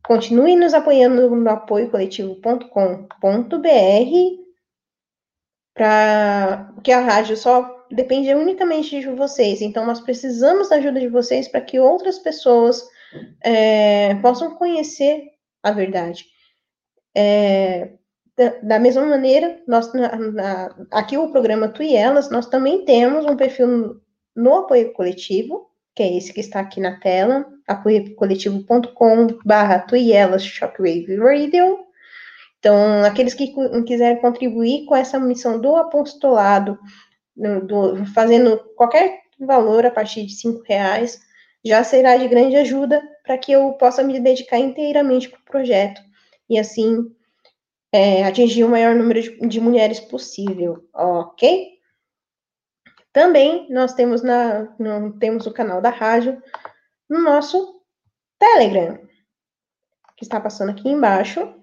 Continue 0.07 0.57
nos 0.57 0.73
apoiando 0.73 1.29
no 1.29 1.51
apoiocoletivo.com.br 1.51 4.40
para 5.81 6.71
que 6.85 6.93
a 6.93 7.01
rádio 7.01 7.35
só 7.39 7.87
depende 7.91 8.35
unicamente 8.35 9.01
de 9.01 9.09
vocês. 9.13 9.63
Então, 9.63 9.87
nós 9.87 9.99
precisamos 9.99 10.69
da 10.69 10.77
ajuda 10.77 11.01
de 11.01 11.09
vocês 11.09 11.49
para 11.49 11.63
que 11.63 11.81
outras 11.81 12.19
pessoas 12.19 12.87
é, 13.43 14.15
possam 14.17 14.57
conhecer 14.57 15.23
a 15.63 15.71
verdade. 15.71 16.27
É, 17.17 17.93
da, 18.63 18.79
mesma 18.79 19.07
maneira, 19.07 19.59
nós, 19.67 19.91
na, 19.95 20.15
na, 20.17 20.77
aqui 20.91 21.17
o 21.17 21.33
programa 21.33 21.71
Tu 21.71 21.85
e 21.85 21.97
Elas, 21.97 22.31
nós 22.31 22.47
também 22.47 22.85
temos 22.85 23.25
um 23.25 23.35
perfil 23.35 23.67
no, 23.67 24.03
no 24.37 24.55
apoio 24.57 24.93
coletivo, 24.93 25.71
que 25.95 26.03
é 26.03 26.15
esse 26.15 26.35
que 26.35 26.41
está 26.41 26.61
aqui 26.61 26.79
na 26.79 27.01
tela, 27.01 27.47
apoiocoletivo.com.br 27.67 29.87
Tu 29.89 29.97
e 29.97 30.13
Elas 30.13 30.45
Shockwave 30.45 31.17
Radio. 31.17 31.90
Então, 32.61 33.05
aqueles 33.05 33.35
que 33.35 33.53
quiserem 33.87 34.21
contribuir 34.21 34.85
com 34.85 34.95
essa 34.95 35.19
missão 35.19 35.59
do 35.59 35.75
apostolado, 35.77 36.79
do, 37.35 38.05
fazendo 38.15 38.59
qualquer 38.77 39.23
valor 39.39 39.87
a 39.87 39.91
partir 39.91 40.27
de 40.27 40.35
cinco 40.35 40.63
reais, 40.65 41.19
já 41.65 41.83
será 41.83 42.17
de 42.17 42.29
grande 42.29 42.57
ajuda 42.57 43.03
para 43.25 43.39
que 43.39 43.51
eu 43.51 43.73
possa 43.73 44.03
me 44.03 44.21
dedicar 44.21 44.59
inteiramente 44.59 45.29
para 45.29 45.41
o 45.41 45.45
projeto 45.45 46.01
e 46.49 46.59
assim 46.59 47.11
é, 47.93 48.25
atingir 48.25 48.65
o 48.65 48.69
maior 48.69 48.95
número 48.95 49.21
de, 49.23 49.49
de, 49.49 49.61
mulheres 49.61 49.99
possível, 49.99 50.89
ok? 50.95 51.79
Também 53.13 53.67
nós 53.71 53.95
temos 53.95 54.23
na 54.23 54.75
no, 54.79 55.19
temos 55.19 55.47
o 55.47 55.53
canal 55.53 55.81
da 55.81 55.91
rádio 55.91 56.41
no 57.09 57.23
nosso 57.23 57.83
Telegram, 58.39 58.99
que 60.17 60.25
está 60.25 60.41
passando 60.41 60.71
aqui 60.71 60.89
embaixo. 60.89 61.60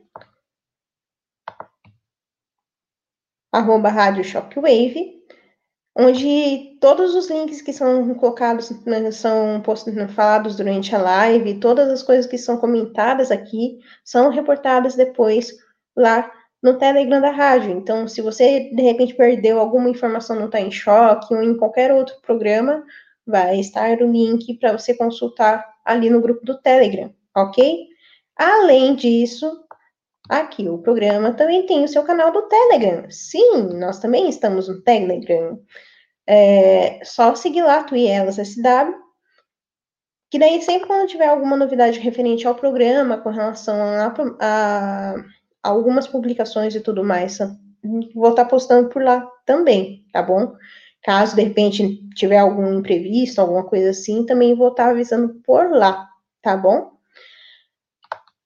Arroba 3.58 3.90
Rádio 3.90 4.24
Shockwave, 4.24 5.18
onde 5.98 6.78
todos 6.80 7.16
os 7.16 7.30
links 7.30 7.62
que 7.62 7.74
são 7.74 8.14
colocados, 8.16 8.70
né, 8.86 9.10
são 9.12 9.62
post, 9.62 9.90
né, 9.92 10.08
falados 10.08 10.56
durante 10.56 10.96
a 10.96 11.02
live, 11.02 11.60
todas 11.60 11.90
as 11.90 12.04
coisas 12.04 12.28
que 12.28 12.38
são 12.38 12.58
comentadas 12.58 13.32
aqui, 13.32 13.80
são 14.06 14.30
reportadas 14.30 14.96
depois 14.96 15.52
lá 15.96 16.32
no 16.62 16.78
Telegram 16.78 17.20
da 17.20 17.32
rádio. 17.32 17.72
Então, 17.72 18.08
se 18.08 18.22
você 18.22 18.70
de 18.74 18.82
repente 18.82 19.16
perdeu 19.16 19.60
alguma 19.60 19.90
informação, 19.90 20.36
não 20.36 20.46
está 20.46 20.60
em 20.60 20.72
choque, 20.72 21.34
ou 21.34 21.42
em 21.42 21.58
qualquer 21.58 21.92
outro 21.92 22.16
programa, 22.22 22.84
vai 23.26 23.60
estar 23.60 24.00
o 24.02 24.12
link 24.12 24.54
para 24.60 24.78
você 24.78 24.94
consultar 24.94 25.66
ali 25.84 26.10
no 26.10 26.22
grupo 26.22 26.46
do 26.46 26.60
Telegram, 26.62 27.12
ok? 27.36 27.88
Além 28.36 28.96
disso, 28.96 29.66
Aqui, 30.30 30.68
o 30.68 30.78
programa 30.80 31.34
também 31.34 31.66
tem 31.66 31.84
o 31.84 31.88
seu 31.88 32.04
canal 32.04 32.32
do 32.32 32.44
Telegram. 32.44 33.10
Sim, 33.10 33.74
nós 33.80 34.00
também 34.00 34.28
estamos 34.28 34.68
no 34.68 34.82
Telegram. 34.82 35.60
É 36.28 37.00
só 37.06 37.34
seguir 37.36 37.62
lá, 37.62 37.84
SW, 37.84 38.94
que 40.30 40.38
daí 40.38 40.62
sempre 40.62 40.88
quando 40.88 41.08
tiver 41.08 41.28
alguma 41.28 41.56
novidade 41.56 42.00
referente 42.00 42.46
ao 42.46 42.56
programa, 42.56 43.18
com 43.18 43.30
relação 43.30 43.78
a, 43.82 44.14
a, 44.42 45.16
a 45.64 45.70
algumas 45.70 46.08
publicações 46.08 46.76
e 46.76 46.82
tudo 46.82 47.04
mais, 47.04 47.38
vou 48.14 48.32
estar 48.32 48.46
postando 48.46 48.90
por 48.90 49.02
lá 49.02 49.26
também, 49.46 50.06
tá 50.12 50.22
bom? 50.22 50.54
Caso 51.02 51.38
de 51.38 51.44
repente 51.44 52.06
tiver 52.16 52.40
algum 52.40 52.80
imprevisto, 52.80 53.40
alguma 53.40 53.64
coisa 53.64 53.92
assim, 53.92 54.26
também 54.26 54.54
vou 54.56 54.70
estar 54.70 54.90
avisando 54.90 55.36
por 55.46 55.72
lá, 55.72 56.06
tá 56.42 56.58
bom? 56.58 56.97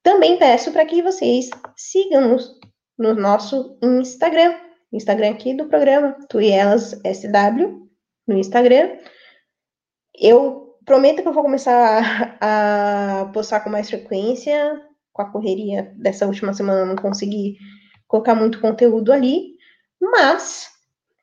Também 0.03 0.37
peço 0.37 0.71
para 0.71 0.85
que 0.85 1.01
vocês 1.01 1.49
sigam-nos 1.75 2.59
no 2.97 3.13
nosso 3.13 3.77
Instagram, 3.83 4.55
Instagram 4.91 5.31
aqui 5.31 5.53
do 5.53 5.67
programa, 5.67 6.17
Tuielas 6.27 6.91
SW, 7.05 7.87
no 8.27 8.37
Instagram. 8.37 8.97
Eu 10.15 10.75
prometo 10.85 11.21
que 11.21 11.27
eu 11.27 11.33
vou 11.33 11.43
começar 11.43 12.37
a, 12.39 13.21
a 13.21 13.25
postar 13.27 13.61
com 13.61 13.69
mais 13.69 13.89
frequência, 13.89 14.81
com 15.13 15.21
a 15.21 15.31
correria 15.31 15.93
dessa 15.97 16.25
última 16.25 16.53
semana 16.53 16.85
não 16.85 16.95
consegui 16.95 17.57
colocar 18.07 18.35
muito 18.35 18.59
conteúdo 18.59 19.11
ali, 19.11 19.55
mas 19.99 20.69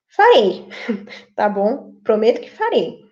farei, 0.08 0.68
tá 1.34 1.48
bom? 1.48 1.94
Prometo 2.04 2.40
que 2.40 2.50
farei. 2.50 3.04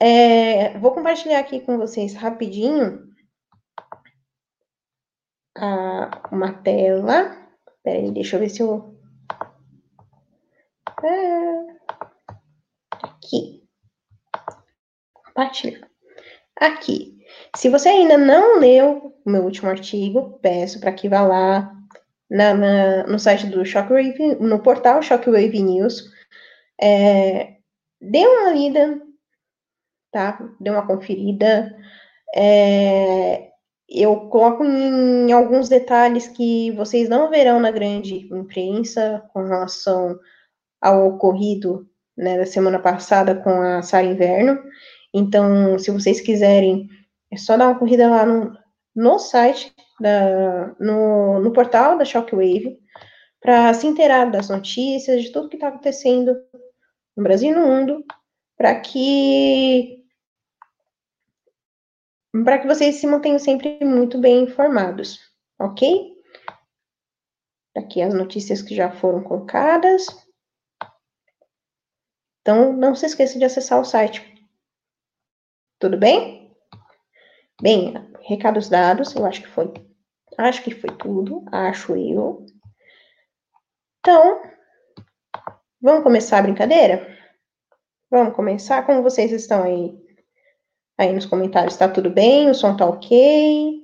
É, 0.00 0.78
vou 0.78 0.92
compartilhar 0.92 1.38
aqui 1.38 1.60
com 1.60 1.76
vocês 1.76 2.14
rapidinho 2.14 3.13
a, 5.56 6.28
uma 6.32 6.52
tela. 6.52 7.36
Peraí, 7.82 8.10
deixa 8.10 8.36
eu 8.36 8.40
ver 8.40 8.48
se 8.48 8.62
eu. 8.62 8.94
É, 11.02 11.74
aqui. 13.02 13.62
Compartilhar. 15.12 15.88
Aqui. 16.60 17.18
Se 17.56 17.68
você 17.68 17.88
ainda 17.88 18.16
não 18.16 18.58
leu 18.58 19.14
o 19.24 19.30
meu 19.30 19.42
último 19.42 19.68
artigo, 19.68 20.38
peço 20.40 20.80
para 20.80 20.92
que 20.92 21.08
vá 21.08 21.22
lá 21.22 21.72
na, 22.30 22.54
na, 22.54 23.06
no 23.06 23.18
site 23.18 23.46
do 23.46 23.64
Shockwave, 23.64 24.36
no 24.36 24.62
portal 24.62 25.02
Shockwave 25.02 25.62
News. 25.62 26.10
É, 26.80 27.56
dê 28.00 28.26
uma 28.26 28.50
lida, 28.52 29.00
tá? 30.10 30.38
Dê 30.60 30.70
uma 30.70 30.86
conferida. 30.86 31.76
É, 32.34 33.52
eu 34.02 34.28
coloco 34.28 34.64
em 34.64 35.32
alguns 35.32 35.68
detalhes 35.68 36.28
que 36.28 36.70
vocês 36.72 37.08
não 37.08 37.30
verão 37.30 37.60
na 37.60 37.70
grande 37.70 38.28
imprensa 38.32 39.22
com 39.32 39.44
relação 39.44 40.18
ao 40.80 41.08
ocorrido 41.08 41.88
né, 42.16 42.38
da 42.38 42.46
semana 42.46 42.78
passada 42.78 43.34
com 43.34 43.50
a 43.50 43.82
Sara 43.82 44.06
Inverno. 44.06 44.58
Então, 45.12 45.78
se 45.78 45.90
vocês 45.90 46.20
quiserem, 46.20 46.88
é 47.30 47.36
só 47.36 47.56
dar 47.56 47.68
uma 47.68 47.78
corrida 47.78 48.08
lá 48.08 48.26
no, 48.26 48.56
no 48.94 49.18
site, 49.18 49.72
da, 50.00 50.74
no, 50.80 51.40
no 51.40 51.52
portal 51.52 51.96
da 51.96 52.04
Shockwave, 52.04 52.78
para 53.40 53.72
se 53.74 53.86
inteirar 53.86 54.30
das 54.30 54.48
notícias, 54.48 55.22
de 55.22 55.30
tudo 55.30 55.48
que 55.48 55.56
está 55.56 55.68
acontecendo 55.68 56.34
no 57.16 57.22
Brasil 57.22 57.50
e 57.50 57.54
no 57.54 57.66
mundo, 57.66 58.04
para 58.56 58.74
que 58.80 60.03
para 62.42 62.58
que 62.58 62.66
vocês 62.66 62.96
se 62.96 63.06
mantenham 63.06 63.38
sempre 63.38 63.78
muito 63.84 64.18
bem 64.18 64.42
informados, 64.42 65.20
ok? 65.58 66.12
Aqui 67.76 68.02
as 68.02 68.12
notícias 68.12 68.60
que 68.60 68.74
já 68.74 68.90
foram 68.90 69.22
colocadas. 69.22 70.06
Então, 72.40 72.72
não 72.72 72.94
se 72.94 73.06
esqueça 73.06 73.38
de 73.38 73.44
acessar 73.44 73.80
o 73.80 73.84
site. 73.84 74.22
Tudo 75.78 75.96
bem? 75.96 76.52
Bem, 77.62 77.94
recados 78.22 78.68
dados, 78.68 79.14
eu 79.14 79.24
acho 79.24 79.42
que 79.42 79.48
foi. 79.48 79.72
Acho 80.36 80.62
que 80.62 80.74
foi 80.74 80.90
tudo, 80.96 81.44
acho 81.52 81.96
eu. 81.96 82.44
Então, 84.00 84.42
vamos 85.80 86.02
começar 86.02 86.38
a 86.38 86.42
brincadeira? 86.42 87.16
Vamos 88.10 88.34
começar? 88.34 88.84
Como 88.84 89.02
vocês 89.02 89.30
estão 89.30 89.62
aí? 89.62 90.03
Aí 90.96 91.12
nos 91.12 91.26
comentários, 91.26 91.76
tá 91.76 91.88
tudo 91.88 92.10
bem? 92.10 92.48
O 92.50 92.54
som 92.54 92.76
tá 92.76 92.86
ok? 92.86 93.82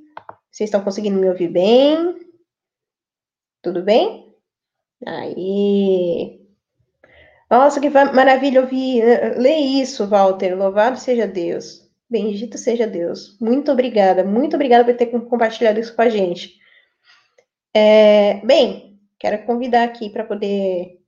Vocês 0.50 0.68
estão 0.68 0.82
conseguindo 0.82 1.18
me 1.18 1.28
ouvir 1.28 1.48
bem? 1.48 2.16
Tudo 3.62 3.82
bem? 3.82 4.34
Aí. 5.06 6.40
Nossa, 7.50 7.80
que 7.80 7.90
maravilha 7.90 8.60
ouvir. 8.60 9.02
Lê 9.36 9.56
isso, 9.56 10.06
Walter. 10.06 10.56
Louvado 10.56 10.98
seja 10.98 11.26
Deus. 11.26 11.90
Bendito 12.08 12.56
seja 12.58 12.86
Deus. 12.86 13.36
Muito 13.40 13.72
obrigada. 13.72 14.24
Muito 14.24 14.54
obrigada 14.54 14.84
por 14.84 14.96
ter 14.96 15.06
compartilhado 15.06 15.80
isso 15.80 15.94
com 15.94 16.02
a 16.02 16.08
gente. 16.08 16.58
É, 17.74 18.44
bem, 18.44 19.00
quero 19.18 19.44
convidar 19.44 19.84
aqui 19.84 20.10
para 20.10 20.24
poder 20.24 21.00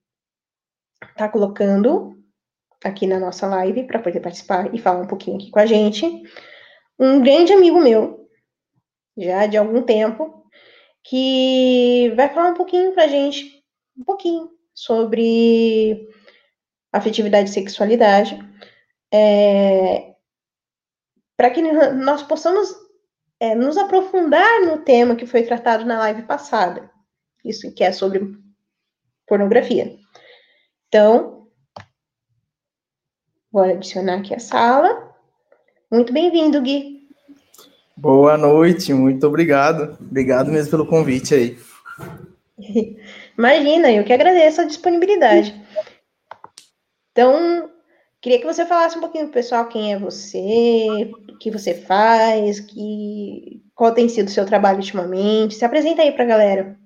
estar 1.02 1.14
tá 1.14 1.28
colocando 1.28 2.21
aqui 2.84 3.06
na 3.06 3.18
nossa 3.18 3.46
live 3.46 3.84
para 3.84 3.98
poder 3.98 4.20
participar 4.20 4.74
e 4.74 4.78
falar 4.78 5.00
um 5.00 5.06
pouquinho 5.06 5.36
aqui 5.36 5.50
com 5.50 5.58
a 5.58 5.66
gente. 5.66 6.22
Um 6.98 7.22
grande 7.22 7.52
amigo 7.52 7.80
meu, 7.80 8.28
já 9.16 9.46
de 9.46 9.56
algum 9.56 9.82
tempo, 9.82 10.44
que 11.04 12.12
vai 12.16 12.28
falar 12.28 12.50
um 12.50 12.54
pouquinho 12.54 12.92
para 12.92 13.04
a 13.04 13.08
gente, 13.08 13.62
um 13.96 14.04
pouquinho, 14.04 14.50
sobre 14.74 16.08
afetividade 16.92 17.50
e 17.50 17.52
sexualidade, 17.52 18.38
é, 19.12 20.14
para 21.36 21.50
que 21.50 21.60
nós 21.60 22.22
possamos 22.22 22.74
é, 23.40 23.54
nos 23.54 23.76
aprofundar 23.76 24.62
no 24.62 24.78
tema 24.78 25.16
que 25.16 25.26
foi 25.26 25.42
tratado 25.42 25.84
na 25.84 25.98
live 25.98 26.22
passada, 26.22 26.90
isso 27.44 27.74
que 27.74 27.82
é 27.82 27.92
sobre 27.92 28.20
pornografia. 29.26 29.96
Então, 30.88 31.31
vou 33.52 33.62
adicionar 33.62 34.18
aqui 34.18 34.34
a 34.34 34.40
sala. 34.40 35.12
Muito 35.90 36.12
bem-vindo, 36.12 36.60
Gui. 36.62 37.06
Boa 37.94 38.38
noite, 38.38 38.94
muito 38.94 39.26
obrigado. 39.26 39.98
Obrigado 40.00 40.50
mesmo 40.50 40.70
pelo 40.70 40.86
convite 40.86 41.34
aí. 41.34 41.58
Imagina, 43.36 43.92
eu 43.92 44.04
que 44.04 44.12
agradeço 44.12 44.62
a 44.62 44.64
disponibilidade. 44.64 45.54
Então, 47.12 47.70
queria 48.20 48.38
que 48.38 48.46
você 48.46 48.64
falasse 48.64 48.96
um 48.96 49.00
pouquinho 49.00 49.24
pro 49.24 49.34
pessoal 49.34 49.68
quem 49.68 49.92
é 49.92 49.98
você, 49.98 51.12
o 51.28 51.38
que 51.38 51.50
você 51.50 51.74
faz, 51.74 52.58
que, 52.58 53.62
qual 53.74 53.92
tem 53.92 54.08
sido 54.08 54.28
o 54.28 54.30
seu 54.30 54.46
trabalho 54.46 54.78
ultimamente. 54.78 55.54
Se 55.54 55.64
apresenta 55.64 56.00
aí 56.00 56.12
para 56.12 56.24
a 56.24 56.28
galera. 56.28 56.78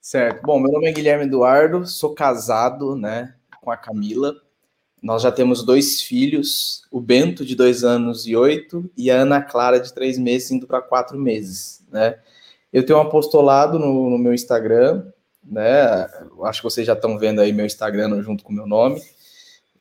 Certo. 0.00 0.42
Bom, 0.42 0.58
meu 0.58 0.72
nome 0.72 0.86
é 0.86 0.92
Guilherme 0.92 1.24
Eduardo, 1.24 1.86
sou 1.86 2.14
casado, 2.14 2.96
né, 2.96 3.34
com 3.60 3.70
a 3.70 3.76
Camila. 3.76 4.43
Nós 5.04 5.20
já 5.20 5.30
temos 5.30 5.62
dois 5.62 6.00
filhos, 6.00 6.82
o 6.90 6.98
Bento, 6.98 7.44
de 7.44 7.54
dois 7.54 7.84
anos 7.84 8.26
e 8.26 8.34
oito, 8.34 8.90
e 8.96 9.10
a 9.10 9.16
Ana 9.16 9.42
Clara, 9.42 9.78
de 9.78 9.92
três 9.92 10.16
meses, 10.16 10.50
indo 10.50 10.66
para 10.66 10.80
quatro 10.80 11.18
meses, 11.18 11.84
né. 11.92 12.16
Eu 12.72 12.86
tenho 12.86 12.98
um 12.98 13.02
apostolado 13.02 13.78
no, 13.78 14.08
no 14.08 14.16
meu 14.16 14.32
Instagram, 14.32 15.04
né, 15.44 16.08
acho 16.44 16.62
que 16.62 16.64
vocês 16.64 16.86
já 16.86 16.94
estão 16.94 17.18
vendo 17.18 17.42
aí 17.42 17.52
meu 17.52 17.66
Instagram 17.66 18.22
junto 18.22 18.42
com 18.42 18.50
o 18.50 18.56
meu 18.56 18.66
nome, 18.66 19.02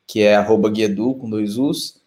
que 0.05 0.23
é 0.23 0.35
guiedu, 0.73 1.15
com 1.15 1.29
dois 1.29 1.57
U's, 1.57 2.01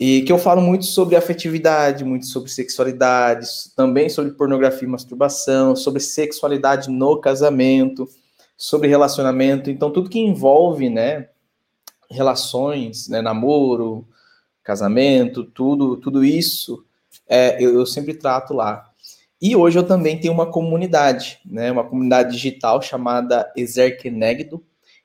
e 0.00 0.22
que 0.22 0.32
eu 0.32 0.38
falo 0.38 0.62
muito 0.62 0.86
sobre 0.86 1.14
afetividade, 1.14 2.06
muito 2.06 2.24
sobre 2.24 2.50
sexualidade, 2.50 3.46
também 3.76 4.08
sobre 4.08 4.32
pornografia 4.32 4.88
e 4.88 4.90
masturbação, 4.90 5.76
sobre 5.76 6.00
sexualidade 6.00 6.90
no 6.90 7.20
casamento, 7.20 8.08
sobre 8.56 8.88
relacionamento, 8.88 9.70
então 9.70 9.90
tudo 9.90 10.08
que 10.08 10.18
envolve, 10.18 10.88
né, 10.88 11.28
relações, 12.12 13.08
né, 13.08 13.20
namoro, 13.20 14.06
casamento, 14.62 15.44
tudo, 15.44 15.96
tudo 15.96 16.24
isso, 16.24 16.84
é, 17.28 17.62
eu, 17.62 17.74
eu 17.74 17.86
sempre 17.86 18.14
trato 18.14 18.54
lá. 18.54 18.88
E 19.40 19.56
hoje 19.56 19.78
eu 19.78 19.82
também 19.82 20.20
tenho 20.20 20.32
uma 20.32 20.46
comunidade, 20.46 21.40
né, 21.44 21.72
uma 21.72 21.84
comunidade 21.84 22.32
digital 22.32 22.80
chamada 22.80 23.52
Exerkenegdo, 23.56 24.62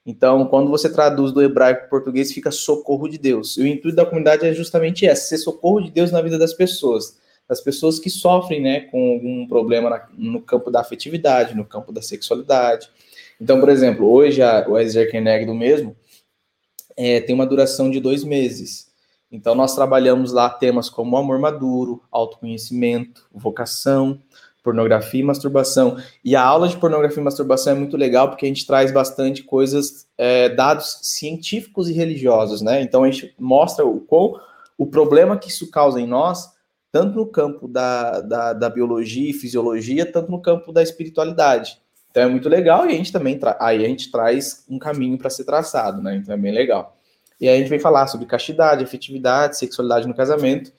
então, 0.08 0.46
quando 0.46 0.72
você 0.72 0.90
traduz 0.90 1.34
do 1.34 1.42
hebraico 1.42 1.82
para 1.82 1.88
o 1.88 1.90
português, 1.90 2.32
fica 2.32 2.50
socorro 2.50 3.10
de 3.10 3.18
Deus. 3.18 3.58
E 3.58 3.62
o 3.62 3.68
intuito 3.68 3.98
da 3.98 4.06
comunidade 4.06 4.46
é 4.46 4.54
justamente 4.54 5.06
esse, 5.06 5.28
ser 5.28 5.38
socorro 5.38 5.82
de 5.82 5.92
Deus 5.92 6.14
na 6.14 6.22
vida 6.22 6.40
das 6.40 6.54
pessoas. 6.54 7.18
Das 7.46 7.60
pessoas 7.60 8.00
que 8.00 8.10
sofrem 8.10 8.62
né, 8.62 8.80
com 8.80 9.12
algum 9.12 9.46
problema 9.46 9.90
na, 9.90 10.08
no 10.18 10.42
campo 10.42 10.72
da 10.72 10.80
afetividade, 10.80 11.58
no 11.58 11.66
campo 11.66 11.92
da 11.92 12.02
sexualidade. 12.02 12.90
Então, 13.40 13.60
por 13.60 13.68
exemplo, 13.68 14.10
hoje 14.10 14.42
a, 14.42 14.66
o 14.66 14.80
Exerkeneg 14.80 15.46
do 15.46 15.54
mesmo 15.54 15.94
é, 16.98 17.22
tem 17.22 17.36
uma 17.36 17.46
duração 17.46 17.90
de 17.90 18.00
dois 18.00 18.24
meses. 18.24 18.88
Então, 19.32 19.54
nós 19.54 19.76
trabalhamos 19.76 20.32
lá 20.32 20.50
temas 20.50 20.90
como 20.90 21.16
amor 21.16 21.38
maduro, 21.38 22.02
autoconhecimento, 22.12 23.28
vocação, 23.32 24.20
pornografia 24.68 25.22
e 25.22 25.24
masturbação. 25.24 25.98
E 26.26 26.36
a 26.36 26.44
aula 26.44 26.68
de 26.68 26.76
pornografia 26.76 27.22
e 27.22 27.24
masturbação 27.24 27.72
é 27.72 27.76
muito 27.76 27.96
legal 27.96 28.30
porque 28.30 28.46
a 28.46 28.50
gente 28.50 28.68
traz 28.68 28.92
bastante 28.92 29.44
coisas, 29.44 30.08
é, 30.18 30.50
dados 30.50 31.00
científicos 31.04 31.90
e 31.90 31.94
religiosos, 31.94 32.62
né? 32.62 32.82
Então 32.82 33.04
a 33.04 33.10
gente 33.10 33.34
mostra 33.40 33.86
o 33.86 34.02
qual 34.02 34.42
o 34.78 34.86
problema 34.86 35.38
que 35.38 35.50
isso 35.50 35.72
causa 35.72 36.02
em 36.02 36.06
nós, 36.08 36.52
tanto 36.92 37.16
no 37.16 37.26
campo 37.26 37.68
da, 37.68 38.20
da, 38.20 38.54
da 38.54 38.70
biologia 38.70 39.30
e 39.30 39.34
fisiologia, 39.34 40.06
tanto 40.06 40.30
no 40.30 40.42
campo 40.42 40.74
da 40.74 40.84
espiritualidade. 40.84 41.80
Então 42.10 42.24
é 42.24 42.28
muito 42.28 42.50
legal 42.50 42.86
e 42.86 42.94
a 42.94 42.96
gente 42.96 43.12
também 43.12 43.40
aí 43.60 43.86
a 43.86 43.88
gente 43.88 44.12
traz 44.12 44.66
um 44.70 44.80
caminho 44.80 45.18
para 45.18 45.30
ser 45.30 45.44
traçado, 45.44 46.02
né? 46.02 46.16
Então 46.16 46.34
é 46.34 46.38
bem 46.38 46.52
legal. 46.52 46.98
E 47.40 47.48
aí 47.48 47.56
a 47.56 47.60
gente 47.60 47.70
vem 47.70 47.80
falar 47.80 48.08
sobre 48.08 48.26
castidade, 48.26 48.84
afetividade, 48.84 49.58
sexualidade 49.58 50.08
no 50.08 50.16
casamento. 50.16 50.72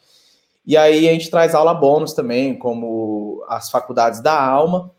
E 0.67 0.77
aí 0.77 1.09
a 1.09 1.13
gente 1.13 1.31
traz 1.31 1.55
aula 1.55 1.73
bônus 1.73 2.13
também, 2.13 2.59
como 2.59 3.45
as 3.49 3.71
faculdades 3.71 4.21
da 4.21 4.39
alma. 4.39 4.91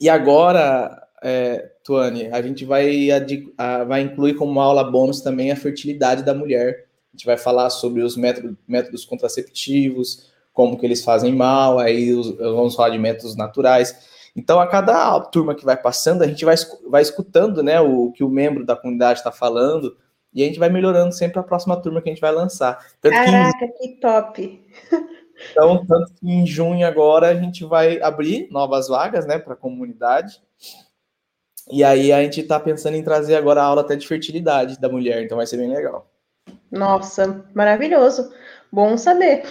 E 0.00 0.08
agora, 0.08 1.02
é, 1.22 1.70
Tuane, 1.82 2.28
a 2.28 2.40
gente 2.42 2.64
vai, 2.64 3.08
a, 3.56 3.84
vai 3.84 4.02
incluir 4.02 4.34
como 4.34 4.60
aula 4.60 4.84
bônus 4.84 5.20
também 5.20 5.50
a 5.50 5.56
fertilidade 5.56 6.22
da 6.22 6.34
mulher. 6.34 6.86
A 7.12 7.16
gente 7.16 7.26
vai 7.26 7.36
falar 7.36 7.70
sobre 7.70 8.02
os 8.02 8.16
métodos, 8.16 8.54
métodos 8.68 9.04
contraceptivos, 9.04 10.30
como 10.52 10.78
que 10.78 10.86
eles 10.86 11.02
fazem 11.02 11.34
mal, 11.34 11.78
aí 11.78 12.12
os, 12.12 12.30
vamos 12.36 12.74
falar 12.76 12.90
de 12.90 12.98
métodos 12.98 13.34
naturais. 13.34 14.13
Então, 14.36 14.58
a 14.58 14.66
cada 14.66 15.20
turma 15.20 15.54
que 15.54 15.64
vai 15.64 15.76
passando, 15.76 16.22
a 16.22 16.26
gente 16.26 16.44
vai, 16.44 16.56
vai 16.88 17.02
escutando 17.02 17.62
né, 17.62 17.80
o 17.80 18.10
que 18.12 18.24
o 18.24 18.28
membro 18.28 18.64
da 18.64 18.74
comunidade 18.74 19.20
está 19.20 19.30
falando, 19.30 19.96
e 20.32 20.42
a 20.42 20.46
gente 20.46 20.58
vai 20.58 20.68
melhorando 20.68 21.14
sempre 21.14 21.38
a 21.38 21.42
próxima 21.42 21.80
turma 21.80 22.02
que 22.02 22.08
a 22.08 22.12
gente 22.12 22.20
vai 22.20 22.32
lançar. 22.32 22.84
Tanto 23.00 23.14
Caraca, 23.14 23.68
que, 23.68 23.88
que 23.88 24.00
top! 24.00 24.66
Então, 25.50 25.84
tanto 25.84 26.12
que 26.14 26.30
em 26.30 26.46
junho 26.46 26.86
agora 26.86 27.28
a 27.28 27.34
gente 27.34 27.64
vai 27.64 28.00
abrir 28.00 28.48
novas 28.52 28.86
vagas, 28.88 29.26
né, 29.26 29.36
para 29.36 29.54
a 29.54 29.56
comunidade. 29.56 30.40
E 31.70 31.82
aí 31.82 32.12
a 32.12 32.22
gente 32.22 32.40
está 32.40 32.60
pensando 32.60 32.96
em 32.96 33.02
trazer 33.02 33.36
agora 33.36 33.60
a 33.60 33.64
aula 33.64 33.80
até 33.80 33.96
de 33.96 34.06
fertilidade 34.06 34.80
da 34.80 34.88
mulher, 34.88 35.22
então 35.22 35.36
vai 35.36 35.46
ser 35.46 35.56
bem 35.56 35.68
legal. 35.68 36.08
Nossa, 36.70 37.44
maravilhoso. 37.54 38.32
Bom 38.74 38.98
saber. 38.98 39.44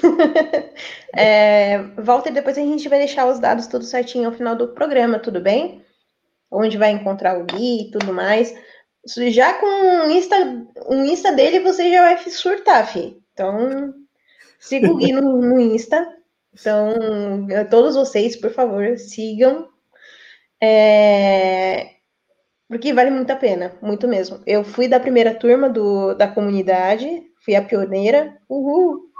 é, 1.15 1.77
Walter, 1.97 2.33
depois 2.33 2.57
a 2.57 2.61
gente 2.61 2.89
vai 2.89 2.99
deixar 2.99 3.25
os 3.25 3.39
dados 3.39 3.67
tudo 3.67 3.85
certinho 3.85 4.25
ao 4.25 4.33
final 4.33 4.53
do 4.53 4.73
programa, 4.73 5.17
tudo 5.17 5.39
bem? 5.39 5.81
Onde 6.51 6.77
vai 6.77 6.91
encontrar 6.91 7.39
o 7.39 7.45
Gui 7.45 7.83
e 7.83 7.91
tudo 7.91 8.11
mais. 8.11 8.53
Já 9.29 9.53
com 9.53 9.65
o 10.07 10.11
Insta, 10.11 10.35
o 10.87 10.95
Insta 11.05 11.31
dele, 11.31 11.61
você 11.61 11.89
já 11.89 12.01
vai 12.01 12.17
surtar, 12.29 12.85
fi. 12.85 13.17
Então, 13.31 13.93
siga 14.59 14.91
o 14.91 14.97
Gui 14.97 15.13
no, 15.13 15.41
no 15.41 15.57
Insta. 15.57 16.05
Então, 16.53 17.47
todos 17.69 17.95
vocês, 17.95 18.35
por 18.35 18.51
favor, 18.51 18.97
sigam. 18.97 19.69
É... 20.61 21.91
Porque 22.67 22.91
vale 22.91 23.09
muito 23.09 23.31
a 23.31 23.37
pena, 23.37 23.73
muito 23.81 24.05
mesmo. 24.05 24.41
Eu 24.45 24.65
fui 24.65 24.89
da 24.89 24.99
primeira 24.99 25.33
turma 25.33 25.69
do, 25.69 26.13
da 26.13 26.27
comunidade, 26.27 27.23
fui 27.45 27.55
a 27.55 27.61
pioneira. 27.63 28.37
Uhul! 28.49 29.12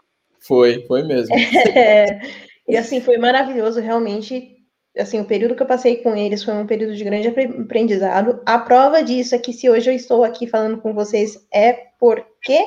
Foi, 0.45 0.85
foi 0.87 1.03
mesmo. 1.03 1.35
É, 1.35 2.21
e 2.67 2.77
assim, 2.77 3.01
foi 3.01 3.17
maravilhoso, 3.17 3.79
realmente 3.79 4.53
assim, 4.97 5.19
o 5.19 5.25
período 5.25 5.55
que 5.55 5.63
eu 5.63 5.67
passei 5.67 5.97
com 5.97 6.15
eles 6.15 6.43
foi 6.43 6.53
um 6.53 6.67
período 6.67 6.95
de 6.95 7.03
grande 7.03 7.27
aprendizado. 7.27 8.41
A 8.45 8.59
prova 8.59 9.03
disso 9.03 9.33
é 9.33 9.39
que 9.39 9.51
se 9.51 9.69
hoje 9.69 9.89
eu 9.89 9.95
estou 9.95 10.23
aqui 10.23 10.45
falando 10.47 10.79
com 10.79 10.93
vocês 10.93 11.47
é 11.51 11.73
porque 11.99 12.63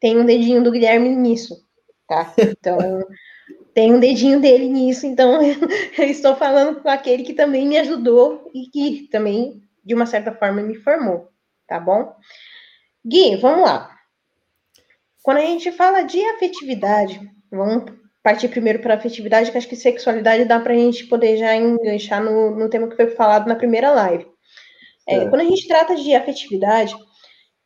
tem 0.00 0.18
um 0.18 0.24
dedinho 0.24 0.62
do 0.62 0.70
Guilherme 0.70 1.08
nisso, 1.08 1.56
tá? 2.08 2.32
Então, 2.38 2.78
tem 3.74 3.92
um 3.92 4.00
dedinho 4.00 4.40
dele 4.40 4.68
nisso, 4.68 5.06
então 5.06 5.40
eu 5.98 6.04
estou 6.04 6.36
falando 6.36 6.80
com 6.80 6.88
aquele 6.88 7.22
que 7.24 7.34
também 7.34 7.66
me 7.66 7.78
ajudou 7.78 8.50
e 8.54 8.70
que 8.70 9.08
também, 9.10 9.60
de 9.84 9.94
uma 9.94 10.06
certa 10.06 10.32
forma, 10.32 10.62
me 10.62 10.76
formou, 10.76 11.28
tá 11.66 11.80
bom? 11.80 12.14
Gui, 13.04 13.36
vamos 13.36 13.64
lá. 13.64 13.99
Quando 15.22 15.38
a 15.38 15.42
gente 15.42 15.70
fala 15.72 16.02
de 16.02 16.22
afetividade, 16.24 17.20
vamos 17.50 17.92
partir 18.22 18.48
primeiro 18.48 18.80
para 18.80 18.94
a 18.94 18.96
afetividade, 18.96 19.50
que 19.50 19.58
acho 19.58 19.68
que 19.68 19.76
sexualidade 19.76 20.44
dá 20.44 20.60
para 20.60 20.72
a 20.72 20.76
gente 20.76 21.06
poder 21.06 21.36
já 21.36 21.54
enganchar 21.56 22.22
no, 22.22 22.54
no 22.56 22.68
tema 22.68 22.88
que 22.88 22.96
foi 22.96 23.08
falado 23.08 23.46
na 23.48 23.54
primeira 23.54 23.90
live. 23.90 24.26
É. 25.06 25.28
Quando 25.28 25.40
a 25.40 25.44
gente 25.44 25.66
trata 25.66 25.96
de 25.96 26.14
afetividade, 26.14 26.94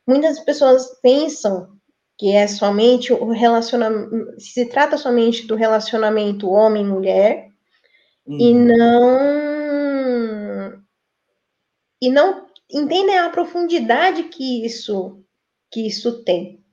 muitas 0.06 0.40
pessoas 0.40 1.00
pensam 1.00 1.74
que 2.16 2.32
é 2.32 2.46
somente 2.46 3.12
o 3.12 3.30
relacionamento, 3.30 4.40
se 4.40 4.66
trata 4.66 4.96
somente 4.96 5.46
do 5.46 5.56
relacionamento 5.56 6.48
homem-mulher, 6.48 7.48
uhum. 8.26 8.38
e 8.38 8.54
não 8.54 9.34
e 12.00 12.10
não 12.10 12.46
entendem 12.70 13.18
a 13.18 13.28
profundidade 13.30 14.24
que 14.24 14.64
isso 14.64 15.20
que 15.70 15.86
isso 15.86 16.22
tem. 16.22 16.63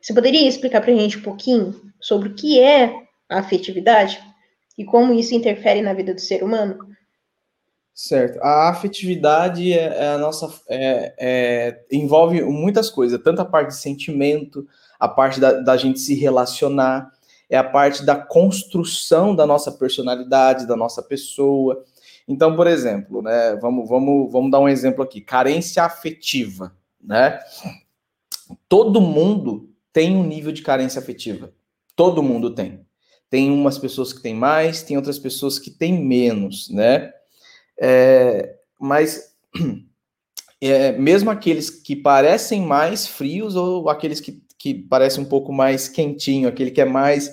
Você 0.00 0.14
poderia 0.14 0.48
explicar 0.48 0.80
para 0.80 0.92
a 0.92 0.96
gente 0.96 1.18
um 1.18 1.22
pouquinho 1.22 1.78
sobre 2.00 2.28
o 2.28 2.34
que 2.34 2.58
é 2.58 2.94
a 3.28 3.40
afetividade 3.40 4.20
e 4.76 4.84
como 4.84 5.12
isso 5.12 5.34
interfere 5.34 5.82
na 5.82 5.92
vida 5.92 6.14
do 6.14 6.20
ser 6.20 6.42
humano? 6.42 6.78
Certo. 7.92 8.42
A 8.42 8.70
afetividade 8.70 9.74
é, 9.74 10.04
é 10.04 10.08
a 10.08 10.18
nossa 10.18 10.48
é, 10.68 11.14
é, 11.18 11.80
envolve 11.92 12.42
muitas 12.42 12.88
coisas, 12.88 13.20
tanto 13.22 13.42
a 13.42 13.44
parte 13.44 13.68
de 13.68 13.76
sentimento, 13.76 14.66
a 14.98 15.06
parte 15.06 15.38
da, 15.38 15.60
da 15.60 15.76
gente 15.76 16.00
se 16.00 16.14
relacionar, 16.14 17.12
é 17.50 17.58
a 17.58 17.64
parte 17.64 18.02
da 18.02 18.16
construção 18.16 19.34
da 19.34 19.44
nossa 19.44 19.70
personalidade, 19.72 20.66
da 20.66 20.76
nossa 20.76 21.02
pessoa. 21.02 21.84
Então, 22.26 22.56
por 22.56 22.66
exemplo, 22.66 23.20
né, 23.20 23.56
vamos, 23.60 23.86
vamos, 23.86 24.32
vamos 24.32 24.50
dar 24.50 24.60
um 24.60 24.68
exemplo 24.68 25.02
aqui: 25.02 25.20
carência 25.20 25.82
afetiva, 25.82 26.72
né? 27.02 27.38
Todo 28.68 29.00
mundo 29.00 29.69
tem 29.92 30.16
um 30.16 30.26
nível 30.26 30.52
de 30.52 30.62
carência 30.62 31.00
afetiva. 31.00 31.52
Todo 31.96 32.22
mundo 32.22 32.54
tem. 32.54 32.84
Tem 33.28 33.50
umas 33.50 33.78
pessoas 33.78 34.12
que 34.12 34.22
têm 34.22 34.34
mais, 34.34 34.82
tem 34.82 34.96
outras 34.96 35.18
pessoas 35.18 35.58
que 35.58 35.70
têm 35.70 36.04
menos, 36.04 36.68
né? 36.70 37.12
É, 37.80 38.56
mas 38.78 39.34
é, 40.60 40.92
mesmo 40.92 41.30
aqueles 41.30 41.70
que 41.70 41.94
parecem 41.94 42.62
mais 42.62 43.06
frios 43.06 43.56
ou 43.56 43.88
aqueles 43.88 44.20
que, 44.20 44.42
que 44.58 44.74
parecem 44.74 45.22
um 45.22 45.28
pouco 45.28 45.52
mais 45.52 45.88
quentinho, 45.88 46.48
aquele 46.48 46.70
que 46.70 46.80
é 46.80 46.84
mais, 46.84 47.32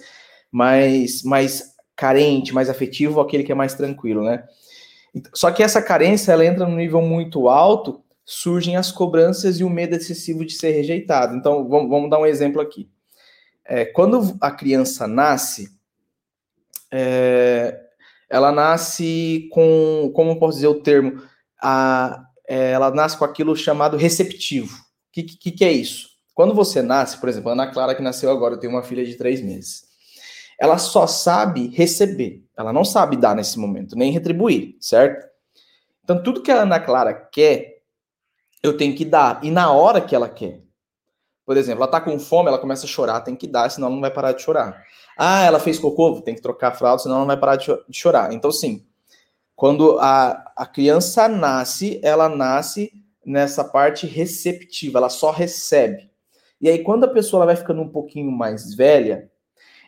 mais, 0.52 1.24
mais 1.24 1.76
carente, 1.96 2.54
mais 2.54 2.70
afetivo, 2.70 3.16
ou 3.16 3.22
aquele 3.26 3.44
que 3.44 3.52
é 3.52 3.56
mais 3.56 3.74
tranquilo, 3.74 4.24
né? 4.24 4.44
Só 5.34 5.52
que 5.52 5.64
essa 5.64 5.82
carência 5.82 6.32
ela 6.32 6.46
entra 6.46 6.68
num 6.68 6.76
nível 6.76 7.02
muito 7.02 7.50
alto, 7.50 8.04
surgem 8.30 8.76
as 8.76 8.92
cobranças 8.92 9.60
e 9.60 9.64
o 9.64 9.70
medo 9.70 9.96
excessivo 9.96 10.46
de 10.46 10.54
ser 10.54 10.72
rejeitado. 10.72 11.36
Então, 11.36 11.68
vamos, 11.68 11.90
vamos 11.90 12.10
dar 12.10 12.20
um 12.20 12.26
exemplo 12.26 12.62
aqui. 12.62 12.90
É, 13.66 13.86
quando 13.86 14.38
a 14.42 14.52
criança 14.52 15.08
nasce, 15.08 15.70
é, 16.92 17.80
ela 18.30 18.52
nasce 18.52 19.50
com, 19.52 20.12
como 20.14 20.38
posso 20.38 20.58
dizer 20.58 20.68
o 20.68 20.82
termo, 20.82 21.24
a, 21.62 22.26
é, 22.48 22.72
ela 22.72 22.92
nasce 22.92 23.18
com 23.18 23.26
aquilo 23.26 23.56
chamado 23.56 23.96
receptivo. 23.96 24.76
O 24.76 25.12
que, 25.14 25.24
que, 25.24 25.52
que 25.52 25.66
é 25.66 25.72
isso? 25.72 26.10
Quando 26.34 26.54
você 26.54 26.82
nasce, 26.82 27.18
por 27.18 27.30
exemplo, 27.30 27.50
a 27.50 27.54
Ana 27.54 27.72
Clara 27.72 27.96
que 27.96 28.02
nasceu 28.02 28.30
agora, 28.30 28.56
eu 28.56 28.60
tenho 28.60 28.74
uma 28.74 28.84
filha 28.84 29.06
de 29.06 29.16
três 29.16 29.42
meses 29.42 29.88
ela 30.58 30.78
só 30.78 31.06
sabe 31.06 31.68
receber, 31.68 32.44
ela 32.58 32.74
não 32.74 32.84
sabe 32.84 33.16
dar 33.16 33.36
nesse 33.36 33.60
momento, 33.60 33.96
nem 33.96 34.12
retribuir, 34.12 34.76
certo? 34.80 35.28
Então, 36.04 36.22
tudo 36.24 36.42
que 36.42 36.52
a 36.52 36.64
Ana 36.64 36.80
Clara 36.80 37.14
quer, 37.14 37.77
eu 38.62 38.76
tenho 38.76 38.96
que 38.96 39.06
dar, 39.06 39.40
e 39.44 39.52
na 39.52 39.72
hora 39.72 40.02
que 40.02 40.16
ela 40.16 40.30
quer. 40.30 40.62
Por 41.46 41.56
exemplo, 41.56 41.82
ela 41.82 41.92
tá 41.92 42.02
com 42.02 42.20
fome, 42.20 42.50
ela 42.50 42.60
começa 42.60 42.86
a 42.86 42.90
chorar, 42.90 43.22
tem 43.22 43.36
que 43.36 43.48
dar, 43.48 43.70
senão 43.70 43.88
ela 43.88 43.96
não 43.96 44.02
vai 44.02 44.12
parar 44.12 44.34
de 44.34 44.42
chorar. 44.42 44.84
Ah, 45.18 45.44
ela 45.44 45.60
fez 45.60 45.80
cocô, 45.80 46.22
tem 46.22 46.36
que 46.36 46.42
trocar 46.42 46.70
a 46.70 46.76
fralda, 46.76 47.04
senão 47.04 47.16
ela 47.16 47.22
não 47.22 47.28
vai 47.28 47.38
parar 47.38 47.56
de 47.56 47.66
chorar. 47.92 48.34
Então, 48.34 48.52
sim, 48.52 48.86
quando 49.56 49.98
a, 50.00 50.52
a 50.56 50.66
criança 50.66 51.28
nasce, 51.28 52.02
ela 52.04 52.28
nasce 52.28 52.92
nessa 53.26 53.64
parte 53.64 54.06
receptiva, 54.06 55.00
ela 55.00 55.10
só 55.10 55.32
recebe. 55.32 56.12
E 56.60 56.70
aí, 56.70 56.84
quando 56.84 57.06
a 57.06 57.10
pessoa 57.10 57.46
vai 57.46 57.56
ficando 57.56 57.82
um 57.82 57.90
pouquinho 57.90 58.32
mais 58.32 58.74
velha, 58.74 59.32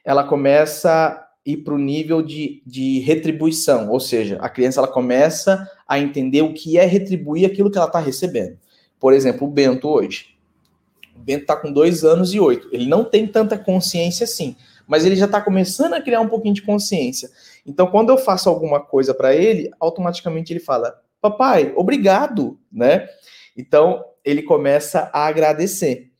ela 0.03 0.23
começa 0.23 0.91
a 0.91 1.27
ir 1.45 1.57
para 1.57 1.73
o 1.73 1.77
nível 1.77 2.21
de, 2.21 2.63
de 2.65 2.99
retribuição, 2.99 3.89
ou 3.89 3.99
seja, 3.99 4.37
a 4.41 4.49
criança 4.49 4.79
ela 4.79 4.87
começa 4.87 5.69
a 5.89 5.97
entender 5.97 6.43
o 6.43 6.53
que 6.53 6.77
é 6.77 6.85
retribuir 6.85 7.49
aquilo 7.49 7.71
que 7.71 7.77
ela 7.77 7.87
está 7.87 7.99
recebendo. 7.99 8.59
Por 8.99 9.11
exemplo, 9.11 9.47
o 9.47 9.49
Bento 9.49 9.89
hoje. 9.89 10.35
O 11.15 11.19
Bento 11.19 11.41
está 11.41 11.55
com 11.55 11.73
dois 11.73 12.03
anos 12.03 12.31
e 12.31 12.39
oito. 12.39 12.69
Ele 12.71 12.85
não 12.85 13.03
tem 13.03 13.25
tanta 13.25 13.57
consciência 13.57 14.25
assim, 14.25 14.55
mas 14.87 15.03
ele 15.03 15.15
já 15.15 15.25
está 15.25 15.41
começando 15.41 15.95
a 15.95 16.01
criar 16.01 16.21
um 16.21 16.29
pouquinho 16.29 16.53
de 16.53 16.61
consciência. 16.61 17.31
Então, 17.65 17.87
quando 17.87 18.11
eu 18.11 18.19
faço 18.19 18.47
alguma 18.49 18.79
coisa 18.79 19.15
para 19.15 19.35
ele, 19.35 19.71
automaticamente 19.79 20.53
ele 20.53 20.59
fala: 20.59 21.01
Papai, 21.19 21.73
obrigado, 21.75 22.59
né? 22.71 23.07
Então, 23.57 24.05
ele 24.23 24.43
começa 24.43 25.09
a 25.11 25.25
agradecer. 25.25 26.11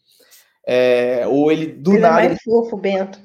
É, 0.66 1.28
ou 1.28 1.52
ele 1.52 1.68
do 1.68 1.92
ele 1.92 2.00
nada. 2.00 2.24
É 2.24 2.30
mais 2.30 2.42
fofo, 2.42 2.76
Bento. 2.76 3.20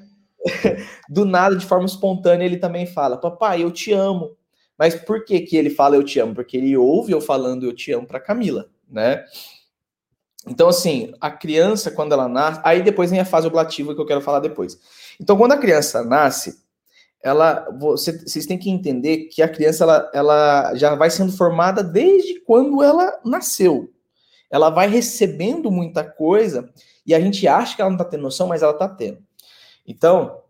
do 1.09 1.25
nada, 1.25 1.57
de 1.57 1.65
forma 1.65 1.87
espontânea, 1.87 2.45
ele 2.45 2.59
também 2.59 2.85
fala: 2.87 3.17
Papai, 3.17 3.63
eu 3.63 3.71
te 3.71 3.93
amo. 3.93 4.37
Mas 4.79 4.95
por 4.95 5.25
que, 5.25 5.41
que 5.41 5.57
ele 5.57 5.71
fala 5.71 5.97
eu 5.97 6.03
te 6.03 6.19
amo? 6.19 6.35
Porque 6.35 6.57
ele 6.57 6.77
ouve 6.77 7.13
eu 7.13 7.21
falando 7.21 7.65
eu 7.65 7.75
te 7.75 7.93
amo 7.93 8.07
para 8.07 8.21
Camila, 8.21 8.69
né? 8.89 9.25
Então, 10.47 10.69
assim, 10.69 11.13
a 11.21 11.31
criança, 11.31 11.91
quando 11.91 12.13
ela 12.13 12.29
nasce. 12.29 12.61
Aí 12.65 12.83
depois 12.83 13.11
vem 13.11 13.21
a 13.21 13.25
fase 13.25 13.47
oblativa 13.47 13.95
que 13.95 14.01
eu 14.01 14.07
quero 14.07 14.21
falar 14.21 14.41
depois. 14.41 14.79
Então, 15.21 15.37
quando 15.37 15.53
a 15.53 15.59
criança 15.59 16.05
nasce, 16.05 16.63
ela, 17.23 17.67
você, 17.79 18.19
vocês 18.19 18.45
têm 18.45 18.59
que 18.59 18.69
entender 18.69 19.29
que 19.29 19.41
a 19.41 19.49
criança 19.49 19.85
ela, 19.85 20.11
ela 20.13 20.75
já 20.75 20.95
vai 20.95 21.09
sendo 21.09 21.33
formada 21.33 21.83
desde 21.83 22.41
quando 22.41 22.83
ela 22.83 23.19
nasceu. 23.25 23.91
Ela 24.51 24.69
vai 24.69 24.89
recebendo 24.89 25.71
muita 25.71 26.05
coisa 26.05 26.71
e 27.07 27.15
a 27.15 27.21
gente 27.21 27.49
acha 27.49 27.75
que 27.75 27.81
ela 27.81 27.91
não 27.91 27.97
está 27.97 28.09
tendo 28.09 28.23
noção, 28.23 28.47
mas 28.47 28.63
ela 28.63 28.73
está 28.73 28.89
tendo. 28.89 29.19
Então, 29.87 30.44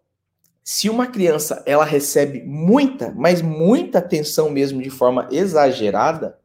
se 0.64 0.88
uma 0.88 1.06
criança 1.06 1.62
ela 1.66 1.84
recebe 1.84 2.42
muita, 2.42 3.12
mas 3.14 3.42
muita 3.42 3.98
atenção 3.98 4.48
mesmo 4.48 4.80
de 4.80 4.88
forma 4.88 5.28
exagerada, 5.30 6.38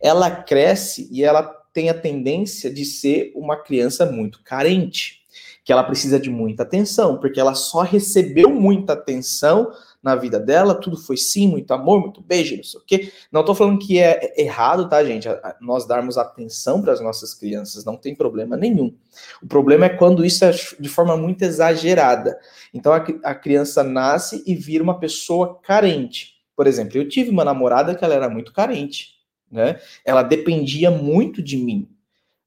ela 0.00 0.28
cresce 0.28 1.08
e 1.12 1.22
ela 1.22 1.44
tem 1.72 1.88
a 1.88 1.94
tendência 1.94 2.68
de 2.68 2.84
ser 2.84 3.32
uma 3.36 3.56
criança 3.56 4.04
muito 4.04 4.42
carente, 4.42 5.22
que 5.64 5.72
ela 5.72 5.84
precisa 5.84 6.18
de 6.18 6.28
muita 6.28 6.64
atenção, 6.64 7.18
porque 7.18 7.38
ela 7.38 7.54
só 7.54 7.82
recebeu 7.82 8.50
muita 8.50 8.94
atenção 8.94 9.70
na 10.02 10.16
vida 10.16 10.40
dela, 10.40 10.74
tudo 10.74 10.96
foi 10.96 11.16
sim, 11.16 11.46
muito 11.46 11.72
amor, 11.72 12.00
muito 12.00 12.20
beijo, 12.20 12.56
não 12.56 12.64
sei 12.64 12.80
o 12.80 12.84
quê. 12.84 13.12
Não 13.30 13.44
tô 13.44 13.54
falando 13.54 13.78
que 13.78 13.98
é 14.00 14.34
errado, 14.36 14.88
tá, 14.88 15.02
gente? 15.04 15.28
Nós 15.60 15.86
darmos 15.86 16.18
atenção 16.18 16.82
para 16.82 16.92
as 16.92 17.00
nossas 17.00 17.34
crianças, 17.34 17.84
não 17.84 17.96
tem 17.96 18.14
problema 18.14 18.56
nenhum. 18.56 18.92
O 19.40 19.46
problema 19.46 19.86
é 19.86 19.90
quando 19.90 20.24
isso 20.24 20.44
é 20.44 20.50
de 20.50 20.88
forma 20.88 21.16
muito 21.16 21.42
exagerada. 21.42 22.36
Então 22.74 22.92
a, 22.92 23.04
a 23.22 23.34
criança 23.34 23.84
nasce 23.84 24.42
e 24.44 24.54
vira 24.54 24.82
uma 24.82 24.98
pessoa 24.98 25.60
carente. 25.62 26.34
Por 26.56 26.66
exemplo, 26.66 26.98
eu 26.98 27.08
tive 27.08 27.30
uma 27.30 27.44
namorada 27.44 27.94
que 27.94 28.04
ela 28.04 28.14
era 28.14 28.28
muito 28.28 28.52
carente, 28.52 29.14
né? 29.50 29.80
Ela 30.04 30.22
dependia 30.22 30.90
muito 30.90 31.40
de 31.40 31.56
mim. 31.56 31.88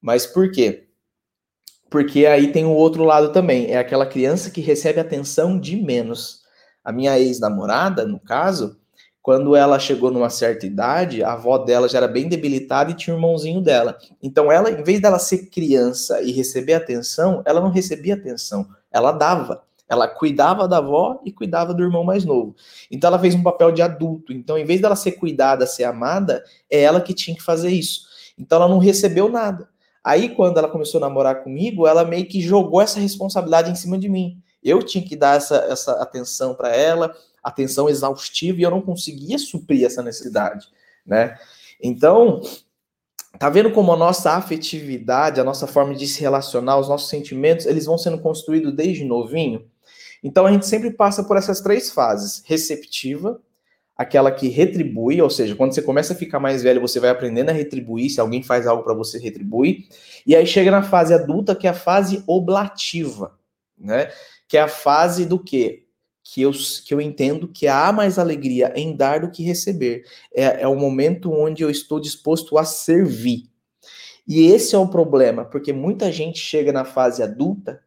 Mas 0.02 0.26
por 0.26 0.52
quê? 0.52 0.88
Porque 1.90 2.26
aí 2.26 2.52
tem 2.52 2.66
o 2.66 2.72
outro 2.72 3.04
lado 3.04 3.32
também, 3.32 3.72
é 3.72 3.78
aquela 3.78 4.06
criança 4.06 4.52
que 4.52 4.60
recebe 4.60 5.00
atenção 5.00 5.58
de 5.58 5.78
menos. 5.78 6.45
A 6.86 6.92
minha 6.92 7.20
ex-namorada, 7.20 8.06
no 8.06 8.20
caso, 8.20 8.78
quando 9.26 9.56
ela 9.56 9.80
chegou 9.80 10.12
numa 10.12 10.30
certa 10.30 10.68
idade, 10.68 11.24
a 11.24 11.34
avó 11.34 11.58
dela 11.58 11.90
já 11.90 11.98
era 11.98 12.08
bem 12.08 12.30
debilitada 12.30 12.92
e 12.92 12.94
tinha 12.94 13.16
um 13.16 13.18
irmãozinho 13.18 13.60
dela. 13.60 13.98
Então 14.22 14.52
ela, 14.52 14.70
em 14.70 14.84
vez 14.84 15.02
dela 15.02 15.18
ser 15.18 15.50
criança 15.50 16.22
e 16.22 16.32
receber 16.32 16.76
atenção, 16.76 17.42
ela 17.44 17.60
não 17.60 17.72
recebia 17.72 18.14
atenção, 18.14 18.68
ela 18.92 19.12
dava. 19.12 19.64
Ela 19.90 20.08
cuidava 20.08 20.68
da 20.68 20.78
avó 20.78 21.20
e 21.26 21.32
cuidava 21.32 21.74
do 21.74 21.82
irmão 21.82 22.04
mais 22.04 22.24
novo. 22.24 22.56
Então 22.92 23.08
ela 23.08 23.18
fez 23.18 23.34
um 23.34 23.42
papel 23.42 23.72
de 23.72 23.82
adulto. 23.82 24.32
Então, 24.32 24.58
em 24.58 24.66
vez 24.66 24.80
dela 24.80 24.96
ser 24.96 25.14
cuidada, 25.14 25.66
ser 25.66 25.86
amada, 25.86 26.44
é 26.70 26.82
ela 26.82 27.02
que 27.02 27.14
tinha 27.14 27.36
que 27.36 27.44
fazer 27.44 27.70
isso. 27.70 28.02
Então 28.38 28.58
ela 28.58 28.70
não 28.70 28.78
recebeu 28.78 29.28
nada. 29.28 29.68
Aí, 30.04 30.30
quando 30.30 30.60
ela 30.60 30.68
começou 30.68 31.00
a 31.00 31.02
namorar 31.02 31.44
comigo, 31.44 31.88
ela 31.88 32.06
meio 32.06 32.28
que 32.28 32.40
jogou 32.42 32.80
essa 32.80 33.00
responsabilidade 33.00 33.72
em 33.72 33.76
cima 33.76 33.98
de 33.98 34.08
mim. 34.08 34.40
Eu 34.66 34.82
tinha 34.82 35.06
que 35.06 35.16
dar 35.16 35.38
essa, 35.38 35.58
essa 35.70 35.92
atenção 36.02 36.56
para 36.56 36.76
ela, 36.76 37.16
atenção 37.44 37.88
exaustiva, 37.88 38.60
e 38.60 38.64
eu 38.64 38.72
não 38.72 38.82
conseguia 38.82 39.38
suprir 39.38 39.86
essa 39.86 40.02
necessidade, 40.02 40.68
né? 41.06 41.38
Então, 41.82 42.42
tá 43.38 43.48
vendo 43.50 43.72
como 43.72 43.94
a 43.94 43.98
nossa 43.98 44.32
afetividade, 44.32 45.40
a 45.40 45.44
nossa 45.44 45.68
forma 45.68 45.94
de 45.94 46.08
se 46.08 46.20
relacionar, 46.20 46.80
os 46.80 46.90
nossos 46.90 47.10
sentimentos, 47.10 47.68
eles 47.68 47.86
vão 47.86 47.98
sendo 47.98 48.20
construídos 48.20 48.74
desde 48.74 49.06
novinho? 49.06 49.70
Então, 50.24 50.48
a 50.48 50.52
gente 50.52 50.66
sempre 50.66 50.90
passa 50.90 51.24
por 51.24 51.38
essas 51.38 51.62
três 51.62 51.92
fases: 51.92 52.42
receptiva, 52.46 53.40
aquela 53.96 54.32
que 54.32 54.48
retribui, 54.48 55.22
ou 55.22 55.30
seja, 55.30 55.56
quando 55.56 55.74
você 55.74 55.82
começa 55.84 56.14
a 56.14 56.16
ficar 56.16 56.40
mais 56.40 56.64
velho, 56.64 56.82
você 56.82 57.00
vai 57.00 57.12
aprendendo 57.12 57.50
a 57.50 57.54
retribuir, 57.54 58.10
se 58.10 58.20
alguém 58.20 58.42
faz 58.42 58.66
algo 58.66 58.84
para 58.84 58.96
você, 58.96 59.20
retribui. 59.20 59.88
E 60.26 60.36
aí 60.36 60.48
chega 60.48 60.72
na 60.72 60.82
fase 60.82 61.14
adulta, 61.14 61.56
que 61.56 61.68
é 61.68 61.70
a 61.70 61.76
fase 61.76 62.24
oblativa, 62.26 63.38
né? 63.78 64.10
Que 64.48 64.58
é 64.58 64.62
a 64.62 64.68
fase 64.68 65.26
do 65.26 65.40
quê? 65.40 65.84
Que 66.24 66.42
eu, 66.42 66.52
que 66.52 66.94
eu 66.94 67.00
entendo 67.00 67.48
que 67.48 67.68
há 67.68 67.92
mais 67.92 68.18
alegria 68.18 68.74
em 68.76 68.96
dar 68.96 69.22
do 69.22 69.32
que 69.32 69.44
receber. 69.44 70.04
É, 70.34 70.64
é 70.64 70.68
o 70.68 70.76
momento 70.76 71.32
onde 71.32 71.64
eu 71.64 71.70
estou 71.70 72.00
disposto 72.00 72.58
a 72.58 72.66
servir. 72.66 73.50
E 74.28 74.48
esse 74.48 74.74
é 74.76 74.78
o 74.78 74.88
problema, 74.88 75.46
porque 75.46 75.72
muita 75.72 76.12
gente 76.12 76.40
chega 76.40 76.74
na 76.74 76.84
fase 76.84 77.22
adulta 77.22 77.80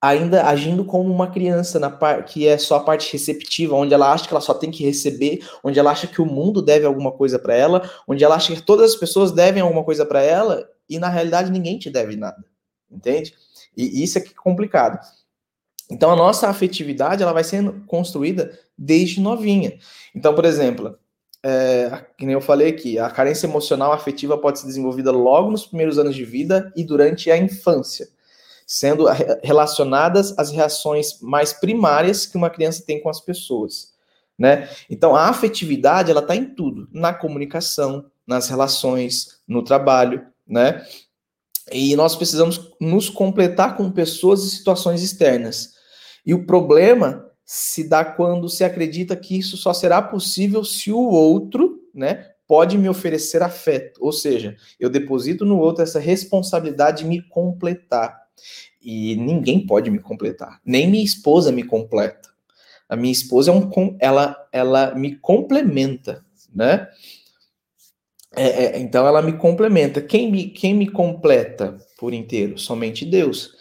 ainda 0.00 0.44
agindo 0.44 0.84
como 0.84 1.12
uma 1.12 1.30
criança 1.30 1.78
na 1.78 1.90
parte 1.90 2.34
que 2.34 2.46
é 2.46 2.58
só 2.58 2.76
a 2.76 2.80
parte 2.80 3.12
receptiva, 3.12 3.74
onde 3.74 3.94
ela 3.94 4.12
acha 4.12 4.26
que 4.26 4.32
ela 4.32 4.40
só 4.40 4.54
tem 4.54 4.70
que 4.70 4.84
receber, 4.84 5.46
onde 5.64 5.78
ela 5.78 5.90
acha 5.90 6.06
que 6.06 6.20
o 6.20 6.26
mundo 6.26 6.62
deve 6.62 6.84
alguma 6.86 7.10
coisa 7.10 7.38
para 7.38 7.54
ela, 7.54 7.90
onde 8.06 8.22
ela 8.22 8.36
acha 8.36 8.54
que 8.54 8.62
todas 8.62 8.92
as 8.92 8.96
pessoas 8.96 9.32
devem 9.32 9.62
alguma 9.62 9.84
coisa 9.84 10.04
para 10.04 10.22
ela 10.22 10.68
e 10.88 10.98
na 10.98 11.08
realidade 11.08 11.50
ninguém 11.50 11.78
te 11.78 11.90
deve 11.90 12.16
nada, 12.16 12.44
entende? 12.90 13.34
E 13.76 14.02
isso 14.02 14.18
é 14.18 14.20
que 14.20 14.30
é 14.30 14.34
complicado. 14.34 14.98
Então 15.90 16.10
a 16.10 16.16
nossa 16.16 16.48
afetividade 16.48 17.22
ela 17.22 17.32
vai 17.32 17.44
sendo 17.44 17.84
construída 17.86 18.58
desde 18.76 19.20
novinha. 19.20 19.78
Então, 20.14 20.34
por 20.34 20.44
exemplo, 20.44 20.98
é, 21.42 22.04
que 22.18 22.26
nem 22.26 22.34
eu 22.34 22.40
falei 22.40 22.68
aqui, 22.68 22.98
a 22.98 23.08
carência 23.08 23.46
emocional 23.46 23.92
afetiva 23.92 24.36
pode 24.36 24.58
ser 24.58 24.66
desenvolvida 24.66 25.12
logo 25.12 25.50
nos 25.50 25.66
primeiros 25.66 25.98
anos 25.98 26.14
de 26.14 26.24
vida 26.24 26.72
e 26.76 26.82
durante 26.82 27.30
a 27.30 27.36
infância 27.36 28.08
sendo 28.66 29.06
relacionadas 29.44 30.36
às 30.36 30.50
reações 30.50 31.20
mais 31.20 31.52
primárias 31.52 32.26
que 32.26 32.36
uma 32.36 32.50
criança 32.50 32.82
tem 32.84 33.00
com 33.00 33.08
as 33.08 33.20
pessoas, 33.20 33.92
né? 34.36 34.68
Então 34.90 35.14
a 35.14 35.28
afetividade 35.28 36.10
ela 36.10 36.20
está 36.20 36.34
em 36.34 36.44
tudo, 36.44 36.88
na 36.92 37.14
comunicação, 37.14 38.06
nas 38.26 38.48
relações, 38.48 39.38
no 39.46 39.62
trabalho, 39.62 40.26
né? 40.46 40.84
E 41.70 41.94
nós 41.94 42.16
precisamos 42.16 42.72
nos 42.80 43.08
completar 43.08 43.76
com 43.76 43.90
pessoas 43.90 44.44
e 44.44 44.50
situações 44.50 45.02
externas. 45.02 45.75
E 46.26 46.34
o 46.34 46.44
problema 46.44 47.30
se 47.44 47.88
dá 47.88 48.04
quando 48.04 48.48
se 48.48 48.64
acredita 48.64 49.14
que 49.14 49.38
isso 49.38 49.56
só 49.56 49.72
será 49.72 50.02
possível 50.02 50.64
se 50.64 50.90
o 50.90 50.98
outro, 50.98 51.80
né, 51.94 52.32
pode 52.46 52.76
me 52.76 52.88
oferecer 52.88 53.42
afeto, 53.42 54.00
ou 54.04 54.12
seja, 54.12 54.56
eu 54.78 54.90
deposito 54.90 55.44
no 55.44 55.58
outro 55.58 55.82
essa 55.82 55.98
responsabilidade 56.00 56.98
de 56.98 57.08
me 57.08 57.22
completar. 57.22 58.20
E 58.82 59.16
ninguém 59.16 59.64
pode 59.66 59.90
me 59.90 59.98
completar, 59.98 60.60
nem 60.64 60.88
minha 60.88 61.04
esposa 61.04 61.50
me 61.50 61.64
completa. 61.64 62.28
A 62.88 62.94
minha 62.94 63.12
esposa 63.12 63.50
é 63.50 63.54
um 63.54 63.96
ela 64.00 64.36
ela 64.52 64.94
me 64.94 65.16
complementa, 65.16 66.24
né? 66.54 66.86
É, 68.36 68.64
é, 68.64 68.78
então 68.78 69.06
ela 69.06 69.22
me 69.22 69.32
complementa. 69.32 70.00
Quem 70.00 70.30
me 70.30 70.50
quem 70.50 70.74
me 70.74 70.88
completa 70.88 71.78
por 71.98 72.12
inteiro? 72.14 72.58
Somente 72.58 73.04
Deus. 73.04 73.55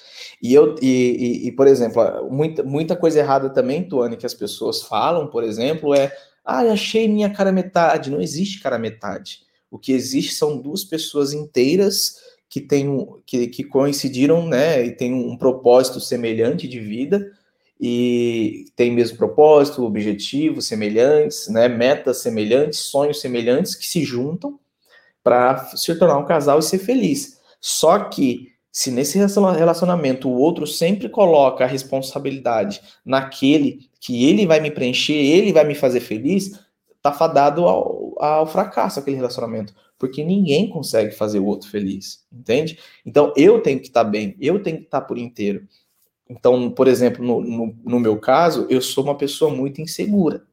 E 0.46 0.54
eu 0.54 0.76
e, 0.80 0.86
e, 0.86 1.48
e, 1.48 1.52
por 1.52 1.66
exemplo, 1.66 2.30
muita, 2.30 2.62
muita 2.62 2.96
coisa 2.96 3.18
errada 3.18 3.50
também, 3.50 3.82
Tuane, 3.84 4.16
que 4.16 4.28
as 4.28 4.34
pessoas 4.36 4.84
falam, 4.84 5.26
por 5.26 5.44
exemplo, 5.44 5.96
é 5.96 6.16
ah, 6.46 6.60
achei 6.60 7.08
minha 7.08 7.32
cara 7.32 7.52
metade. 7.52 8.12
Não 8.12 8.22
existe 8.22 8.62
cara 8.62 8.78
metade. 8.78 9.40
O 9.72 9.80
que 9.80 9.92
existe 9.92 10.36
são 10.36 10.56
duas 10.56 10.84
pessoas 10.84 11.34
inteiras 11.34 12.18
que, 12.48 12.62
tem, 12.62 13.08
que, 13.26 13.48
que 13.48 13.64
coincidiram, 13.64 14.46
né, 14.48 14.86
e 14.86 14.92
tem 14.92 15.16
um 15.16 15.36
propósito 15.36 16.00
semelhante 16.00 16.68
de 16.68 16.80
vida, 16.80 17.28
e 17.82 18.68
tem 18.76 18.92
mesmo 18.92 19.18
propósito, 19.18 19.84
objetivos 19.84 20.68
semelhantes, 20.68 21.48
né, 21.48 21.68
metas 21.68 22.20
semelhantes, 22.20 22.82
sonhos 22.82 23.20
semelhantes 23.20 23.74
que 23.74 23.88
se 23.88 24.04
juntam 24.04 24.60
para 25.24 25.72
se 25.76 25.96
tornar 25.96 26.20
um 26.20 26.26
casal 26.26 26.60
e 26.60 26.64
ser 26.64 26.78
feliz. 26.78 27.40
Só 27.60 27.98
que 27.98 28.55
se 28.76 28.92
nesse 28.92 29.18
relacionamento 29.18 30.28
o 30.28 30.38
outro 30.38 30.68
sempre 30.68 31.08
coloca 31.08 31.64
a 31.64 31.68
responsabilidade 31.68 32.82
naquele 33.06 33.90
que 34.02 34.26
ele 34.26 34.46
vai 34.46 34.60
me 34.60 34.70
preencher, 34.70 35.14
ele 35.14 35.54
vai 35.54 35.64
me 35.64 35.74
fazer 35.74 36.02
feliz, 36.02 36.60
tá 37.02 37.14
fadado 37.14 37.66
ao, 37.66 38.22
ao 38.22 38.46
fracasso 38.46 39.00
aquele 39.00 39.16
relacionamento 39.16 39.74
porque 39.98 40.26
ninguém 40.26 40.70
consegue 40.70 41.16
fazer 41.16 41.40
o 41.40 41.46
outro 41.46 41.70
feliz, 41.70 42.26
entende? 42.30 42.78
Então 43.06 43.32
eu 43.38 43.62
tenho 43.62 43.80
que 43.80 43.88
estar 43.88 44.04
tá 44.04 44.10
bem, 44.10 44.36
eu 44.42 44.62
tenho 44.62 44.80
que 44.80 44.84
estar 44.84 45.00
tá 45.00 45.08
por 45.08 45.18
inteiro. 45.18 45.66
Então, 46.30 46.70
por 46.70 46.90
exemplo, 46.90 47.24
no, 47.24 47.40
no, 47.40 47.78
no, 47.82 47.98
meu 47.98 48.20
caso, 48.20 48.68
eu 48.70 48.82
sou 48.82 49.06
uma 49.06 49.16
pessoa 49.16 49.50
muito 49.50 49.80
insegura. 49.80 50.44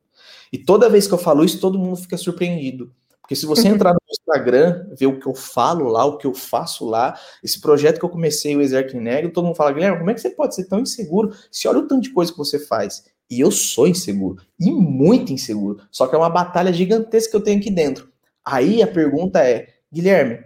E 0.52 0.58
toda 0.58 0.88
vez 0.88 1.08
que 1.08 1.14
eu 1.14 1.18
falo 1.18 1.44
isso, 1.44 1.58
todo 1.58 1.76
mundo 1.76 1.96
fica 1.96 2.16
surpreendido. 2.16 2.94
Porque 3.32 3.40
se 3.40 3.46
você 3.46 3.68
entrar 3.68 3.94
no 3.94 3.98
Instagram, 4.10 4.88
ver 4.94 5.06
o 5.06 5.18
que 5.18 5.26
eu 5.26 5.34
falo 5.34 5.88
lá, 5.88 6.04
o 6.04 6.18
que 6.18 6.26
eu 6.26 6.34
faço 6.34 6.84
lá, 6.84 7.18
esse 7.42 7.58
projeto 7.58 7.98
que 7.98 8.04
eu 8.04 8.10
comecei, 8.10 8.54
o 8.54 8.60
Exército 8.60 9.00
Negro, 9.00 9.32
todo 9.32 9.46
mundo 9.46 9.56
fala, 9.56 9.72
Guilherme, 9.72 9.98
como 9.98 10.10
é 10.10 10.14
que 10.14 10.20
você 10.20 10.28
pode 10.28 10.54
ser 10.54 10.66
tão 10.66 10.80
inseguro? 10.80 11.34
Se 11.50 11.66
olha 11.66 11.78
o 11.78 11.88
tanto 11.88 12.02
de 12.02 12.10
coisa 12.10 12.30
que 12.30 12.36
você 12.36 12.58
faz. 12.58 13.04
E 13.30 13.40
eu 13.40 13.50
sou 13.50 13.88
inseguro, 13.88 14.42
e 14.60 14.70
muito 14.70 15.32
inseguro. 15.32 15.82
Só 15.90 16.06
que 16.06 16.14
é 16.14 16.18
uma 16.18 16.28
batalha 16.28 16.70
gigantesca 16.74 17.30
que 17.30 17.36
eu 17.36 17.42
tenho 17.42 17.58
aqui 17.58 17.70
dentro. 17.70 18.12
Aí 18.44 18.82
a 18.82 18.86
pergunta 18.86 19.42
é, 19.42 19.68
Guilherme, 19.90 20.44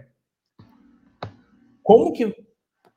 como 1.83 2.13
que, 2.13 2.33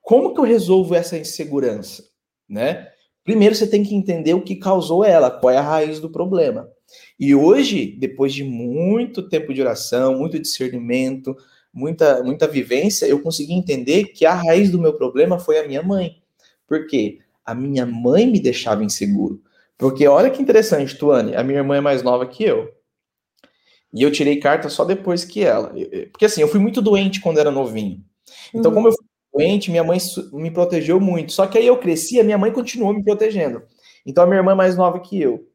como 0.01 0.33
que 0.33 0.39
eu 0.39 0.45
resolvo 0.45 0.95
essa 0.95 1.19
insegurança, 1.19 2.05
né? 2.49 2.87
Primeiro 3.31 3.55
você 3.55 3.65
tem 3.65 3.85
que 3.85 3.95
entender 3.95 4.35
o 4.35 4.43
que 4.43 4.57
causou 4.57 5.05
ela, 5.05 5.31
qual 5.31 5.55
é 5.55 5.57
a 5.57 5.63
raiz 5.63 6.01
do 6.01 6.11
problema. 6.11 6.69
E 7.17 7.33
hoje, 7.33 7.95
depois 7.97 8.35
de 8.35 8.43
muito 8.43 9.23
tempo 9.23 9.55
de 9.55 9.61
oração, 9.61 10.19
muito 10.19 10.37
discernimento, 10.37 11.37
muita, 11.73 12.25
muita 12.25 12.49
vivência, 12.49 13.07
eu 13.07 13.23
consegui 13.23 13.53
entender 13.53 14.07
que 14.07 14.27
a 14.27 14.35
raiz 14.35 14.69
do 14.69 14.81
meu 14.81 14.95
problema 14.95 15.39
foi 15.39 15.61
a 15.61 15.69
minha 15.69 15.81
mãe. 15.81 16.21
Por 16.67 16.89
quê? 16.89 17.21
A 17.47 17.55
minha 17.55 17.87
mãe 17.87 18.27
me 18.27 18.41
deixava 18.41 18.83
inseguro. 18.83 19.41
Porque 19.79 20.09
olha 20.09 20.29
que 20.29 20.43
interessante, 20.43 20.99
Tuane, 20.99 21.37
a 21.37 21.45
minha 21.45 21.61
irmã 21.61 21.77
é 21.77 21.81
mais 21.81 22.03
nova 22.03 22.27
que 22.27 22.43
eu. 22.43 22.75
E 23.95 24.03
eu 24.03 24.11
tirei 24.11 24.41
carta 24.41 24.69
só 24.69 24.85
depois 24.85 25.25
que 25.25 25.45
ela. 25.45 25.73
Porque 26.11 26.25
assim, 26.25 26.41
eu 26.41 26.49
fui 26.49 26.59
muito 26.59 26.83
doente 26.83 27.21
quando 27.21 27.39
era 27.39 27.53
novinho. 27.53 28.05
Então, 28.53 28.73
uhum. 28.73 28.75
como 28.75 28.89
eu 28.89 28.93
fui 28.93 29.07
doente, 29.33 29.71
minha 29.71 29.85
mãe 29.85 29.99
me 30.33 30.51
protegeu 30.51 31.01
muito. 31.01 31.33
Só 31.33 31.47
que 31.47 31.59
aí 31.59 31.67
eu 31.67 31.79
cresci, 31.79 32.21
a 32.21 32.25
minha 32.25 32.39
mãe 32.39 32.53
continuou 32.53 32.93
me 32.93 33.03
protegendo. 33.03 33.63
Então, 34.05 34.25
a 34.25 34.27
minha 34.27 34.39
irmã 34.39 34.53
é 34.53 34.55
mais 34.55 34.77
nova 34.77 35.01
que 35.01 35.21
eu. 35.21 35.47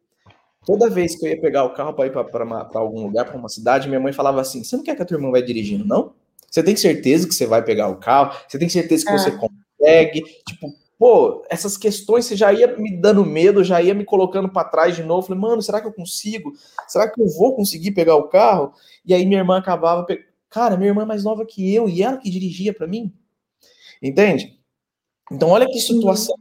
Toda 0.65 0.89
vez 0.89 1.15
que 1.15 1.25
eu 1.25 1.29
ia 1.29 1.39
pegar 1.39 1.63
o 1.63 1.73
carro 1.73 1.93
para 1.93 2.07
ir 2.07 2.11
para 2.11 2.79
algum 2.79 3.03
lugar, 3.03 3.25
para 3.25 3.37
uma 3.37 3.49
cidade, 3.49 3.87
minha 3.87 3.99
mãe 3.99 4.11
falava 4.11 4.41
assim: 4.41 4.63
Você 4.63 4.75
não 4.75 4.83
quer 4.83 4.95
que 4.95 5.01
a 5.01 5.05
tua 5.05 5.17
irmã 5.17 5.29
vai 5.29 5.43
dirigindo, 5.43 5.85
não? 5.85 6.13
Você 6.49 6.63
tem 6.63 6.75
certeza 6.75 7.27
que 7.27 7.35
você 7.35 7.45
vai 7.45 7.63
pegar 7.63 7.87
o 7.89 7.97
carro? 7.97 8.35
Você 8.47 8.57
tem 8.57 8.69
certeza 8.69 9.05
que 9.05 9.11
é. 9.11 9.17
você 9.17 9.31
consegue? 9.31 10.23
Tipo, 10.47 10.73
pô, 10.97 11.45
essas 11.49 11.77
questões 11.77 12.25
você 12.25 12.35
já 12.35 12.51
ia 12.51 12.75
me 12.77 12.97
dando 12.97 13.25
medo, 13.25 13.63
já 13.63 13.81
ia 13.81 13.93
me 13.93 14.05
colocando 14.05 14.49
para 14.49 14.67
trás 14.67 14.95
de 14.95 15.03
novo. 15.03 15.27
Falei, 15.27 15.41
mano, 15.41 15.61
será 15.61 15.79
que 15.79 15.87
eu 15.87 15.93
consigo? 15.93 16.53
Será 16.87 17.09
que 17.09 17.21
eu 17.21 17.27
vou 17.27 17.55
conseguir 17.55 17.91
pegar 17.91 18.15
o 18.15 18.29
carro? 18.29 18.73
E 19.05 19.13
aí 19.13 19.25
minha 19.25 19.41
irmã 19.41 19.57
acabava, 19.57 20.03
pe... 20.03 20.19
cara, 20.49 20.77
minha 20.77 20.89
irmã 20.89 21.03
é 21.03 21.05
mais 21.05 21.23
nova 21.23 21.45
que 21.45 21.73
eu 21.73 21.87
e 21.87 22.01
ela 22.01 22.17
que 22.17 22.29
dirigia 22.29 22.73
para 22.73 22.87
mim. 22.87 23.13
Entende? 24.01 24.59
Então 25.31 25.49
olha 25.49 25.65
que 25.65 25.79
situação. 25.79 26.35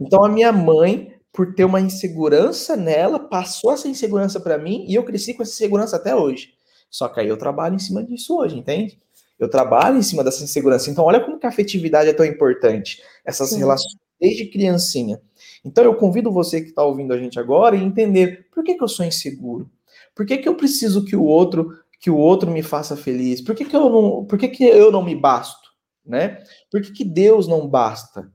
Então 0.00 0.24
a 0.24 0.28
minha 0.28 0.52
mãe, 0.52 1.14
por 1.32 1.54
ter 1.54 1.64
uma 1.64 1.80
insegurança 1.80 2.76
nela, 2.76 3.18
passou 3.18 3.72
essa 3.72 3.88
insegurança 3.88 4.40
para 4.40 4.58
mim 4.58 4.84
e 4.88 4.94
eu 4.94 5.04
cresci 5.04 5.34
com 5.34 5.42
essa 5.42 5.52
insegurança 5.52 5.96
até 5.96 6.14
hoje. 6.14 6.54
Só 6.90 7.08
que 7.08 7.20
aí 7.20 7.28
eu 7.28 7.36
trabalho 7.36 7.74
em 7.74 7.78
cima 7.78 8.02
disso 8.02 8.36
hoje, 8.36 8.58
entende? 8.58 8.98
Eu 9.38 9.48
trabalho 9.48 9.98
em 9.98 10.02
cima 10.02 10.22
dessa 10.22 10.44
insegurança. 10.44 10.90
Então, 10.90 11.04
olha 11.04 11.18
como 11.18 11.38
que 11.38 11.46
a 11.46 11.48
afetividade 11.48 12.08
é 12.08 12.12
tão 12.12 12.24
importante. 12.24 13.02
Essas 13.24 13.50
Sim. 13.50 13.58
relações 13.58 13.96
desde 14.20 14.46
criancinha. 14.46 15.20
Então, 15.64 15.82
eu 15.82 15.96
convido 15.96 16.30
você 16.30 16.60
que 16.60 16.68
está 16.68 16.84
ouvindo 16.84 17.12
a 17.12 17.18
gente 17.18 17.40
agora 17.40 17.74
a 17.74 17.78
entender 17.78 18.46
por 18.54 18.62
que, 18.62 18.74
que 18.74 18.84
eu 18.84 18.88
sou 18.88 19.04
inseguro. 19.04 19.68
Por 20.14 20.26
que, 20.26 20.38
que 20.38 20.48
eu 20.48 20.54
preciso 20.54 21.04
que 21.04 21.16
o 21.16 21.24
outro 21.24 21.76
que 21.98 22.10
o 22.10 22.16
outro 22.16 22.50
me 22.50 22.64
faça 22.64 22.96
feliz? 22.96 23.40
Por 23.40 23.54
que, 23.54 23.64
que 23.64 23.76
eu 23.76 23.88
não, 23.88 24.24
por 24.24 24.36
que, 24.36 24.48
que 24.48 24.64
eu 24.64 24.90
não 24.90 25.04
me 25.04 25.14
basto, 25.14 25.61
né? 26.04 26.42
Por 26.70 26.80
que, 26.82 26.92
que 26.92 27.04
Deus 27.04 27.46
não 27.46 27.66
basta? 27.68 28.30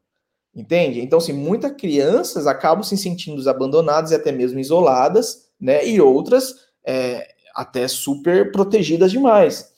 Entende? 0.56 1.01
Então, 1.01 1.19
assim, 1.19 1.34
muitas 1.34 1.71
crianças 1.73 2.47
acabam 2.47 2.84
se 2.84 2.97
sentindo 2.97 3.47
abandonadas 3.47 4.12
e 4.12 4.15
até 4.15 4.32
mesmo 4.32 4.60
isoladas, 4.60 5.49
né? 5.60 5.88
E 5.88 6.01
outras 6.01 6.67
é, 6.86 7.27
até 7.53 7.88
super 7.88 8.51
protegidas 8.51 9.12
demais. 9.12 9.71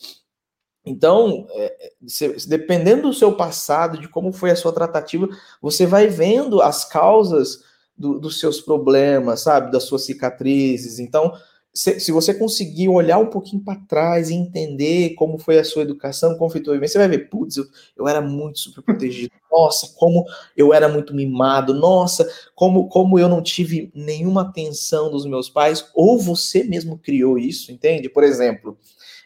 Então, 0.86 1.46
é, 1.52 1.92
se, 2.08 2.48
dependendo 2.48 3.10
do 3.10 3.14
seu 3.14 3.36
passado, 3.36 4.00
de 4.00 4.08
como 4.08 4.32
foi 4.32 4.52
a 4.52 4.56
sua 4.56 4.72
tratativa, 4.72 5.28
você 5.62 5.86
vai 5.86 6.08
vendo 6.08 6.62
as 6.62 6.86
causas 6.86 7.64
do, 7.98 8.18
dos 8.18 8.40
seus 8.40 8.62
problemas, 8.62 9.42
sabe? 9.42 9.72
Das 9.72 9.84
suas 9.84 10.06
cicatrizes. 10.06 11.00
Então, 11.00 11.34
se, 11.74 12.00
se 12.00 12.12
você 12.12 12.34
conseguir 12.34 12.90
olhar 12.90 13.20
um 13.20 13.28
pouquinho 13.28 13.64
para 13.64 13.80
trás 13.82 14.30
e 14.30 14.34
entender 14.34 15.12
como 15.16 15.38
foi 15.38 15.60
a 15.60 15.64
sua 15.64 15.84
educação, 15.84 16.38
como 16.38 16.50
foi 16.50 16.62
a 16.62 16.64
tua 16.64 16.74
vivência, 16.74 16.94
você 16.94 17.08
vai 17.08 17.18
ver, 17.18 17.30
putz, 17.30 17.58
eu, 17.58 17.66
eu 17.98 18.08
era 18.08 18.22
muito 18.22 18.60
super 18.60 18.82
protegido. 18.82 19.32
Nossa, 19.52 19.94
como 19.96 20.26
eu 20.56 20.74
era 20.74 20.88
muito 20.88 21.14
mimado. 21.14 21.74
Nossa, 21.74 22.30
como, 22.56 22.88
como 22.88 23.18
eu 23.20 23.28
não 23.28 23.42
tive 23.42 23.92
nenhuma 23.94 24.44
atenção 24.44 25.12
dos 25.12 25.26
meus 25.26 25.50
pais. 25.50 25.86
Ou 25.94 26.20
você 26.20 26.64
mesmo 26.64 26.98
criou 26.98 27.38
isso, 27.38 27.72
entende? 27.72 28.10
Por 28.10 28.24
exemplo, 28.24 28.78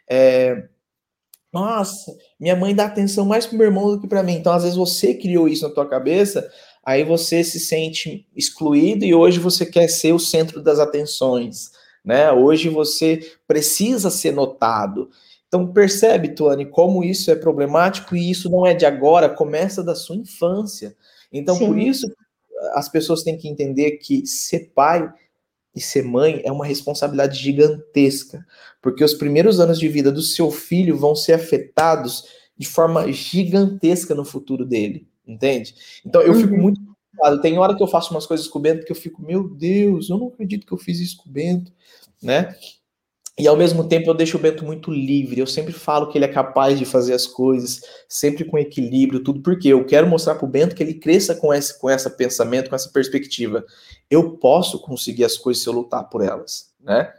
é, 0.10 0.68
nossa, 1.54 2.18
minha 2.40 2.56
mãe 2.56 2.74
dá 2.74 2.86
atenção 2.86 3.26
mais 3.26 3.46
pro 3.46 3.58
meu 3.58 3.68
irmão 3.68 3.92
do 3.92 4.02
que 4.02 4.08
para 4.08 4.24
mim. 4.24 4.34
Então, 4.34 4.52
às 4.54 4.64
vezes 4.64 4.78
você 4.78 5.14
criou 5.14 5.48
isso 5.48 5.68
na 5.68 5.74
tua 5.74 5.88
cabeça, 5.88 6.50
aí 6.84 7.04
você 7.04 7.44
se 7.44 7.60
sente 7.60 8.28
excluído 8.36 9.06
e 9.06 9.14
hoje 9.14 9.40
você 9.40 9.66
quer 9.66 9.88
ser 9.88 10.14
o 10.14 10.20
centro 10.20 10.62
das 10.62 10.80
atenções, 10.80 11.72
né? 12.04 12.32
Hoje 12.32 12.70
você 12.70 13.32
precisa 13.48 14.10
ser 14.10 14.32
notado. 14.32 15.10
Então, 15.48 15.72
percebe, 15.72 16.30
Tuane, 16.30 16.66
como 16.66 17.04
isso 17.04 17.30
é 17.30 17.36
problemático 17.36 18.16
e 18.16 18.30
isso 18.32 18.50
não 18.50 18.66
é 18.66 18.74
de 18.74 18.86
agora, 18.86 19.30
começa 19.30 19.84
da 19.84 19.94
sua 19.94 20.16
infância. 20.16 20.96
Então, 21.32 21.56
Sim. 21.56 21.68
por 21.68 21.78
isso, 21.78 22.12
as 22.74 22.90
pessoas 22.90 23.24
têm 23.24 23.38
que 23.38 23.48
entender 23.48 23.92
que 23.92 24.26
ser 24.26 24.72
pai 24.74 25.12
e 25.76 25.82
ser 25.82 26.04
mãe 26.04 26.42
é 26.44 26.52
uma 26.52 26.66
responsabilidade 26.66 27.40
gigantesca, 27.40 28.46
porque 28.82 29.04
os 29.04 29.14
primeiros 29.14 29.60
anos 29.60 29.80
de 29.80 29.88
vida 29.88 30.12
do 30.12 30.22
seu 30.22 30.52
filho 30.52 30.98
vão 30.98 31.16
ser 31.16 31.34
afetados 31.34 32.26
de 32.58 32.68
forma 32.68 33.12
gigantesca 33.12 34.14
no 34.14 34.24
futuro 34.24 34.66
dele, 34.66 35.08
entende? 35.28 35.76
Então 36.06 36.22
eu 36.22 36.34
uhum. 36.34 36.42
fico 36.42 36.56
muito 36.56 36.93
preocupado. 37.14 37.42
Tem 37.42 37.58
hora 37.58 37.76
que 37.76 37.84
eu 37.84 37.88
faço 37.88 38.14
umas 38.14 38.26
coisas 38.26 38.48
com 38.48 38.60
o 38.60 38.62
Bento 38.62 38.86
que 38.86 38.92
eu 38.92 38.96
fico, 38.96 39.22
meu 39.22 39.48
Deus, 39.48 40.10
eu 40.10 40.18
não 40.18 40.28
acredito 40.28 40.66
que 40.66 40.74
eu 40.74 40.78
fiz 40.78 41.00
isso 41.00 41.18
com 41.18 41.30
o 41.30 41.32
Bento, 41.32 41.72
né? 42.22 42.56
E 43.38 43.48
ao 43.48 43.58
mesmo 43.58 43.88
tempo 43.88 44.08
eu 44.08 44.14
deixo 44.14 44.38
o 44.38 44.40
Bento 44.40 44.64
muito 44.64 44.92
livre. 44.92 45.40
Eu 45.40 45.48
sempre 45.48 45.74
falo 45.74 46.08
que 46.08 46.18
ele 46.18 46.26
é 46.26 46.28
capaz 46.28 46.78
de 46.78 46.86
fazer 46.86 47.14
as 47.14 47.26
coisas, 47.26 47.82
sempre 48.08 48.46
com 48.46 48.60
equilíbrio, 48.60 49.24
tudo, 49.24 49.42
porque 49.42 49.70
eu 49.70 49.86
quero 49.86 50.08
mostrar 50.08 50.36
para 50.36 50.46
o 50.46 50.50
Bento 50.50 50.76
que 50.76 50.84
ele 50.84 50.94
cresça 50.94 51.34
com 51.34 51.52
esse, 51.52 51.80
com 51.80 51.90
esse 51.90 52.10
pensamento, 52.12 52.70
com 52.70 52.76
essa 52.76 52.90
perspectiva. 52.90 53.66
Eu 54.10 54.38
posso 54.38 54.80
conseguir 54.80 55.26
as 55.26 55.36
coisas 55.36 55.64
se 55.64 55.70
eu 55.70 55.74
lutar 55.74 56.08
por 56.10 56.24
elas, 56.24 56.72
né? 56.80 57.12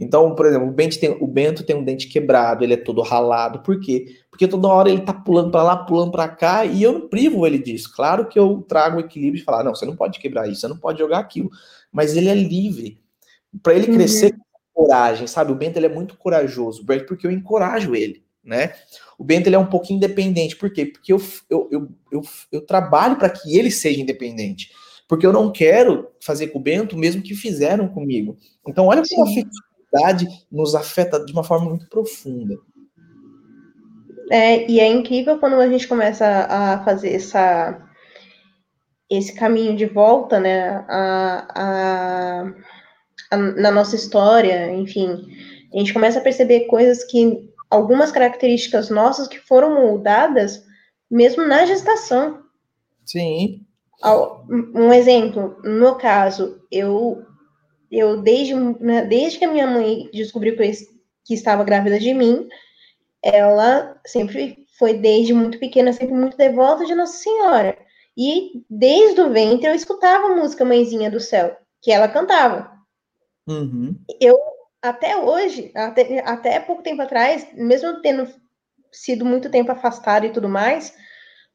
Então, 0.00 0.32
por 0.36 0.46
exemplo, 0.46 0.68
o 0.68 0.72
Bento, 0.72 1.00
tem, 1.00 1.10
o 1.20 1.26
Bento 1.26 1.64
tem 1.64 1.74
um 1.74 1.82
dente 1.82 2.06
quebrado, 2.06 2.62
ele 2.62 2.74
é 2.74 2.76
todo 2.76 3.02
ralado. 3.02 3.60
Por 3.60 3.80
quê? 3.80 4.16
Porque 4.38 4.46
toda 4.46 4.68
hora 4.68 4.88
ele 4.88 5.00
tá 5.00 5.12
pulando 5.12 5.50
para 5.50 5.64
lá, 5.64 5.76
pulando 5.76 6.12
para 6.12 6.28
cá, 6.28 6.64
e 6.64 6.80
eu 6.80 6.92
não 6.92 7.08
privo 7.08 7.44
ele 7.44 7.58
disso. 7.58 7.92
Claro 7.92 8.28
que 8.28 8.38
eu 8.38 8.64
trago 8.68 8.98
o 8.98 9.00
equilíbrio 9.00 9.42
e 9.42 9.44
falar, 9.44 9.64
não, 9.64 9.74
você 9.74 9.84
não 9.84 9.96
pode 9.96 10.20
quebrar 10.20 10.48
isso, 10.48 10.60
você 10.60 10.68
não 10.68 10.78
pode 10.78 11.00
jogar 11.00 11.18
aquilo. 11.18 11.50
Mas 11.90 12.16
ele 12.16 12.28
é 12.28 12.34
livre. 12.36 13.00
Para 13.60 13.74
ele 13.74 13.92
crescer 13.92 14.32
uhum 14.32 14.48
coragem, 14.78 15.26
sabe? 15.26 15.50
O 15.50 15.56
Bento 15.56 15.76
ele 15.76 15.86
é 15.86 15.92
muito 15.92 16.16
corajoso, 16.16 16.86
porque 17.08 17.26
eu 17.26 17.32
encorajo 17.32 17.96
ele, 17.96 18.22
né? 18.44 18.74
O 19.18 19.24
Bento 19.24 19.48
ele 19.48 19.56
é 19.56 19.58
um 19.58 19.66
pouquinho 19.66 19.96
independente, 19.96 20.54
por 20.54 20.72
quê? 20.72 20.86
Porque 20.86 21.12
eu, 21.12 21.20
eu, 21.50 21.68
eu, 21.72 21.88
eu, 22.12 22.22
eu 22.52 22.60
trabalho 22.64 23.16
para 23.16 23.28
que 23.28 23.58
ele 23.58 23.72
seja 23.72 24.00
independente, 24.00 24.70
porque 25.08 25.26
eu 25.26 25.32
não 25.32 25.50
quero 25.50 26.06
fazer 26.20 26.48
com 26.48 26.60
o 26.60 26.62
Bento 26.62 26.94
o 26.94 26.98
mesmo 26.98 27.20
que 27.20 27.34
fizeram 27.34 27.88
comigo. 27.88 28.36
Então, 28.68 28.86
olha 28.86 29.02
como 29.02 29.26
a 29.26 29.28
afetividade 29.28 30.46
nos 30.48 30.76
afeta 30.76 31.24
de 31.24 31.32
uma 31.32 31.42
forma 31.42 31.68
muito 31.68 31.88
profunda. 31.88 32.56
É, 34.30 34.70
e 34.70 34.80
é 34.80 34.86
incrível 34.86 35.38
quando 35.38 35.54
a 35.54 35.68
gente 35.68 35.88
começa 35.88 36.26
a 36.26 36.84
fazer 36.84 37.14
essa, 37.14 37.80
esse 39.10 39.34
caminho 39.34 39.76
de 39.76 39.86
volta, 39.86 40.38
né? 40.38 40.84
A, 40.88 41.46
a 41.54 42.44
na 43.56 43.70
nossa 43.70 43.94
história, 43.94 44.72
enfim, 44.72 45.26
a 45.74 45.78
gente 45.78 45.92
começa 45.92 46.18
a 46.18 46.22
perceber 46.22 46.60
coisas 46.60 47.04
que 47.04 47.46
algumas 47.68 48.10
características 48.10 48.88
nossas 48.88 49.28
que 49.28 49.38
foram 49.38 49.74
moldadas 49.74 50.64
mesmo 51.10 51.46
na 51.46 51.66
gestação. 51.66 52.42
Sim. 53.04 53.66
Um 54.74 54.92
exemplo, 54.92 55.58
no 55.62 55.80
meu 55.80 55.94
caso, 55.96 56.60
eu 56.70 57.22
eu 57.90 58.20
desde, 58.20 58.54
né, 58.54 59.04
desde 59.06 59.38
que 59.38 59.44
a 59.44 59.50
minha 59.50 59.66
mãe 59.66 60.10
descobriu 60.12 60.54
que, 60.56 60.62
eu, 60.62 60.70
que 61.24 61.34
estava 61.34 61.64
grávida 61.64 61.98
de 61.98 62.12
mim, 62.12 62.46
ela 63.22 64.00
sempre 64.06 64.66
foi 64.78 64.94
desde 64.94 65.32
muito 65.32 65.58
pequena, 65.58 65.92
sempre 65.92 66.14
muito 66.14 66.36
devota 66.36 66.84
de 66.84 66.94
Nossa 66.94 67.18
Senhora. 67.18 67.76
E 68.16 68.64
desde 68.68 69.20
o 69.20 69.30
ventre 69.30 69.68
eu 69.68 69.74
escutava 69.74 70.26
a 70.26 70.36
música 70.36 70.64
Mãezinha 70.64 71.10
do 71.10 71.20
Céu, 71.20 71.56
que 71.80 71.92
ela 71.92 72.08
cantava. 72.08 72.70
Uhum. 73.46 73.96
Eu, 74.20 74.36
até 74.82 75.16
hoje, 75.16 75.70
até, 75.74 76.20
até 76.20 76.60
pouco 76.60 76.82
tempo 76.82 77.00
atrás, 77.02 77.46
mesmo 77.54 78.00
tendo 78.02 78.28
sido 78.92 79.24
muito 79.24 79.50
tempo 79.50 79.70
afastado 79.70 80.26
e 80.26 80.32
tudo 80.32 80.48
mais 80.48 80.94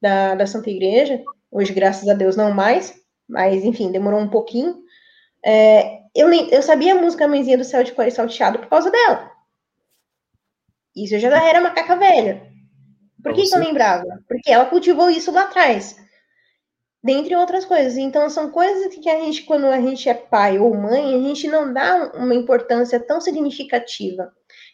da, 0.01 0.35
da 0.35 0.47
Santa 0.47 0.69
Igreja, 0.69 1.21
hoje, 1.51 1.73
graças 1.73 2.07
a 2.07 2.13
Deus, 2.13 2.35
não 2.35 2.51
mais, 2.51 2.93
mas 3.27 3.63
enfim, 3.63 3.91
demorou 3.91 4.19
um 4.19 4.29
pouquinho. 4.29 4.83
É, 5.45 5.99
eu, 6.15 6.31
eu 6.31 6.61
sabia 6.61 6.93
a 6.93 7.01
música 7.01 7.27
Mãezinha 7.27 7.57
do 7.57 7.63
Céu 7.63 7.83
de 7.83 7.91
Cor 7.91 8.07
e 8.07 8.11
Salteado 8.11 8.59
por 8.59 8.67
causa 8.67 8.89
dela. 8.89 9.32
Isso 10.95 11.15
eu 11.15 11.19
já 11.19 11.43
era 11.43 11.61
macaca 11.61 11.95
velha. 11.95 12.51
Por 13.21 13.33
que, 13.33 13.43
que 13.43 13.55
eu 13.55 13.59
lembrava? 13.59 14.19
Porque 14.27 14.51
ela 14.51 14.65
cultivou 14.65 15.09
isso 15.09 15.31
lá 15.31 15.43
atrás 15.43 15.95
dentre 17.03 17.35
outras 17.35 17.65
coisas. 17.65 17.97
Então, 17.97 18.29
são 18.29 18.49
coisas 18.49 18.95
que 18.95 19.09
a 19.09 19.19
gente, 19.19 19.43
quando 19.43 19.65
a 19.67 19.81
gente 19.81 20.07
é 20.07 20.13
pai 20.13 20.57
ou 20.57 20.73
mãe, 20.73 21.13
a 21.13 21.19
gente 21.19 21.47
não 21.47 21.73
dá 21.73 22.11
uma 22.15 22.33
importância 22.33 22.99
tão 22.99 23.19
significativa. 23.19 24.31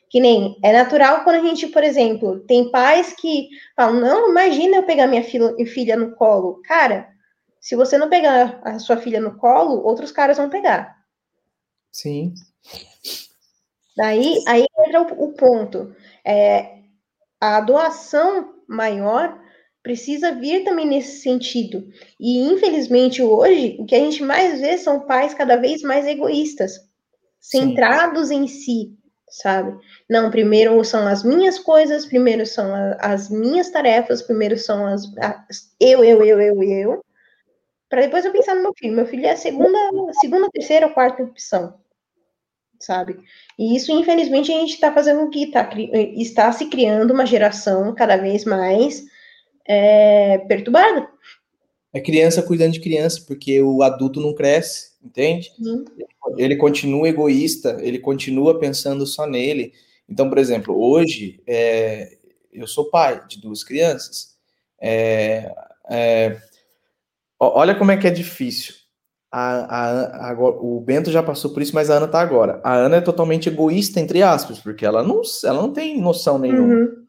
Que 0.09 0.19
nem 0.19 0.57
é 0.63 0.73
natural 0.73 1.23
quando 1.23 1.37
a 1.37 1.43
gente, 1.43 1.67
por 1.67 1.83
exemplo, 1.83 2.39
tem 2.41 2.71
pais 2.71 3.13
que 3.13 3.47
falam: 3.75 3.99
não, 3.99 4.29
imagina 4.29 4.77
eu 4.77 4.83
pegar 4.83 5.07
minha 5.07 5.23
filha 5.23 5.95
no 5.95 6.15
colo. 6.15 6.61
Cara, 6.63 7.09
se 7.59 7.75
você 7.75 7.97
não 7.97 8.09
pegar 8.09 8.59
a 8.63 8.79
sua 8.79 8.97
filha 8.97 9.21
no 9.21 9.37
colo, 9.37 9.83
outros 9.85 10.11
caras 10.11 10.37
vão 10.37 10.49
pegar. 10.49 10.95
Sim. 11.91 12.33
Daí 13.99 14.41
aí 14.47 14.65
entra 14.87 15.01
o, 15.01 15.25
o 15.25 15.33
ponto. 15.33 15.93
É, 16.25 16.77
a 17.41 17.59
doação 17.59 18.53
maior 18.65 19.37
precisa 19.83 20.31
vir 20.31 20.63
também 20.63 20.87
nesse 20.87 21.21
sentido. 21.21 21.85
E, 22.17 22.39
infelizmente, 22.39 23.21
hoje, 23.21 23.75
o 23.77 23.85
que 23.85 23.95
a 23.95 23.99
gente 23.99 24.23
mais 24.23 24.61
vê 24.61 24.77
são 24.77 25.01
pais 25.01 25.33
cada 25.33 25.57
vez 25.57 25.81
mais 25.81 26.07
egoístas, 26.07 26.79
centrados 27.41 28.29
Sim. 28.29 28.43
em 28.43 28.47
si, 28.47 28.97
sabe? 29.29 29.77
Não, 30.09 30.31
primeiro 30.31 30.81
são 30.85 31.05
as 31.05 31.21
minhas 31.21 31.59
coisas, 31.59 32.05
primeiro 32.05 32.45
são 32.45 32.73
a, 32.73 32.91
as 33.01 33.29
minhas 33.29 33.69
tarefas, 33.69 34.21
primeiro 34.21 34.57
são 34.57 34.85
as, 34.85 35.03
as 35.17 35.75
eu, 35.77 36.05
eu, 36.05 36.23
eu, 36.23 36.39
eu, 36.39 36.63
eu, 36.63 37.05
para 37.89 38.01
depois 38.01 38.23
eu 38.23 38.31
pensar 38.31 38.55
no 38.55 38.61
meu 38.61 38.73
filho. 38.77 38.95
Meu 38.95 39.05
filho 39.05 39.25
é 39.25 39.31
a 39.31 39.37
segunda, 39.37 39.77
segunda, 40.21 40.49
terceira 40.49 40.87
ou 40.87 40.93
quarta 40.93 41.21
opção, 41.21 41.73
sabe? 42.79 43.19
E 43.57 43.75
isso, 43.75 43.91
infelizmente, 43.91 44.51
a 44.51 44.59
gente 44.59 44.73
está 44.73 44.91
fazendo 44.91 45.23
o 45.23 45.29
que 45.29 45.51
tá, 45.51 45.69
está 46.15 46.51
se 46.51 46.67
criando 46.67 47.11
uma 47.13 47.25
geração 47.25 47.93
cada 47.93 48.17
vez 48.17 48.45
mais 48.45 49.03
é, 49.67 50.37
perturbada. 50.47 51.07
É 51.91 51.99
criança 51.99 52.41
cuidando 52.41 52.73
de 52.73 52.79
criança, 52.79 53.23
porque 53.27 53.61
o 53.61 53.81
adulto 53.81 54.21
não 54.21 54.33
cresce, 54.33 54.91
entende? 55.03 55.51
Uhum. 55.59 55.85
Ele 56.37 56.55
continua 56.55 57.09
egoísta, 57.09 57.77
ele 57.81 57.99
continua 57.99 58.59
pensando 58.59 59.05
só 59.05 59.25
nele. 59.25 59.73
Então, 60.07 60.29
por 60.29 60.37
exemplo, 60.37 60.79
hoje 60.79 61.41
é, 61.47 62.17
eu 62.53 62.67
sou 62.67 62.89
pai 62.89 63.25
de 63.27 63.39
duas 63.39 63.63
crianças. 63.63 64.37
É, 64.79 65.51
é, 65.89 66.37
olha 67.39 67.75
como 67.75 67.91
é 67.91 67.97
que 67.97 68.07
é 68.07 68.11
difícil. 68.11 68.75
A, 69.31 70.29
a, 70.29 70.31
a, 70.31 70.33
o 70.33 70.81
Bento 70.81 71.11
já 71.11 71.21
passou 71.21 71.51
por 71.51 71.61
isso, 71.61 71.75
mas 71.75 71.89
a 71.89 71.97
Ana 71.97 72.07
tá 72.07 72.19
agora. 72.19 72.59
A 72.63 72.73
Ana 72.73 72.97
é 72.97 73.01
totalmente 73.01 73.47
egoísta, 73.47 73.99
entre 73.99 74.23
aspas, 74.23 74.59
porque 74.59 74.85
ela 74.85 75.03
não, 75.03 75.21
ela 75.43 75.61
não 75.61 75.71
tem 75.71 76.01
noção 76.01 76.39
nenhuma. 76.39 76.73
Uhum. 76.73 77.05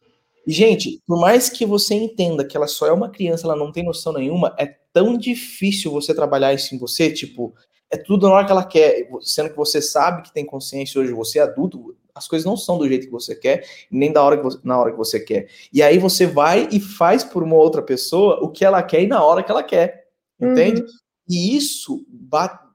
E, 0.47 0.53
gente, 0.53 1.01
por 1.07 1.19
mais 1.21 1.49
que 1.49 1.65
você 1.65 1.95
entenda 1.95 2.45
que 2.45 2.57
ela 2.57 2.67
só 2.67 2.87
é 2.87 2.93
uma 2.93 3.09
criança, 3.09 3.47
ela 3.47 3.57
não 3.57 3.73
tem 3.73 3.85
noção 3.85 4.13
nenhuma, 4.13 4.55
é 4.59 4.75
tão 4.93 5.17
difícil 5.17 5.91
você 5.91 6.15
trabalhar 6.15 6.53
isso 6.53 6.75
em 6.75 6.79
você, 6.79 7.11
tipo, 7.11 7.55
é 7.91 7.97
tudo 7.97 8.29
na 8.29 8.35
hora 8.35 8.47
que 8.47 8.53
ela 8.53 8.65
quer, 8.65 9.09
sendo 9.21 9.51
que 9.51 9.57
você 9.57 9.81
sabe 9.81 10.23
que 10.23 10.33
tem 10.33 10.45
consciência 10.45 11.01
hoje, 11.01 11.13
você 11.13 11.39
é 11.39 11.43
adulto, 11.43 11.97
as 12.15 12.29
coisas 12.29 12.45
não 12.45 12.57
são 12.57 12.79
do 12.79 12.87
jeito 12.87 13.07
que 13.07 13.13
você 13.13 13.35
quer, 13.35 13.65
nem 13.91 14.13
da 14.13 14.23
hora 14.23 14.37
que 14.37 14.43
você, 14.45 14.59
na 14.63 14.79
hora 14.79 14.91
que 14.91 14.97
você 14.99 15.19
quer. 15.19 15.49
E 15.73 15.83
aí 15.83 15.99
você 15.99 16.27
vai 16.27 16.69
e 16.71 16.79
faz 16.79 17.25
por 17.25 17.43
uma 17.43 17.57
outra 17.57 17.83
pessoa 17.83 18.39
o 18.43 18.51
que 18.51 18.65
ela 18.65 18.83
quer 18.83 19.03
e 19.03 19.07
na 19.07 19.25
hora 19.25 19.43
que 19.43 19.51
ela 19.51 19.63
quer. 19.63 20.07
Entende? 20.41 20.83
Uhum. 20.83 20.87
E 21.31 21.57
isso 21.57 22.05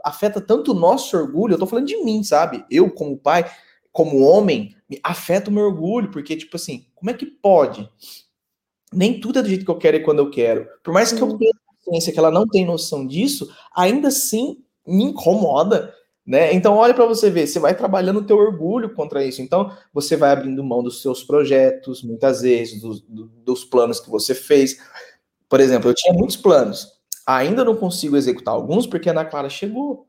afeta 0.02 0.40
tanto 0.40 0.72
o 0.72 0.74
nosso 0.74 1.18
orgulho, 1.18 1.56
eu 1.56 1.60
tô 1.60 1.68
falando 1.68 1.88
de 1.88 1.98
mim, 1.98 2.24
sabe? 2.24 2.64
Eu, 2.72 2.90
como 2.90 3.18
pai, 3.18 3.52
como 3.92 4.22
homem, 4.22 4.74
afeta 5.04 5.50
o 5.50 5.54
meu 5.54 5.66
orgulho, 5.66 6.10
porque, 6.10 6.38
tipo 6.38 6.56
assim, 6.56 6.86
como 6.96 7.12
é 7.12 7.14
que 7.14 7.26
pode? 7.26 7.90
Nem 8.94 9.20
tudo 9.20 9.40
é 9.40 9.42
do 9.42 9.50
jeito 9.50 9.66
que 9.66 9.72
eu 9.72 9.78
quero 9.78 9.98
e 9.98 10.04
quando 10.04 10.20
eu 10.20 10.30
quero. 10.30 10.70
Por 10.82 10.94
mais 10.94 11.12
que 11.12 11.22
eu 11.22 11.38
tenha 11.38 11.52
consciência 11.84 12.14
que 12.14 12.20
ela 12.20 12.32
não 12.32 12.48
tem 12.48 12.66
noção 12.66 13.06
disso, 13.06 13.54
ainda 13.76 14.08
assim 14.08 14.64
me 14.88 15.04
incomoda, 15.04 15.94
né? 16.26 16.54
Então, 16.54 16.78
olha 16.78 16.94
para 16.94 17.06
você 17.06 17.30
ver, 17.30 17.48
você 17.48 17.60
vai 17.60 17.76
trabalhando 17.76 18.22
o 18.22 18.26
teu 18.26 18.38
orgulho 18.38 18.94
contra 18.94 19.26
isso. 19.26 19.42
Então, 19.42 19.70
você 19.94 20.16
vai 20.16 20.32
abrindo 20.32 20.64
mão 20.64 20.82
dos 20.82 21.02
seus 21.02 21.26
projetos, 21.26 22.02
muitas 22.04 22.42
vezes, 22.42 22.80
dos, 22.82 23.02
dos 23.44 23.66
planos 23.66 24.00
que 24.00 24.10
você 24.10 24.34
fez. 24.34 24.78
Por 25.50 25.60
exemplo, 25.60 25.90
eu 25.90 25.94
tinha 25.94 26.14
muitos 26.14 26.38
planos. 26.38 26.95
Ainda 27.26 27.64
não 27.64 27.76
consigo 27.76 28.16
executar 28.16 28.54
alguns 28.54 28.86
porque 28.86 29.10
a 29.10 29.12
Ana 29.12 29.26
Clara 29.26 29.50
chegou. 29.50 30.08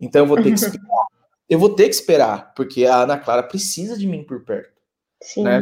Então, 0.00 0.22
eu 0.22 0.26
vou 0.26 0.36
ter 0.36 0.50
que 0.50 0.54
esperar 0.60 1.04
eu 1.48 1.58
vou 1.58 1.74
ter 1.74 1.88
que 1.88 1.94
esperar, 1.94 2.54
porque 2.54 2.84
a 2.86 3.02
Ana 3.02 3.18
Clara 3.18 3.42
precisa 3.42 3.98
de 3.98 4.06
mim 4.06 4.24
por 4.24 4.44
perto. 4.44 4.72
Sim. 5.22 5.44
Né? 5.44 5.60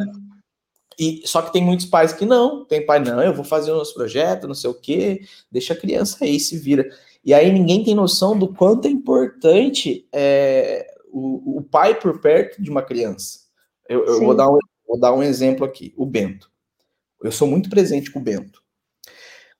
E, 0.98 1.22
só 1.24 1.42
que 1.42 1.52
tem 1.52 1.64
muitos 1.64 1.86
pais 1.86 2.12
que 2.12 2.24
não, 2.24 2.64
tem 2.64 2.84
pai, 2.84 3.00
não, 3.00 3.22
eu 3.22 3.34
vou 3.34 3.44
fazer 3.44 3.72
o 3.72 3.76
nosso 3.76 3.94
projeto, 3.94 4.46
não 4.46 4.54
sei 4.54 4.70
o 4.70 4.74
quê, 4.74 5.22
deixa 5.50 5.72
a 5.72 5.76
criança 5.76 6.24
aí, 6.24 6.38
se 6.38 6.56
vira. 6.58 6.88
E 7.24 7.32
aí 7.32 7.52
ninguém 7.52 7.82
tem 7.82 7.94
noção 7.94 8.38
do 8.38 8.52
quanto 8.52 8.86
é 8.86 8.90
importante 8.90 10.06
é, 10.12 10.86
o, 11.10 11.58
o 11.58 11.62
pai 11.62 11.98
por 11.98 12.20
perto 12.20 12.62
de 12.62 12.70
uma 12.70 12.82
criança. 12.82 13.40
Eu, 13.88 14.04
eu 14.04 14.20
vou, 14.20 14.34
dar 14.34 14.50
um, 14.50 14.58
vou 14.86 14.98
dar 14.98 15.12
um 15.12 15.22
exemplo 15.22 15.64
aqui, 15.64 15.92
o 15.96 16.06
Bento. 16.06 16.50
Eu 17.22 17.32
sou 17.32 17.48
muito 17.48 17.70
presente 17.70 18.10
com 18.10 18.18
o 18.18 18.22
Bento. 18.22 18.61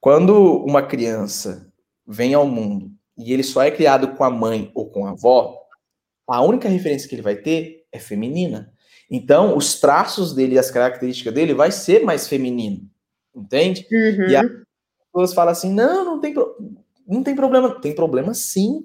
Quando 0.03 0.57
uma 0.65 0.83
criança 0.83 1.73
vem 2.05 2.35
ao 2.35 2.45
mundo 2.45 2.91
e 3.17 3.33
ele 3.33 3.45
só 3.45 3.63
é 3.63 3.71
criado 3.71 4.17
com 4.17 4.25
a 4.25 4.31
mãe 4.31 4.69
ou 4.75 4.91
com 4.91 5.07
a 5.07 5.11
avó, 5.11 5.57
a 6.27 6.43
única 6.43 6.69
referência 6.69 7.09
que 7.09 7.15
ele 7.15 7.23
vai 7.23 7.37
ter 7.37 7.87
é 7.93 8.01
feminina. 8.01 8.73
Então, 9.09 9.57
os 9.57 9.79
traços 9.79 10.35
dele, 10.35 10.59
as 10.59 10.73
características 10.73 11.33
dele 11.33 11.55
vai 11.55 11.71
ser 11.71 12.03
mais 12.03 12.27
feminino, 12.27 12.81
entende? 13.33 13.87
Uhum. 13.93 14.29
E 14.29 14.35
as 14.35 14.47
pessoas 15.13 15.35
falam 15.35 15.53
assim, 15.53 15.73
não, 15.73 16.05
não 16.05 16.21
tem, 16.21 16.35
não 17.07 17.23
tem 17.23 17.37
problema. 17.37 17.81
Tem 17.81 17.95
problema 17.95 18.35
sim, 18.35 18.85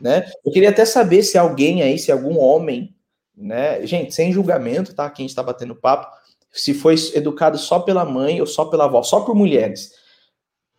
né? 0.00 0.24
Eu 0.46 0.52
queria 0.52 0.70
até 0.70 0.84
saber 0.84 1.24
se 1.24 1.36
alguém 1.36 1.82
aí, 1.82 1.98
se 1.98 2.12
algum 2.12 2.38
homem, 2.38 2.94
né? 3.36 3.84
Gente, 3.84 4.14
sem 4.14 4.30
julgamento, 4.30 4.94
tá? 4.94 5.06
Aqui 5.06 5.22
a 5.22 5.26
gente 5.26 5.34
tá 5.34 5.42
batendo 5.42 5.74
papo. 5.74 6.16
Se 6.52 6.72
foi 6.72 6.94
educado 7.12 7.58
só 7.58 7.80
pela 7.80 8.04
mãe 8.04 8.40
ou 8.40 8.46
só 8.46 8.66
pela 8.66 8.84
avó, 8.84 9.02
só 9.02 9.22
por 9.22 9.34
mulheres. 9.34 10.03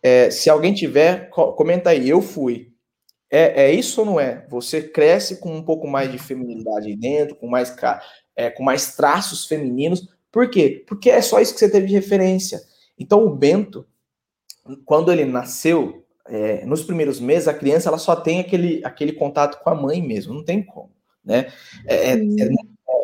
É, 0.02 0.30
se 0.30 0.48
alguém 0.48 0.72
tiver, 0.74 1.28
comenta 1.30 1.90
aí, 1.90 2.08
eu 2.08 2.22
fui. 2.22 2.72
É, 3.30 3.64
é, 3.64 3.72
isso 3.72 4.00
ou 4.00 4.06
não 4.06 4.20
é? 4.20 4.46
Você 4.48 4.82
cresce 4.82 5.40
com 5.40 5.54
um 5.54 5.62
pouco 5.62 5.88
mais 5.88 6.10
de 6.10 6.18
feminilidade 6.18 6.94
dentro, 6.96 7.34
com 7.36 7.48
mais, 7.48 7.74
é, 8.36 8.50
com 8.50 8.62
mais 8.62 8.94
traços 8.94 9.46
femininos. 9.46 10.08
Por 10.30 10.48
quê? 10.48 10.84
Porque 10.86 11.10
é 11.10 11.20
só 11.20 11.40
isso 11.40 11.52
que 11.52 11.58
você 11.58 11.70
teve 11.70 11.86
de 11.86 11.94
referência. 11.94 12.60
Então, 12.98 13.24
o 13.24 13.34
Bento, 13.34 13.86
quando 14.84 15.12
ele 15.12 15.24
nasceu, 15.24 16.04
é, 16.28 16.64
nos 16.64 16.82
primeiros 16.82 17.20
meses, 17.20 17.48
a 17.48 17.54
criança 17.54 17.88
ela 17.88 17.98
só 17.98 18.16
tem 18.16 18.40
aquele, 18.40 18.80
aquele 18.84 19.12
contato 19.12 19.62
com 19.62 19.70
a 19.70 19.74
mãe 19.74 20.02
mesmo, 20.02 20.34
não 20.34 20.44
tem 20.44 20.62
como. 20.62 20.90
Né? 21.24 21.52
É, 21.86 22.12
é, 22.12 22.14
é, 22.14 22.48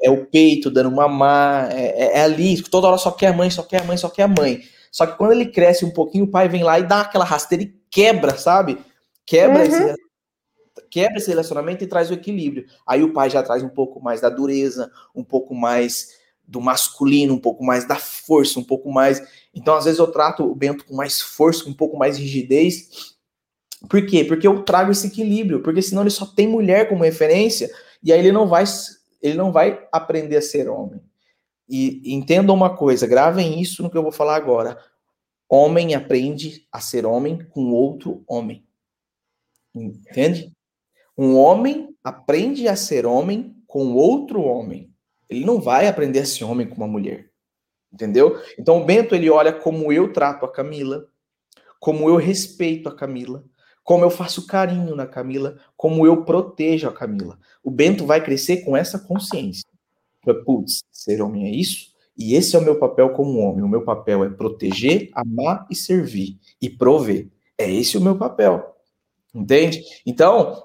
é 0.05 0.11
o 0.11 0.27
peito 0.27 0.71
dando 0.71 0.91
mamar, 0.91 1.71
é, 1.73 2.19
é, 2.19 2.23
ali, 2.23 2.61
toda 2.63 2.89
hora 2.89 2.99
só 2.99 3.11
quer 3.11 3.29
a 3.29 3.33
mãe, 3.33 3.51
só 3.51 3.63
quer 3.63 3.83
a 3.83 3.85
mãe, 3.85 3.97
só 3.97 4.09
quer 4.09 4.25
a 4.25 4.29
mãe. 4.29 4.63
Só 4.93 5.07
que 5.07 5.17
quando 5.17 5.33
ele 5.33 5.47
cresce 5.47 5.85
um 5.85 5.91
pouquinho, 5.91 6.27
o 6.27 6.31
pai 6.31 6.49
vem 6.49 6.63
lá 6.63 6.79
e 6.79 6.87
dá 6.87 7.01
aquela 7.01 7.25
rasteira 7.25 7.65
e 7.65 7.75
quebra, 7.91 8.37
sabe? 8.37 8.79
Quebra 9.27 9.61
uhum. 9.61 9.65
esse 9.65 10.03
quebra 10.91 11.17
esse 11.17 11.29
relacionamento 11.29 11.83
e 11.83 11.87
traz 11.87 12.11
o 12.11 12.15
equilíbrio. 12.15 12.67
Aí 12.87 13.03
o 13.03 13.13
pai 13.15 13.31
já 13.31 13.43
traz 13.43 13.63
um 13.63 13.69
pouco 13.69 14.01
mais 14.01 14.21
da 14.21 14.29
dureza, 14.29 14.91
um 15.15 15.25
pouco 15.25 15.55
mais 15.55 16.11
do 16.47 16.61
masculino, 16.61 17.33
um 17.33 17.39
pouco 17.39 17.65
mais 17.65 17.87
da 17.87 17.97
força, 17.97 18.61
um 18.61 18.65
pouco 18.65 18.93
mais. 18.93 19.23
Então, 19.55 19.75
às 19.75 19.85
vezes, 19.85 19.99
eu 19.99 20.07
trato 20.07 20.45
o 20.45 20.55
Bento 20.55 20.85
com 20.85 20.95
mais 20.95 21.21
força, 21.21 21.65
com 21.65 21.71
um 21.71 21.75
pouco 21.75 21.97
mais 21.97 22.19
rigidez. 22.19 23.15
Por 23.89 24.05
quê? 24.07 24.23
Porque 24.25 24.47
eu 24.47 24.63
trago 24.63 24.93
esse 24.93 25.07
equilíbrio, 25.07 25.63
porque 25.63 25.81
senão 25.81 26.03
ele 26.03 26.11
só 26.11 26.27
tem 26.27 26.47
mulher 26.47 26.89
como 26.89 27.05
referência, 27.05 27.71
e 28.03 28.13
aí 28.13 28.19
ele 28.19 28.33
não 28.33 28.47
vai, 28.47 28.65
ele 29.23 29.37
não 29.37 29.51
vai 29.51 29.87
aprender 29.91 30.37
a 30.37 30.43
ser 30.43 30.69
homem. 30.69 31.01
E 31.75 32.13
entendam 32.13 32.55
uma 32.55 32.77
coisa, 32.77 33.07
gravem 33.07 33.59
isso 33.59 33.83
no 33.83 33.89
que 33.89 33.97
eu 33.97 34.03
vou 34.03 34.13
falar 34.13 34.37
agora. 34.37 34.79
Homem 35.49 35.95
aprende 35.95 36.69
a 36.71 36.83
ser 36.83 37.07
homem 37.07 37.39
com 37.49 37.73
outro 37.73 38.23
homem. 38.29 38.63
Entende? 39.75 40.53
Um 41.17 41.35
homem 41.35 41.97
aprende 42.05 42.69
a 42.69 42.77
ser 42.77 43.07
homem 43.07 43.57
com 43.67 43.95
outro 43.95 44.43
homem. 44.43 44.93
Ele 45.31 45.47
não 45.47 45.63
vai 45.63 45.89
aprender 45.89 46.19
a 46.19 46.27
ser 46.27 46.45
homem 46.45 46.69
com 46.69 46.77
uma 46.77 46.87
mulher. 46.87 47.31
Entendeu? 47.91 48.39
Então 48.59 48.83
o 48.83 48.85
Bento 48.85 49.15
ele 49.15 49.31
olha 49.31 49.51
como 49.51 49.91
eu 49.91 50.13
trato 50.13 50.45
a 50.45 50.53
Camila, 50.53 51.09
como 51.81 52.07
eu 52.07 52.17
respeito 52.17 52.87
a 52.91 52.95
Camila, 52.95 53.47
como 53.83 54.05
eu 54.05 54.11
faço 54.11 54.47
carinho 54.47 54.95
na 54.95 55.07
Camila, 55.07 55.59
como 55.75 56.07
eu 56.07 56.23
protejo 56.23 56.87
a 56.87 56.93
Camila. 56.93 57.39
O 57.65 57.71
Bento 57.71 58.05
vai 58.05 58.23
crescer 58.23 58.59
com 58.59 58.77
essa 58.77 58.99
consciência. 58.99 59.72
Putz, 60.45 60.83
ser 60.91 61.21
homem 61.21 61.47
é 61.47 61.51
isso? 61.51 61.93
E 62.17 62.35
esse 62.35 62.55
é 62.55 62.59
o 62.59 62.63
meu 62.63 62.79
papel 62.79 63.11
como 63.11 63.41
homem. 63.41 63.65
O 63.65 63.69
meu 63.69 63.85
papel 63.85 64.25
é 64.25 64.31
proteger, 64.31 65.11
amar 65.15 65.67
e 65.71 65.75
servir 65.75 66.39
e 66.61 66.69
prover. 66.69 67.29
É 67.59 67.71
esse 67.71 67.97
o 67.97 68.01
meu 68.01 68.17
papel. 68.17 68.77
Entende? 69.35 69.83
Então, 70.07 70.63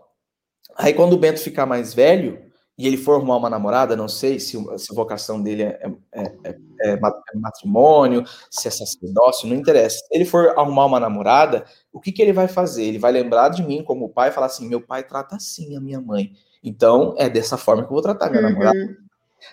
aí 0.75 0.93
quando 0.93 1.13
o 1.13 1.17
Bento 1.17 1.39
ficar 1.39 1.65
mais 1.65 1.93
velho 1.93 2.47
e 2.77 2.85
ele 2.85 2.97
for 2.97 3.15
arrumar 3.15 3.37
uma 3.37 3.49
namorada, 3.49 3.95
não 3.95 4.07
sei 4.07 4.39
se, 4.39 4.51
se 4.77 4.91
a 4.91 4.95
vocação 4.95 5.41
dele 5.41 5.63
é, 5.63 5.91
é, 6.13 6.23
é, 6.43 6.57
é, 6.81 6.99
matrimônio, 7.33 8.23
se 8.51 8.67
é 8.67 8.71
sacerdócio, 8.71 9.47
não 9.47 9.55
interessa. 9.55 9.97
Se 9.97 10.07
ele 10.11 10.25
for 10.25 10.49
arrumar 10.49 10.85
uma 10.85 10.99
namorada, 10.99 11.65
o 11.91 11.99
que, 11.99 12.11
que 12.11 12.21
ele 12.21 12.33
vai 12.33 12.47
fazer? 12.47 12.83
Ele 12.83 12.99
vai 12.99 13.11
lembrar 13.11 13.49
de 13.49 13.63
mim 13.63 13.83
como 13.83 14.09
pai 14.09 14.29
e 14.29 14.31
falar 14.31 14.47
assim: 14.47 14.67
meu 14.67 14.81
pai 14.81 15.03
trata 15.03 15.37
assim 15.37 15.75
a 15.75 15.81
minha 15.81 15.99
mãe. 15.99 16.33
Então, 16.63 17.15
é 17.17 17.29
dessa 17.29 17.57
forma 17.57 17.81
que 17.83 17.87
eu 17.87 17.93
vou 17.93 18.01
tratar 18.01 18.29
minha 18.29 18.43
uhum. 18.43 18.49
namorada. 18.49 19.06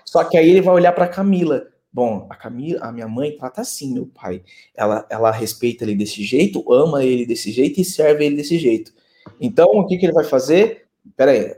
Só 0.05 0.25
que 0.25 0.37
aí 0.37 0.51
ele 0.51 0.61
vai 0.61 0.75
olhar 0.75 0.92
para 0.92 1.09
Camila. 1.09 1.68
Bom, 1.92 2.27
a 2.29 2.35
Camila, 2.35 2.81
a 2.81 2.92
minha 2.92 3.07
mãe 3.07 3.37
trata 3.37 3.61
assim 3.61 3.92
meu 3.92 4.07
pai. 4.07 4.42
Ela, 4.75 5.07
ela 5.09 5.31
respeita 5.31 5.85
ele 5.85 5.94
desse 5.94 6.25
jeito, 6.25 6.64
ama 6.73 7.05
ele 7.05 7.25
desse 7.25 7.53
jeito 7.53 7.81
e 7.81 7.85
serve 7.85 8.25
ele 8.27 8.37
desse 8.37 8.59
jeito. 8.59 8.92
Então, 9.40 9.66
o 9.66 9.87
que, 9.87 9.97
que 9.97 10.07
ele 10.07 10.12
vai 10.12 10.25
fazer? 10.25 10.87
Pera 11.16 11.31
aí, 11.31 11.55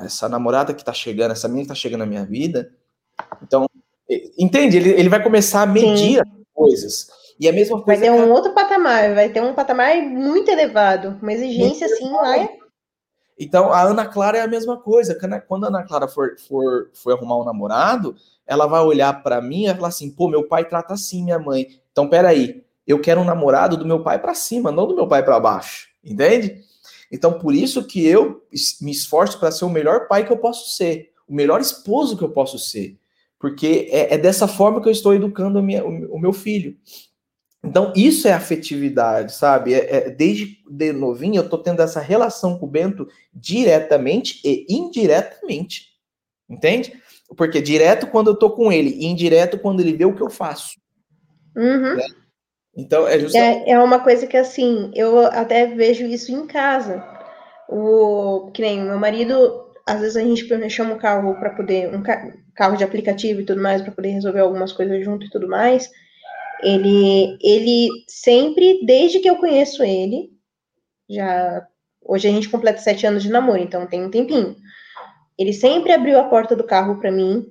essa 0.00 0.28
namorada 0.28 0.74
que 0.74 0.84
tá 0.84 0.92
chegando, 0.92 1.32
essa 1.32 1.48
menina 1.48 1.64
que 1.64 1.68
tá 1.68 1.74
chegando 1.74 2.00
na 2.00 2.06
minha 2.06 2.24
vida. 2.24 2.72
Então, 3.42 3.66
entende? 4.38 4.76
Ele, 4.76 4.90
ele 4.90 5.08
vai 5.08 5.22
começar 5.22 5.62
a 5.62 5.66
medir 5.66 6.14
Sim. 6.14 6.18
as 6.18 6.28
coisas. 6.54 7.08
E 7.40 7.48
a 7.48 7.52
mesma 7.52 7.82
coisa. 7.82 8.00
Vai 8.00 8.10
ter 8.10 8.14
um 8.14 8.30
outro 8.30 8.52
patamar, 8.52 9.14
vai 9.14 9.28
ter 9.30 9.42
um 9.42 9.54
patamar 9.54 9.96
muito 10.02 10.50
elevado, 10.50 11.18
uma 11.20 11.32
exigência 11.32 11.88
muito 11.88 12.02
assim 12.02 12.12
lá. 12.12 12.48
Então, 13.42 13.72
a 13.72 13.82
Ana 13.82 14.06
Clara 14.06 14.38
é 14.38 14.40
a 14.40 14.46
mesma 14.46 14.76
coisa. 14.76 15.18
Quando 15.48 15.64
a 15.64 15.68
Ana 15.68 15.82
Clara 15.82 16.06
for, 16.06 16.36
for, 16.46 16.90
for 16.94 17.12
arrumar 17.12 17.40
um 17.40 17.44
namorado, 17.44 18.14
ela 18.46 18.66
vai 18.66 18.80
olhar 18.82 19.20
para 19.22 19.40
mim 19.40 19.66
e 19.66 19.74
falar 19.74 19.88
assim: 19.88 20.10
pô, 20.10 20.28
meu 20.28 20.46
pai 20.46 20.64
trata 20.64 20.94
assim 20.94 21.24
minha 21.24 21.40
mãe. 21.40 21.66
Então, 21.90 22.08
peraí, 22.08 22.64
eu 22.86 23.00
quero 23.00 23.20
um 23.20 23.24
namorado 23.24 23.76
do 23.76 23.84
meu 23.84 24.00
pai 24.00 24.20
para 24.20 24.32
cima, 24.32 24.70
não 24.70 24.86
do 24.86 24.94
meu 24.94 25.08
pai 25.08 25.24
para 25.24 25.40
baixo. 25.40 25.88
Entende? 26.04 26.60
Então, 27.10 27.32
por 27.38 27.52
isso 27.52 27.84
que 27.84 28.06
eu 28.06 28.42
me 28.80 28.92
esforço 28.92 29.38
para 29.40 29.50
ser 29.50 29.64
o 29.64 29.70
melhor 29.70 30.06
pai 30.06 30.24
que 30.24 30.32
eu 30.32 30.36
posso 30.36 30.74
ser, 30.76 31.10
o 31.28 31.34
melhor 31.34 31.60
esposo 31.60 32.16
que 32.16 32.24
eu 32.24 32.30
posso 32.30 32.58
ser, 32.58 32.96
porque 33.38 33.88
é, 33.90 34.14
é 34.14 34.18
dessa 34.18 34.46
forma 34.46 34.80
que 34.80 34.88
eu 34.88 34.92
estou 34.92 35.12
educando 35.12 35.62
minha, 35.62 35.84
o, 35.84 36.14
o, 36.14 36.18
meu 36.18 36.32
filho. 36.32 36.76
Então, 37.64 37.92
isso 37.94 38.26
é 38.26 38.32
afetividade, 38.32 39.34
sabe? 39.34 39.72
É, 39.74 39.96
é, 39.96 40.10
desde 40.10 40.58
de 40.68 40.92
novinho 40.92 41.36
eu 41.36 41.44
estou 41.44 41.60
tendo 41.60 41.80
essa 41.80 42.00
relação 42.00 42.58
com 42.58 42.66
o 42.66 42.68
Bento 42.68 43.06
diretamente 43.32 44.40
e 44.44 44.66
indiretamente. 44.68 45.92
Entende? 46.50 46.92
Porque 47.36 47.62
direto 47.62 48.08
quando 48.08 48.28
eu 48.28 48.34
estou 48.34 48.50
com 48.50 48.72
ele, 48.72 48.90
e 48.90 49.06
indireto 49.06 49.58
quando 49.58 49.80
ele 49.80 49.92
vê 49.92 50.04
o 50.04 50.14
que 50.14 50.22
eu 50.22 50.28
faço. 50.28 50.76
Uhum. 51.56 51.96
Né? 51.96 52.04
Então, 52.76 53.06
é 53.06 53.18
justamente... 53.18 53.68
É, 53.68 53.72
é 53.72 53.78
uma 53.78 54.00
coisa 54.00 54.26
que, 54.26 54.36
assim, 54.36 54.90
eu 54.94 55.26
até 55.26 55.66
vejo 55.66 56.04
isso 56.04 56.32
em 56.32 56.46
casa. 56.46 57.04
O, 57.68 58.50
que 58.52 58.60
nem 58.60 58.82
meu 58.82 58.98
marido, 58.98 59.70
às 59.86 60.00
vezes 60.00 60.16
a 60.16 60.20
gente 60.20 60.70
chama 60.70 60.94
um 60.94 60.98
carro 60.98 61.34
para 61.36 61.50
poder, 61.50 61.94
um 61.94 62.02
carro 62.54 62.76
de 62.76 62.84
aplicativo 62.84 63.40
e 63.40 63.44
tudo 63.44 63.62
mais, 63.62 63.80
para 63.80 63.92
poder 63.92 64.10
resolver 64.10 64.40
algumas 64.40 64.72
coisas 64.72 65.04
junto 65.04 65.26
e 65.26 65.30
tudo 65.30 65.48
mais. 65.48 65.88
Ele, 66.62 67.36
ele 67.40 67.88
sempre, 68.06 68.84
desde 68.84 69.20
que 69.20 69.28
eu 69.28 69.36
conheço 69.36 69.82
ele, 69.82 70.30
já, 71.08 71.66
hoje 72.00 72.28
a 72.28 72.30
gente 72.30 72.48
completa 72.48 72.78
sete 72.78 73.06
anos 73.06 73.22
de 73.22 73.30
namoro, 73.30 73.60
então 73.60 73.86
tem 73.86 74.04
um 74.04 74.10
tempinho. 74.10 74.56
Ele 75.38 75.52
sempre 75.52 75.92
abriu 75.92 76.18
a 76.18 76.24
porta 76.24 76.54
do 76.54 76.64
carro 76.64 77.00
para 77.00 77.10
mim, 77.10 77.44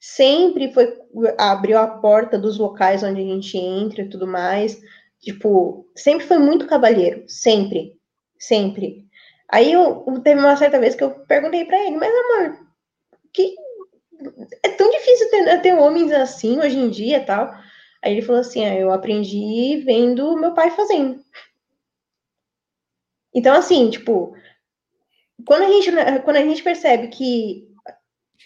sempre 0.00 0.72
foi 0.72 0.94
abriu 1.36 1.78
a 1.78 1.86
porta 1.86 2.38
dos 2.38 2.58
locais 2.58 3.02
onde 3.02 3.20
a 3.20 3.24
gente 3.24 3.58
entra 3.58 4.02
e 4.02 4.08
tudo 4.08 4.26
mais. 4.26 4.80
Tipo, 5.20 5.86
sempre 5.96 6.26
foi 6.26 6.38
muito 6.38 6.66
cavalheiro, 6.66 7.24
sempre, 7.28 7.98
sempre. 8.38 9.04
Aí 9.48 9.72
eu, 9.72 10.04
teve 10.22 10.40
uma 10.40 10.56
certa 10.56 10.78
vez 10.78 10.94
que 10.94 11.02
eu 11.04 11.10
perguntei 11.10 11.64
para 11.64 11.78
ele, 11.84 11.96
mas 11.96 12.12
amor, 12.14 12.58
que 13.32 13.54
é 14.62 14.68
tão 14.70 14.90
difícil 14.90 15.30
ter, 15.30 15.62
ter 15.62 15.74
homens 15.74 16.12
assim 16.12 16.58
hoje 16.58 16.78
em 16.78 16.88
dia, 16.88 17.24
tal. 17.24 17.52
Aí 18.02 18.12
ele 18.12 18.22
falou 18.22 18.40
assim: 18.40 18.64
ah, 18.64 18.74
eu 18.74 18.92
aprendi 18.92 19.82
vendo 19.84 20.36
meu 20.36 20.54
pai 20.54 20.70
fazendo. 20.70 21.20
Então, 23.34 23.54
assim, 23.54 23.90
tipo, 23.90 24.34
quando 25.46 25.62
a 25.64 25.68
gente, 25.68 25.90
quando 26.24 26.36
a 26.36 26.42
gente 26.42 26.62
percebe 26.62 27.08
que 27.08 27.66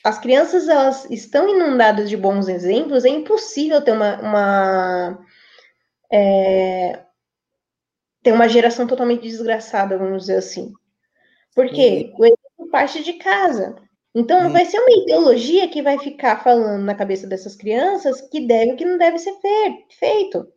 as 0.04 0.18
crianças 0.18 0.68
elas 0.68 1.08
estão 1.10 1.48
inundadas 1.48 2.08
de 2.08 2.16
bons 2.16 2.48
exemplos, 2.48 3.04
é 3.04 3.08
impossível 3.08 3.82
ter 3.82 3.92
uma, 3.92 4.20
uma 4.20 5.26
é, 6.12 7.04
ter 8.22 8.32
uma 8.32 8.48
geração 8.48 8.86
totalmente 8.86 9.22
desgraçada, 9.22 9.98
vamos 9.98 10.22
dizer 10.22 10.36
assim. 10.36 10.72
Porque 11.54 12.12
o 12.18 12.24
exemplo 12.24 12.70
parte 12.70 13.02
de 13.02 13.14
casa. 13.14 13.76
Então, 14.14 14.42
não 14.42 14.50
vai 14.50 14.64
ser 14.64 14.78
uma 14.80 14.90
ideologia 15.02 15.68
que 15.68 15.82
vai 15.82 15.98
ficar 15.98 16.42
falando 16.42 16.82
na 16.82 16.94
cabeça 16.94 17.26
dessas 17.26 17.54
crianças 17.54 18.20
que 18.20 18.46
deve 18.46 18.72
ou 18.72 18.76
que 18.76 18.84
não 18.84 18.98
deve 18.98 19.18
ser 19.18 19.34
feito. 19.88 20.52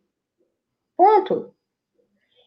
Ponto. 0.96 1.54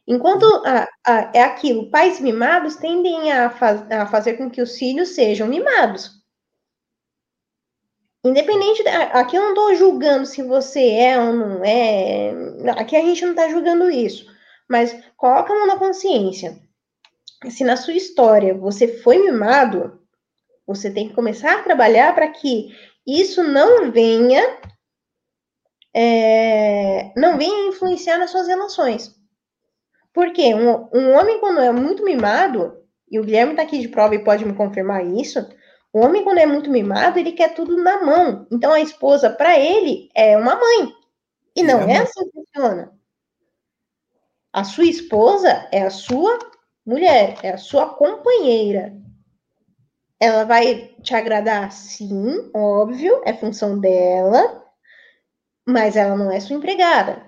Enquanto 0.06 0.46
a, 0.66 0.88
a, 1.06 1.32
é 1.34 1.44
aquilo, 1.44 1.90
pais 1.90 2.20
mimados 2.20 2.76
tendem 2.76 3.32
a, 3.32 3.50
faz, 3.50 3.90
a 3.92 4.06
fazer 4.06 4.34
com 4.36 4.50
que 4.50 4.62
os 4.62 4.78
filhos 4.78 5.10
sejam 5.10 5.48
mimados. 5.48 6.18
Independente, 8.24 8.84
da, 8.84 9.04
aqui 9.04 9.36
eu 9.38 9.42
não 9.42 9.50
estou 9.50 9.76
julgando 9.76 10.26
se 10.26 10.42
você 10.44 10.92
é 10.92 11.20
ou 11.20 11.34
não 11.34 11.64
é. 11.64 12.32
Aqui 12.78 12.96
a 12.96 13.02
gente 13.02 13.22
não 13.24 13.32
está 13.32 13.50
julgando 13.50 13.90
isso. 13.90 14.26
Mas 14.68 14.98
coloca 15.16 15.54
a 15.54 15.56
mão 15.58 15.68
na 15.68 15.78
consciência. 15.78 16.58
Se 17.50 17.64
na 17.64 17.78
sua 17.78 17.94
história 17.94 18.54
você 18.54 18.88
foi 19.00 19.20
mimado, 19.20 20.02
você 20.68 20.92
tem 20.92 21.08
que 21.08 21.16
começar 21.16 21.60
a 21.60 21.64
trabalhar 21.64 22.14
para 22.14 22.28
que 22.28 22.76
isso 23.08 23.42
não 23.42 23.90
venha 23.90 24.44
é, 25.96 27.12
não 27.16 27.38
venha 27.38 27.70
influenciar 27.70 28.20
nas 28.20 28.30
suas 28.30 28.48
relações. 28.48 29.16
Porque 30.14 30.54
um, 30.54 30.90
um 30.94 31.12
homem, 31.14 31.40
quando 31.40 31.60
é 31.60 31.72
muito 31.72 32.04
mimado, 32.04 32.78
e 33.10 33.20
o 33.20 33.24
Guilherme 33.24 33.54
está 33.54 33.64
aqui 33.64 33.80
de 33.80 33.88
prova 33.88 34.14
e 34.14 34.24
pode 34.24 34.46
me 34.46 34.54
confirmar 34.54 35.04
isso, 35.04 35.48
o 35.92 36.00
homem, 36.00 36.24
quando 36.24 36.38
é 36.38 36.46
muito 36.46 36.70
mimado, 36.70 37.18
ele 37.18 37.32
quer 37.32 37.56
tudo 37.56 37.78
na 37.78 38.04
mão. 38.04 38.46
Então, 38.52 38.72
a 38.72 38.80
esposa, 38.80 39.30
para 39.30 39.58
ele, 39.58 40.10
é 40.14 40.38
uma 40.38 40.56
mãe. 40.56 40.94
E 41.56 41.64
não 41.64 41.82
é, 41.82 41.94
é 41.94 41.98
assim 41.98 42.26
que 42.26 42.32
funciona. 42.32 42.92
A 44.54 44.64
sua 44.64 44.86
esposa 44.86 45.68
é 45.72 45.82
a 45.82 45.90
sua 45.90 46.38
mulher, 46.86 47.38
é 47.42 47.52
a 47.52 47.58
sua 47.58 47.90
companheira. 47.96 48.96
Ela 50.20 50.44
vai 50.46 50.96
te 51.02 51.14
agradar, 51.14 51.72
sim, 51.72 52.50
óbvio, 52.54 53.22
é 53.24 53.34
função 53.34 53.80
dela, 53.80 54.66
mas 55.66 55.96
ela 55.96 56.16
não 56.16 56.32
é 56.32 56.40
sua 56.40 56.56
empregada. 56.56 57.28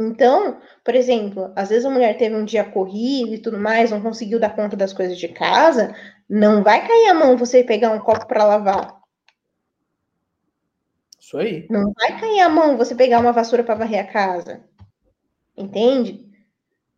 Então, 0.00 0.60
por 0.84 0.94
exemplo, 0.94 1.52
às 1.54 1.68
vezes 1.68 1.84
a 1.84 1.90
mulher 1.90 2.16
teve 2.16 2.34
um 2.34 2.44
dia 2.44 2.64
corrido 2.64 3.34
e 3.34 3.38
tudo 3.38 3.58
mais, 3.58 3.90
não 3.90 4.02
conseguiu 4.02 4.40
dar 4.40 4.56
conta 4.56 4.76
das 4.76 4.92
coisas 4.92 5.16
de 5.16 5.28
casa, 5.28 5.94
não 6.28 6.62
vai 6.62 6.86
cair 6.86 7.08
a 7.08 7.14
mão 7.14 7.36
você 7.36 7.62
pegar 7.62 7.92
um 7.92 8.00
copo 8.00 8.26
para 8.26 8.44
lavar. 8.44 9.00
Isso 11.20 11.38
aí. 11.38 11.66
Não 11.70 11.92
vai 11.92 12.18
cair 12.18 12.40
a 12.40 12.48
mão 12.48 12.76
você 12.76 12.94
pegar 12.94 13.20
uma 13.20 13.32
vassoura 13.32 13.62
para 13.62 13.76
varrer 13.76 14.00
a 14.00 14.12
casa. 14.12 14.64
Entende? 15.56 16.28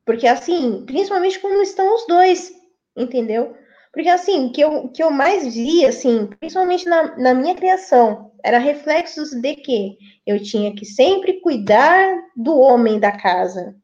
Porque 0.05 0.27
assim, 0.27 0.85
principalmente 0.87 1.39
quando 1.41 1.63
estão 1.63 1.95
os 1.95 2.07
dois, 2.07 2.53
entendeu? 2.97 3.57
Porque 3.94 4.09
assim, 4.09 4.50
que 4.50 4.61
eu 4.61 4.88
que 4.88 5.02
eu 5.02 5.11
mais 5.11 5.54
vi 5.54 5.87
assim, 5.87 6.26
principalmente 6.26 6.85
na, 6.87 7.16
na 7.16 7.33
minha 7.33 7.54
criação, 7.54 8.33
era 8.42 8.59
reflexos 8.59 9.30
de 9.30 9.54
que 9.54 9.96
eu 10.26 10.42
tinha 10.42 10.74
que 10.74 10.85
sempre 10.85 11.40
cuidar 11.40 12.12
do 12.37 12.59
homem 12.59 12.98
da 12.98 13.12
casa. 13.12 13.74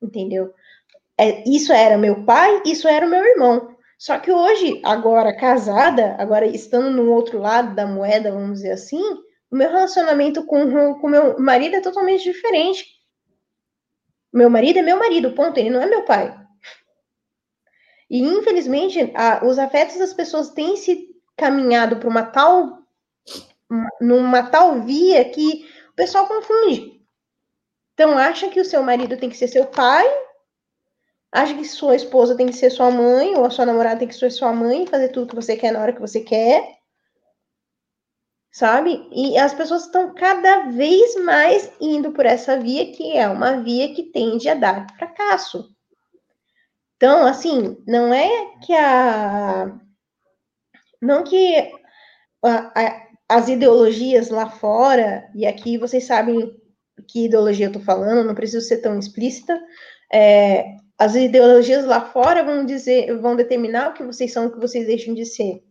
Entendeu? 0.00 0.54
É, 1.18 1.42
isso 1.48 1.72
era 1.72 1.98
meu 1.98 2.24
pai, 2.24 2.62
isso 2.64 2.86
era 2.86 3.04
o 3.04 3.10
meu 3.10 3.24
irmão. 3.24 3.76
Só 3.98 4.16
que 4.18 4.30
hoje, 4.30 4.80
agora 4.84 5.36
casada, 5.36 6.14
agora 6.18 6.46
estando 6.46 6.90
no 6.90 7.10
outro 7.10 7.40
lado 7.40 7.74
da 7.74 7.84
moeda, 7.84 8.30
vamos 8.30 8.58
dizer 8.58 8.70
assim, 8.70 9.02
o 9.50 9.56
meu 9.56 9.68
relacionamento 9.68 10.46
com 10.46 10.62
o 10.62 11.08
meu 11.08 11.38
marido 11.40 11.74
é 11.74 11.80
totalmente 11.80 12.22
diferente. 12.22 12.86
Meu 14.32 14.48
marido 14.48 14.78
é 14.78 14.82
meu 14.82 14.96
marido, 14.96 15.32
ponto. 15.32 15.58
Ele 15.58 15.70
não 15.70 15.82
é 15.82 15.86
meu 15.86 16.04
pai. 16.04 16.32
E 18.10 18.20
infelizmente, 18.20 19.12
a, 19.14 19.44
os 19.44 19.58
afetos 19.58 19.98
das 19.98 20.14
pessoas 20.14 20.50
têm 20.50 20.76
se 20.76 21.08
caminhado 21.36 21.96
para 21.96 22.08
uma 22.08 22.22
tal 22.22 22.78
numa 24.00 24.42
tal 24.44 24.80
via 24.80 25.24
que 25.26 25.66
o 25.90 25.94
pessoal 25.94 26.26
confunde. 26.26 26.98
Então, 27.92 28.16
acha 28.16 28.48
que 28.48 28.60
o 28.60 28.64
seu 28.64 28.82
marido 28.82 29.16
tem 29.16 29.28
que 29.28 29.36
ser 29.36 29.48
seu 29.48 29.66
pai, 29.66 30.06
acha 31.32 31.54
que 31.54 31.64
sua 31.64 31.96
esposa 31.96 32.36
tem 32.36 32.46
que 32.46 32.54
ser 32.54 32.70
sua 32.70 32.90
mãe, 32.90 33.36
ou 33.36 33.44
a 33.44 33.50
sua 33.50 33.66
namorada 33.66 33.98
tem 33.98 34.08
que 34.08 34.14
ser 34.14 34.30
sua 34.30 34.52
mãe, 34.52 34.86
fazer 34.86 35.08
tudo 35.08 35.28
que 35.28 35.34
você 35.34 35.56
quer 35.56 35.72
na 35.72 35.80
hora 35.80 35.92
que 35.92 36.00
você 36.00 36.20
quer. 36.20 36.78
Sabe? 38.50 39.06
E 39.12 39.36
as 39.36 39.52
pessoas 39.52 39.84
estão 39.84 40.14
cada 40.14 40.70
vez 40.70 41.16
mais 41.22 41.70
indo 41.80 42.12
por 42.12 42.24
essa 42.24 42.58
via, 42.58 42.90
que 42.92 43.16
é 43.16 43.28
uma 43.28 43.60
via 43.62 43.94
que 43.94 44.04
tende 44.04 44.48
a 44.48 44.54
dar 44.54 44.86
fracasso. 44.96 45.76
Então, 46.98 47.24
assim, 47.24 47.80
não 47.86 48.12
é 48.12 48.58
que 48.60 48.74
a. 48.74 49.72
Não 51.00 51.22
que 51.22 51.72
a, 52.44 52.72
a, 52.74 53.06
as 53.28 53.48
ideologias 53.48 54.30
lá 54.30 54.50
fora, 54.50 55.30
e 55.32 55.46
aqui 55.46 55.78
vocês 55.78 56.04
sabem 56.04 56.60
que 57.06 57.26
ideologia 57.26 57.66
eu 57.66 57.70
estou 57.70 57.82
falando, 57.82 58.26
não 58.26 58.34
preciso 58.34 58.66
ser 58.66 58.78
tão 58.78 58.98
explícita. 58.98 59.62
É, 60.12 60.74
as 60.98 61.14
ideologias 61.14 61.84
lá 61.84 62.00
fora 62.00 62.42
vão 62.42 62.66
dizer, 62.66 63.16
vão 63.18 63.36
determinar 63.36 63.90
o 63.90 63.94
que 63.94 64.02
vocês 64.02 64.32
são, 64.32 64.46
o 64.46 64.52
que 64.52 64.58
vocês 64.58 64.88
deixam 64.88 65.14
de 65.14 65.24
ser. 65.24 65.62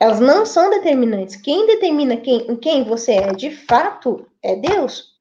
Elas 0.00 0.18
não 0.18 0.44
são 0.44 0.68
determinantes. 0.68 1.36
Quem 1.36 1.64
determina 1.64 2.16
quem, 2.16 2.56
quem 2.56 2.82
você 2.82 3.12
é 3.12 3.32
de 3.32 3.52
fato 3.52 4.28
é 4.42 4.56
Deus. 4.56 5.14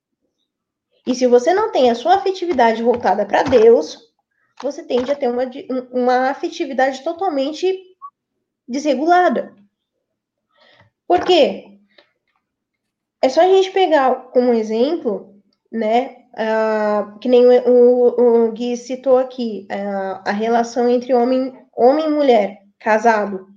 E 1.06 1.14
se 1.14 1.28
você 1.28 1.54
não 1.54 1.72
tem 1.72 1.92
a 1.92 1.96
sua 1.96 2.16
afetividade 2.16 2.82
voltada 2.82 3.28
para 3.28 3.44
Deus, 3.44 4.15
você 4.62 4.84
tende 4.84 5.12
a 5.12 5.16
ter 5.16 5.28
uma, 5.28 5.44
uma 5.92 6.30
afetividade 6.30 7.04
totalmente 7.04 7.96
desregulada. 8.68 9.54
Por 11.08 11.24
quê? 11.24 11.80
É 13.22 13.30
só 13.30 13.42
a 13.42 13.48
gente 13.48 13.72
pegar 13.72 14.16
como 14.32 14.54
exemplo, 14.54 15.42
né, 15.72 16.26
uh, 16.34 17.18
que 17.20 17.28
nem 17.28 17.46
o, 17.46 17.70
o, 17.70 18.46
o, 18.48 18.52
Gui 18.52 18.78
citou 18.78 19.18
aqui, 19.18 19.68
uh, 19.72 20.22
a 20.26 20.32
relação 20.32 20.90
entre 20.90 21.14
homem, 21.14 21.54
homem 21.74 22.06
e 22.06 22.10
mulher, 22.10 22.62
casado, 22.80 23.48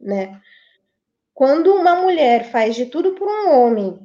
né? 0.00 0.40
Quando 1.34 1.74
uma 1.74 1.96
mulher 1.96 2.50
faz 2.50 2.74
de 2.76 2.86
tudo 2.86 3.12
por 3.12 3.26
um 3.26 3.50
homem, 3.50 3.98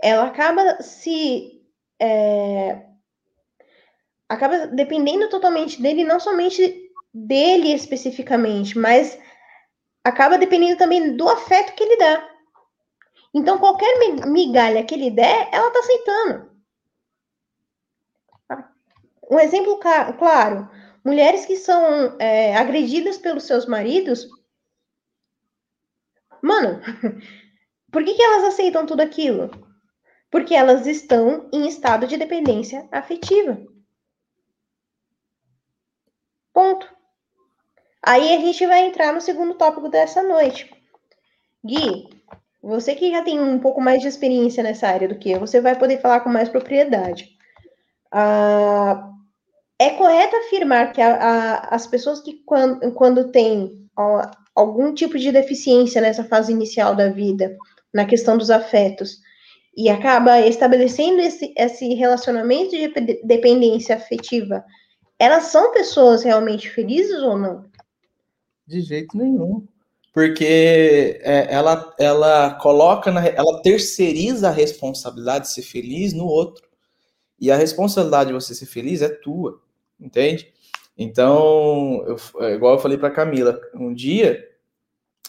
ela 0.00 0.26
acaba 0.26 0.80
se 0.82 1.60
é, 1.98 2.86
acaba 4.30 4.68
dependendo 4.68 5.28
totalmente 5.28 5.82
dele, 5.82 6.04
não 6.04 6.20
somente 6.20 6.88
dele 7.12 7.74
especificamente, 7.74 8.78
mas 8.78 9.18
acaba 10.04 10.38
dependendo 10.38 10.78
também 10.78 11.16
do 11.16 11.28
afeto 11.28 11.74
que 11.74 11.82
ele 11.82 11.96
dá. 11.96 12.30
Então, 13.34 13.58
qualquer 13.58 13.92
migalha 14.26 14.84
que 14.84 14.94
ele 14.94 15.10
der, 15.10 15.48
ela 15.52 15.70
tá 15.72 15.80
aceitando. 15.80 16.50
Um 19.28 19.40
exemplo 19.40 19.78
claro: 19.78 20.70
mulheres 21.04 21.44
que 21.44 21.56
são 21.56 22.16
é, 22.20 22.56
agredidas 22.56 23.18
pelos 23.18 23.44
seus 23.44 23.66
maridos. 23.66 24.28
Mano, 26.40 26.80
por 27.90 28.04
que, 28.04 28.14
que 28.14 28.22
elas 28.22 28.44
aceitam 28.44 28.86
tudo 28.86 29.00
aquilo? 29.00 29.50
Porque 30.30 30.54
elas 30.54 30.86
estão 30.86 31.48
em 31.52 31.66
estado 31.66 32.06
de 32.06 32.16
dependência 32.16 32.88
afetiva. 32.92 33.60
Ponto. 36.60 36.86
Aí 38.02 38.34
a 38.34 38.38
gente 38.38 38.66
vai 38.66 38.84
entrar 38.84 39.14
no 39.14 39.20
segundo 39.22 39.54
tópico 39.54 39.88
dessa 39.88 40.22
noite. 40.22 40.70
Gui, 41.64 42.06
você 42.62 42.94
que 42.94 43.10
já 43.10 43.22
tem 43.22 43.40
um 43.40 43.58
pouco 43.58 43.80
mais 43.80 44.02
de 44.02 44.08
experiência 44.08 44.62
nessa 44.62 44.86
área 44.86 45.08
do 45.08 45.14
que 45.14 45.30
eu, 45.30 45.40
você 45.40 45.58
vai 45.58 45.74
poder 45.78 46.02
falar 46.02 46.20
com 46.20 46.28
mais 46.28 46.50
propriedade. 46.50 47.30
Ah, 48.12 49.08
é 49.78 49.88
correto 49.88 50.36
afirmar 50.36 50.92
que 50.92 51.00
a, 51.00 51.14
a, 51.14 51.74
as 51.74 51.86
pessoas 51.86 52.20
que, 52.20 52.42
quando, 52.44 52.92
quando 52.92 53.32
têm 53.32 53.88
algum 54.54 54.92
tipo 54.92 55.18
de 55.18 55.32
deficiência 55.32 56.02
nessa 56.02 56.24
fase 56.24 56.52
inicial 56.52 56.94
da 56.94 57.08
vida, 57.08 57.56
na 57.90 58.04
questão 58.04 58.36
dos 58.36 58.50
afetos, 58.50 59.16
e 59.74 59.88
acaba 59.88 60.38
estabelecendo 60.40 61.22
esse, 61.22 61.54
esse 61.56 61.94
relacionamento 61.94 62.72
de 62.72 62.92
dependência 63.24 63.96
afetiva, 63.96 64.62
elas 65.20 65.44
são 65.44 65.70
pessoas 65.72 66.22
realmente 66.22 66.70
felizes 66.70 67.22
ou 67.22 67.36
não? 67.36 67.66
De 68.66 68.80
jeito 68.80 69.14
nenhum. 69.16 69.66
Porque 70.14 71.20
é, 71.22 71.46
ela, 71.52 71.94
ela 71.98 72.54
coloca, 72.54 73.12
na, 73.12 73.26
ela 73.26 73.60
terceiriza 73.60 74.48
a 74.48 74.52
responsabilidade 74.52 75.46
de 75.46 75.52
ser 75.52 75.62
feliz 75.62 76.14
no 76.14 76.24
outro. 76.24 76.66
E 77.38 77.50
a 77.50 77.56
responsabilidade 77.56 78.28
de 78.28 78.34
você 78.34 78.54
ser 78.54 78.64
feliz 78.64 79.02
é 79.02 79.10
tua, 79.10 79.60
entende? 80.00 80.52
Então, 80.96 82.02
eu, 82.06 82.16
é, 82.46 82.54
igual 82.54 82.74
eu 82.74 82.80
falei 82.80 82.96
para 82.96 83.10
Camila, 83.10 83.60
um 83.74 83.92
dia, 83.92 84.42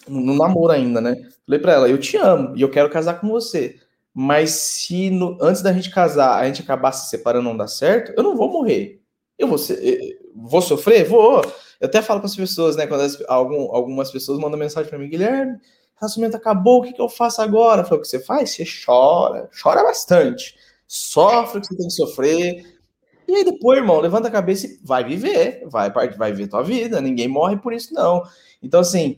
no 0.07 0.35
namoro 0.35 0.71
ainda, 0.71 1.01
né? 1.01 1.15
Falei 1.45 1.59
para 1.59 1.73
ela, 1.73 1.89
eu 1.89 1.97
te 1.97 2.15
amo 2.15 2.55
e 2.55 2.61
eu 2.61 2.71
quero 2.71 2.89
casar 2.89 3.19
com 3.19 3.27
você. 3.27 3.77
Mas 4.13 4.51
se 4.51 5.09
no, 5.09 5.37
antes 5.41 5.61
da 5.61 5.73
gente 5.73 5.89
casar 5.89 6.39
a 6.39 6.47
gente 6.47 6.61
acabar 6.61 6.93
se 6.93 7.09
separando 7.09 7.49
não 7.49 7.57
dar 7.57 7.67
certo, 7.67 8.13
eu 8.15 8.23
não 8.23 8.37
vou 8.37 8.49
morrer. 8.49 9.00
Eu 9.41 9.47
vou, 9.47 9.57
ser, 9.57 9.83
eu 9.83 10.17
vou 10.35 10.61
sofrer? 10.61 11.03
Vou. 11.03 11.41
Eu 11.79 11.87
até 11.87 11.99
falo 11.99 12.19
para 12.19 12.27
as 12.27 12.35
pessoas, 12.35 12.75
né? 12.75 12.85
Quando 12.85 13.01
as, 13.01 13.17
algum, 13.27 13.75
algumas 13.75 14.11
pessoas 14.11 14.37
mandam 14.37 14.59
mensagem 14.59 14.87
para 14.87 14.99
mim, 14.99 15.09
Guilherme, 15.09 15.57
relacionamento 15.99 16.37
acabou, 16.37 16.79
o 16.79 16.83
que, 16.83 16.93
que 16.93 17.01
eu 17.01 17.09
faço 17.09 17.41
agora? 17.41 17.81
Eu 17.81 17.85
falo, 17.85 17.97
o 17.97 18.01
que 18.01 18.07
você 18.07 18.19
faz? 18.19 18.51
Você 18.51 18.63
chora, 18.85 19.49
chora 19.61 19.83
bastante, 19.83 20.55
sofre 20.87 21.57
o 21.57 21.61
que 21.61 21.67
você 21.67 21.75
tem 21.75 21.87
que 21.87 21.93
sofrer. 21.93 22.79
E 23.27 23.35
aí 23.35 23.43
depois, 23.43 23.79
irmão, 23.79 23.99
levanta 23.99 24.27
a 24.27 24.31
cabeça 24.31 24.67
e 24.67 24.79
vai 24.83 25.03
viver, 25.03 25.63
vai, 25.67 25.89
vai 25.89 26.31
viver 26.31 26.47
tua 26.47 26.61
vida, 26.61 27.01
ninguém 27.01 27.27
morre 27.27 27.57
por 27.57 27.73
isso, 27.73 27.93
não. 27.95 28.21
Então, 28.61 28.81
assim, 28.81 29.17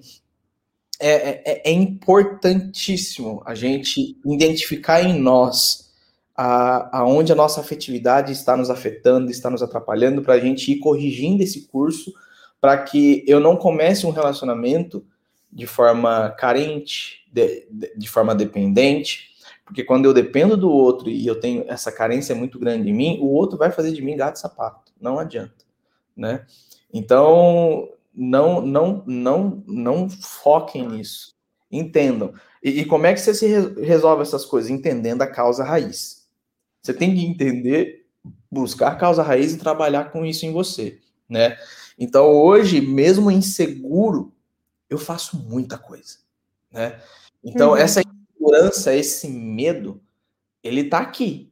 é, 1.02 1.12
é, 1.52 1.62
é, 1.66 1.72
importantíssimo 1.72 3.44
a 3.46 3.54
gente 3.54 4.18
identificar 4.26 5.04
em 5.04 5.20
nós 5.20 5.83
a, 6.36 7.00
aonde 7.00 7.32
a 7.32 7.36
nossa 7.36 7.62
afetividade 7.62 8.32
está 8.32 8.58
nos 8.58 8.70
afetando, 8.70 9.30
está 9.30 9.50
nos 9.50 9.62
atrapalhando, 9.62 10.22
para 10.22 10.36
a 10.36 10.40
gente 10.40 10.72
ir 10.72 10.80
corrigindo 10.80 11.44
esse 11.44 11.68
curso, 11.68 12.14
para 12.60 12.78
que 12.78 13.24
eu 13.28 13.40
não 13.40 13.56
comece 13.56 14.06
um 14.06 14.12
relacionamento 14.12 15.06
de 15.52 15.68
forma 15.68 16.30
carente, 16.32 17.26
de, 17.32 17.68
de, 17.70 17.94
de 17.96 18.10
forma 18.10 18.34
dependente, 18.34 19.34
porque 19.66 19.84
quando 19.84 20.06
eu 20.06 20.14
dependo 20.14 20.58
do 20.58 20.70
outro 20.70 21.10
e 21.10 21.26
eu 21.26 21.40
tenho 21.40 21.66
essa 21.68 21.92
carência 21.92 22.36
muito 22.36 22.60
grande 22.60 22.90
em 22.90 22.94
mim, 22.94 23.20
o 23.22 23.28
outro 23.28 23.58
vai 23.58 23.72
fazer 23.72 23.92
de 23.92 24.02
mim 24.02 24.18
gato 24.18 24.36
e 24.36 24.40
sapato, 24.40 24.92
não 25.00 25.20
adianta, 25.20 25.66
né? 26.16 26.46
Então, 26.94 27.90
não, 28.14 28.62
não, 28.62 29.04
não, 29.08 29.64
não 29.66 30.10
foquem 30.10 30.88
nisso. 30.88 31.34
Entendam. 31.72 32.34
E, 32.64 32.82
e 32.82 32.86
como 32.86 33.08
é 33.08 33.14
que 33.14 33.20
você 33.20 33.34
se 33.34 33.48
resolve 33.82 34.22
essas 34.22 34.46
coisas? 34.46 34.70
Entendendo 34.70 35.24
a 35.24 35.28
causa 35.28 35.64
raiz. 35.64 36.23
Você 36.84 36.94
tem 36.94 37.16
que 37.16 37.26
entender, 37.26 38.06
buscar 38.52 38.98
causa 38.98 39.24
raiz 39.24 39.54
e 39.54 39.58
trabalhar 39.58 40.12
com 40.12 40.26
isso 40.26 40.46
em 40.46 40.52
você, 40.52 41.00
né? 41.30 41.58
Então, 41.98 42.28
hoje, 42.28 42.82
mesmo 42.82 43.32
inseguro, 43.32 44.34
eu 44.90 44.98
faço 44.98 45.38
muita 45.38 45.78
coisa, 45.78 46.18
né? 46.70 47.00
Então, 47.42 47.72
uhum. 47.72 47.78
essa 47.78 48.02
insegurança, 48.02 48.94
esse 48.94 49.30
medo, 49.30 50.02
ele 50.62 50.84
tá 50.84 51.00
aqui. 51.00 51.52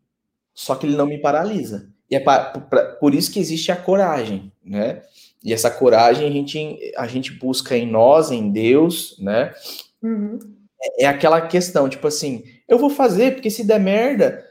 Só 0.53 0.75
que 0.75 0.85
ele 0.85 0.97
não 0.97 1.05
me 1.05 1.17
paralisa. 1.17 1.89
E 2.09 2.15
é 2.15 2.19
pra, 2.19 2.43
pra, 2.59 2.95
por 2.95 3.15
isso 3.15 3.31
que 3.31 3.39
existe 3.39 3.71
a 3.71 3.75
coragem, 3.75 4.51
né? 4.63 5.01
E 5.41 5.53
essa 5.53 5.71
coragem 5.71 6.27
a 6.27 6.31
gente, 6.31 6.93
a 6.97 7.07
gente 7.07 7.31
busca 7.31 7.75
em 7.77 7.89
nós, 7.89 8.31
em 8.31 8.51
Deus, 8.51 9.17
né? 9.17 9.53
Uhum. 10.03 10.37
É, 10.81 11.05
é 11.05 11.07
aquela 11.07 11.39
questão, 11.39 11.87
tipo 11.87 12.05
assim, 12.05 12.43
eu 12.67 12.77
vou 12.77 12.89
fazer, 12.89 13.35
porque 13.35 13.49
se 13.49 13.63
der 13.63 13.79
merda, 13.79 14.45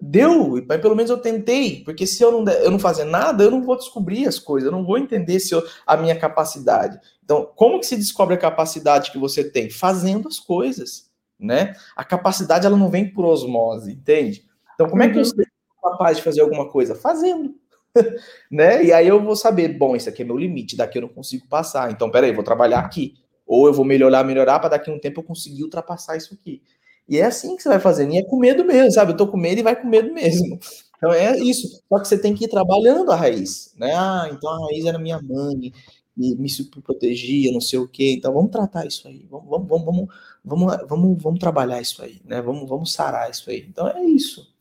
deu, 0.00 0.62
mas 0.68 0.80
pelo 0.80 0.94
menos 0.94 1.10
eu 1.10 1.18
tentei, 1.18 1.82
porque 1.84 2.06
se 2.06 2.22
eu 2.22 2.30
não, 2.30 2.44
der, 2.44 2.62
eu 2.62 2.70
não 2.70 2.78
fazer 2.78 3.04
nada, 3.04 3.44
eu 3.44 3.50
não 3.50 3.62
vou 3.62 3.76
descobrir 3.76 4.26
as 4.26 4.38
coisas, 4.38 4.66
eu 4.66 4.72
não 4.72 4.84
vou 4.84 4.98
entender 4.98 5.40
se 5.40 5.54
eu, 5.54 5.62
a 5.86 5.96
minha 5.96 6.16
capacidade. 6.18 7.00
Então, 7.24 7.50
como 7.56 7.80
que 7.80 7.86
se 7.86 7.96
descobre 7.96 8.34
a 8.34 8.38
capacidade 8.38 9.10
que 9.10 9.18
você 9.18 9.42
tem? 9.42 9.70
Fazendo 9.70 10.28
as 10.28 10.38
coisas, 10.38 11.10
né? 11.38 11.74
A 11.96 12.04
capacidade, 12.04 12.66
ela 12.66 12.76
não 12.76 12.90
vem 12.90 13.10
por 13.10 13.24
osmose, 13.24 13.92
entende? 13.92 14.44
Então, 14.74 14.88
como 14.88 15.02
é 15.02 15.08
que 15.08 15.14
eu 15.14 15.22
uhum. 15.22 15.24
sou 15.24 15.44
capaz 15.82 16.18
de 16.18 16.22
fazer 16.22 16.42
alguma 16.42 16.68
coisa? 16.68 16.94
Fazendo. 16.94 17.54
né? 18.50 18.84
E 18.84 18.92
aí 18.92 19.08
eu 19.08 19.22
vou 19.22 19.34
saber, 19.34 19.68
bom, 19.68 19.96
esse 19.96 20.08
aqui 20.08 20.22
é 20.22 20.24
meu 20.24 20.36
limite, 20.36 20.76
daqui 20.76 20.98
eu 20.98 21.02
não 21.02 21.08
consigo 21.08 21.48
passar. 21.48 21.90
Então, 21.90 22.10
peraí, 22.10 22.32
vou 22.32 22.44
trabalhar 22.44 22.80
aqui. 22.80 23.14
Ou 23.46 23.66
eu 23.66 23.72
vou 23.72 23.84
melhorar, 23.84 24.24
melhorar, 24.24 24.58
para 24.58 24.70
daqui 24.70 24.90
a 24.90 24.92
um 24.92 24.98
tempo 24.98 25.20
eu 25.20 25.24
conseguir 25.24 25.62
ultrapassar 25.62 26.16
isso 26.16 26.34
aqui. 26.34 26.62
E 27.08 27.18
é 27.18 27.24
assim 27.24 27.56
que 27.56 27.62
você 27.62 27.68
vai 27.68 27.80
fazendo. 27.80 28.12
E 28.12 28.18
é 28.18 28.22
com 28.22 28.38
medo 28.38 28.64
mesmo, 28.64 28.90
sabe? 28.90 29.12
Eu 29.12 29.16
tô 29.16 29.28
com 29.28 29.36
medo 29.36 29.60
e 29.60 29.62
vai 29.62 29.80
com 29.80 29.88
medo 29.88 30.12
mesmo. 30.12 30.58
Então 30.96 31.12
é 31.12 31.38
isso. 31.38 31.82
Só 31.88 31.98
que 32.00 32.08
você 32.08 32.18
tem 32.18 32.34
que 32.34 32.44
ir 32.44 32.48
trabalhando 32.48 33.10
a 33.12 33.16
raiz, 33.16 33.74
né? 33.76 33.94
Ah, 33.94 34.28
então 34.32 34.50
a 34.50 34.66
raiz 34.66 34.84
era 34.84 34.98
minha 34.98 35.20
mãe, 35.22 35.72
me, 36.16 36.34
me 36.34 36.48
protegia, 36.82 37.52
não 37.52 37.60
sei 37.60 37.78
o 37.78 37.86
quê. 37.86 38.14
Então 38.16 38.32
vamos 38.32 38.50
tratar 38.50 38.86
isso 38.86 39.06
aí. 39.06 39.26
Vamos, 39.30 39.48
vamos, 39.48 39.68
vamos, 39.68 39.84
vamos, 39.84 40.08
vamos, 40.44 40.88
vamos, 40.88 41.22
vamos 41.22 41.40
trabalhar 41.40 41.80
isso 41.80 42.02
aí, 42.02 42.20
né? 42.24 42.40
Vamos, 42.40 42.68
vamos 42.68 42.92
sarar 42.92 43.30
isso 43.30 43.48
aí. 43.50 43.66
Então 43.68 43.88
é 43.88 44.02
isso. 44.04 44.52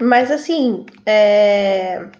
Mas 0.00 0.30
assim, 0.30 0.84
é... 1.06 2.10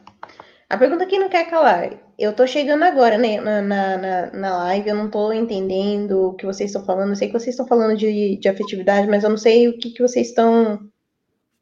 a 0.68 0.78
pergunta 0.78 1.06
que 1.06 1.18
não 1.18 1.28
quer 1.28 1.50
calar. 1.50 2.03
Eu 2.18 2.32
tô 2.32 2.46
chegando 2.46 2.84
agora 2.84 3.18
né, 3.18 3.40
na, 3.40 3.62
na, 3.62 4.30
na 4.32 4.58
live, 4.58 4.88
eu 4.88 4.94
não 4.94 5.10
tô 5.10 5.32
entendendo 5.32 6.28
o 6.28 6.34
que 6.34 6.46
vocês 6.46 6.70
estão 6.70 6.84
falando. 6.84 7.10
Eu 7.10 7.16
sei 7.16 7.28
que 7.28 7.34
vocês 7.34 7.54
estão 7.54 7.66
falando 7.66 7.96
de, 7.96 8.36
de 8.36 8.48
afetividade, 8.48 9.08
mas 9.08 9.24
eu 9.24 9.30
não 9.30 9.36
sei 9.36 9.68
o 9.68 9.78
que, 9.78 9.90
que 9.90 10.02
vocês 10.02 10.28
estão. 10.28 10.88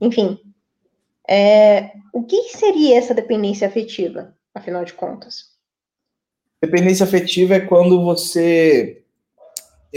Enfim. 0.01 0.39
É... 1.29 1.93
O 2.13 2.25
que 2.25 2.43
seria 2.57 2.99
essa 2.99 3.15
dependência 3.15 3.67
afetiva, 3.67 4.35
afinal 4.55 4.85
de 4.85 4.93
contas? 4.93 5.53
Dependência 6.61 7.05
afetiva 7.05 7.55
é 7.55 7.61
quando 7.61 8.05
você 8.05 9.03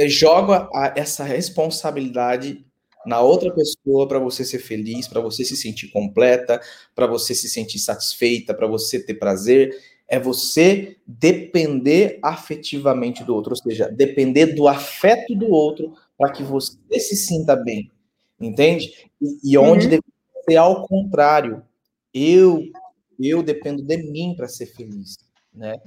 joga 0.07 0.69
essa 0.95 1.23
responsabilidade 1.23 2.65
na 3.05 3.21
outra 3.21 3.53
pessoa 3.53 4.07
para 4.07 4.19
você 4.19 4.43
ser 4.43 4.59
feliz, 4.59 5.07
para 5.07 5.21
você 5.21 5.45
se 5.45 5.55
sentir 5.55 5.89
completa, 5.89 6.59
para 6.95 7.05
você 7.05 7.35
se 7.35 7.47
sentir 7.47 7.79
satisfeita, 7.79 8.53
para 8.53 8.67
você 8.67 8.99
ter 8.99 9.13
prazer, 9.13 9.75
é 10.07 10.19
você 10.19 10.97
depender 11.05 12.19
afetivamente 12.21 13.23
do 13.23 13.33
outro, 13.33 13.51
ou 13.51 13.57
seja, 13.57 13.89
depender 13.89 14.47
do 14.47 14.67
afeto 14.67 15.35
do 15.35 15.49
outro 15.49 15.93
para 16.17 16.31
que 16.31 16.43
você 16.43 16.77
se 16.99 17.15
sinta 17.15 17.55
bem, 17.55 17.91
entende? 18.39 18.91
E, 19.21 19.51
e 19.53 19.57
onde 19.57 19.85
uhum. 19.85 19.91
deve 19.91 20.03
ser 20.47 20.57
ao 20.57 20.87
contrário, 20.87 21.63
eu 22.13 22.63
eu 23.19 23.41
dependo 23.41 23.81
de 23.81 23.97
mim 23.97 24.33
para 24.35 24.47
ser 24.47 24.65
feliz, 24.65 25.15
né? 25.53 25.77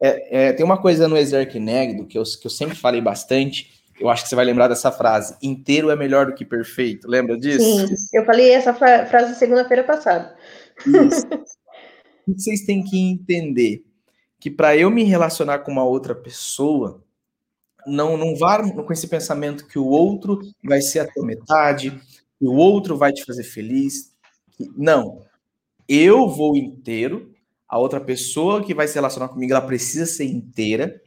É, 0.00 0.48
é, 0.48 0.52
tem 0.52 0.64
uma 0.64 0.80
coisa 0.80 1.08
no 1.08 1.16
Exerquinegdo 1.16 2.06
que 2.06 2.18
eu, 2.18 2.22
que 2.22 2.46
eu 2.46 2.50
sempre 2.50 2.76
falei 2.76 3.00
bastante, 3.00 3.76
eu 3.98 4.08
acho 4.08 4.22
que 4.22 4.28
você 4.28 4.36
vai 4.36 4.44
lembrar 4.44 4.68
dessa 4.68 4.92
frase: 4.92 5.36
inteiro 5.42 5.90
é 5.90 5.96
melhor 5.96 6.26
do 6.26 6.34
que 6.34 6.44
perfeito. 6.44 7.08
Lembra 7.08 7.36
disso? 7.38 7.86
Sim, 7.86 7.94
eu 8.12 8.24
falei 8.24 8.52
essa 8.52 8.74
frase 8.74 9.34
segunda-feira 9.36 9.84
passada. 9.84 10.34
Isso. 10.86 11.26
Vocês 12.26 12.62
têm 12.62 12.82
que 12.82 12.98
entender 12.98 13.84
que 14.38 14.50
para 14.50 14.76
eu 14.76 14.90
me 14.90 15.04
relacionar 15.04 15.60
com 15.60 15.72
uma 15.72 15.84
outra 15.84 16.14
pessoa, 16.14 17.02
não, 17.86 18.16
não 18.16 18.36
vá 18.36 18.62
com 18.70 18.92
esse 18.92 19.08
pensamento 19.08 19.66
que 19.66 19.78
o 19.78 19.86
outro 19.86 20.40
vai 20.62 20.80
ser 20.80 21.00
a 21.00 21.12
tua 21.12 21.24
metade, 21.24 21.90
que 22.38 22.46
o 22.46 22.52
outro 22.54 22.96
vai 22.96 23.12
te 23.12 23.24
fazer 23.24 23.44
feliz. 23.44 24.12
Não. 24.76 25.22
Eu 25.88 26.28
vou 26.28 26.56
inteiro, 26.56 27.32
a 27.68 27.78
outra 27.78 28.00
pessoa 28.00 28.62
que 28.64 28.74
vai 28.74 28.88
se 28.88 28.94
relacionar 28.94 29.28
comigo, 29.28 29.52
ela 29.52 29.60
precisa 29.60 30.06
ser 30.06 30.24
inteira. 30.24 31.00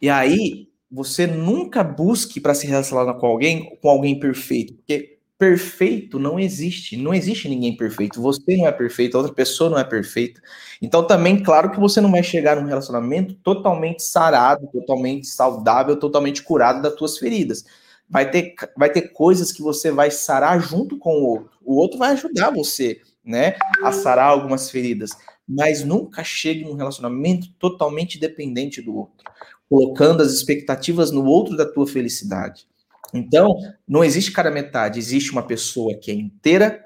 E 0.00 0.08
aí, 0.08 0.68
você 0.90 1.26
nunca 1.26 1.82
busque 1.82 2.40
para 2.40 2.54
se 2.54 2.66
relacionar 2.66 3.14
com 3.14 3.26
alguém, 3.26 3.76
com 3.80 3.88
alguém 3.88 4.18
perfeito, 4.18 4.74
porque 4.74 5.15
perfeito 5.38 6.18
não 6.18 6.38
existe, 6.38 6.96
não 6.96 7.12
existe 7.12 7.48
ninguém 7.48 7.76
perfeito. 7.76 8.20
Você 8.22 8.56
não 8.56 8.66
é 8.66 8.72
perfeito, 8.72 9.16
a 9.16 9.20
outra 9.20 9.34
pessoa 9.34 9.70
não 9.70 9.78
é 9.78 9.84
perfeita. 9.84 10.40
Então 10.80 11.06
também, 11.06 11.42
claro 11.42 11.70
que 11.70 11.80
você 11.80 12.00
não 12.00 12.10
vai 12.10 12.22
chegar 12.22 12.56
num 12.56 12.66
relacionamento 12.66 13.34
totalmente 13.34 14.02
sarado, 14.02 14.66
totalmente 14.72 15.26
saudável, 15.26 15.96
totalmente 15.96 16.42
curado 16.42 16.82
das 16.82 16.94
suas 16.96 17.18
feridas. 17.18 17.64
Vai 18.08 18.30
ter, 18.30 18.54
vai 18.76 18.90
ter 18.90 19.12
coisas 19.12 19.52
que 19.52 19.62
você 19.62 19.90
vai 19.90 20.10
sarar 20.10 20.60
junto 20.60 20.98
com 20.98 21.10
o 21.10 21.26
outro. 21.26 21.58
O 21.64 21.76
outro 21.76 21.98
vai 21.98 22.12
ajudar 22.12 22.50
você, 22.50 23.00
né, 23.24 23.56
a 23.82 23.92
sarar 23.92 24.30
algumas 24.30 24.70
feridas, 24.70 25.10
mas 25.48 25.84
nunca 25.84 26.22
chegue 26.22 26.64
num 26.64 26.74
relacionamento 26.74 27.48
totalmente 27.58 28.18
dependente 28.18 28.80
do 28.80 28.96
outro 28.96 29.26
colocando 29.68 30.22
as 30.22 30.32
expectativas 30.32 31.10
no 31.10 31.24
outro 31.24 31.56
da 31.56 31.66
tua 31.66 31.86
felicidade. 31.86 32.66
Então, 33.14 33.56
não 33.86 34.04
existe 34.04 34.32
cada 34.32 34.50
metade, 34.50 34.98
existe 34.98 35.32
uma 35.32 35.42
pessoa 35.42 35.94
que 35.94 36.10
é 36.10 36.14
inteira, 36.14 36.84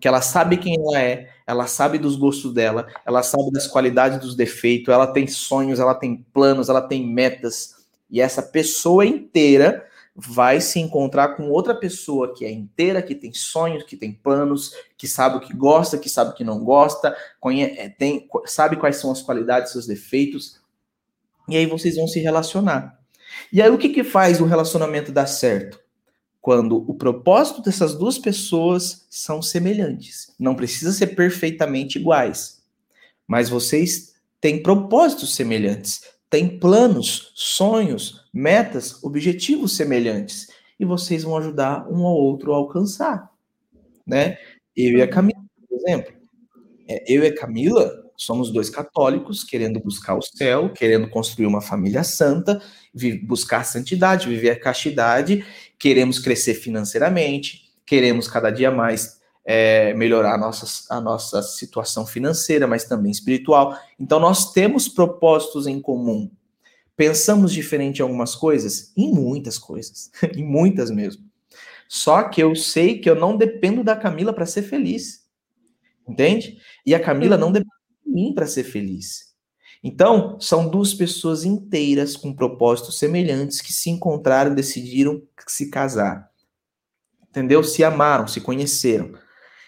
que 0.00 0.08
ela 0.08 0.20
sabe 0.20 0.56
quem 0.56 0.76
ela 0.76 1.00
é, 1.00 1.30
ela 1.46 1.66
sabe 1.66 1.98
dos 1.98 2.16
gostos 2.16 2.52
dela, 2.52 2.86
ela 3.04 3.22
sabe 3.22 3.50
das 3.50 3.66
qualidades 3.66 4.18
dos 4.18 4.34
defeitos, 4.34 4.92
ela 4.92 5.06
tem 5.06 5.26
sonhos, 5.26 5.80
ela 5.80 5.94
tem 5.94 6.24
planos, 6.32 6.68
ela 6.68 6.80
tem 6.80 7.06
metas. 7.06 7.86
E 8.10 8.20
essa 8.20 8.42
pessoa 8.42 9.04
inteira 9.04 9.84
vai 10.20 10.60
se 10.60 10.80
encontrar 10.80 11.36
com 11.36 11.48
outra 11.48 11.74
pessoa 11.74 12.34
que 12.34 12.44
é 12.44 12.50
inteira, 12.50 13.00
que 13.00 13.14
tem 13.14 13.32
sonhos, 13.32 13.84
que 13.84 13.96
tem 13.96 14.12
planos, 14.12 14.72
que 14.96 15.06
sabe 15.06 15.36
o 15.36 15.40
que 15.40 15.54
gosta, 15.54 15.96
que 15.96 16.08
sabe 16.08 16.30
o 16.30 16.34
que 16.34 16.42
não 16.42 16.64
gosta, 16.64 17.16
conhece, 17.38 17.90
tem, 17.90 18.28
sabe 18.44 18.76
quais 18.76 18.96
são 18.96 19.12
as 19.12 19.22
qualidades, 19.22 19.70
seus 19.70 19.86
defeitos, 19.86 20.60
e 21.48 21.56
aí 21.56 21.66
vocês 21.66 21.94
vão 21.94 22.08
se 22.08 22.18
relacionar. 22.18 22.97
E 23.52 23.62
aí 23.62 23.70
o 23.70 23.78
que, 23.78 23.88
que 23.88 24.04
faz 24.04 24.40
o 24.40 24.44
relacionamento 24.44 25.12
dar 25.12 25.26
certo? 25.26 25.80
Quando 26.40 26.76
o 26.88 26.94
propósito 26.94 27.62
dessas 27.62 27.94
duas 27.94 28.18
pessoas 28.18 29.06
são 29.10 29.42
semelhantes. 29.42 30.34
Não 30.38 30.54
precisa 30.54 30.92
ser 30.92 31.08
perfeitamente 31.08 31.98
iguais. 31.98 32.62
Mas 33.26 33.48
vocês 33.48 34.14
têm 34.40 34.62
propósitos 34.62 35.34
semelhantes, 35.34 36.02
têm 36.30 36.58
planos, 36.58 37.32
sonhos, 37.34 38.26
metas, 38.32 39.02
objetivos 39.02 39.76
semelhantes. 39.76 40.48
E 40.78 40.84
vocês 40.84 41.24
vão 41.24 41.36
ajudar 41.36 41.86
um 41.90 42.06
ao 42.06 42.14
outro 42.14 42.52
a 42.52 42.56
alcançar. 42.56 43.30
Né? 44.06 44.38
Eu 44.76 44.98
e 44.98 45.02
a 45.02 45.08
Camila, 45.08 45.42
por 45.68 45.76
exemplo. 45.76 46.14
É, 46.88 47.04
eu 47.12 47.22
e 47.22 47.26
a 47.26 47.34
Camila, 47.34 48.07
Somos 48.18 48.50
dois 48.50 48.68
católicos 48.68 49.44
querendo 49.44 49.78
buscar 49.78 50.16
o 50.16 50.20
céu, 50.20 50.72
querendo 50.72 51.08
construir 51.08 51.46
uma 51.46 51.60
família 51.60 52.02
santa, 52.02 52.60
buscar 53.22 53.64
santidade, 53.64 54.28
viver 54.28 54.50
a 54.50 54.58
castidade, 54.58 55.46
queremos 55.78 56.18
crescer 56.18 56.54
financeiramente, 56.54 57.70
queremos 57.86 58.26
cada 58.26 58.50
dia 58.50 58.72
mais 58.72 59.20
é, 59.44 59.94
melhorar 59.94 60.34
a 60.34 60.38
nossa, 60.38 60.66
a 60.92 61.00
nossa 61.00 61.40
situação 61.42 62.04
financeira, 62.04 62.66
mas 62.66 62.82
também 62.82 63.12
espiritual. 63.12 63.78
Então, 64.00 64.18
nós 64.18 64.52
temos 64.52 64.88
propósitos 64.88 65.68
em 65.68 65.80
comum. 65.80 66.28
Pensamos 66.96 67.52
diferente 67.52 68.00
em 68.00 68.02
algumas 68.02 68.34
coisas? 68.34 68.92
Em 68.96 69.14
muitas 69.14 69.58
coisas. 69.58 70.10
em 70.36 70.44
muitas 70.44 70.90
mesmo. 70.90 71.22
Só 71.88 72.24
que 72.24 72.42
eu 72.42 72.56
sei 72.56 72.98
que 72.98 73.08
eu 73.08 73.14
não 73.14 73.36
dependo 73.36 73.84
da 73.84 73.94
Camila 73.94 74.32
para 74.32 74.44
ser 74.44 74.62
feliz. 74.62 75.24
Entende? 76.06 76.58
E 76.84 76.96
a 76.96 77.00
Camila 77.00 77.36
não 77.36 77.52
depende 77.52 77.77
para 78.34 78.46
ser 78.46 78.64
feliz. 78.64 79.28
Então, 79.82 80.38
são 80.40 80.68
duas 80.68 80.92
pessoas 80.92 81.44
inteiras 81.44 82.16
com 82.16 82.34
propósitos 82.34 82.98
semelhantes 82.98 83.60
que 83.60 83.72
se 83.72 83.90
encontraram 83.90 84.54
decidiram 84.54 85.22
se 85.46 85.70
casar. 85.70 86.28
Entendeu? 87.28 87.62
Se 87.62 87.84
amaram, 87.84 88.26
se 88.26 88.40
conheceram. 88.40 89.12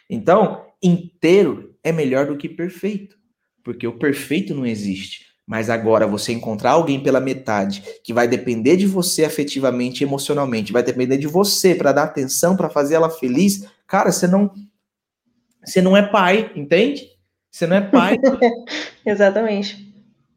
Então, 0.08 0.66
inteiro 0.82 1.76
é 1.84 1.92
melhor 1.92 2.26
do 2.26 2.36
que 2.36 2.48
perfeito, 2.48 3.16
porque 3.62 3.86
o 3.86 3.98
perfeito 3.98 4.54
não 4.54 4.66
existe. 4.66 5.30
Mas 5.46 5.68
agora 5.68 6.06
você 6.06 6.32
encontrar 6.32 6.72
alguém 6.72 7.02
pela 7.02 7.20
metade 7.20 7.82
que 8.04 8.12
vai 8.12 8.28
depender 8.28 8.76
de 8.76 8.86
você 8.86 9.24
afetivamente, 9.24 10.04
emocionalmente, 10.04 10.72
vai 10.72 10.82
depender 10.82 11.18
de 11.18 11.26
você 11.26 11.74
para 11.74 11.92
dar 11.92 12.04
atenção, 12.04 12.56
para 12.56 12.70
fazer 12.70 12.94
ela 12.94 13.10
feliz, 13.10 13.66
cara, 13.86 14.12
você 14.12 14.26
não 14.26 14.52
você 15.64 15.82
não 15.82 15.96
é 15.96 16.02
pai, 16.02 16.52
entende? 16.56 17.09
Você 17.50 17.66
não 17.66 17.76
é 17.76 17.80
pai. 17.80 18.16
Exatamente. 19.04 19.90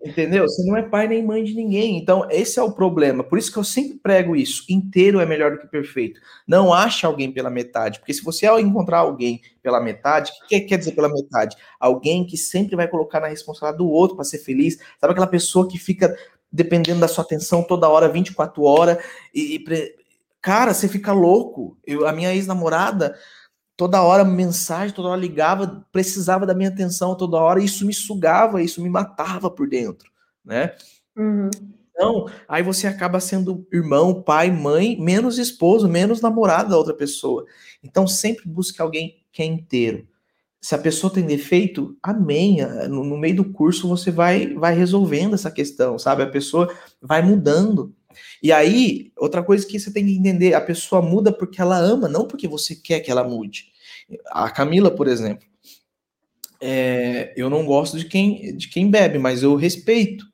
Entendeu? 0.03 0.43
Você 0.43 0.61
não 0.65 0.75
é 0.75 0.81
pai 0.81 1.07
nem 1.07 1.23
mãe 1.23 1.43
de 1.45 1.53
ninguém. 1.53 1.97
Então, 1.97 2.27
esse 2.29 2.59
é 2.59 2.61
o 2.61 2.73
problema. 2.73 3.23
Por 3.23 3.37
isso 3.37 3.51
que 3.51 3.57
eu 3.57 3.63
sempre 3.63 3.97
prego 3.97 4.35
isso. 4.35 4.65
Inteiro 4.69 5.21
é 5.21 5.25
melhor 5.25 5.51
do 5.51 5.59
que 5.59 5.67
perfeito. 5.67 6.19
Não 6.45 6.73
ache 6.73 7.05
alguém 7.05 7.31
pela 7.31 7.49
metade. 7.49 7.99
Porque 7.99 8.13
se 8.13 8.21
você 8.21 8.45
encontrar 8.59 8.99
alguém 8.99 9.41
pela 9.61 9.79
metade, 9.79 10.31
o 10.43 10.47
que 10.47 10.59
quer 10.59 10.77
dizer 10.77 10.91
pela 10.91 11.07
metade? 11.07 11.55
Alguém 11.79 12.25
que 12.25 12.35
sempre 12.35 12.75
vai 12.75 12.87
colocar 12.87 13.21
na 13.21 13.27
responsabilidade 13.27 13.77
do 13.77 13.89
outro 13.89 14.17
para 14.17 14.25
ser 14.25 14.39
feliz. 14.39 14.77
Sabe 14.99 15.11
aquela 15.11 15.27
pessoa 15.27 15.69
que 15.69 15.77
fica 15.77 16.13
dependendo 16.51 16.99
da 16.99 17.07
sua 17.07 17.23
atenção 17.23 17.63
toda 17.63 17.87
hora, 17.87 18.09
24 18.09 18.61
horas. 18.61 18.97
E, 19.33 19.55
e 19.55 19.95
cara, 20.41 20.73
você 20.73 20.89
fica 20.89 21.13
louco. 21.13 21.77
Eu, 21.87 22.05
a 22.05 22.11
minha 22.11 22.33
ex-namorada 22.33 23.15
toda 23.75 24.01
hora 24.01 24.23
mensagem, 24.23 24.95
toda 24.95 25.09
hora 25.09 25.19
ligava, 25.19 25.85
precisava 25.91 26.45
da 26.45 26.53
minha 26.53 26.69
atenção 26.69 27.15
toda 27.15 27.37
hora, 27.37 27.61
e 27.61 27.65
isso 27.65 27.85
me 27.85 27.93
sugava, 27.93 28.61
isso 28.61 28.81
me 28.81 28.89
matava 28.89 29.49
por 29.49 29.67
dentro, 29.67 30.09
né? 30.43 30.75
Uhum. 31.15 31.49
Então, 31.91 32.25
aí 32.47 32.63
você 32.63 32.87
acaba 32.87 33.19
sendo 33.19 33.67
irmão, 33.71 34.21
pai, 34.21 34.51
mãe, 34.51 34.99
menos 34.99 35.37
esposo, 35.37 35.87
menos 35.87 36.21
namorado 36.21 36.69
da 36.69 36.77
outra 36.77 36.93
pessoa. 36.93 37.45
Então, 37.83 38.07
sempre 38.07 38.47
busque 38.47 38.81
alguém 38.81 39.23
que 39.31 39.43
é 39.43 39.45
inteiro. 39.45 40.07
Se 40.59 40.73
a 40.73 40.77
pessoa 40.77 41.13
tem 41.13 41.25
defeito, 41.25 41.95
amém. 42.01 42.65
No, 42.89 43.03
no 43.03 43.17
meio 43.17 43.35
do 43.35 43.45
curso 43.45 43.87
você 43.87 44.09
vai, 44.09 44.53
vai 44.53 44.73
resolvendo 44.73 45.33
essa 45.35 45.51
questão, 45.51 45.99
sabe? 45.99 46.23
A 46.23 46.29
pessoa 46.29 46.73
vai 47.01 47.21
mudando. 47.21 47.93
E 48.41 48.51
aí, 48.51 49.11
outra 49.17 49.43
coisa 49.43 49.65
que 49.65 49.79
você 49.79 49.91
tem 49.91 50.05
que 50.05 50.15
entender, 50.15 50.53
a 50.53 50.61
pessoa 50.61 51.01
muda 51.01 51.31
porque 51.31 51.61
ela 51.61 51.77
ama, 51.77 52.07
não 52.07 52.27
porque 52.27 52.47
você 52.47 52.75
quer 52.75 52.99
que 52.99 53.11
ela 53.11 53.23
mude. 53.23 53.65
A 54.27 54.49
Camila, 54.49 54.91
por 54.91 55.07
exemplo, 55.07 55.47
é, 56.61 57.33
eu 57.35 57.49
não 57.49 57.65
gosto 57.65 57.97
de 57.97 58.05
quem, 58.05 58.55
de 58.55 58.69
quem 58.69 58.89
bebe, 58.89 59.19
mas 59.19 59.43
eu 59.43 59.55
respeito. 59.55 60.25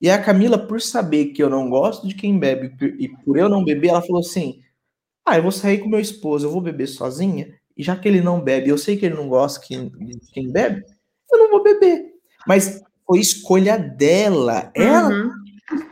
E 0.00 0.08
a 0.08 0.22
Camila, 0.22 0.58
por 0.58 0.80
saber 0.80 1.26
que 1.26 1.42
eu 1.42 1.50
não 1.50 1.68
gosto 1.68 2.08
de 2.08 2.14
quem 2.14 2.38
bebe 2.38 2.74
e 2.98 3.08
por 3.08 3.36
eu 3.36 3.48
não 3.48 3.62
beber, 3.64 3.88
ela 3.88 4.00
falou 4.00 4.20
assim: 4.20 4.60
Ah, 5.24 5.36
eu 5.36 5.42
vou 5.42 5.52
sair 5.52 5.78
com 5.78 5.88
meu 5.88 6.00
esposo, 6.00 6.46
eu 6.46 6.50
vou 6.50 6.62
beber 6.62 6.86
sozinha, 6.86 7.54
e 7.76 7.82
já 7.82 7.94
que 7.94 8.08
ele 8.08 8.22
não 8.22 8.40
bebe, 8.40 8.70
eu 8.70 8.78
sei 8.78 8.96
que 8.96 9.04
ele 9.04 9.14
não 9.14 9.28
gosta 9.28 9.60
de 9.68 10.20
quem 10.32 10.50
bebe, 10.50 10.82
eu 11.30 11.38
não 11.38 11.50
vou 11.50 11.62
beber. 11.62 12.06
Mas 12.46 12.82
foi 13.06 13.20
escolha 13.20 13.78
dela. 13.78 14.72
Ela 14.74 15.10
uhum 15.10 15.39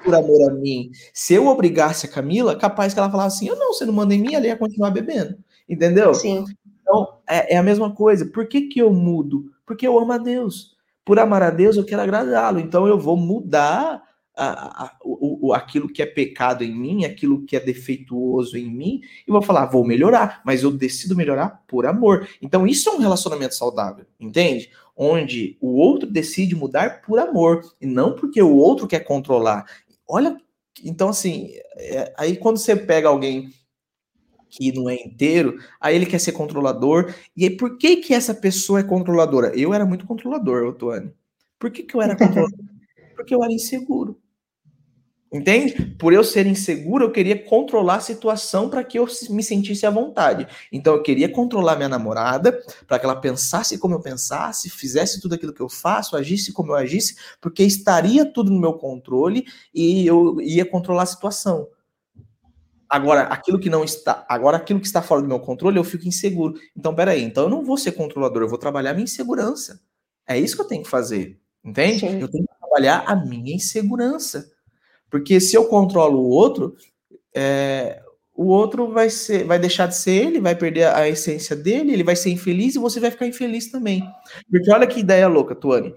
por 0.09 0.14
amor 0.14 0.50
a 0.50 0.54
mim. 0.54 0.90
Se 1.12 1.34
eu 1.34 1.46
obrigasse 1.46 2.06
a 2.06 2.09
Camila, 2.09 2.56
capaz 2.56 2.94
que 2.94 2.98
ela 2.98 3.11
falasse 3.11 3.36
assim: 3.36 3.48
eu 3.48 3.56
não, 3.56 3.72
você 3.72 3.84
não 3.84 3.92
manda 3.92 4.14
em 4.14 4.20
mim, 4.20 4.34
ela 4.34 4.46
ia 4.46 4.56
continuar 4.56 4.90
bebendo. 4.90 5.36
Entendeu? 5.68 6.14
Sim. 6.14 6.46
Então, 6.80 7.18
é, 7.28 7.54
é, 7.54 7.59
a 7.59 7.62
mesma 7.62 7.94
coisa. 7.94 8.24
Por 8.24 8.46
que, 8.46 8.62
que 8.62 8.80
eu 8.80 8.92
mudo? 8.92 9.50
Porque 9.66 9.86
eu 9.86 9.98
amo 9.98 10.12
a 10.12 10.18
Deus. 10.18 10.76
Por 11.04 11.18
amar 11.18 11.42
a 11.42 11.50
Deus, 11.50 11.76
eu 11.76 11.84
quero 11.84 12.02
agradá-lo. 12.02 12.59
Então, 12.59 12.86
eu 12.86 12.98
vou 12.98 13.16
mudar 13.16 14.02
a, 14.34 14.84
a, 14.84 14.96
o, 15.02 15.52
aquilo 15.52 15.88
que 15.88 16.00
é 16.00 16.06
pecado 16.06 16.62
em 16.62 16.72
mim, 16.72 17.04
aquilo 17.04 17.44
que 17.44 17.56
é 17.56 17.61
defeituoso 17.61 18.56
em 18.56 18.70
mim, 18.70 19.00
e 19.26 19.30
vou 19.32 19.42
falar, 19.42 19.66
vou 19.66 19.84
melhorar, 19.84 20.40
mas 20.44 20.62
eu 20.62 20.70
decido 20.70 21.16
melhorar 21.16 21.62
por 21.66 21.84
amor. 21.86 22.28
Então, 22.40 22.66
isso 22.66 22.88
é 22.88 22.92
um 22.92 22.98
relacionamento 22.98 23.54
saudável, 23.54 24.06
entende? 24.18 24.70
Onde 24.96 25.59
o 25.61 25.76
outro 25.76 26.09
decide 26.09 26.54
mudar 26.54 27.02
por 27.02 27.18
amor, 27.18 27.62
e 27.80 27.86
não 27.86 28.14
porque 28.14 28.40
o 28.40 28.56
outro 28.56 28.86
quer 28.86 29.00
controlar. 29.00 29.66
Olha, 30.09 30.40
então, 30.84 31.09
assim, 31.09 31.50
é, 31.76 32.12
aí 32.16 32.36
quando 32.36 32.59
você 32.59 32.74
pega 32.74 33.09
alguém 33.09 33.52
que 34.48 34.72
não 34.72 34.88
é 34.88 34.94
inteiro, 34.94 35.59
aí 35.80 35.94
ele 35.94 36.06
quer 36.06 36.18
ser 36.18 36.32
controlador. 36.32 37.14
E 37.36 37.44
aí, 37.44 37.50
por 37.56 37.76
que 37.76 37.96
que 37.96 38.14
essa 38.14 38.34
pessoa 38.34 38.80
é 38.80 38.82
controladora? 38.82 39.52
Eu 39.54 39.74
era 39.74 39.84
muito 39.84 40.06
controlador, 40.06 40.66
Otuane. 40.66 41.12
Por 41.59 41.70
que 41.70 41.82
que 41.82 41.94
eu 41.94 42.02
era 42.02 42.16
controlador? 42.16 42.59
Porque 43.14 43.34
eu 43.34 43.42
era 43.42 43.52
inseguro. 43.52 44.18
Entende? 45.31 45.95
Por 45.99 46.14
eu 46.14 46.24
ser 46.24 46.47
inseguro, 46.47 47.05
eu 47.05 47.12
queria 47.12 47.39
controlar 47.45 47.97
a 47.97 48.01
situação 48.01 48.70
para 48.70 48.83
que 48.83 48.99
eu 48.99 49.07
me 49.29 49.43
sentisse 49.43 49.85
à 49.85 49.91
vontade. 49.91 50.49
Então 50.72 50.95
eu 50.95 51.03
queria 51.03 51.29
controlar 51.29 51.76
minha 51.76 51.89
namorada, 51.89 52.62
para 52.87 52.99
que 52.99 53.05
ela 53.05 53.16
pensasse 53.16 53.76
como 53.76 53.95
eu 53.95 54.01
pensasse, 54.01 54.70
fizesse 54.70 55.20
tudo 55.20 55.35
aquilo 55.35 55.53
que 55.53 55.61
eu 55.61 55.68
faço, 55.68 56.16
agisse 56.16 56.51
como 56.51 56.72
eu 56.72 56.76
agisse, 56.76 57.16
porque 57.43 57.62
estaria 57.62 58.24
tudo 58.24 58.51
no 58.51 58.59
meu 58.59 58.72
controle 58.74 59.45
e 59.74 60.07
eu 60.07 60.41
ia 60.41 60.64
controlar 60.64 61.03
a 61.03 61.07
situação. 61.07 61.68
Agora, 62.89 63.24
aquilo 63.24 63.59
que 63.59 63.68
não 63.68 63.85
está, 63.85 64.24
agora 64.31 64.57
aquilo 64.57 64.81
que 64.81 64.87
está 64.87 65.03
fora 65.03 65.20
do 65.20 65.29
meu 65.29 65.39
controle, 65.39 65.79
eu 65.79 65.85
fico 65.85 66.09
inseguro. 66.09 66.55
Então, 66.74 66.95
peraí, 66.95 67.22
então 67.22 67.45
eu 67.45 67.51
não 67.51 67.62
vou 67.62 67.76
ser 67.76 67.93
controlador, 67.93 68.43
eu 68.43 68.49
vou 68.49 68.57
trabalhar 68.57 68.93
a 68.93 68.95
minha 68.95 69.05
insegurança. 69.05 69.79
É 70.26 70.39
isso 70.39 70.57
que 70.57 70.62
eu 70.62 70.66
tenho 70.66 70.83
que 70.83 70.89
fazer. 70.89 71.39
Entende? 71.62 72.01
Sim. 72.01 72.18
Eu 72.18 72.29
tenho 72.29 72.45
que 72.45 72.59
trabalhar 72.59 73.05
a 73.07 73.14
minha 73.14 73.55
insegurança. 73.55 74.51
Porque 75.11 75.40
se 75.40 75.56
eu 75.56 75.66
controlo 75.66 76.18
o 76.18 76.28
outro, 76.28 76.76
é, 77.34 78.02
o 78.38 78.46
outro 78.46 78.92
vai 78.92 79.11
ser, 79.11 79.44
vai 79.44 79.59
deixar 79.59 79.86
de 79.86 79.96
ser 79.96 80.12
ele, 80.12 80.40
vai 80.40 80.54
perder 80.54 80.94
a 80.94 81.09
essência 81.09 81.56
dele, 81.56 81.92
ele 81.92 82.04
vai 82.04 82.14
ser 82.14 82.30
infeliz 82.30 82.76
e 82.76 82.78
você 82.78 83.00
vai 83.00 83.11
ficar 83.11 83.26
infeliz 83.26 83.68
também. 83.68 84.09
Porque 84.48 84.70
olha 84.70 84.86
que 84.86 85.00
ideia 85.00 85.26
louca, 85.26 85.56
Tuane. 85.56 85.92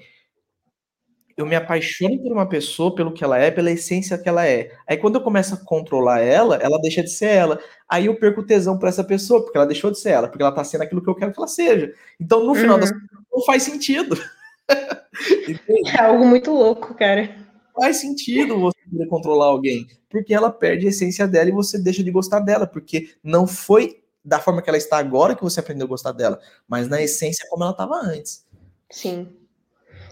Eu 1.37 1.45
me 1.45 1.55
apaixono 1.55 2.21
por 2.21 2.31
uma 2.31 2.47
pessoa 2.47 2.93
pelo 2.93 3.13
que 3.13 3.23
ela 3.23 3.37
é, 3.37 3.51
pela 3.51 3.71
essência 3.71 4.17
que 4.17 4.27
ela 4.27 4.45
é. 4.45 4.71
Aí 4.87 4.97
quando 4.97 5.15
eu 5.15 5.21
começo 5.21 5.53
a 5.53 5.57
controlar 5.57 6.19
ela, 6.21 6.55
ela 6.55 6.79
deixa 6.81 7.03
de 7.03 7.11
ser 7.11 7.29
ela. 7.29 7.59
Aí 7.87 8.07
eu 8.07 8.15
perco 8.15 8.43
tesão 8.43 8.77
por 8.77 8.89
essa 8.89 9.03
pessoa, 9.03 9.43
porque 9.43 9.57
ela 9.57 9.67
deixou 9.67 9.91
de 9.91 9.99
ser 9.99 10.09
ela, 10.09 10.27
porque 10.27 10.41
ela 10.41 10.51
tá 10.51 10.63
sendo 10.63 10.81
aquilo 10.81 11.01
que 11.01 11.09
eu 11.09 11.15
quero 11.15 11.31
que 11.31 11.39
ela 11.39 11.47
seja. 11.47 11.93
Então, 12.19 12.43
no 12.43 12.55
final 12.55 12.75
uhum. 12.75 12.81
das 12.81 12.91
contas, 12.91 13.09
não 13.31 13.43
faz 13.43 13.63
sentido. 13.63 14.17
é 15.95 16.01
algo 16.01 16.25
muito 16.25 16.51
louco, 16.51 16.95
cara 16.95 17.40
faz 17.81 17.97
sentido 17.97 18.59
você 18.59 18.77
querer 18.87 19.07
controlar 19.07 19.47
alguém, 19.47 19.87
porque 20.07 20.35
ela 20.35 20.51
perde 20.51 20.85
a 20.85 20.89
essência 20.89 21.27
dela 21.27 21.49
e 21.49 21.51
você 21.51 21.79
deixa 21.79 22.03
de 22.03 22.11
gostar 22.11 22.39
dela, 22.39 22.67
porque 22.67 23.15
não 23.23 23.47
foi 23.47 24.03
da 24.23 24.39
forma 24.39 24.61
que 24.61 24.69
ela 24.69 24.77
está 24.77 24.99
agora 24.99 25.35
que 25.35 25.41
você 25.41 25.59
aprendeu 25.59 25.87
a 25.87 25.89
gostar 25.89 26.11
dela, 26.11 26.39
mas 26.67 26.87
na 26.87 27.01
essência 27.01 27.47
como 27.49 27.63
ela 27.63 27.71
estava 27.71 27.95
antes. 27.95 28.45
Sim. 28.91 29.35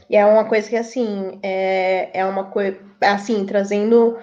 E 0.10 0.16
é 0.16 0.26
uma 0.26 0.46
coisa 0.46 0.68
que, 0.68 0.76
assim, 0.76 1.40
é, 1.44 2.10
é 2.20 2.26
uma 2.26 2.46
coisa, 2.46 2.80
assim, 3.02 3.46
trazendo 3.46 4.18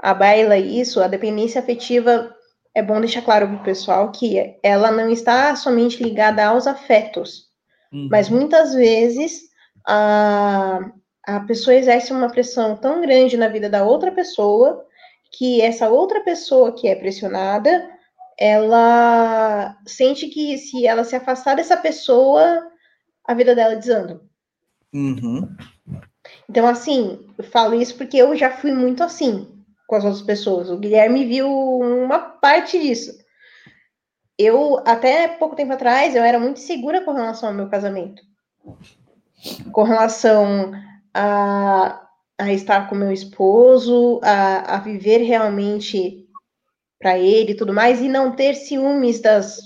a 0.00 0.14
baila 0.14 0.56
isso, 0.56 1.02
a 1.02 1.08
dependência 1.08 1.60
afetiva, 1.60 2.34
é 2.74 2.82
bom 2.82 2.98
deixar 3.00 3.20
claro 3.20 3.48
para 3.48 3.56
o 3.56 3.64
pessoal 3.64 4.10
que 4.10 4.56
ela 4.62 4.90
não 4.90 5.10
está 5.10 5.54
somente 5.56 6.02
ligada 6.02 6.42
aos 6.46 6.66
afetos, 6.66 7.48
uhum. 7.92 8.08
mas 8.10 8.30
muitas 8.30 8.72
vezes 8.72 9.42
a, 9.86 10.90
a 11.28 11.40
pessoa 11.40 11.76
exerce 11.76 12.10
uma 12.10 12.30
pressão 12.30 12.74
tão 12.74 13.02
grande 13.02 13.36
na 13.36 13.48
vida 13.48 13.68
da 13.68 13.84
outra 13.84 14.10
pessoa 14.10 14.86
que 15.30 15.60
essa 15.60 15.90
outra 15.90 16.22
pessoa 16.24 16.72
que 16.72 16.88
é 16.88 16.94
pressionada, 16.94 17.86
ela 18.38 19.76
sente 19.86 20.28
que 20.28 20.56
se 20.56 20.86
ela 20.86 21.04
se 21.04 21.14
afastar 21.14 21.54
dessa 21.54 21.76
pessoa, 21.76 22.66
a 23.26 23.34
vida 23.34 23.54
dela 23.54 23.76
desanda. 23.76 24.22
Uhum. 24.90 25.54
Então, 26.48 26.66
assim, 26.66 27.26
eu 27.36 27.44
falo 27.44 27.74
isso 27.74 27.94
porque 27.98 28.16
eu 28.16 28.34
já 28.34 28.50
fui 28.50 28.72
muito 28.72 29.04
assim 29.04 29.62
com 29.86 29.96
as 29.96 30.04
outras 30.04 30.22
pessoas. 30.22 30.70
O 30.70 30.78
Guilherme 30.78 31.26
viu 31.26 31.46
uma 31.46 32.20
parte 32.20 32.80
disso. 32.80 33.12
Eu, 34.38 34.78
até 34.86 35.28
pouco 35.28 35.54
tempo 35.54 35.74
atrás, 35.74 36.14
eu 36.14 36.22
era 36.22 36.38
muito 36.38 36.58
segura 36.58 37.02
com 37.02 37.12
relação 37.12 37.50
ao 37.50 37.54
meu 37.54 37.68
casamento. 37.68 38.22
Com 39.72 39.82
relação 39.82 40.72
a, 41.18 42.08
a 42.38 42.52
estar 42.52 42.88
com 42.88 42.94
meu 42.94 43.10
esposo, 43.10 44.20
a, 44.22 44.76
a 44.76 44.78
viver 44.78 45.18
realmente 45.18 46.24
para 46.96 47.18
ele 47.18 47.52
e 47.52 47.56
tudo 47.56 47.74
mais, 47.74 48.00
e 48.00 48.08
não 48.08 48.36
ter 48.36 48.54
ciúmes 48.54 49.20
das 49.20 49.58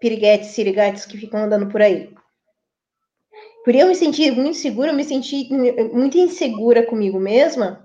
piriguetes, 0.00 0.50
sirigates 0.50 1.04
que 1.04 1.18
ficam 1.18 1.40
andando 1.40 1.66
por 1.66 1.82
aí. 1.82 2.14
Por 3.64 3.74
eu 3.74 3.88
me 3.88 3.94
sentir 3.94 4.30
muito 4.30 4.56
segura, 4.56 4.92
eu 4.92 4.94
me 4.94 5.04
senti 5.04 5.48
muito 5.92 6.16
insegura 6.16 6.86
comigo 6.86 7.18
mesma, 7.18 7.84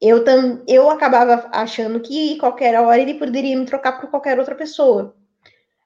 eu, 0.00 0.24
tam, 0.24 0.62
eu 0.66 0.90
acabava 0.90 1.48
achando 1.52 2.00
que 2.00 2.36
qualquer 2.38 2.78
hora 2.80 3.00
ele 3.00 3.14
poderia 3.14 3.56
me 3.56 3.66
trocar 3.66 4.00
por 4.00 4.10
qualquer 4.10 4.38
outra 4.38 4.54
pessoa. 4.54 5.14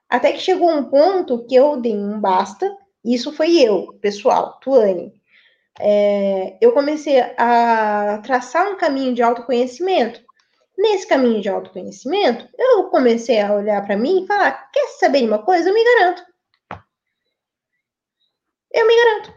Até 0.09 0.31
que 0.31 0.39
chegou 0.39 0.69
um 0.69 0.85
ponto 0.85 1.45
que 1.45 1.55
eu 1.55 1.79
dei 1.79 1.95
um 1.95 2.19
basta, 2.19 2.69
isso 3.03 3.31
foi 3.31 3.59
eu, 3.59 3.93
pessoal, 4.01 4.59
Tuane. 4.61 5.20
É, 5.83 6.57
eu 6.61 6.71
comecei 6.73 7.19
a 7.19 8.21
traçar 8.23 8.71
um 8.71 8.77
caminho 8.77 9.13
de 9.13 9.21
autoconhecimento. 9.21 10.21
Nesse 10.77 11.07
caminho 11.07 11.41
de 11.41 11.49
autoconhecimento, 11.49 12.47
eu 12.57 12.89
comecei 12.89 13.39
a 13.39 13.53
olhar 13.53 13.85
para 13.85 13.97
mim 13.97 14.23
e 14.23 14.27
falar: 14.27 14.69
quer 14.71 14.87
saber 14.99 15.19
de 15.19 15.27
uma 15.27 15.43
coisa? 15.43 15.69
Eu 15.69 15.73
me 15.73 15.83
garanto. 15.83 16.23
Eu 18.71 18.87
me 18.87 18.95
garanto. 18.95 19.33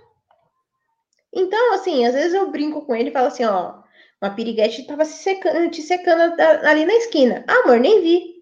Então, 1.32 1.74
assim, 1.74 2.06
às 2.06 2.14
vezes 2.14 2.34
eu 2.34 2.50
brinco 2.50 2.86
com 2.86 2.94
ele 2.94 3.10
e 3.10 3.12
falo 3.12 3.26
assim: 3.28 3.44
ó, 3.44 3.82
uma 4.22 4.34
piriguete 4.34 4.82
estava 4.82 5.04
se 5.04 5.22
secando, 5.22 5.70
te 5.70 5.82
secando 5.82 6.40
ali 6.40 6.86
na 6.86 6.94
esquina. 6.94 7.44
Ah, 7.48 7.60
amor, 7.64 7.80
nem 7.80 8.00
vi. 8.00 8.34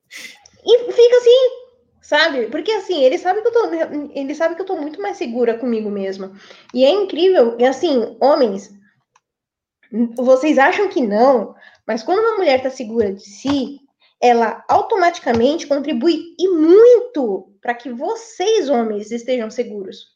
e 0.65 0.91
fica 0.91 1.17
assim, 1.17 1.64
sabe? 2.06 2.45
Porque 2.51 2.72
assim, 2.72 3.03
ele 3.03 3.18
sabe 3.18 3.41
que 3.41 3.47
eu 3.47 3.51
tô, 3.51 3.74
ele 4.14 4.36
sabe 4.36 4.56
que 4.56 4.62
eu 4.62 4.66
tô 4.66 4.76
muito 4.76 5.01
mais 5.01 5.18
segura 5.18 5.58
comigo 5.58 5.89
mesma. 5.89 6.34
E 6.72 6.86
é 6.86 6.89
incrível, 6.91 7.56
e 7.58 7.66
assim, 7.66 8.16
homens, 8.22 8.72
vocês 10.16 10.60
acham 10.60 10.88
que 10.88 11.01
não, 11.01 11.56
mas 11.86 12.03
quando 12.03 12.20
uma 12.20 12.38
mulher 12.38 12.62
tá 12.62 12.70
segura 12.70 13.12
de 13.12 13.24
si, 13.24 13.80
ela 14.22 14.64
automaticamente 14.70 15.66
contribui 15.66 16.36
e 16.38 16.47
muito 16.47 17.51
para 17.60 17.74
que 17.74 17.91
vocês, 17.91 18.70
homens, 18.70 19.10
estejam 19.10 19.49
seguros. 19.49 20.14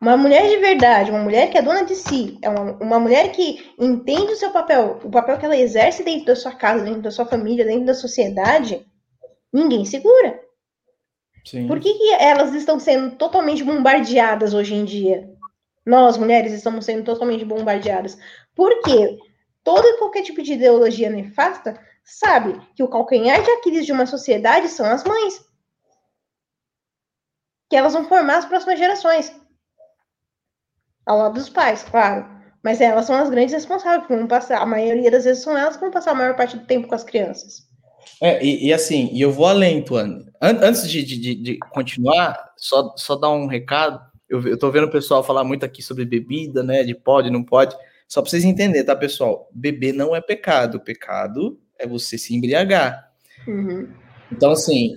Uma 0.00 0.16
mulher 0.16 0.48
de 0.48 0.56
verdade, 0.56 1.10
uma 1.12 1.22
mulher 1.22 1.50
que 1.50 1.56
é 1.56 1.62
dona 1.62 1.84
de 1.84 1.94
si, 1.94 2.36
é 2.42 2.50
uma, 2.50 2.72
uma 2.82 2.98
mulher 2.98 3.30
que 3.30 3.72
entende 3.78 4.32
o 4.32 4.36
seu 4.36 4.50
papel, 4.50 4.98
o 5.04 5.10
papel 5.10 5.38
que 5.38 5.44
ela 5.44 5.56
exerce 5.56 6.02
dentro 6.02 6.26
da 6.26 6.36
sua 6.36 6.52
casa, 6.52 6.84
dentro 6.84 7.02
da 7.02 7.12
sua 7.12 7.24
família, 7.24 7.64
dentro 7.64 7.86
da 7.86 7.94
sociedade, 7.94 8.84
ninguém 9.56 9.84
segura. 9.84 10.40
Sim. 11.44 11.66
Por 11.66 11.80
que, 11.80 11.94
que 11.94 12.12
elas 12.14 12.54
estão 12.54 12.78
sendo 12.78 13.16
totalmente 13.16 13.64
bombardeadas 13.64 14.52
hoje 14.52 14.74
em 14.74 14.84
dia? 14.84 15.32
Nós, 15.84 16.16
mulheres, 16.16 16.52
estamos 16.52 16.84
sendo 16.84 17.04
totalmente 17.04 17.44
bombardeadas. 17.44 18.18
Porque 18.54 19.18
todo 19.62 19.86
e 19.86 19.98
qualquer 19.98 20.22
tipo 20.22 20.42
de 20.42 20.54
ideologia 20.54 21.08
nefasta 21.08 21.80
sabe 22.04 22.60
que 22.74 22.82
o 22.82 22.88
calcanhar 22.88 23.42
de 23.42 23.50
Aquiles 23.52 23.86
de 23.86 23.92
uma 23.92 24.06
sociedade 24.06 24.68
são 24.68 24.86
as 24.86 25.04
mães. 25.04 25.44
Que 27.70 27.76
elas 27.76 27.92
vão 27.92 28.08
formar 28.08 28.38
as 28.38 28.44
próximas 28.44 28.78
gerações. 28.78 29.32
Ao 31.04 31.18
lado 31.18 31.34
dos 31.34 31.48
pais, 31.48 31.84
claro. 31.84 32.28
Mas 32.62 32.80
elas 32.80 33.06
são 33.06 33.14
as 33.14 33.30
grandes 33.30 33.54
responsáveis, 33.54 34.08
vão 34.08 34.26
passar. 34.26 34.60
A 34.60 34.66
maioria 34.66 35.10
das 35.10 35.24
vezes 35.24 35.44
são 35.44 35.56
elas 35.56 35.76
que 35.76 35.82
vão 35.82 35.92
passar 35.92 36.10
a 36.10 36.16
maior 36.16 36.34
parte 36.34 36.56
do 36.56 36.66
tempo 36.66 36.88
com 36.88 36.94
as 36.96 37.04
crianças. 37.04 37.68
É, 38.20 38.44
e, 38.44 38.66
e 38.66 38.72
assim, 38.72 39.10
e 39.12 39.20
eu 39.20 39.30
vou 39.30 39.46
além, 39.46 39.82
Tuane. 39.82 40.26
Antes 40.40 40.88
de, 40.88 41.02
de, 41.02 41.34
de, 41.34 41.58
continuar, 41.70 42.52
só, 42.56 42.94
só 42.96 43.16
dar 43.16 43.30
um 43.30 43.46
recado. 43.46 44.00
Eu, 44.28 44.46
eu 44.46 44.58
tô 44.58 44.70
vendo 44.70 44.84
o 44.84 44.90
pessoal 44.90 45.22
falar 45.22 45.44
muito 45.44 45.64
aqui 45.64 45.82
sobre 45.82 46.04
bebida, 46.04 46.62
né? 46.62 46.82
De 46.82 46.94
pode, 46.94 47.30
não 47.30 47.42
pode. 47.42 47.76
Só 48.08 48.20
para 48.22 48.30
vocês 48.30 48.44
entenderem, 48.44 48.84
tá, 48.84 48.94
pessoal? 48.94 49.48
Beber 49.52 49.92
não 49.92 50.14
é 50.14 50.20
pecado. 50.20 50.80
Pecado 50.80 51.58
é 51.78 51.86
você 51.86 52.16
se 52.16 52.34
embriagar. 52.34 53.10
Uhum. 53.46 53.88
Então, 54.32 54.52
assim, 54.52 54.94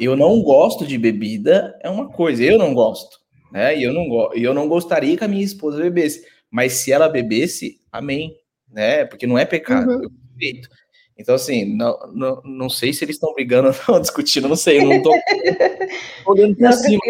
eu 0.00 0.16
não 0.16 0.42
gosto 0.42 0.86
de 0.86 0.96
bebida, 0.98 1.78
é 1.82 1.90
uma 1.90 2.08
coisa, 2.08 2.42
eu 2.42 2.58
não 2.58 2.74
gosto 2.74 3.22
né? 3.52 3.76
E 3.76 3.82
eu 3.82 3.92
não, 3.92 4.32
eu 4.34 4.54
não 4.54 4.66
gostaria 4.66 5.16
que 5.16 5.22
a 5.22 5.28
minha 5.28 5.44
esposa 5.44 5.78
bebesse, 5.78 6.26
mas 6.50 6.72
se 6.72 6.90
ela 6.90 7.08
bebesse, 7.08 7.78
amém, 7.92 8.34
né? 8.68 9.04
Porque 9.04 9.26
não 9.26 9.38
é 9.38 9.44
pecado, 9.44 9.90
uhum. 9.90 10.08
respeito. 10.30 10.68
Então, 11.16 11.34
assim, 11.34 11.64
não, 11.76 11.98
não, 12.12 12.42
não 12.42 12.70
sei 12.70 12.92
se 12.92 13.04
eles 13.04 13.16
estão 13.16 13.34
brigando 13.34 13.74
ou 13.88 14.00
discutindo, 14.00 14.48
não 14.48 14.56
sei, 14.56 14.78
eu 14.78 14.86
não 14.86 15.02
tô, 15.02 15.10
tô 15.10 16.32
olhando 16.32 16.56
por 16.56 16.62
não, 16.62 16.72
cima. 16.72 17.00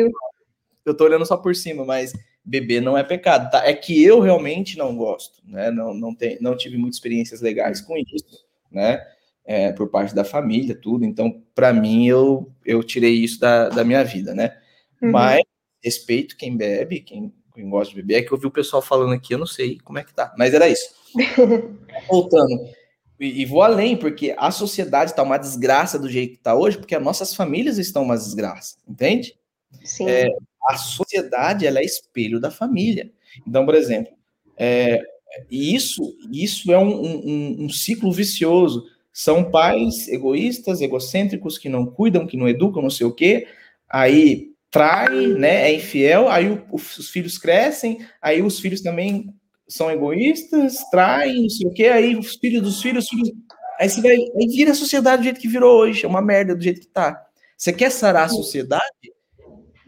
Eu 0.84 0.96
tô 0.96 1.04
olhando 1.04 1.24
só 1.24 1.36
por 1.36 1.54
cima, 1.54 1.84
mas 1.84 2.12
beber 2.44 2.82
não 2.82 2.98
é 2.98 3.04
pecado, 3.04 3.50
tá? 3.50 3.64
É 3.64 3.72
que 3.72 4.02
eu 4.02 4.20
realmente 4.20 4.76
não 4.76 4.96
gosto, 4.96 5.40
né? 5.44 5.70
Não, 5.70 5.94
não, 5.94 6.14
tem, 6.14 6.38
não 6.40 6.56
tive 6.56 6.76
muitas 6.76 6.96
experiências 6.96 7.40
legais 7.40 7.80
com 7.80 7.96
isso, 7.96 8.44
né? 8.70 9.00
É, 9.44 9.72
por 9.72 9.88
parte 9.88 10.14
da 10.14 10.24
família, 10.24 10.74
tudo. 10.74 11.04
Então, 11.04 11.42
para 11.54 11.72
mim, 11.72 12.06
eu, 12.06 12.52
eu 12.64 12.82
tirei 12.82 13.14
isso 13.14 13.40
da, 13.40 13.68
da 13.68 13.84
minha 13.84 14.04
vida, 14.04 14.34
né? 14.34 14.56
Uhum. 15.00 15.10
Mas 15.10 15.42
respeito 15.82 16.36
quem 16.36 16.56
bebe, 16.56 17.00
quem, 17.00 17.32
quem 17.54 17.68
gosta 17.68 17.90
de 17.90 18.02
beber. 18.02 18.14
É 18.16 18.22
que 18.22 18.32
eu 18.32 18.38
vi 18.38 18.46
o 18.46 18.52
pessoal 18.52 18.82
falando 18.82 19.12
aqui, 19.12 19.34
eu 19.34 19.38
não 19.38 19.46
sei 19.46 19.78
como 19.80 19.98
é 19.98 20.04
que 20.04 20.14
tá, 20.14 20.32
mas 20.36 20.54
era 20.54 20.68
isso. 20.68 20.94
Voltando. 22.08 22.81
E, 23.22 23.42
e, 23.42 23.44
vou 23.44 23.62
além, 23.62 23.96
porque 23.96 24.34
a 24.36 24.50
sociedade 24.50 25.12
está 25.12 25.22
uma 25.22 25.38
desgraça 25.38 25.96
do 25.96 26.10
jeito 26.10 26.32
que 26.32 26.38
está 26.38 26.56
hoje, 26.56 26.76
porque 26.76 26.96
as 26.96 27.02
nossas 27.02 27.32
famílias 27.32 27.78
estão 27.78 28.02
uma 28.02 28.16
desgraça, 28.16 28.76
entende? 28.86 29.36
Sim. 29.84 30.08
É, 30.08 30.26
a 30.68 30.76
sociedade 30.76 31.64
ela 31.64 31.78
é 31.78 31.84
espelho 31.84 32.40
da 32.40 32.50
família. 32.50 33.12
Então, 33.46 33.64
por 33.64 33.76
exemplo, 33.76 34.12
é, 34.58 35.00
isso, 35.48 36.02
isso 36.32 36.72
é 36.72 36.78
um, 36.78 37.00
um, 37.00 37.64
um 37.66 37.68
ciclo 37.68 38.10
vicioso. 38.10 38.84
São 39.12 39.48
pais 39.48 40.08
egoístas, 40.08 40.80
egocêntricos, 40.80 41.58
que 41.58 41.68
não 41.68 41.86
cuidam, 41.86 42.26
que 42.26 42.36
não 42.36 42.48
educam, 42.48 42.82
não 42.82 42.90
sei 42.90 43.06
o 43.06 43.14
quê. 43.14 43.46
Aí 43.88 44.50
trai, 44.68 45.28
né, 45.28 45.70
é 45.70 45.74
infiel, 45.76 46.28
aí 46.28 46.50
o, 46.50 46.66
os 46.72 47.08
filhos 47.08 47.38
crescem, 47.38 48.04
aí 48.20 48.42
os 48.42 48.58
filhos 48.58 48.80
também 48.80 49.32
são 49.72 49.90
egoístas, 49.90 50.78
traem, 50.90 51.42
não 51.42 51.50
sei 51.50 51.66
o 51.66 51.72
quê, 51.72 51.86
aí 51.86 52.16
os 52.16 52.36
filhos 52.36 52.62
dos 52.62 52.82
filhos, 52.82 53.08
filhos 53.08 53.30
aí 53.78 53.88
você 53.88 54.00
vai, 54.00 54.12
aí 54.12 54.46
vira 54.48 54.72
a 54.72 54.74
sociedade 54.74 55.22
do 55.22 55.24
jeito 55.24 55.40
que 55.40 55.48
virou 55.48 55.80
hoje, 55.80 56.04
é 56.04 56.08
uma 56.08 56.22
merda 56.22 56.54
do 56.54 56.62
jeito 56.62 56.80
que 56.80 56.86
tá. 56.86 57.26
Você 57.56 57.72
quer 57.72 57.90
sarar 57.90 58.26
a 58.26 58.28
sociedade? 58.28 58.82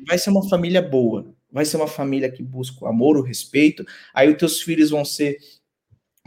Vai 0.06 0.18
ser 0.18 0.30
uma 0.30 0.48
família 0.48 0.80
boa, 0.80 1.34
vai 1.50 1.64
ser 1.64 1.76
uma 1.76 1.86
família 1.86 2.30
que 2.30 2.42
busca 2.42 2.84
o 2.84 2.88
amor, 2.88 3.16
o 3.16 3.22
respeito, 3.22 3.84
aí 4.12 4.30
os 4.30 4.38
teus 4.38 4.62
filhos 4.62 4.90
vão 4.90 5.04
ser 5.04 5.38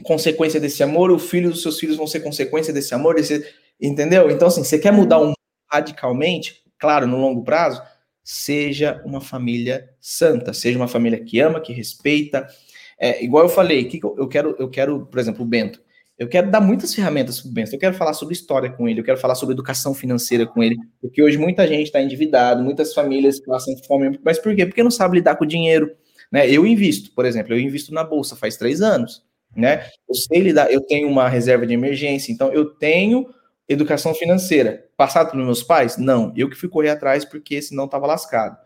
consequência 0.03 0.59
desse 0.59 0.83
amor, 0.83 1.11
os 1.11 1.29
filhos 1.29 1.53
dos 1.53 1.61
seus 1.63 1.79
filhos 1.79 1.97
vão 1.97 2.05
ser 2.05 2.19
consequência 2.19 2.71
desse 2.71 2.93
amor, 2.93 3.15
desse, 3.15 3.43
entendeu? 3.81 4.29
Então, 4.29 4.47
assim, 4.47 4.63
você 4.63 4.77
quer 4.77 4.91
mudar 4.91 5.19
um 5.19 5.33
radicalmente, 5.71 6.63
claro, 6.77 7.07
no 7.07 7.17
longo 7.17 7.43
prazo, 7.43 7.81
seja 8.23 9.01
uma 9.05 9.21
família 9.21 9.89
santa, 9.99 10.53
seja 10.53 10.77
uma 10.77 10.87
família 10.87 11.23
que 11.23 11.39
ama, 11.39 11.59
que 11.59 11.73
respeita. 11.73 12.47
É, 12.99 13.23
igual 13.23 13.43
eu 13.45 13.49
falei, 13.49 13.85
que 13.85 13.99
eu 14.03 14.27
quero, 14.27 14.55
eu 14.57 14.69
quero, 14.69 15.05
por 15.05 15.19
exemplo, 15.19 15.43
o 15.43 15.47
Bento. 15.47 15.81
Eu 16.17 16.27
quero 16.27 16.49
dar 16.49 16.59
muitas 16.59 16.95
ferramentas 16.95 17.39
para 17.39 17.49
o 17.49 17.53
Bento. 17.53 17.73
Eu 17.73 17.79
quero 17.79 17.95
falar 17.95 18.13
sobre 18.13 18.33
história 18.33 18.71
com 18.71 18.89
ele, 18.89 19.01
eu 19.01 19.03
quero 19.03 19.19
falar 19.19 19.35
sobre 19.35 19.53
educação 19.53 19.93
financeira 19.93 20.47
com 20.47 20.63
ele, 20.63 20.75
porque 20.99 21.21
hoje 21.21 21.37
muita 21.37 21.67
gente 21.67 21.83
está 21.83 22.01
endividado, 22.01 22.63
muitas 22.63 22.93
famílias 22.93 23.39
passam 23.39 23.75
fome. 23.85 24.19
Mas 24.23 24.39
por 24.39 24.55
quê? 24.55 24.65
Porque 24.65 24.81
não 24.81 24.89
sabe 24.89 25.17
lidar 25.17 25.35
com 25.35 25.43
o 25.43 25.47
dinheiro. 25.47 25.91
Né? 26.31 26.49
Eu 26.49 26.65
invisto, 26.65 27.13
por 27.13 27.25
exemplo, 27.25 27.53
eu 27.53 27.59
invisto 27.59 27.93
na 27.93 28.03
bolsa 28.03 28.35
faz 28.35 28.57
três 28.57 28.81
anos. 28.81 29.23
Né? 29.55 29.87
Eu 30.09 30.15
sei 30.15 30.41
lidar, 30.41 30.71
eu 30.71 30.81
tenho 30.81 31.07
uma 31.07 31.29
reserva 31.29 31.65
de 31.65 31.73
emergência, 31.73 32.31
então 32.31 32.51
eu 32.51 32.65
tenho 32.65 33.27
educação 33.69 34.13
financeira. 34.13 34.85
Passado 34.95 35.31
pelos 35.31 35.45
meus 35.45 35.63
pais? 35.63 35.97
Não. 35.97 36.33
Eu 36.35 36.49
que 36.49 36.55
fui 36.55 36.69
correr 36.69 36.89
atrás 36.89 37.25
porque 37.25 37.61
senão 37.61 37.85
estava 37.85 38.07
lascado. 38.07 38.57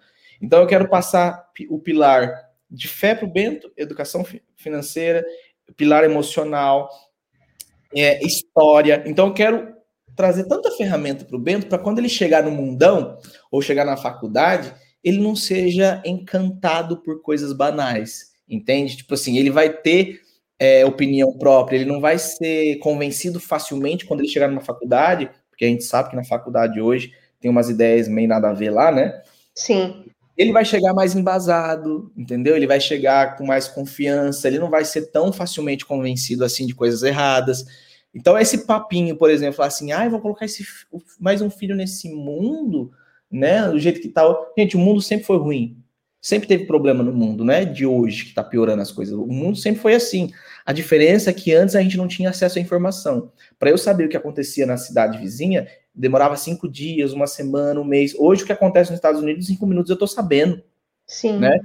Então 0.42 0.62
eu 0.62 0.68
quero 0.68 0.88
passar 0.88 1.50
o 1.70 1.80
pilar 1.80 2.51
de 2.72 2.88
fé 2.88 3.14
para 3.14 3.26
o 3.26 3.32
Bento, 3.32 3.72
educação 3.76 4.26
financeira, 4.56 5.26
pilar 5.76 6.04
emocional, 6.04 6.90
é, 7.94 8.26
história. 8.26 9.04
Então 9.06 9.28
eu 9.28 9.34
quero 9.34 9.74
trazer 10.16 10.46
tanta 10.46 10.72
ferramenta 10.72 11.26
para 11.26 11.36
o 11.36 11.40
Bento 11.40 11.68
para 11.68 11.78
quando 11.78 12.00
ele 12.00 12.10
chegar 12.10 12.44
no 12.44 12.52
mundão 12.52 13.18
ou 13.52 13.62
chegar 13.62 13.86
na 13.86 13.98
faculdade, 13.98 14.74
ele 15.04 15.20
não 15.20 15.36
seja 15.36 16.02
encantado 16.06 16.98
por 16.98 17.22
coisas 17.22 17.54
banais, 17.54 18.32
entende? 18.48 18.98
Tipo 18.98 19.16
assim, 19.16 19.38
ele 19.38 19.50
vai 19.50 19.70
ter 19.70 20.22
é, 20.60 20.86
opinião 20.86 21.38
própria, 21.38 21.78
ele 21.78 21.86
não 21.86 22.00
vai 22.00 22.18
ser 22.18 22.78
convencido 22.78 23.40
facilmente 23.40 24.06
quando 24.06 24.20
ele 24.22 24.30
chegar 24.30 24.48
numa 24.48 24.62
faculdade, 24.62 25.30
porque 25.50 25.66
a 25.66 25.68
gente 25.68 25.84
sabe 25.84 26.12
que 26.12 26.16
na 26.16 26.24
faculdade 26.24 26.80
hoje 26.80 27.12
tem 27.40 27.50
umas 27.50 27.70
ideias 27.70 28.08
meio 28.08 28.28
nada 28.28 28.50
a 28.50 28.54
ver 28.54 28.70
lá, 28.70 28.92
né? 28.92 29.22
Sim. 29.56 30.06
Ele 30.42 30.52
vai 30.52 30.66
chegar 30.66 30.92
mais 30.94 31.16
embasado, 31.16 32.12
entendeu? 32.18 32.56
Ele 32.56 32.66
vai 32.66 32.80
chegar 32.80 33.36
com 33.38 33.46
mais 33.46 33.68
confiança, 33.68 34.48
ele 34.48 34.58
não 34.58 34.72
vai 34.72 34.84
ser 34.84 35.12
tão 35.12 35.32
facilmente 35.32 35.86
convencido 35.86 36.44
assim 36.44 36.66
de 36.66 36.74
coisas 36.74 37.04
erradas. 37.04 37.64
Então, 38.14 38.38
esse 38.38 38.66
papinho, 38.66 39.16
por 39.16 39.30
exemplo, 39.30 39.64
assim, 39.64 39.92
ah, 39.92 40.10
vou 40.10 40.20
colocar 40.20 40.46
esse, 40.46 40.66
mais 41.20 41.42
um 41.42 41.50
filho 41.50 41.76
nesse 41.76 42.10
mundo, 42.10 42.92
né? 43.30 43.68
Do 43.70 43.80
jeito 43.80 44.02
que 44.02 44.10
tá. 44.10 44.24
Gente, 44.58 44.76
o 44.76 44.80
mundo 44.80 45.00
sempre 45.00 45.26
foi 45.28 45.38
ruim. 45.38 45.78
Sempre 46.20 46.48
teve 46.48 46.66
problema 46.66 47.04
no 47.04 47.14
mundo, 47.14 47.46
né? 47.46 47.64
De 47.64 47.86
hoje, 47.86 48.26
que 48.26 48.34
tá 48.34 48.44
piorando 48.44 48.82
as 48.82 48.92
coisas. 48.92 49.14
O 49.14 49.28
mundo 49.28 49.58
sempre 49.58 49.80
foi 49.80 49.94
assim. 49.94 50.32
A 50.66 50.74
diferença 50.74 51.30
é 51.30 51.34
que 51.34 51.54
antes 51.54 51.76
a 51.76 51.82
gente 51.82 51.98
não 51.98 52.08
tinha 52.08 52.30
acesso 52.32 52.58
à 52.58 52.62
informação. 52.62 53.32
Para 53.60 53.70
eu 53.70 53.78
saber 53.78 54.06
o 54.06 54.10
que 54.10 54.18
acontecia 54.18 54.66
na 54.66 54.78
cidade 54.78 55.18
vizinha, 55.18 55.68
demorava 55.94 56.36
cinco 56.38 56.70
dias, 56.70 57.14
uma 57.14 57.28
semana, 57.28 57.80
um 57.80 57.86
mês. 57.86 58.16
Hoje, 58.18 58.44
o 58.44 58.46
que 58.46 58.54
acontece 58.54 58.92
nos 58.92 58.98
Estados 58.98 59.22
Unidos, 59.22 59.50
em 59.50 59.54
cinco 59.54 59.66
minutos 59.66 59.90
eu 59.90 59.96
estou 59.96 60.08
sabendo. 60.08 60.62
Sim. 61.06 61.40
Né? 61.40 61.60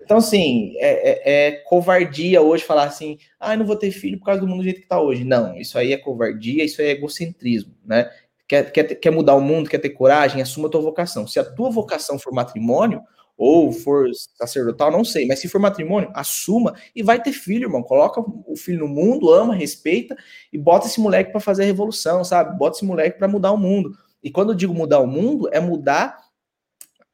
Então, 0.00 0.18
assim, 0.18 0.74
é, 0.78 1.10
é, 1.10 1.48
é, 1.48 1.50
covardia 1.52 2.42
hoje 2.42 2.64
falar 2.64 2.84
assim, 2.84 3.18
ah, 3.38 3.56
não 3.56 3.64
vou 3.64 3.76
ter 3.76 3.90
filho 3.90 4.18
por 4.18 4.26
causa 4.26 4.40
do 4.40 4.46
mundo 4.46 4.58
do 4.58 4.64
jeito 4.64 4.78
que 4.78 4.86
está 4.86 5.00
hoje. 5.00 5.24
Não, 5.24 5.56
isso 5.56 5.78
aí 5.78 5.92
é 5.92 5.96
covardia, 5.96 6.64
isso 6.64 6.80
aí 6.80 6.88
é 6.88 6.90
egocentrismo, 6.90 7.74
né? 7.84 8.10
Quer, 8.48 8.72
quer, 8.72 8.84
quer 8.96 9.10
mudar 9.10 9.36
o 9.36 9.40
mundo, 9.40 9.70
quer 9.70 9.78
ter 9.78 9.90
coragem, 9.90 10.42
assuma 10.42 10.66
a 10.66 10.70
tua 10.70 10.80
vocação. 10.80 11.28
Se 11.28 11.38
a 11.38 11.44
tua 11.44 11.70
vocação 11.70 12.18
for 12.18 12.32
matrimônio, 12.32 13.00
ou 13.42 13.72
for 13.72 14.06
sacerdotal, 14.36 14.92
não 14.92 15.02
sei, 15.02 15.26
mas 15.26 15.38
se 15.38 15.48
for 15.48 15.58
matrimônio, 15.58 16.10
assuma 16.12 16.74
e 16.94 17.02
vai 17.02 17.22
ter 17.22 17.32
filho, 17.32 17.64
irmão. 17.64 17.82
Coloca 17.82 18.20
o 18.20 18.54
filho 18.54 18.80
no 18.80 18.86
mundo, 18.86 19.32
ama, 19.32 19.54
respeita 19.54 20.14
e 20.52 20.58
bota 20.58 20.86
esse 20.86 21.00
moleque 21.00 21.32
para 21.32 21.40
fazer 21.40 21.62
a 21.62 21.66
revolução, 21.66 22.22
sabe? 22.22 22.58
Bota 22.58 22.76
esse 22.76 22.84
moleque 22.84 23.16
para 23.16 23.26
mudar 23.26 23.52
o 23.52 23.56
mundo. 23.56 23.96
E 24.22 24.30
quando 24.30 24.50
eu 24.50 24.54
digo 24.54 24.74
mudar 24.74 25.00
o 25.00 25.06
mundo, 25.06 25.48
é 25.52 25.58
mudar 25.58 26.18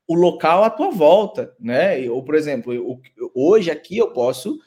o 0.04 0.16
local 0.16 0.64
à 0.64 0.70
tua 0.70 0.90
volta, 0.90 1.54
né? 1.60 2.10
Ou, 2.10 2.24
por 2.24 2.34
exemplo, 2.34 2.74
eu, 2.74 3.00
hoje 3.32 3.70
aqui 3.70 3.96
eu 3.96 4.12
posso 4.12 4.58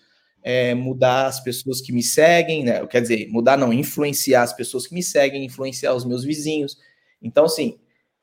é, 0.41 0.74
mudar 0.74 1.26
as 1.26 1.41
pessoas 1.41 1.82
que 1.82 1.91
me 1.91 2.01
seguem, 2.01 2.64
né? 2.64 2.88
Quer 2.88 3.01
dizer, 3.01 3.28
mudar 3.28 3.57
não, 3.57 3.74
influenciar 3.74 4.43
as 4.43 4.53
pessoas 4.53 4.88
que 4.88 4.93
me 4.93 5.03
seguem, 5.03 5.43
influenciar 5.43 5.93
os 5.93 6.05
meus 6.05 6.24
vizinhos. 6.24 6.78
Então, 7.22 7.43
assim, 7.43 7.78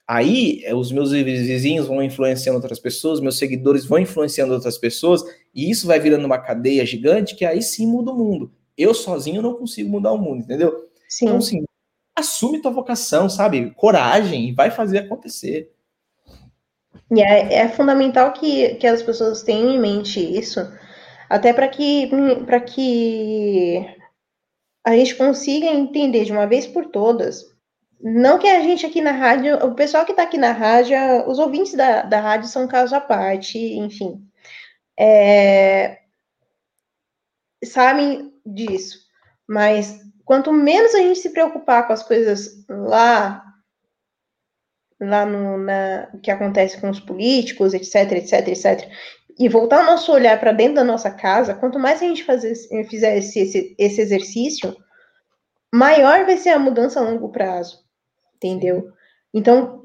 aí 0.06 0.62
é, 0.64 0.74
os 0.74 0.92
meus 0.92 1.10
vizinhos 1.10 1.86
vão 1.86 2.02
influenciando 2.02 2.58
outras 2.58 2.78
pessoas, 2.78 3.20
meus 3.20 3.38
seguidores 3.38 3.84
vão 3.84 3.98
influenciando 3.98 4.54
outras 4.54 4.78
pessoas, 4.78 5.22
e 5.54 5.70
isso 5.70 5.86
vai 5.86 5.98
virando 5.98 6.24
uma 6.24 6.38
cadeia 6.38 6.86
gigante 6.86 7.34
que 7.34 7.44
aí 7.44 7.62
sim 7.62 7.86
muda 7.86 8.12
o 8.12 8.16
mundo. 8.16 8.52
Eu 8.76 8.94
sozinho 8.94 9.42
não 9.42 9.54
consigo 9.54 9.88
mudar 9.88 10.12
o 10.12 10.18
mundo, 10.18 10.42
entendeu? 10.42 10.88
Sim. 11.08 11.26
Então, 11.26 11.38
assim, 11.38 11.64
assume 12.14 12.60
tua 12.60 12.70
vocação, 12.70 13.28
sabe? 13.28 13.70
Coragem 13.72 14.48
e 14.48 14.52
vai 14.52 14.70
fazer 14.70 14.98
acontecer. 14.98 15.72
E 17.10 17.20
é, 17.20 17.54
é 17.54 17.68
fundamental 17.68 18.32
que, 18.32 18.74
que 18.76 18.86
as 18.86 19.02
pessoas 19.02 19.42
tenham 19.42 19.70
em 19.70 19.78
mente 19.78 20.20
isso, 20.20 20.60
até 21.28 21.52
para 21.52 21.68
que, 21.68 22.10
para 22.44 22.60
que 22.60 23.84
a 24.84 24.96
gente 24.96 25.14
consiga 25.14 25.66
entender 25.66 26.24
de 26.24 26.32
uma 26.32 26.46
vez 26.46 26.66
por 26.66 26.86
todas. 26.86 27.55
Não 28.00 28.38
que 28.38 28.46
a 28.46 28.60
gente 28.60 28.84
aqui 28.84 29.00
na 29.00 29.12
rádio, 29.12 29.56
o 29.64 29.74
pessoal 29.74 30.04
que 30.04 30.12
está 30.12 30.22
aqui 30.22 30.38
na 30.38 30.52
rádio, 30.52 30.96
os 31.28 31.38
ouvintes 31.38 31.74
da, 31.74 32.02
da 32.02 32.20
rádio 32.20 32.48
são 32.48 32.68
caso 32.68 32.94
à 32.94 33.00
parte, 33.00 33.58
enfim. 33.58 34.22
É, 34.98 36.00
sabem 37.64 38.32
disso. 38.44 39.06
Mas 39.48 40.00
quanto 40.24 40.52
menos 40.52 40.94
a 40.94 40.98
gente 40.98 41.20
se 41.20 41.30
preocupar 41.30 41.86
com 41.86 41.92
as 41.92 42.02
coisas 42.02 42.64
lá 42.68 43.42
lá 45.00 45.26
no 45.26 45.58
na, 45.58 46.08
que 46.22 46.30
acontece 46.30 46.80
com 46.80 46.88
os 46.88 47.00
políticos, 47.00 47.74
etc, 47.74 48.12
etc, 48.12 48.48
etc, 48.48 48.90
e 49.38 49.48
voltar 49.48 49.82
o 49.82 49.86
nosso 49.86 50.10
olhar 50.10 50.40
para 50.40 50.52
dentro 50.52 50.76
da 50.76 50.84
nossa 50.84 51.10
casa, 51.10 51.54
quanto 51.54 51.78
mais 51.78 52.00
a 52.00 52.06
gente 52.06 52.24
fazer, 52.24 52.54
fizer 52.88 53.18
esse, 53.18 53.38
esse, 53.38 53.76
esse 53.78 54.00
exercício, 54.00 54.74
maior 55.72 56.24
vai 56.24 56.38
ser 56.38 56.50
a 56.50 56.58
mudança 56.58 56.98
a 56.98 57.02
longo 57.02 57.28
prazo, 57.28 57.85
entendeu? 58.36 58.92
Então, 59.32 59.84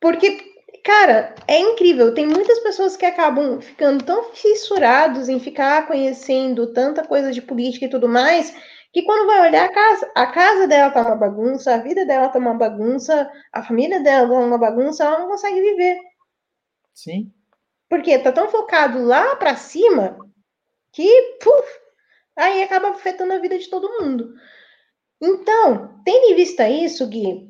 porque, 0.00 0.38
cara, 0.84 1.34
é 1.46 1.58
incrível, 1.58 2.14
tem 2.14 2.26
muitas 2.26 2.58
pessoas 2.60 2.96
que 2.96 3.06
acabam 3.06 3.60
ficando 3.60 4.04
tão 4.04 4.32
fissurados 4.32 5.28
em 5.28 5.40
ficar 5.40 5.86
conhecendo 5.86 6.72
tanta 6.72 7.06
coisa 7.06 7.32
de 7.32 7.42
política 7.42 7.86
e 7.86 7.90
tudo 7.90 8.08
mais, 8.08 8.54
que 8.92 9.02
quando 9.02 9.26
vai 9.26 9.48
olhar 9.48 9.64
a 9.64 9.72
casa, 9.72 10.12
a 10.14 10.26
casa 10.26 10.68
dela 10.68 10.90
tá 10.90 11.00
uma 11.00 11.16
bagunça, 11.16 11.74
a 11.74 11.78
vida 11.78 12.04
dela 12.04 12.28
tá 12.28 12.38
uma 12.38 12.54
bagunça, 12.54 13.30
a 13.52 13.62
família 13.62 14.00
dela 14.00 14.28
tá 14.28 14.34
uma 14.34 14.58
bagunça, 14.58 15.04
ela 15.04 15.20
não 15.20 15.28
consegue 15.28 15.60
viver. 15.60 15.98
Sim. 16.92 17.32
Porque 17.88 18.18
tá 18.18 18.32
tão 18.32 18.48
focado 18.48 19.02
lá 19.02 19.36
para 19.36 19.56
cima 19.56 20.18
que, 20.92 21.38
puf, 21.42 21.80
aí 22.36 22.62
acaba 22.62 22.90
afetando 22.90 23.32
a 23.32 23.38
vida 23.38 23.58
de 23.58 23.70
todo 23.70 24.00
mundo. 24.00 24.34
Então, 25.22 26.00
tendo 26.04 26.32
em 26.32 26.34
vista 26.34 26.68
isso, 26.68 27.06
Gui, 27.06 27.48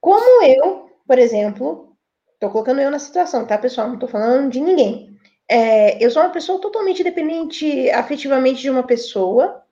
como 0.00 0.42
eu, 0.44 0.90
por 1.06 1.18
exemplo, 1.18 1.96
tô 2.40 2.50
colocando 2.50 2.80
eu 2.80 2.90
na 2.90 2.98
situação, 2.98 3.46
tá, 3.46 3.56
pessoal? 3.56 3.88
Não 3.88 3.98
tô 3.98 4.08
falando 4.08 4.50
de 4.50 4.60
ninguém. 4.60 5.16
É, 5.48 6.04
eu 6.04 6.10
sou 6.10 6.22
uma 6.22 6.32
pessoa 6.32 6.60
totalmente 6.60 7.04
dependente 7.04 7.88
afetivamente 7.90 8.60
de 8.60 8.70
uma 8.70 8.82
pessoa, 8.82 9.62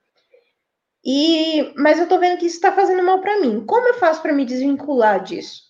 e, 1.03 1.73
mas 1.75 1.99
eu 1.99 2.07
tô 2.07 2.19
vendo 2.19 2.37
que 2.37 2.45
isso 2.45 2.55
está 2.55 2.71
fazendo 2.71 3.03
mal 3.03 3.19
para 3.19 3.41
mim. 3.41 3.65
Como 3.65 3.87
eu 3.87 3.95
faço 3.95 4.21
para 4.21 4.31
me 4.31 4.45
desvincular 4.45 5.21
disso? 5.21 5.63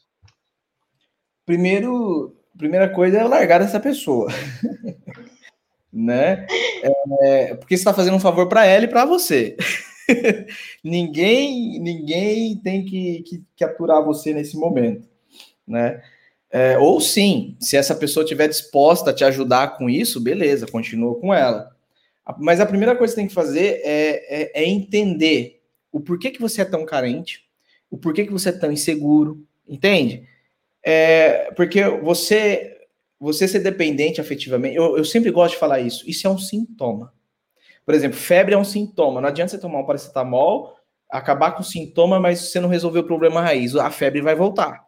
Primeiro, 1.45 2.35
primeira 2.57 2.89
coisa 2.89 3.17
é 3.17 3.23
largar 3.23 3.61
essa 3.61 3.79
pessoa, 3.79 4.27
né? 5.91 6.45
É, 7.23 7.55
porque 7.55 7.75
você 7.75 7.81
está 7.81 7.93
fazendo 7.93 8.17
um 8.17 8.19
favor 8.19 8.47
para 8.47 8.65
ela 8.65 8.85
e 8.85 8.89
para 8.89 9.05
você. 9.05 9.57
ninguém, 10.83 11.79
ninguém 11.79 12.55
tem 12.57 12.85
que, 12.85 13.23
que, 13.23 13.43
que, 13.55 13.63
aturar 13.63 14.03
você 14.03 14.33
nesse 14.33 14.57
momento, 14.57 15.07
né? 15.67 16.01
É, 16.51 16.77
ou 16.77 16.99
sim, 16.99 17.55
se 17.59 17.77
essa 17.77 17.95
pessoa 17.95 18.23
estiver 18.23 18.47
disposta 18.47 19.11
a 19.11 19.13
te 19.13 19.23
ajudar 19.23 19.77
com 19.77 19.89
isso, 19.89 20.19
beleza, 20.19 20.67
continua 20.67 21.15
com 21.15 21.33
ela. 21.33 21.71
Mas 22.39 22.59
a 22.59 22.65
primeira 22.65 22.95
coisa 22.95 23.13
que 23.13 23.15
você 23.15 23.21
tem 23.21 23.27
que 23.27 23.33
fazer 23.33 23.81
é, 23.83 24.41
é, 24.41 24.61
é, 24.61 24.65
entender 24.65 25.61
o 25.91 25.99
porquê 25.99 26.29
que 26.29 26.41
você 26.41 26.61
é 26.61 26.65
tão 26.65 26.85
carente, 26.85 27.45
o 27.89 27.97
porquê 27.97 28.25
que 28.25 28.31
você 28.31 28.49
é 28.49 28.53
tão 28.53 28.71
inseguro, 28.71 29.45
entende? 29.67 30.27
É, 30.83 31.51
porque 31.55 31.83
você 31.85 32.77
você 33.19 33.47
ser 33.47 33.59
dependente 33.59 34.19
afetivamente, 34.19 34.75
eu, 34.75 34.97
eu 34.97 35.05
sempre 35.05 35.29
gosto 35.29 35.53
de 35.53 35.59
falar 35.59 35.79
isso, 35.79 36.09
isso 36.09 36.25
é 36.25 36.29
um 36.29 36.39
sintoma. 36.39 37.13
Por 37.85 37.95
exemplo, 37.95 38.17
febre 38.17 38.53
é 38.53 38.57
um 38.57 38.63
sintoma, 38.63 39.21
não 39.21 39.29
adianta 39.29 39.51
você 39.51 39.59
tomar 39.59 39.79
um 39.79 39.85
paracetamol, 39.85 40.75
acabar 41.09 41.51
com 41.51 41.61
o 41.61 41.65
sintoma, 41.65 42.19
mas 42.19 42.39
você 42.39 42.59
não 42.59 42.69
resolver 42.69 42.99
o 42.99 43.05
problema 43.05 43.41
raiz, 43.41 43.75
a 43.75 43.89
febre 43.89 44.21
vai 44.21 44.35
voltar. 44.35 44.85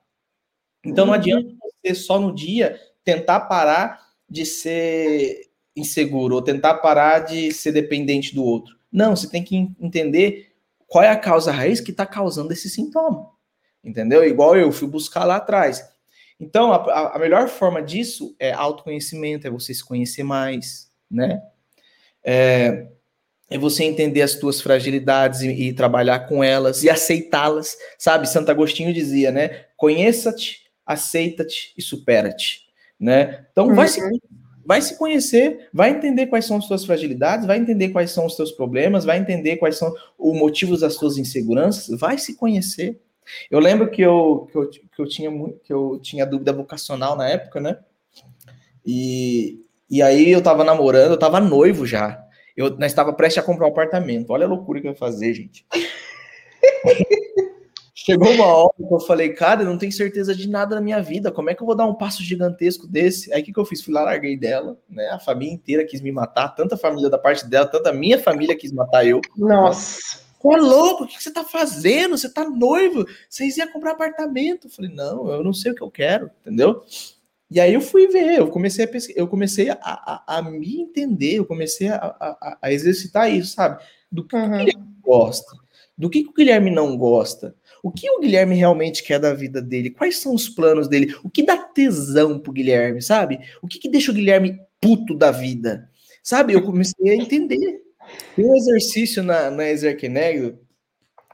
Então 0.85 1.05
não 1.05 1.13
uhum. 1.13 1.19
adianta 1.19 1.49
você 1.61 1.95
só 1.95 2.19
no 2.19 2.33
dia 2.33 2.79
tentar 3.03 3.41
parar 3.41 3.99
de 4.29 4.45
ser 4.45 5.49
inseguro 5.75 6.35
ou 6.35 6.41
tentar 6.41 6.75
parar 6.75 7.19
de 7.19 7.51
ser 7.51 7.71
dependente 7.71 8.33
do 8.33 8.43
outro. 8.43 8.77
Não, 8.91 9.15
você 9.15 9.29
tem 9.29 9.43
que 9.43 9.69
entender 9.79 10.53
qual 10.87 11.03
é 11.03 11.09
a 11.09 11.17
causa 11.17 11.51
raiz 11.51 11.81
que 11.81 11.91
está 11.91 12.05
causando 12.05 12.53
esse 12.53 12.69
sintoma. 12.69 13.29
Entendeu? 13.83 14.23
Igual 14.23 14.55
eu 14.55 14.71
fui 14.71 14.87
buscar 14.87 15.25
lá 15.25 15.37
atrás. 15.37 15.83
Então, 16.39 16.71
a, 16.71 17.15
a, 17.15 17.19
melhor 17.19 17.47
forma 17.47 17.81
disso 17.81 18.35
é 18.39 18.51
autoconhecimento, 18.51 19.47
é 19.47 19.49
você 19.49 19.73
se 19.73 19.83
conhecer 19.83 20.23
mais, 20.23 20.91
né? 21.09 21.41
É, 22.23 22.87
é 23.49 23.57
você 23.57 23.83
entender 23.83 24.21
as 24.21 24.35
tuas 24.35 24.61
fragilidades 24.61 25.41
e, 25.41 25.49
e 25.49 25.73
trabalhar 25.73 26.21
com 26.27 26.43
elas 26.43 26.83
e 26.83 26.89
aceitá-las, 26.89 27.77
sabe? 27.97 28.27
Santo 28.27 28.49
Agostinho 28.49 28.93
dizia, 28.93 29.31
né? 29.31 29.65
Conheça-te, 29.77 30.61
aceita-te 30.85 31.73
e 31.77 31.81
supera-te, 31.81 32.61
né? 32.99 33.45
Então, 33.51 33.67
uhum. 33.67 33.75
vai 33.75 33.87
se 33.87 34.01
vai 34.65 34.81
se 34.81 34.97
conhecer, 34.97 35.69
vai 35.73 35.89
entender 35.91 36.27
quais 36.27 36.45
são 36.45 36.57
as 36.57 36.65
suas 36.65 36.85
fragilidades, 36.85 37.45
vai 37.45 37.57
entender 37.57 37.89
quais 37.89 38.11
são 38.11 38.25
os 38.25 38.35
seus 38.35 38.51
problemas, 38.51 39.03
vai 39.03 39.17
entender 39.17 39.57
quais 39.57 39.77
são 39.77 39.93
os 40.17 40.37
motivos 40.37 40.79
das 40.79 40.93
suas 40.95 41.17
inseguranças, 41.17 41.99
vai 41.99 42.17
se 42.17 42.35
conhecer. 42.35 43.01
Eu 43.49 43.59
lembro 43.59 43.89
que 43.89 44.01
eu, 44.01 44.47
que 44.51 44.57
eu, 44.57 44.69
que 44.69 45.01
eu, 45.01 45.07
tinha, 45.07 45.31
que 45.63 45.73
eu 45.73 45.99
tinha 46.01 46.25
dúvida 46.25 46.53
vocacional 46.53 47.15
na 47.15 47.27
época, 47.27 47.59
né? 47.59 47.77
E, 48.85 49.62
e 49.89 50.01
aí 50.01 50.31
eu 50.31 50.41
tava 50.41 50.63
namorando, 50.63 51.11
eu 51.11 51.19
tava 51.19 51.39
noivo 51.39 51.85
já. 51.85 52.23
Eu, 52.55 52.69
nós 52.77 52.91
estava 52.91 53.13
prestes 53.13 53.43
a 53.43 53.45
comprar 53.45 53.65
um 53.65 53.71
apartamento. 53.71 54.31
Olha 54.31 54.45
a 54.45 54.49
loucura 54.49 54.79
que 54.79 54.87
eu 54.87 54.91
ia 54.91 54.97
fazer, 54.97 55.33
gente. 55.33 55.65
Chegou 58.05 58.29
uma 58.31 58.45
hora 58.45 58.73
que 58.75 58.93
eu 58.93 58.99
falei, 58.99 59.29
cara, 59.29 59.61
eu 59.61 59.65
não 59.65 59.77
tenho 59.77 59.91
certeza 59.91 60.35
de 60.35 60.49
nada 60.49 60.75
na 60.75 60.81
minha 60.81 61.01
vida. 61.01 61.31
Como 61.31 61.49
é 61.49 61.55
que 61.55 61.61
eu 61.61 61.65
vou 61.65 61.75
dar 61.75 61.85
um 61.85 61.95
passo 61.95 62.21
gigantesco 62.21 62.85
desse? 62.85 63.33
Aí 63.33 63.41
o 63.41 63.45
que, 63.45 63.53
que 63.53 63.59
eu 63.59 63.63
fiz? 63.63 63.81
Fui 63.81 63.93
lá, 63.93 64.03
larguei 64.03 64.35
dela, 64.35 64.77
né? 64.89 65.07
A 65.09 65.19
família 65.19 65.53
inteira 65.53 65.85
quis 65.85 66.01
me 66.01 66.11
matar, 66.11 66.49
tanta 66.49 66.75
família 66.75 67.09
da 67.09 67.17
parte 67.17 67.47
dela, 67.47 67.65
tanta 67.65 67.93
minha 67.93 68.19
família 68.19 68.57
quis 68.57 68.73
matar 68.73 69.07
eu. 69.07 69.21
Nossa. 69.37 70.21
Ô, 70.43 70.53
louco, 70.57 71.05
o 71.05 71.07
que, 71.07 71.15
que 71.15 71.23
você 71.23 71.31
tá 71.31 71.45
fazendo? 71.45 72.17
Você 72.17 72.27
tá 72.27 72.43
noivo? 72.49 73.05
Vocês 73.29 73.55
iam 73.55 73.71
comprar 73.71 73.91
apartamento? 73.91 74.67
Eu 74.67 74.71
falei, 74.71 74.93
não, 74.93 75.31
eu 75.31 75.41
não 75.41 75.53
sei 75.53 75.71
o 75.71 75.75
que 75.75 75.81
eu 75.81 75.89
quero, 75.89 76.29
entendeu? 76.41 76.83
E 77.53 77.59
aí 77.59 77.75
eu 77.75 77.81
fui 77.81 78.07
ver, 78.07 78.39
eu 78.39 78.47
comecei 78.47 78.83
a 78.83 78.87
pesquisar, 78.87 79.19
eu 79.19 79.27
comecei 79.27 79.69
a, 79.69 79.77
a, 79.79 80.37
a, 80.37 80.41
me 80.41 80.81
entender, 80.81 81.35
eu 81.35 81.45
comecei 81.45 81.87
a, 81.87 81.97
a, 81.97 82.57
a 82.63 82.73
exercitar 82.73 83.31
isso, 83.31 83.53
sabe? 83.53 83.79
Do 84.11 84.25
que 84.25 84.35
uhum. 84.35 84.45
o 84.45 84.57
Guilherme 84.57 84.87
gosta, 85.03 85.55
do 85.95 86.09
que, 86.09 86.23
que 86.23 86.29
o 86.29 86.33
Guilherme 86.33 86.71
não 86.71 86.97
gosta. 86.97 87.55
O 87.83 87.91
que 87.91 88.09
o 88.09 88.19
Guilherme 88.19 88.55
realmente 88.55 89.03
quer 89.03 89.19
da 89.19 89.35
vida 89.35 89.61
dele? 89.61 89.91
Quais 89.91 90.17
são 90.17 90.33
os 90.33 90.49
planos 90.49 90.87
dele? 90.87 91.15
O 91.23 91.29
que 91.29 91.43
dá 91.43 91.55
tesão 91.55 92.39
pro 92.39 92.51
Guilherme, 92.51 93.03
sabe? 93.03 93.39
O 93.61 93.67
que, 93.67 93.77
que 93.77 93.87
deixa 93.87 94.09
o 94.09 94.15
Guilherme 94.15 94.59
puto 94.81 95.13
da 95.13 95.29
vida? 95.29 95.87
Sabe? 96.23 96.53
Eu 96.53 96.63
comecei 96.63 97.11
a 97.11 97.15
entender. 97.15 97.83
Tem 98.35 98.45
um 98.49 98.55
exercício 98.55 99.21
na, 99.21 99.51
na 99.51 99.69
Exerquenegro 99.69 100.57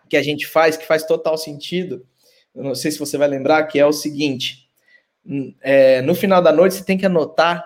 que 0.10 0.18
a 0.18 0.22
gente 0.22 0.46
faz, 0.46 0.76
que 0.76 0.86
faz 0.86 1.06
total 1.06 1.38
sentido. 1.38 2.06
Eu 2.54 2.64
não 2.64 2.76
sei 2.76 2.92
se 2.92 3.00
você 3.00 3.18
vai 3.18 3.30
lembrar, 3.30 3.64
que 3.68 3.80
é 3.80 3.86
o 3.86 3.94
seguinte: 3.94 4.69
é, 5.62 6.02
no 6.02 6.16
final 6.16 6.42
da 6.42 6.52
noite 6.52 6.76
você 6.76 6.84
tem 6.84 6.98
que 6.98 7.06
anotar 7.06 7.64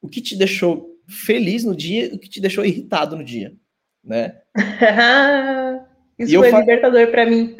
o 0.00 0.08
que 0.08 0.20
te 0.20 0.36
deixou 0.36 0.96
feliz 1.08 1.64
no 1.64 1.74
dia 1.74 2.06
e 2.06 2.16
o 2.16 2.18
que 2.18 2.28
te 2.28 2.40
deixou 2.40 2.64
irritado 2.64 3.16
no 3.16 3.24
dia, 3.24 3.54
né? 4.02 4.40
Isso 6.18 6.34
e 6.34 6.38
foi 6.38 6.50
falo... 6.50 6.62
libertador 6.62 7.10
para 7.10 7.26
mim. 7.26 7.56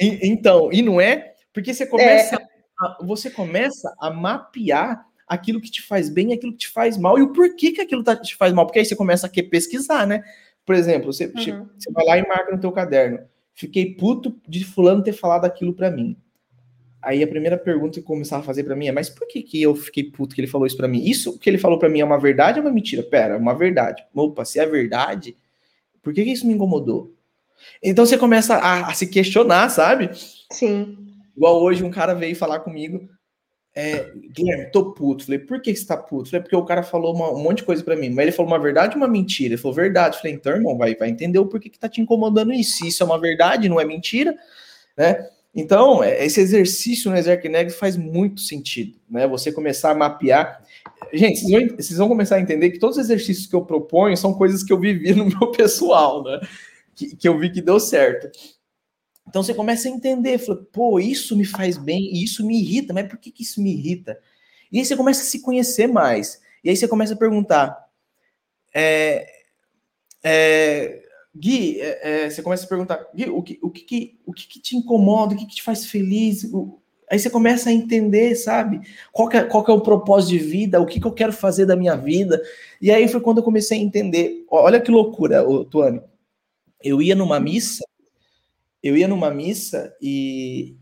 e, 0.00 0.28
então, 0.28 0.72
e 0.72 0.82
não 0.82 1.00
é? 1.00 1.34
Porque 1.52 1.72
você 1.72 1.86
começa, 1.86 2.36
é. 2.36 2.38
a, 2.80 2.98
você 3.02 3.30
começa 3.30 3.94
a 4.00 4.10
mapear 4.10 5.06
aquilo 5.26 5.60
que 5.60 5.70
te 5.70 5.82
faz 5.82 6.08
bem 6.08 6.30
e 6.30 6.34
aquilo 6.34 6.52
que 6.52 6.58
te 6.58 6.68
faz 6.68 6.98
mal 6.98 7.18
e 7.18 7.22
o 7.22 7.32
porquê 7.32 7.72
que 7.72 7.80
aquilo 7.80 8.02
tá, 8.02 8.16
te 8.16 8.36
faz 8.36 8.52
mal, 8.52 8.66
porque 8.66 8.80
aí 8.80 8.84
você 8.84 8.96
começa 8.96 9.26
a 9.26 9.30
pesquisar, 9.48 10.06
né? 10.06 10.22
Por 10.66 10.74
exemplo, 10.74 11.12
você, 11.12 11.26
uhum. 11.26 11.68
você 11.78 11.90
vai 11.92 12.04
lá 12.04 12.18
e 12.18 12.26
marca 12.26 12.52
no 12.52 12.60
teu 12.60 12.72
caderno. 12.72 13.20
Fiquei 13.54 13.94
puto 13.94 14.40
de 14.48 14.64
fulano 14.64 15.02
ter 15.02 15.12
falado 15.12 15.44
aquilo 15.44 15.72
para 15.72 15.90
mim. 15.90 16.16
Aí 17.04 17.22
a 17.22 17.26
primeira 17.26 17.56
pergunta 17.58 18.00
que 18.00 18.06
começava 18.06 18.42
a 18.42 18.46
fazer 18.46 18.64
para 18.64 18.74
mim 18.74 18.88
é: 18.88 18.92
mas 18.92 19.08
por 19.08 19.26
que, 19.28 19.42
que 19.42 19.60
eu 19.62 19.74
fiquei 19.74 20.04
puto 20.04 20.34
que 20.34 20.40
ele 20.40 20.48
falou 20.48 20.66
isso 20.66 20.76
para 20.76 20.88
mim? 20.88 21.04
Isso 21.04 21.38
que 21.38 21.48
ele 21.48 21.58
falou 21.58 21.78
para 21.78 21.88
mim 21.88 22.00
é 22.00 22.04
uma 22.04 22.18
verdade 22.18 22.58
ou 22.58 22.66
uma 22.66 22.72
mentira? 22.72 23.02
Pera, 23.02 23.34
é 23.34 23.36
uma 23.36 23.54
verdade. 23.54 24.04
Opa, 24.14 24.44
se 24.44 24.58
é 24.58 24.66
verdade, 24.66 25.36
por 26.02 26.12
que, 26.12 26.24
que 26.24 26.32
isso 26.32 26.46
me 26.46 26.54
incomodou? 26.54 27.14
Então 27.82 28.04
você 28.04 28.18
começa 28.18 28.56
a, 28.56 28.88
a, 28.88 28.94
se 28.94 29.06
questionar, 29.06 29.68
sabe? 29.68 30.10
Sim. 30.50 30.96
Igual 31.36 31.62
hoje 31.62 31.82
um 31.82 31.90
cara 31.90 32.14
veio 32.14 32.36
falar 32.36 32.60
comigo, 32.60 33.08
é, 33.74 34.12
Guilherme, 34.30 34.70
tô 34.70 34.92
puto. 34.92 35.24
Falei, 35.24 35.40
por 35.40 35.60
que 35.60 35.74
você 35.74 35.84
tá 35.84 35.96
puto? 35.96 36.30
Falei, 36.30 36.42
porque 36.42 36.54
o 36.54 36.64
cara 36.64 36.82
falou 36.82 37.14
uma, 37.14 37.32
um 37.32 37.42
monte 37.42 37.58
de 37.58 37.64
coisa 37.64 37.82
para 37.82 37.96
mim. 37.96 38.10
Mas 38.10 38.24
ele 38.24 38.32
falou 38.32 38.52
uma 38.52 38.58
verdade 38.58 38.94
ou 38.94 39.02
uma 39.02 39.08
mentira? 39.08 39.54
Ele 39.54 39.60
falou 39.60 39.74
verdade. 39.74 40.18
Falei, 40.18 40.32
então, 40.32 40.52
irmão, 40.52 40.78
vai, 40.78 40.94
vai 40.94 41.08
entender 41.08 41.38
o 41.38 41.46
porquê 41.46 41.68
que 41.68 41.78
tá 41.78 41.88
te 41.88 42.00
incomodando 42.00 42.52
isso. 42.52 42.86
Isso 42.86 43.02
é 43.02 43.06
uma 43.06 43.18
verdade, 43.18 43.68
não 43.68 43.80
é 43.80 43.84
mentira, 43.84 44.34
né? 44.96 45.28
Então, 45.54 46.02
é, 46.02 46.24
esse 46.24 46.40
exercício 46.40 47.10
no 47.10 47.16
Exercneg 47.16 47.70
faz 47.70 47.96
muito 47.96 48.40
sentido, 48.40 48.98
né? 49.08 49.26
Você 49.28 49.52
começar 49.52 49.92
a 49.92 49.94
mapear. 49.94 50.62
Gente, 51.12 51.40
vocês 51.40 51.52
vão, 51.52 51.76
vocês 51.76 51.98
vão, 51.98 52.08
começar 52.08 52.36
a 52.36 52.40
entender 52.40 52.70
que 52.70 52.78
todos 52.78 52.96
os 52.96 53.04
exercícios 53.04 53.46
que 53.46 53.54
eu 53.54 53.64
proponho 53.64 54.16
são 54.16 54.34
coisas 54.34 54.64
que 54.64 54.72
eu 54.72 54.80
vivi 54.80 55.14
no 55.14 55.26
meu 55.26 55.50
pessoal, 55.52 56.24
né? 56.24 56.40
Que, 56.94 57.14
que 57.14 57.28
eu 57.28 57.38
vi 57.38 57.50
que 57.50 57.62
deu 57.62 57.78
certo. 57.78 58.28
Então 59.28 59.42
você 59.42 59.54
começa 59.54 59.88
a 59.88 59.90
entender, 59.90 60.38
fala, 60.38 60.66
pô, 60.72 60.98
isso 60.98 61.36
me 61.36 61.44
faz 61.44 61.76
bem 61.76 62.22
isso 62.22 62.46
me 62.46 62.60
irrita, 62.60 62.92
mas 62.92 63.08
por 63.08 63.18
que, 63.18 63.30
que 63.30 63.42
isso 63.42 63.62
me 63.62 63.72
irrita? 63.72 64.18
E 64.70 64.78
aí 64.78 64.84
você 64.84 64.96
começa 64.96 65.22
a 65.22 65.24
se 65.24 65.40
conhecer 65.40 65.86
mais. 65.86 66.40
E 66.62 66.70
aí 66.70 66.76
você 66.76 66.88
começa 66.88 67.14
a 67.14 67.16
perguntar, 67.16 67.76
é, 68.74 69.26
é, 70.22 71.03
Gui, 71.36 71.80
é, 71.80 72.24
é, 72.24 72.30
você 72.30 72.42
começa 72.42 72.64
a 72.64 72.68
perguntar, 72.68 73.06
Gui, 73.14 73.28
o 73.28 73.42
que, 73.42 73.58
o 73.60 73.70
que, 73.70 74.18
o 74.24 74.32
que, 74.32 74.46
que 74.46 74.60
te 74.60 74.76
incomoda, 74.76 75.34
o 75.34 75.36
que, 75.36 75.46
que 75.46 75.56
te 75.56 75.62
faz 75.62 75.86
feliz? 75.86 76.44
O, 76.44 76.80
aí 77.10 77.18
você 77.18 77.28
começa 77.28 77.70
a 77.70 77.72
entender, 77.72 78.36
sabe? 78.36 78.80
Qual 79.12 79.28
que, 79.28 79.36
é, 79.36 79.44
qual 79.44 79.64
que 79.64 79.70
é 79.70 79.74
o 79.74 79.80
propósito 79.80 80.30
de 80.30 80.38
vida, 80.38 80.80
o 80.80 80.86
que, 80.86 81.00
que 81.00 81.06
eu 81.06 81.12
quero 81.12 81.32
fazer 81.32 81.66
da 81.66 81.76
minha 81.76 81.96
vida. 81.96 82.40
E 82.80 82.90
aí 82.90 83.08
foi 83.08 83.20
quando 83.20 83.38
eu 83.38 83.44
comecei 83.44 83.78
a 83.78 83.82
entender. 83.82 84.44
Olha 84.48 84.80
que 84.80 84.90
loucura, 84.90 85.44
Tuane. 85.70 86.00
Eu 86.82 87.02
ia 87.02 87.14
numa 87.14 87.40
missa, 87.40 87.84
eu 88.82 88.96
ia 88.96 89.08
numa 89.08 89.30
missa 89.30 89.94
e, 90.00 90.76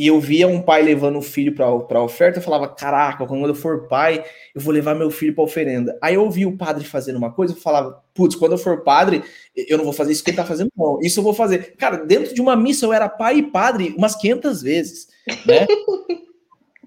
e 0.00 0.06
eu 0.06 0.18
via 0.18 0.48
um 0.48 0.62
pai 0.62 0.82
levando 0.82 1.18
o 1.18 1.22
filho 1.22 1.54
para 1.54 1.66
a 1.66 2.02
oferta, 2.02 2.38
eu 2.38 2.42
falava, 2.42 2.66
caraca, 2.66 3.26
quando 3.26 3.46
eu 3.46 3.54
for 3.54 3.86
pai, 3.86 4.24
eu 4.54 4.58
vou 4.58 4.72
levar 4.72 4.94
meu 4.94 5.10
filho 5.10 5.34
para 5.34 5.44
oferenda. 5.44 5.98
Aí 6.00 6.14
eu 6.14 6.24
ouvia 6.24 6.48
o 6.48 6.56
padre 6.56 6.86
fazendo 6.86 7.16
uma 7.16 7.30
coisa, 7.30 7.52
eu 7.52 7.58
falava, 7.58 8.02
putz, 8.14 8.34
quando 8.34 8.52
eu 8.52 8.58
for 8.58 8.82
padre, 8.82 9.22
eu 9.54 9.76
não 9.76 9.84
vou 9.84 9.92
fazer 9.92 10.12
isso 10.12 10.24
que 10.24 10.30
ele 10.30 10.38
tá 10.38 10.46
fazendo, 10.46 10.72
não. 10.74 10.98
Isso 11.02 11.20
eu 11.20 11.22
vou 11.22 11.34
fazer. 11.34 11.76
Cara, 11.76 11.98
dentro 11.98 12.34
de 12.34 12.40
uma 12.40 12.56
missa 12.56 12.86
eu 12.86 12.94
era 12.94 13.10
pai 13.10 13.40
e 13.40 13.42
padre 13.42 13.94
umas 13.94 14.16
500 14.16 14.62
vezes, 14.62 15.08
né? 15.44 15.66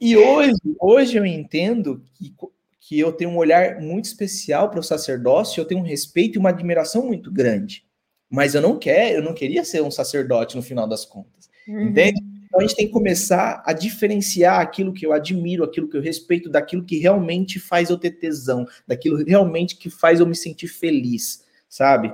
e 0.01 0.17
hoje, 0.17 0.57
hoje 0.81 1.15
eu 1.15 1.23
entendo 1.23 2.03
que, 2.15 2.33
que 2.79 2.99
eu 2.99 3.11
tenho 3.11 3.29
um 3.29 3.37
olhar 3.37 3.79
muito 3.79 4.05
especial 4.05 4.71
para 4.71 4.79
o 4.79 4.83
sacerdócio, 4.83 5.61
eu 5.61 5.65
tenho 5.65 5.81
um 5.81 5.85
respeito 5.85 6.37
e 6.37 6.39
uma 6.39 6.49
admiração 6.49 7.05
muito 7.05 7.31
grande. 7.31 7.85
Mas 8.27 8.55
eu 8.55 8.61
não 8.63 8.79
quero, 8.79 9.17
eu 9.17 9.21
não 9.21 9.35
queria 9.35 9.63
ser 9.63 9.83
um 9.83 9.91
sacerdote 9.91 10.55
no 10.55 10.63
final 10.63 10.87
das 10.87 11.05
contas. 11.05 11.47
Uhum. 11.67 11.89
Entende? 11.89 12.32
Então 12.53 12.61
a 12.61 12.67
gente 12.67 12.75
tem 12.75 12.85
que 12.85 12.93
começar 12.93 13.63
a 13.65 13.73
diferenciar 13.73 14.61
aquilo 14.61 14.93
que 14.93 15.03
eu 15.03 15.11
admiro, 15.11 15.63
aquilo 15.63 15.89
que 15.89 15.97
eu 15.97 16.01
respeito, 16.01 16.47
daquilo 16.47 16.85
que 16.85 16.99
realmente 16.99 17.59
faz 17.59 17.89
eu 17.89 17.97
ter 17.97 18.11
tesão, 18.11 18.67
daquilo 18.87 19.25
realmente 19.25 19.75
que 19.75 19.89
faz 19.89 20.19
eu 20.19 20.27
me 20.27 20.35
sentir 20.35 20.67
feliz, 20.67 21.43
sabe? 21.67 22.13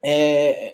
É, 0.00 0.72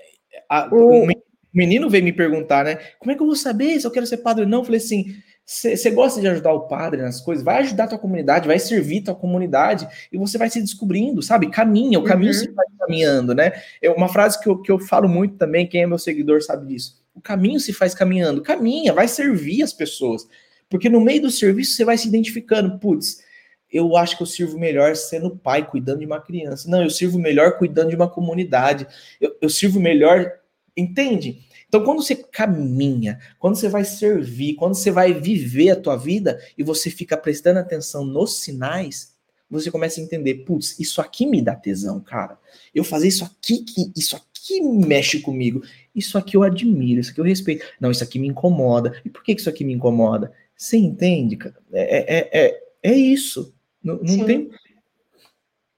a, 0.50 0.68
o... 0.70 1.06
menino 1.50 1.88
veio 1.88 2.04
me 2.04 2.12
perguntar, 2.12 2.62
né? 2.62 2.76
Como 2.98 3.10
é 3.10 3.14
que 3.14 3.22
eu 3.22 3.26
vou 3.26 3.36
saber 3.36 3.80
se 3.80 3.86
eu 3.86 3.90
quero 3.90 4.06
ser 4.06 4.18
padre 4.18 4.44
ou 4.44 4.50
não? 4.50 4.58
Eu 4.58 4.64
falei 4.64 4.80
assim: 4.80 5.16
você 5.46 5.90
gosta 5.90 6.20
de 6.20 6.28
ajudar 6.28 6.52
o 6.52 6.68
padre 6.68 7.00
nas 7.00 7.22
coisas? 7.22 7.42
Vai 7.42 7.60
ajudar 7.60 7.84
a 7.84 7.88
tua 7.88 7.98
comunidade, 7.98 8.46
vai 8.46 8.58
servir 8.58 9.00
a 9.00 9.04
tua 9.06 9.14
comunidade 9.14 9.88
e 10.12 10.18
você 10.18 10.36
vai 10.36 10.50
se 10.50 10.60
descobrindo, 10.60 11.22
sabe? 11.22 11.50
Caminha, 11.50 11.98
o 11.98 12.04
caminho 12.04 12.34
uhum. 12.34 12.38
se 12.38 12.50
vai 12.50 12.66
caminhando, 12.78 13.34
né? 13.34 13.52
É 13.80 13.88
uma 13.88 14.08
frase 14.08 14.38
que 14.38 14.46
eu, 14.46 14.60
que 14.60 14.70
eu 14.70 14.78
falo 14.78 15.08
muito 15.08 15.36
também, 15.38 15.66
quem 15.66 15.82
é 15.82 15.86
meu 15.86 15.98
seguidor 15.98 16.42
sabe 16.42 16.66
disso. 16.66 16.97
O 17.18 17.20
caminho 17.20 17.58
se 17.58 17.72
faz 17.72 17.94
caminhando. 17.94 18.42
Caminha, 18.42 18.92
vai 18.92 19.08
servir 19.08 19.60
as 19.60 19.72
pessoas. 19.72 20.26
Porque 20.70 20.88
no 20.88 21.00
meio 21.00 21.22
do 21.22 21.30
serviço 21.32 21.74
você 21.74 21.84
vai 21.84 21.98
se 21.98 22.06
identificando. 22.06 22.78
Putz, 22.78 23.24
eu 23.72 23.96
acho 23.96 24.16
que 24.16 24.22
eu 24.22 24.26
sirvo 24.26 24.56
melhor 24.56 24.94
sendo 24.94 25.36
pai, 25.36 25.68
cuidando 25.68 25.98
de 25.98 26.06
uma 26.06 26.20
criança. 26.20 26.70
Não, 26.70 26.80
eu 26.80 26.90
sirvo 26.90 27.18
melhor 27.18 27.58
cuidando 27.58 27.90
de 27.90 27.96
uma 27.96 28.08
comunidade. 28.08 28.86
Eu, 29.20 29.36
eu 29.42 29.48
sirvo 29.48 29.80
melhor. 29.80 30.32
Entende? 30.76 31.40
Então, 31.66 31.82
quando 31.82 32.00
você 32.00 32.14
caminha, 32.14 33.18
quando 33.36 33.56
você 33.56 33.68
vai 33.68 33.84
servir, 33.84 34.54
quando 34.54 34.76
você 34.76 34.92
vai 34.92 35.12
viver 35.12 35.70
a 35.70 35.76
tua 35.76 35.96
vida 35.96 36.40
e 36.56 36.62
você 36.62 36.88
fica 36.88 37.16
prestando 37.16 37.58
atenção 37.58 38.04
nos 38.04 38.38
sinais, 38.38 39.12
você 39.50 39.72
começa 39.72 40.00
a 40.00 40.04
entender, 40.04 40.44
putz, 40.44 40.78
isso 40.78 41.00
aqui 41.00 41.26
me 41.26 41.42
dá 41.42 41.56
tesão, 41.56 41.98
cara. 42.00 42.38
Eu 42.72 42.84
fazer 42.84 43.08
isso 43.08 43.24
aqui, 43.24 43.64
que 43.64 43.90
isso 43.96 44.14
aqui 44.14 44.60
mexe 44.62 45.20
comigo. 45.20 45.62
Isso 45.99 46.16
aqui 46.16 46.36
eu 46.36 46.42
admiro, 46.42 47.01
isso 47.01 47.11
aqui 47.11 47.20
eu 47.20 47.24
respeito. 47.24 47.66
Não, 47.80 47.90
isso 47.90 48.05
aqui 48.05 48.18
me 48.18 48.28
incomoda. 48.28 49.01
E 49.05 49.11
por 49.11 49.22
que 49.22 49.32
isso 49.32 49.49
aqui 49.49 49.64
me 49.64 49.74
incomoda? 49.74 50.32
Você 50.57 50.76
entende, 50.76 51.36
cara? 51.36 51.57
É, 51.72 52.18
é, 52.18 52.28
é, 52.32 52.62
é 52.82 52.94
isso. 52.94 53.55
Não, 53.82 53.96
não 53.96 54.24
tem 54.24 54.51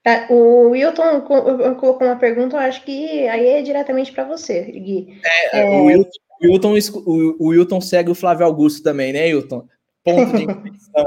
Tá, 0.03 0.27
o 0.31 0.69
Wilton 0.69 1.21
colocou 1.21 1.99
uma 2.01 2.15
pergunta, 2.15 2.55
eu 2.55 2.59
acho 2.59 2.83
que 2.83 3.27
aí 3.27 3.47
é 3.47 3.61
diretamente 3.61 4.11
para 4.11 4.23
você, 4.23 4.63
Gui. 4.63 5.19
É, 5.23 5.59
é... 5.59 5.63
O, 5.63 5.85
Wilton, 5.85 6.71
Wilton, 6.73 7.03
o, 7.05 7.47
Wilton 7.49 7.81
segue 7.81 8.09
o 8.09 8.15
Flávio 8.15 8.45
Augusto 8.45 8.81
também, 8.81 9.13
né, 9.13 9.31
Wilton? 9.31 9.67
Ponto 10.03 10.35
de 10.35 10.43
inflexão. 10.43 11.05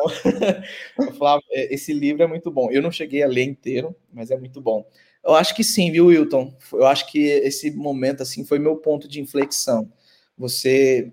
É, 1.51 1.75
esse 1.75 1.93
livro 1.93 2.23
é 2.23 2.27
muito 2.27 2.51
bom. 2.51 2.71
Eu 2.71 2.81
não 2.81 2.93
cheguei 2.93 3.23
a 3.23 3.27
ler 3.27 3.43
inteiro, 3.43 3.95
mas 4.13 4.31
é 4.31 4.37
muito 4.37 4.61
bom. 4.61 4.87
Eu 5.25 5.35
acho 5.35 5.55
que 5.55 5.65
sim, 5.65 5.91
viu, 5.91 6.07
Wilton? 6.07 6.55
Eu 6.73 6.87
acho 6.87 7.11
que 7.11 7.19
esse 7.19 7.71
momento 7.71 8.23
assim 8.23 8.45
foi 8.45 8.59
meu 8.59 8.77
ponto 8.77 9.09
de 9.09 9.21
inflexão. 9.21 9.91
Você, 10.37 11.13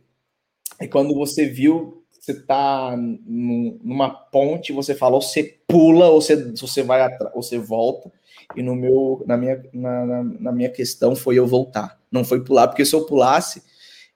é 0.80 0.88
quando 0.88 1.14
você 1.16 1.46
viu 1.46 2.02
você 2.22 2.36
tá 2.36 2.96
numa 2.96 4.12
ponte, 4.12 4.72
você 4.72 4.94
fala, 4.94 5.16
ou 5.16 5.22
você 5.24 5.58
pula, 5.68 6.08
ou 6.10 6.22
você, 6.22 6.36
você 6.54 6.84
vai 6.84 7.02
atrás, 7.02 7.34
ou 7.34 7.42
você 7.42 7.58
volta. 7.58 8.12
E 8.56 8.62
no 8.62 8.76
meu, 8.76 9.24
na 9.26 9.36
minha, 9.36 9.64
na, 9.74 10.06
na, 10.06 10.24
na, 10.24 10.52
minha 10.52 10.70
questão 10.70 11.16
foi 11.16 11.40
eu 11.40 11.48
voltar. 11.48 12.00
Não 12.12 12.24
foi 12.24 12.44
pular, 12.44 12.68
porque 12.68 12.86
se 12.86 12.94
eu 12.94 13.08
pulasse, 13.08 13.64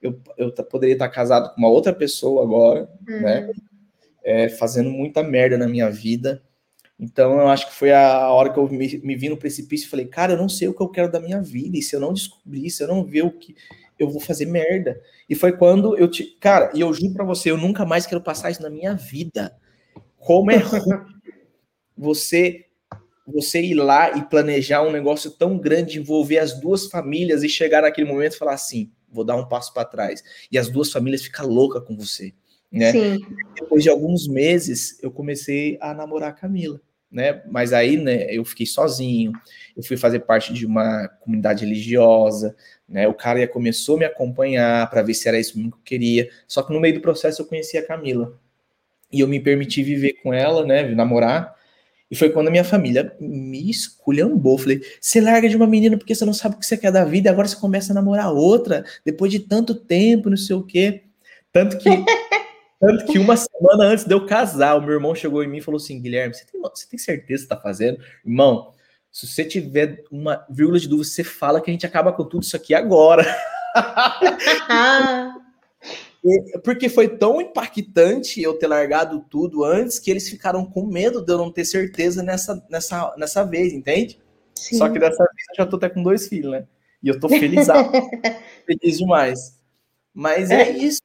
eu, 0.00 0.20
eu 0.36 0.52
poderia 0.52 0.92
estar 0.92 1.08
casado 1.08 1.52
com 1.52 1.60
uma 1.60 1.68
outra 1.68 1.92
pessoa 1.92 2.44
agora, 2.44 2.88
uhum. 3.08 3.20
né? 3.22 3.50
É, 4.22 4.48
fazendo 4.50 4.90
muita 4.90 5.22
merda 5.24 5.58
na 5.58 5.66
minha 5.66 5.90
vida. 5.90 6.40
Então 6.98 7.38
eu 7.38 7.48
acho 7.48 7.68
que 7.68 7.74
foi 7.74 7.92
a 7.92 8.30
hora 8.30 8.52
que 8.52 8.58
eu 8.58 8.68
me, 8.68 8.98
me 8.98 9.16
vi 9.16 9.28
no 9.28 9.36
precipício 9.36 9.86
e 9.86 9.90
falei, 9.90 10.06
cara, 10.06 10.32
eu 10.32 10.38
não 10.38 10.48
sei 10.48 10.66
o 10.66 10.74
que 10.74 10.82
eu 10.82 10.88
quero 10.88 11.12
da 11.12 11.20
minha 11.20 11.40
vida. 11.42 11.76
E 11.76 11.82
se 11.82 11.94
eu 11.94 12.00
não 12.00 12.12
descobrir, 12.12 12.70
se 12.70 12.82
eu 12.82 12.88
não 12.88 13.04
ver 13.04 13.22
o 13.22 13.30
que 13.30 13.54
eu 13.98 14.08
vou 14.08 14.20
fazer 14.20 14.46
merda. 14.46 15.00
E 15.28 15.34
foi 15.34 15.52
quando 15.52 15.96
eu 15.96 16.10
te. 16.10 16.24
Cara, 16.40 16.70
e 16.74 16.80
eu 16.80 16.92
juro 16.92 17.12
pra 17.12 17.24
você, 17.24 17.50
eu 17.50 17.58
nunca 17.58 17.84
mais 17.84 18.06
quero 18.06 18.20
passar 18.20 18.50
isso 18.50 18.62
na 18.62 18.70
minha 18.70 18.94
vida. 18.94 19.54
Como 20.18 20.50
é 20.50 20.56
ruim 20.56 20.80
você 21.96 22.62
você 23.26 23.60
ir 23.60 23.74
lá 23.74 24.16
e 24.16 24.22
planejar 24.22 24.82
um 24.82 24.92
negócio 24.92 25.32
tão 25.32 25.58
grande, 25.58 25.98
envolver 25.98 26.38
as 26.38 26.60
duas 26.60 26.86
famílias 26.86 27.42
e 27.42 27.48
chegar 27.48 27.82
naquele 27.82 28.08
momento 28.08 28.34
e 28.34 28.38
falar 28.38 28.54
assim: 28.54 28.90
vou 29.10 29.24
dar 29.24 29.36
um 29.36 29.48
passo 29.48 29.72
para 29.74 29.84
trás. 29.84 30.22
E 30.50 30.56
as 30.56 30.68
duas 30.68 30.90
famílias 30.92 31.22
ficam 31.22 31.46
loucas 31.46 31.84
com 31.84 31.96
você. 31.96 32.32
Né? 32.70 32.92
Sim. 32.92 33.18
Depois 33.54 33.82
de 33.82 33.88
alguns 33.88 34.28
meses, 34.28 35.02
eu 35.02 35.10
comecei 35.10 35.78
a 35.80 35.94
namorar 35.94 36.30
a 36.30 36.32
Camila. 36.32 36.80
Né? 37.16 37.40
Mas 37.46 37.72
aí, 37.72 37.96
né, 37.96 38.26
eu 38.30 38.44
fiquei 38.44 38.66
sozinho, 38.66 39.32
eu 39.74 39.82
fui 39.82 39.96
fazer 39.96 40.18
parte 40.18 40.52
de 40.52 40.66
uma 40.66 41.08
comunidade 41.20 41.64
religiosa, 41.64 42.54
né? 42.86 43.08
O 43.08 43.14
cara 43.14 43.40
já 43.40 43.48
começou 43.48 43.96
a 43.96 44.00
me 44.00 44.04
acompanhar 44.04 44.90
para 44.90 45.00
ver 45.00 45.14
se 45.14 45.26
era 45.26 45.40
isso 45.40 45.54
que 45.54 45.66
eu 45.66 45.72
queria. 45.82 46.28
Só 46.46 46.62
que 46.62 46.74
no 46.74 46.78
meio 46.78 46.92
do 46.92 47.00
processo 47.00 47.40
eu 47.40 47.46
conheci 47.46 47.78
a 47.78 47.86
Camila. 47.86 48.38
E 49.10 49.20
eu 49.20 49.26
me 49.26 49.40
permiti 49.40 49.82
viver 49.82 50.18
com 50.22 50.34
ela, 50.34 50.66
né? 50.66 50.82
Namorar. 50.94 51.56
E 52.10 52.14
foi 52.14 52.28
quando 52.28 52.48
a 52.48 52.50
minha 52.50 52.64
família 52.64 53.16
me 53.18 53.70
esculhambou. 53.70 54.58
Falei, 54.58 54.82
você 55.00 55.18
larga 55.18 55.48
de 55.48 55.56
uma 55.56 55.66
menina 55.66 55.96
porque 55.96 56.14
você 56.14 56.26
não 56.26 56.34
sabe 56.34 56.56
o 56.56 56.58
que 56.58 56.66
você 56.66 56.76
quer 56.76 56.92
da 56.92 57.06
vida, 57.06 57.30
agora 57.30 57.48
você 57.48 57.56
começa 57.56 57.92
a 57.92 57.94
namorar 57.94 58.30
outra, 58.30 58.84
depois 59.06 59.32
de 59.32 59.40
tanto 59.40 59.74
tempo, 59.74 60.28
não 60.28 60.36
sei 60.36 60.54
o 60.54 60.62
quê. 60.62 61.04
Tanto 61.50 61.78
que 61.78 61.88
Tanto 62.80 63.06
que 63.06 63.18
uma 63.18 63.36
semana 63.36 63.84
antes 63.84 64.04
de 64.04 64.14
eu 64.14 64.26
casar, 64.26 64.76
o 64.76 64.82
meu 64.82 64.92
irmão 64.92 65.14
chegou 65.14 65.42
em 65.42 65.48
mim 65.48 65.58
e 65.58 65.62
falou 65.62 65.78
assim: 65.78 66.00
Guilherme, 66.00 66.34
você 66.34 66.44
tem, 66.44 66.60
você 66.60 66.88
tem 66.88 66.98
certeza 66.98 67.42
que 67.42 67.52
está 67.52 67.56
fazendo? 67.56 67.98
Irmão, 68.24 68.72
se 69.10 69.26
você 69.26 69.44
tiver 69.44 70.04
uma 70.10 70.44
vírgula 70.50 70.78
de 70.78 70.88
dúvida, 70.88 71.08
você 71.08 71.24
fala 71.24 71.60
que 71.60 71.70
a 71.70 71.72
gente 71.72 71.86
acaba 71.86 72.12
com 72.12 72.24
tudo 72.24 72.42
isso 72.42 72.54
aqui 72.54 72.74
agora. 72.74 73.24
Porque 76.64 76.88
foi 76.88 77.08
tão 77.08 77.40
impactante 77.40 78.42
eu 78.42 78.58
ter 78.58 78.66
largado 78.66 79.24
tudo 79.30 79.64
antes 79.64 79.98
que 79.98 80.10
eles 80.10 80.28
ficaram 80.28 80.66
com 80.66 80.84
medo 80.84 81.24
de 81.24 81.32
eu 81.32 81.38
não 81.38 81.52
ter 81.52 81.64
certeza 81.64 82.22
nessa, 82.22 82.62
nessa, 82.68 83.14
nessa 83.16 83.44
vez, 83.44 83.72
entende? 83.72 84.20
Sim. 84.54 84.76
Só 84.76 84.88
que 84.88 84.98
dessa 84.98 85.16
vez 85.16 85.46
eu 85.50 85.64
já 85.64 85.66
tô 85.66 85.76
até 85.76 85.88
com 85.88 86.02
dois 86.02 86.26
filhos, 86.28 86.50
né? 86.50 86.66
E 87.02 87.08
eu 87.08 87.20
tô 87.20 87.28
feliz, 87.28 87.68
feliz 88.66 88.98
demais. 88.98 89.56
Mas 90.12 90.50
é. 90.50 90.62
é 90.62 90.70
isso. 90.70 91.00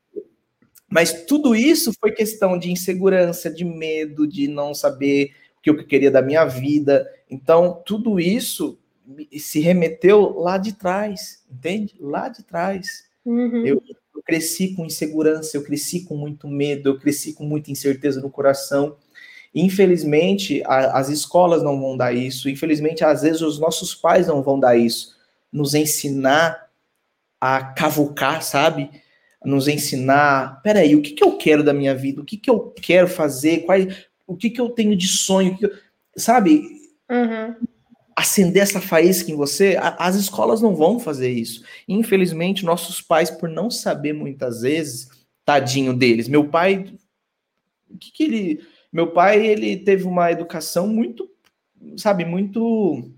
Mas 0.92 1.26
tudo 1.26 1.56
isso 1.56 1.94
foi 1.98 2.12
questão 2.12 2.60
de 2.60 2.70
insegurança, 2.70 3.50
de 3.50 3.64
medo, 3.64 4.28
de 4.28 4.50
não 4.50 4.74
saber 4.74 5.32
o 5.58 5.62
que 5.62 5.70
eu 5.70 5.88
queria 5.88 6.12
da 6.12 6.22
minha 6.22 6.44
vida. 6.44 7.10
Então, 7.30 7.82
tudo 7.86 8.20
isso 8.20 8.78
se 9.38 9.62
remeteu 9.62 10.38
lá 10.38 10.58
de 10.58 10.74
trás, 10.74 11.44
entende? 11.50 11.96
Lá 11.98 12.28
de 12.28 12.44
trás. 12.44 13.06
Uhum. 13.26 13.66
Eu, 13.66 13.82
eu 14.14 14.22
cresci 14.22 14.76
com 14.76 14.86
insegurança, 14.86 15.56
eu 15.56 15.64
cresci 15.64 16.02
com 16.02 16.18
muito 16.18 16.46
medo, 16.46 16.90
eu 16.90 17.00
cresci 17.00 17.34
com 17.34 17.46
muita 17.46 17.72
incerteza 17.72 18.20
no 18.20 18.30
coração. 18.30 18.98
Infelizmente, 19.56 20.62
a, 20.66 20.98
as 20.98 21.08
escolas 21.08 21.64
não 21.64 21.80
vão 21.80 21.96
dar 21.96 22.14
isso. 22.14 22.50
Infelizmente, 22.50 23.04
às 23.04 23.22
vezes 23.22 23.42
os 23.42 23.58
nossos 23.60 23.96
pais 23.96 24.28
não 24.28 24.44
vão 24.44 24.60
dar 24.60 24.76
isso. 24.76 25.16
Nos 25.50 25.74
ensinar 25.74 26.70
a 27.40 27.64
cavucar, 27.64 28.44
sabe? 28.44 28.90
Nos 29.44 29.68
ensinar, 29.68 30.62
peraí, 30.62 30.96
o 30.96 31.02
que, 31.02 31.12
que 31.12 31.24
eu 31.24 31.38
quero 31.38 31.64
da 31.64 31.74
minha 31.74 31.96
vida? 31.96 32.22
O 32.22 32.26
que, 32.26 32.38
que 32.38 32.50
eu 32.50 32.74
quero 32.82 33.08
fazer? 33.08 33.66
Qual, 33.66 33.78
o 34.28 34.36
que, 34.36 34.50
que 34.50 34.62
eu 34.62 34.70
tenho 34.70 34.96
de 34.96 35.08
sonho? 35.08 35.58
Eu, 35.60 35.72
sabe? 36.16 36.64
Uhum 37.10 37.56
acender 38.16 38.62
essa 38.62 38.80
faísca 38.80 39.32
em 39.32 39.36
você, 39.36 39.78
as 39.80 40.16
escolas 40.16 40.62
não 40.62 40.76
vão 40.76 41.00
fazer 41.00 41.32
isso. 41.32 41.64
Infelizmente, 41.88 42.66
nossos 42.66 43.02
pais, 43.02 43.32
por 43.32 43.50
não 43.50 43.72
saber 43.72 44.14
muitas 44.14 44.62
vezes, 44.62 45.10
tadinho 45.44 45.94
deles. 45.94 46.28
Meu 46.28 46.48
pai, 46.48 46.94
o 47.90 47.98
que, 47.98 48.12
que 48.12 48.24
ele. 48.24 48.62
Meu 48.92 49.08
pai, 49.08 49.46
ele 49.46 49.78
teve 49.78 50.04
uma 50.04 50.32
educação 50.32 50.88
muito, 50.88 51.30
sabe, 51.98 52.26
muito. 52.26 53.12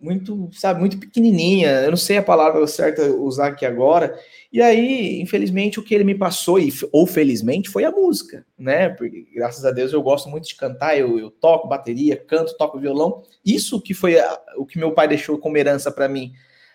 Muito, 0.00 0.48
sabe, 0.52 0.80
muito 0.80 0.98
pequenininha. 0.98 1.68
Eu 1.82 1.90
não 1.90 1.96
sei 1.96 2.18
a 2.18 2.22
palavra 2.22 2.64
certa 2.66 3.02
usar 3.02 3.48
aqui 3.48 3.66
agora, 3.66 4.16
e 4.50 4.62
aí, 4.62 5.20
infelizmente, 5.20 5.78
o 5.78 5.82
que 5.82 5.94
ele 5.94 6.04
me 6.04 6.14
passou, 6.14 6.58
ou 6.90 7.06
felizmente, 7.06 7.68
foi 7.68 7.84
a 7.84 7.90
música, 7.90 8.46
né? 8.58 8.88
Porque, 8.88 9.26
graças 9.34 9.64
a 9.64 9.70
Deus, 9.70 9.92
eu 9.92 10.02
gosto 10.02 10.28
muito 10.30 10.48
de 10.48 10.54
cantar, 10.54 10.98
eu, 10.98 11.18
eu 11.18 11.30
toco 11.30 11.68
bateria, 11.68 12.16
canto, 12.16 12.56
toco 12.56 12.78
violão. 12.78 13.22
Isso 13.44 13.80
que 13.80 13.92
foi 13.92 14.18
a, 14.18 14.40
o 14.56 14.64
que 14.64 14.78
meu 14.78 14.92
pai 14.92 15.06
deixou 15.06 15.36
como 15.36 15.58
herança 15.58 15.90
para 15.90 16.08
mim. 16.08 16.32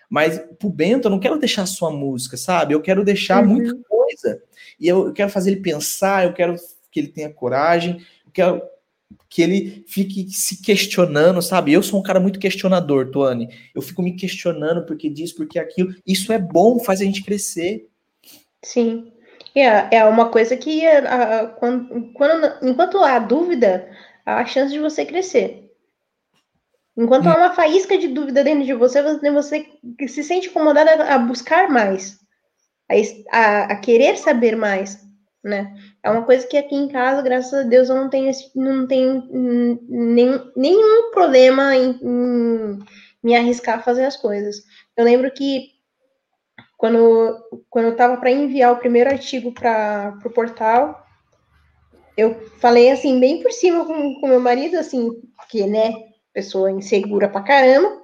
Mas 0.08 0.40
pro 0.60 0.70
Bento, 0.70 1.08
eu 1.08 1.12
não 1.12 1.20
quero 1.20 1.40
deixar 1.40 1.66
só 1.66 1.88
a 1.88 1.92
música, 1.92 2.38
sabe? 2.38 2.76
Eu 2.76 2.82
quero 2.82 3.04
deixar 3.04 3.44
uhum. 3.44 3.50
muita 3.50 3.76
coisa. 3.90 4.44
E 4.80 4.88
eu, 4.88 5.08
eu 5.08 5.14
quero 5.14 5.32
fazer 5.32 5.52
ele 5.52 5.62
pensar, 5.62 6.26
eu 6.26 6.34
quero 6.34 6.56
que 6.92 7.00
ele 7.00 7.08
tenha 7.08 7.34
coragem, 7.34 7.98
eu 8.24 8.32
quero 8.32 8.62
que 9.30 9.42
ele 9.42 9.84
fique 9.88 10.30
se 10.32 10.62
questionando, 10.62 11.42
sabe? 11.42 11.74
Eu 11.74 11.84
sou 11.84 12.00
um 12.00 12.04
cara 12.04 12.20
muito 12.20 12.40
questionador, 12.40 13.12
Tuane. 13.12 13.50
Eu 13.74 13.82
fico 13.82 14.02
me 14.02 14.16
questionando 14.16 14.86
porque 14.86 15.10
disso, 15.10 15.36
porque 15.36 15.60
aquilo. 15.60 15.94
Isso 16.06 16.32
é 16.32 16.40
bom, 16.40 16.80
faz 16.80 17.02
a 17.02 17.04
gente 17.04 17.24
crescer. 17.24 17.88
Sim. 18.64 19.12
É, 19.56 19.98
é 19.98 20.06
uma 20.06 20.30
coisa 20.30 20.58
que, 20.58 20.86
a, 20.86 21.48
quando, 21.48 22.12
quando, 22.14 22.68
enquanto 22.68 22.98
há 23.04 23.20
dúvida, 23.20 23.90
há 24.26 24.40
a 24.40 24.46
chance 24.46 24.74
de 24.74 24.80
você 24.80 25.06
crescer. 25.06 25.72
Enquanto 26.98 27.26
hum. 27.26 27.30
há 27.30 27.38
uma 27.38 27.54
faísca 27.54 27.98
de 27.98 28.08
dúvida 28.08 28.44
dentro 28.44 28.66
de 28.66 28.74
você, 28.74 29.02
você, 29.02 29.32
você 29.32 29.68
se 30.08 30.24
sente 30.24 30.48
incomodado 30.48 30.90
a, 30.90 31.16
a 31.16 31.20
buscar 31.20 31.70
mais, 31.70 32.20
a, 33.32 33.64
a, 33.64 33.76
querer 33.78 34.18
saber 34.18 34.56
mais, 34.56 35.03
né? 35.44 35.76
É 36.02 36.10
uma 36.10 36.24
coisa 36.24 36.48
que 36.48 36.58
aqui 36.58 36.76
em 36.76 36.88
casa, 36.88 37.22
graças 37.22 37.54
a 37.54 37.64
Deus, 37.64 37.90
eu 37.90 37.96
não 37.96 38.10
tenho, 38.10 38.32
não 38.56 38.88
tenho 38.88 39.28
nem, 39.90 40.52
nenhum 40.56 41.12
problema 41.12 41.76
em, 41.76 42.00
em 42.02 42.80
me 43.22 43.36
arriscar 43.36 43.80
a 43.80 43.84
fazer 43.84 44.06
as 44.06 44.16
coisas. 44.16 44.64
Eu 44.96 45.04
lembro 45.04 45.32
que 45.32 45.72
quando, 46.78 47.38
quando 47.70 47.86
eu 47.86 47.92
estava 47.92 48.18
para 48.18 48.32
enviar 48.32 48.74
o 48.74 48.78
primeiro 48.78 49.10
artigo 49.10 49.54
para 49.54 50.18
o 50.24 50.30
portal, 50.30 51.06
eu 52.16 52.36
falei 52.60 52.92
assim, 52.92 53.20
bem 53.20 53.42
por 53.42 53.52
cima 53.52 53.86
com, 53.86 54.20
com 54.20 54.28
meu 54.28 54.40
marido, 54.40 54.78
assim, 54.78 55.10
que, 55.50 55.66
né, 55.66 55.94
pessoa 56.34 56.72
insegura 56.72 57.30
pra 57.30 57.42
caramba. 57.42 58.02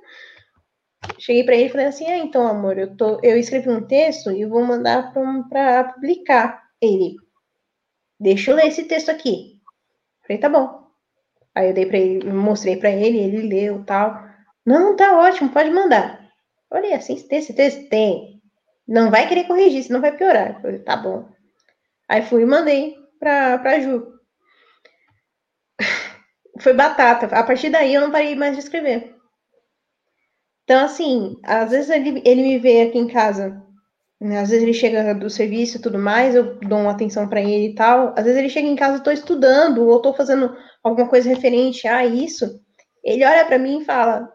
Cheguei 1.18 1.44
para 1.44 1.56
ele 1.56 1.66
e 1.66 1.72
falei 1.72 1.88
assim: 1.88 2.06
ah, 2.08 2.18
então, 2.18 2.48
amor, 2.48 2.78
eu, 2.78 2.96
tô, 2.96 3.20
eu 3.24 3.38
escrevi 3.38 3.70
um 3.70 3.86
texto 3.86 4.32
e 4.32 4.46
vou 4.46 4.64
mandar 4.64 5.14
para 5.14 5.86
publicar. 5.86 6.64
Ele, 6.82 7.18
deixa 8.20 8.52
eu 8.52 8.56
ler 8.56 8.68
esse 8.68 8.84
texto 8.86 9.10
aqui. 9.10 9.60
Falei, 10.22 10.40
tá 10.40 10.50
bom. 10.50 10.88
Aí 11.56 11.70
eu 11.70 11.74
dei 11.74 11.86
para 11.86 11.98
ele, 11.98 12.32
mostrei 12.32 12.78
para 12.78 12.92
ele, 12.92 13.18
ele 13.18 13.48
leu 13.48 13.84
tal. 13.86 14.24
Não, 14.66 14.96
tá 14.96 15.18
ótimo, 15.18 15.50
pode 15.50 15.70
mandar. 15.72 16.30
Olha, 16.72 16.96
assim, 16.96 17.14
esse 17.14 17.54
texto 17.54 17.90
tem. 17.90 18.42
Não 18.88 19.10
vai 19.10 19.28
querer 19.28 19.46
corrigir, 19.46 19.84
senão 19.84 20.02
vai 20.02 20.16
piorar. 20.16 20.62
Falei, 20.62 20.80
tá 20.80 20.96
bom. 20.96 21.30
Aí 22.08 22.22
fui 22.24 22.44
e 22.44 22.46
mandei 22.46 22.96
pra, 23.20 23.58
pra 23.60 23.80
Ju. 23.80 24.14
Foi 26.60 26.74
batata. 26.74 27.28
A 27.28 27.44
partir 27.44 27.70
daí 27.70 27.94
eu 27.94 28.02
não 28.02 28.12
parei 28.12 28.36
mais 28.36 28.54
de 28.54 28.60
escrever. 28.64 29.16
Então, 30.64 30.86
assim, 30.86 31.36
às 31.44 31.72
vezes 31.72 31.90
ele, 31.90 32.22
ele 32.26 32.44
me 32.44 32.60
vê 32.60 32.82
aqui 32.82 32.98
em 32.98 33.08
casa? 33.08 33.60
Às 34.22 34.50
vezes 34.50 34.64
ele 34.64 34.74
chega 34.74 35.16
do 35.16 35.30
serviço 35.30 35.78
e 35.78 35.82
tudo 35.82 35.98
mais, 35.98 36.36
eu 36.36 36.56
dou 36.60 36.80
uma 36.80 36.92
atenção 36.92 37.28
para 37.30 37.42
ele 37.42 37.68
e 37.68 37.76
tal. 37.76 38.14
Às 38.18 38.26
vezes 38.26 38.38
ele 38.38 38.50
chega 38.50 38.68
em 38.68 38.76
casa, 38.76 38.98
eu 38.98 39.04
tô 39.04 39.12
estudando 39.12 39.88
ou 39.88 40.02
tô 40.02 40.14
fazendo 40.14 40.58
alguma 40.84 41.08
coisa 41.08 41.30
referente 41.30 41.88
a 41.88 42.06
isso. 42.06 42.60
Ele 43.02 43.24
olha 43.24 43.46
para 43.46 43.58
mim 43.58 43.82
e 43.82 43.86
fala: 43.86 44.30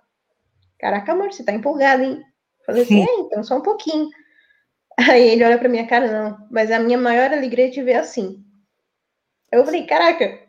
Caraca, 0.79 1.13
amor, 1.13 1.33
você 1.33 1.45
tá 1.45 1.53
empolgado, 1.53 2.03
hein? 2.03 2.19
Eu 2.61 2.65
falei 2.65 2.83
assim: 2.83 3.03
é, 3.03 3.07
então 3.21 3.45
só 3.45 3.59
um 3.59 3.63
pouquinho. 3.63 4.09
Aí 4.99 5.29
ele 5.29 5.45
olha 5.45 5.59
para 5.59 5.69
minha 5.69 5.87
cara, 5.87 6.11
não, 6.11 6.49
mas 6.51 6.71
a 6.71 6.79
minha 6.79 6.97
maior 6.97 7.33
alegria 7.33 7.67
é 7.67 7.71
te 7.71 7.83
ver 7.83 7.97
assim. 7.97 8.43
Eu 9.53 9.65
falei: 9.67 9.85
Caraca. 9.87 10.43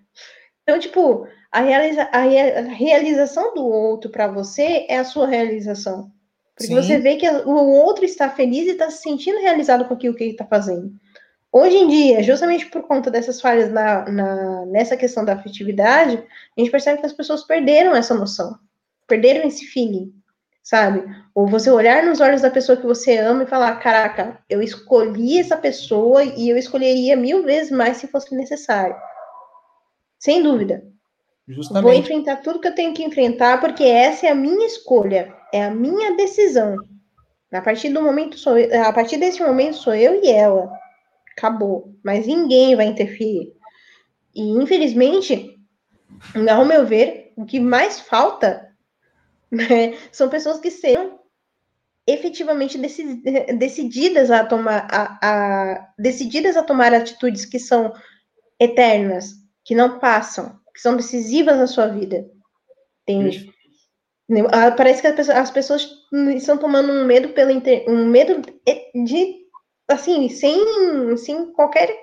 Então, 0.63 0.79
tipo, 0.79 1.27
a, 1.51 1.61
realiza 1.61 2.03
a 2.11 2.21
realização 2.21 3.53
do 3.53 3.65
outro 3.65 4.09
para 4.09 4.27
você 4.27 4.85
é 4.89 4.97
a 4.97 5.03
sua 5.03 5.27
realização. 5.27 6.11
Porque 6.55 6.73
Sim. 6.73 6.75
você 6.75 6.97
vê 6.97 7.17
que 7.17 7.27
o 7.27 7.51
outro 7.51 8.05
está 8.05 8.29
feliz 8.29 8.65
e 8.65 8.71
está 8.71 8.89
se 8.89 9.01
sentindo 9.01 9.39
realizado 9.39 9.85
com 9.85 9.93
aquilo 9.93 10.15
que 10.15 10.23
ele 10.23 10.31
está 10.31 10.45
fazendo. 10.45 10.93
Hoje 11.51 11.77
em 11.77 11.87
dia, 11.87 12.23
justamente 12.23 12.65
por 12.65 12.83
conta 12.83 13.11
dessas 13.11 13.39
falhas 13.39 13.71
na, 13.71 14.09
na, 14.09 14.65
nessa 14.65 14.97
questão 14.97 15.23
da 15.23 15.33
afetividade, 15.33 16.15
a 16.15 16.59
gente 16.59 16.71
percebe 16.71 16.99
que 16.99 17.05
as 17.05 17.13
pessoas 17.13 17.43
perderam 17.43 17.95
essa 17.95 18.13
noção, 18.13 18.57
perderam 19.07 19.47
esse 19.47 19.65
feeling, 19.65 20.13
sabe? 20.63 21.03
Ou 21.33 21.47
você 21.47 21.69
olhar 21.69 22.03
nos 22.03 22.19
olhos 22.19 22.41
da 22.41 22.49
pessoa 22.49 22.77
que 22.77 22.85
você 22.85 23.17
ama 23.17 23.43
e 23.43 23.47
falar: 23.47 23.75
caraca, 23.79 24.39
eu 24.49 24.61
escolhi 24.61 25.39
essa 25.39 25.55
pessoa 25.55 26.23
e 26.23 26.49
eu 26.49 26.57
escolheria 26.57 27.15
mil 27.15 27.43
vezes 27.43 27.71
mais 27.71 27.97
se 27.97 28.07
fosse 28.07 28.35
necessário. 28.35 28.95
Sem 30.19 30.41
dúvida. 30.41 30.83
Justamente. 31.47 31.83
Vou 31.83 31.93
enfrentar 31.93 32.37
tudo 32.37 32.59
que 32.59 32.67
eu 32.67 32.75
tenho 32.75 32.93
que 32.93 33.03
enfrentar, 33.03 33.61
porque 33.61 33.83
essa 33.83 34.25
é 34.25 34.31
a 34.31 34.35
minha 34.35 34.65
escolha, 34.65 35.33
é 35.55 35.63
a 35.63 35.71
minha 35.71 36.17
decisão. 36.17 36.75
A 37.49 37.61
partir 37.61 37.89
do 37.89 38.01
momento 38.01 38.37
sou 38.37 38.57
eu, 38.57 38.83
a 38.83 38.91
partir 38.91 39.17
desse 39.17 39.41
momento 39.41 39.77
sou 39.77 39.95
eu 39.95 40.21
e 40.21 40.29
ela. 40.29 40.69
Acabou. 41.31 41.95
Mas 42.03 42.27
ninguém 42.27 42.75
vai 42.75 42.87
interferir. 42.87 43.53
E 44.35 44.41
infelizmente, 44.41 45.57
ao 46.51 46.65
meu 46.65 46.85
ver, 46.85 47.31
o 47.37 47.45
que 47.45 47.57
mais 47.57 48.01
falta 48.01 48.69
né, 49.49 49.97
são 50.11 50.27
pessoas 50.27 50.59
que 50.59 50.69
sejam 50.69 51.17
efetivamente 52.05 52.77
decididas 53.57 54.29
a 54.29 54.45
tomar 54.45 54.87
a, 54.91 55.17
a, 55.23 55.93
decididas 55.97 56.57
a 56.57 56.63
tomar 56.63 56.93
atitudes 56.93 57.45
que 57.45 57.57
são 57.57 57.93
eternas, 58.59 59.31
que 59.63 59.73
não 59.73 59.99
passam, 59.99 60.59
que 60.73 60.81
são 60.81 60.97
decisivas 60.97 61.57
na 61.57 61.65
sua 61.65 61.87
vida. 61.87 62.29
Entende? 63.03 63.49
Ah, 63.49 63.54
parece 64.75 65.01
que 65.01 65.07
as 65.31 65.51
pessoas 65.51 65.87
estão 66.35 66.57
tomando 66.57 66.91
um 66.91 67.05
medo 67.05 67.29
pelo 67.29 67.51
inter... 67.51 67.85
um 67.87 68.05
medo 68.05 68.41
de 69.05 69.45
assim, 69.87 70.29
sem, 70.29 71.15
sem 71.17 71.51
qualquer 71.53 71.95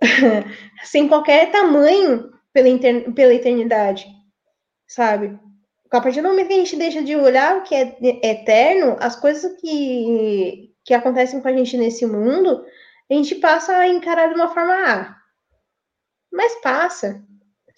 sem 0.84 1.08
qualquer 1.08 1.50
tamanho 1.50 2.30
pela, 2.52 2.68
inter... 2.68 3.12
pela 3.12 3.34
eternidade, 3.34 4.06
sabe? 4.86 5.38
A 5.90 6.00
partir 6.00 6.20
do 6.20 6.28
momento 6.28 6.48
que 6.48 6.54
a 6.54 6.58
gente 6.58 6.76
deixa 6.76 7.02
de 7.02 7.16
olhar 7.16 7.56
o 7.56 7.62
que 7.62 7.74
é 7.74 7.96
eterno, 8.22 8.96
as 9.00 9.16
coisas 9.16 9.58
que, 9.58 10.74
que 10.84 10.92
acontecem 10.92 11.40
com 11.40 11.48
a 11.48 11.52
gente 11.52 11.78
nesse 11.78 12.04
mundo, 12.04 12.62
a 13.10 13.14
gente 13.14 13.34
passa 13.36 13.74
a 13.74 13.88
encarar 13.88 14.28
de 14.28 14.34
uma 14.34 14.52
forma 14.52 14.74
ah, 14.74 15.16
mas 16.30 16.60
passa, 16.60 17.24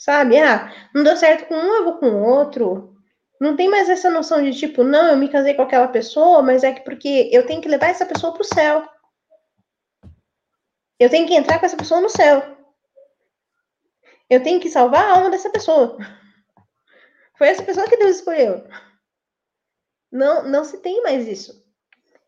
sabe? 0.01 0.39
Ah, 0.39 0.73
não 0.95 1.05
deu 1.05 1.15
certo 1.15 1.47
com 1.47 1.55
um, 1.55 1.75
eu 1.75 1.85
vou 1.85 1.99
com 1.99 2.07
o 2.07 2.23
outro. 2.23 2.97
Não 3.39 3.55
tem 3.55 3.69
mais 3.69 3.89
essa 3.89 4.11
noção 4.11 4.43
de 4.43 4.59
tipo, 4.59 4.83
não, 4.83 5.09
eu 5.09 5.17
me 5.17 5.29
casei 5.29 5.55
com 5.55 5.63
aquela 5.63 5.89
pessoa, 5.89 6.43
mas 6.43 6.65
é 6.65 6.73
que 6.73 6.81
porque 6.81 7.29
eu 7.31 7.47
tenho 7.47 7.61
que 7.61 7.69
levar 7.69 7.89
essa 7.89 8.07
pessoa 8.07 8.33
pro 8.33 8.43
céu. 8.43 8.89
Eu 10.99 11.11
tenho 11.11 11.27
que 11.27 11.35
entrar 11.35 11.59
com 11.59 11.67
essa 11.67 11.77
pessoa 11.77 12.01
no 12.01 12.09
céu. 12.09 12.57
Eu 14.29 14.43
tenho 14.43 14.61
que 14.61 14.71
salvar 14.71 15.05
a 15.05 15.13
alma 15.17 15.31
dessa 15.31 15.51
pessoa. 15.51 15.99
Foi 17.37 17.49
essa 17.49 17.63
pessoa 17.63 17.89
que 17.89 17.97
Deus 17.97 18.17
escolheu. 18.17 18.67
Não, 20.11 20.49
não 20.49 20.65
se 20.65 20.79
tem 20.79 21.03
mais 21.03 21.27
isso. 21.27 21.63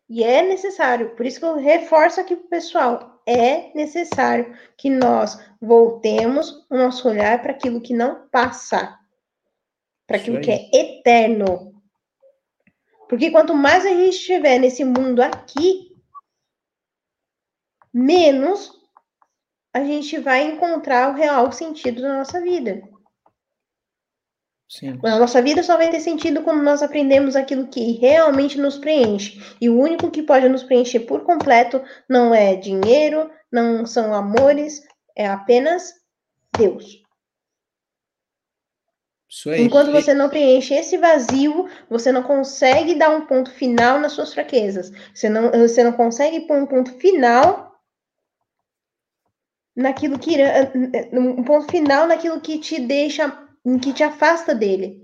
E 0.09 0.23
é 0.23 0.41
necessário, 0.41 1.15
por 1.15 1.25
isso 1.25 1.39
que 1.39 1.45
eu 1.45 1.55
reforço 1.55 2.19
aqui 2.19 2.35
para 2.35 2.45
o 2.45 2.49
pessoal, 2.49 3.23
é 3.25 3.71
necessário 3.73 4.57
que 4.77 4.89
nós 4.89 5.39
voltemos 5.61 6.65
o 6.69 6.75
nosso 6.75 7.07
olhar 7.07 7.41
para 7.41 7.51
aquilo 7.51 7.81
que 7.81 7.93
não 7.93 8.27
passa, 8.27 8.99
para 10.05 10.17
aquilo 10.17 10.41
que 10.41 10.51
é 10.51 10.69
eterno. 10.73 11.73
Porque 13.07 13.31
quanto 13.31 13.53
mais 13.55 13.85
a 13.85 13.89
gente 13.89 14.15
estiver 14.15 14.59
nesse 14.59 14.83
mundo 14.83 15.21
aqui, 15.21 15.95
menos 17.93 18.71
a 19.73 19.83
gente 19.83 20.19
vai 20.19 20.43
encontrar 20.43 21.11
o 21.11 21.15
real 21.15 21.51
sentido 21.51 22.01
da 22.01 22.17
nossa 22.17 22.41
vida. 22.41 22.81
Sim. 24.69 24.99
A 25.03 25.19
nossa 25.19 25.41
vida 25.41 25.61
só 25.61 25.77
vai 25.77 25.89
ter 25.89 25.99
sentido 25.99 26.41
quando 26.41 26.63
nós 26.63 26.81
aprendemos 26.81 27.35
aquilo 27.35 27.67
que 27.67 27.93
realmente 27.93 28.59
nos 28.59 28.77
preenche. 28.77 29.39
E 29.61 29.69
o 29.69 29.79
único 29.79 30.09
que 30.09 30.23
pode 30.23 30.49
nos 30.49 30.63
preencher 30.63 31.01
por 31.01 31.23
completo 31.23 31.81
não 32.09 32.33
é 32.33 32.55
dinheiro, 32.55 33.29
não 33.51 33.85
são 33.85 34.13
amores, 34.13 34.81
é 35.15 35.27
apenas 35.27 35.93
Deus. 36.57 37.03
Enquanto 39.57 39.91
você 39.91 40.13
não 40.13 40.29
preenche 40.29 40.75
esse 40.75 40.95
vazio, 40.95 41.67
você 41.89 42.11
não 42.11 42.21
consegue 42.21 42.93
dar 42.93 43.09
um 43.09 43.25
ponto 43.25 43.49
final 43.51 43.99
nas 43.99 44.11
suas 44.11 44.31
fraquezas. 44.33 44.91
Você 45.13 45.27
não, 45.27 45.49
você 45.51 45.83
não 45.83 45.93
consegue 45.93 46.41
pôr 46.41 46.57
um 46.57 46.67
ponto 46.67 46.91
final 46.93 47.73
naquilo 49.75 50.19
que 50.19 50.35
um 51.11 51.43
ponto 51.43 51.71
final 51.71 52.05
naquilo 52.05 52.39
que 52.39 52.59
te 52.59 52.79
deixa 52.79 53.42
em 53.65 53.79
que 53.79 53.93
te 53.93 54.03
afasta 54.03 54.53
dele. 54.53 55.03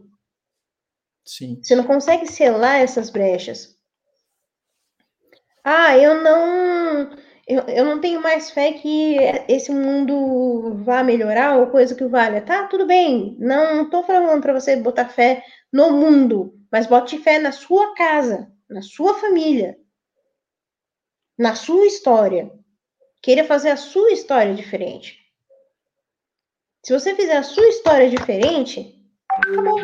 Sim. 1.26 1.62
Você 1.62 1.76
não 1.76 1.84
consegue 1.84 2.26
selar 2.26 2.80
essas 2.80 3.10
brechas. 3.10 3.78
Ah, 5.64 5.98
eu 5.98 6.22
não. 6.22 7.12
Eu, 7.48 7.62
eu 7.68 7.86
não 7.86 8.00
tenho 8.00 8.22
mais 8.22 8.52
fé 8.52 8.74
que 8.74 9.18
esse 9.48 9.72
mundo 9.72 10.76
vá 10.84 11.04
melhorar 11.04 11.58
ou 11.58 11.68
coisa 11.68 11.96
que 11.96 12.06
valha. 12.06 12.42
Tá, 12.42 12.68
tudo 12.68 12.86
bem. 12.86 13.36
Não, 13.40 13.90
tô 13.90 14.04
falando 14.04 14.42
para 14.42 14.54
você 14.54 14.76
botar 14.76 15.10
fé 15.10 15.44
no 15.72 15.92
mundo, 15.92 16.54
mas 16.72 16.88
bote 16.88 17.18
fé 17.20 17.40
na 17.40 17.52
sua 17.52 17.94
casa, 17.96 18.52
na 18.70 18.82
sua 18.82 19.16
família, 19.16 19.78
na 21.38 21.56
sua 21.56 21.86
história. 21.88 22.52
Queira 23.22 23.44
fazer 23.44 23.70
a 23.70 23.78
sua 23.78 24.12
história 24.12 24.54
diferente. 24.54 25.18
Se 26.90 26.94
você 26.94 27.14
fizer 27.14 27.38
a 27.38 27.44
sua 27.44 27.68
história 27.68 28.10
diferente, 28.10 29.00
acabou. 29.30 29.80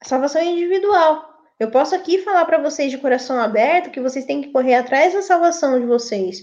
A 0.00 0.04
salvação 0.04 0.40
é 0.40 0.46
individual. 0.46 1.32
Eu 1.60 1.70
posso 1.70 1.94
aqui 1.94 2.18
falar 2.18 2.44
para 2.44 2.58
vocês 2.58 2.90
de 2.90 2.98
coração 2.98 3.40
aberto 3.40 3.92
que 3.92 4.00
vocês 4.00 4.24
têm 4.24 4.42
que 4.42 4.50
correr 4.50 4.74
atrás 4.74 5.14
da 5.14 5.22
salvação 5.22 5.78
de 5.78 5.86
vocês. 5.86 6.40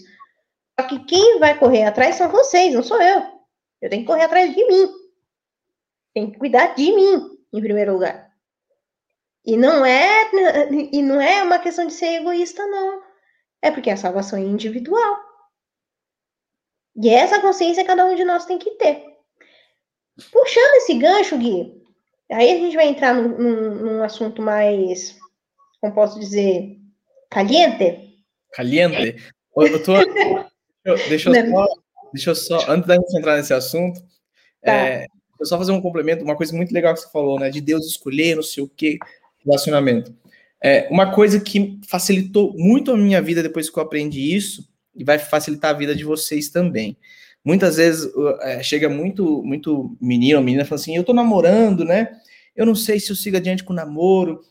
Só 0.79 0.87
que 0.87 1.03
quem 1.03 1.39
vai 1.39 1.59
correr 1.59 1.83
atrás 1.83 2.15
são 2.15 2.29
vocês, 2.29 2.73
não 2.73 2.81
sou 2.81 3.01
eu. 3.01 3.21
Eu 3.81 3.89
tenho 3.89 4.03
que 4.03 4.07
correr 4.07 4.23
atrás 4.23 4.55
de 4.55 4.65
mim. 4.65 4.89
Tem 6.13 6.31
que 6.31 6.39
cuidar 6.39 6.67
de 6.67 6.95
mim, 6.95 7.37
em 7.51 7.61
primeiro 7.61 7.91
lugar. 7.91 8.31
E 9.45 9.57
não 9.57 9.85
é 9.85 10.31
e 10.89 11.01
não 11.01 11.19
é 11.19 11.43
uma 11.43 11.59
questão 11.59 11.85
de 11.85 11.91
ser 11.91 12.21
egoísta, 12.21 12.65
não. 12.65 13.03
É 13.61 13.71
porque 13.71 13.89
a 13.89 13.97
salvação 13.97 14.39
é 14.39 14.43
individual. 14.43 15.30
E 16.95 17.09
essa 17.09 17.39
consciência 17.39 17.85
cada 17.85 18.05
um 18.05 18.15
de 18.15 18.23
nós 18.23 18.45
tem 18.45 18.57
que 18.57 18.71
ter. 18.71 19.03
Puxando 20.31 20.75
esse 20.75 20.93
gancho, 20.95 21.37
Gui, 21.37 21.81
aí 22.31 22.51
a 22.51 22.55
gente 22.55 22.75
vai 22.75 22.87
entrar 22.87 23.13
num, 23.13 23.37
num, 23.37 23.75
num 23.75 24.03
assunto 24.03 24.41
mais, 24.41 25.17
como 25.79 25.93
posso 25.93 26.19
dizer, 26.19 26.77
caliente. 27.29 28.17
Caliente? 28.53 29.23
Eu 29.55 29.83
tô, 29.83 29.93
deixa, 31.09 31.29
eu 31.29 31.51
só, 31.51 31.67
deixa 32.13 32.29
eu 32.29 32.35
só, 32.35 32.71
antes 32.71 32.87
da 32.87 32.95
gente 32.95 33.17
entrar 33.17 33.37
nesse 33.37 33.53
assunto, 33.53 34.01
tá. 34.61 34.71
é, 34.71 35.05
eu 35.39 35.45
só 35.45 35.57
fazer 35.57 35.71
um 35.71 35.81
complemento, 35.81 36.23
uma 36.23 36.35
coisa 36.35 36.55
muito 36.55 36.73
legal 36.73 36.93
que 36.93 37.01
você 37.01 37.11
falou, 37.11 37.39
né? 37.39 37.49
De 37.49 37.61
Deus 37.61 37.85
escolher, 37.85 38.35
não 38.35 38.43
sei 38.43 38.63
o 38.63 38.69
que, 38.69 38.99
relacionamento. 39.43 40.15
É, 40.63 40.87
uma 40.91 41.11
coisa 41.13 41.39
que 41.39 41.79
facilitou 41.87 42.53
muito 42.55 42.91
a 42.91 42.97
minha 42.97 43.21
vida 43.21 43.41
depois 43.41 43.69
que 43.69 43.77
eu 43.77 43.83
aprendi 43.83 44.35
isso 44.35 44.70
e 44.95 45.03
vai 45.03 45.19
facilitar 45.19 45.71
a 45.71 45.77
vida 45.77 45.95
de 45.95 46.03
vocês 46.03 46.49
também. 46.49 46.97
Muitas 47.43 47.77
vezes 47.77 48.11
é, 48.41 48.61
chega 48.61 48.87
muito 48.87 49.43
muito 49.43 49.97
menino 49.99 50.39
ou 50.39 50.43
menina 50.43 50.65
falando 50.65 50.81
assim, 50.81 50.95
eu 50.95 51.03
tô 51.03 51.13
namorando, 51.13 51.83
né? 51.83 52.11
Eu 52.55 52.65
não 52.65 52.75
sei 52.75 52.99
se 52.99 53.11
eu 53.11 53.15
sigo 53.15 53.37
adiante 53.37 53.63
com 53.63 53.73
o 53.73 53.75
namoro, 53.75 54.41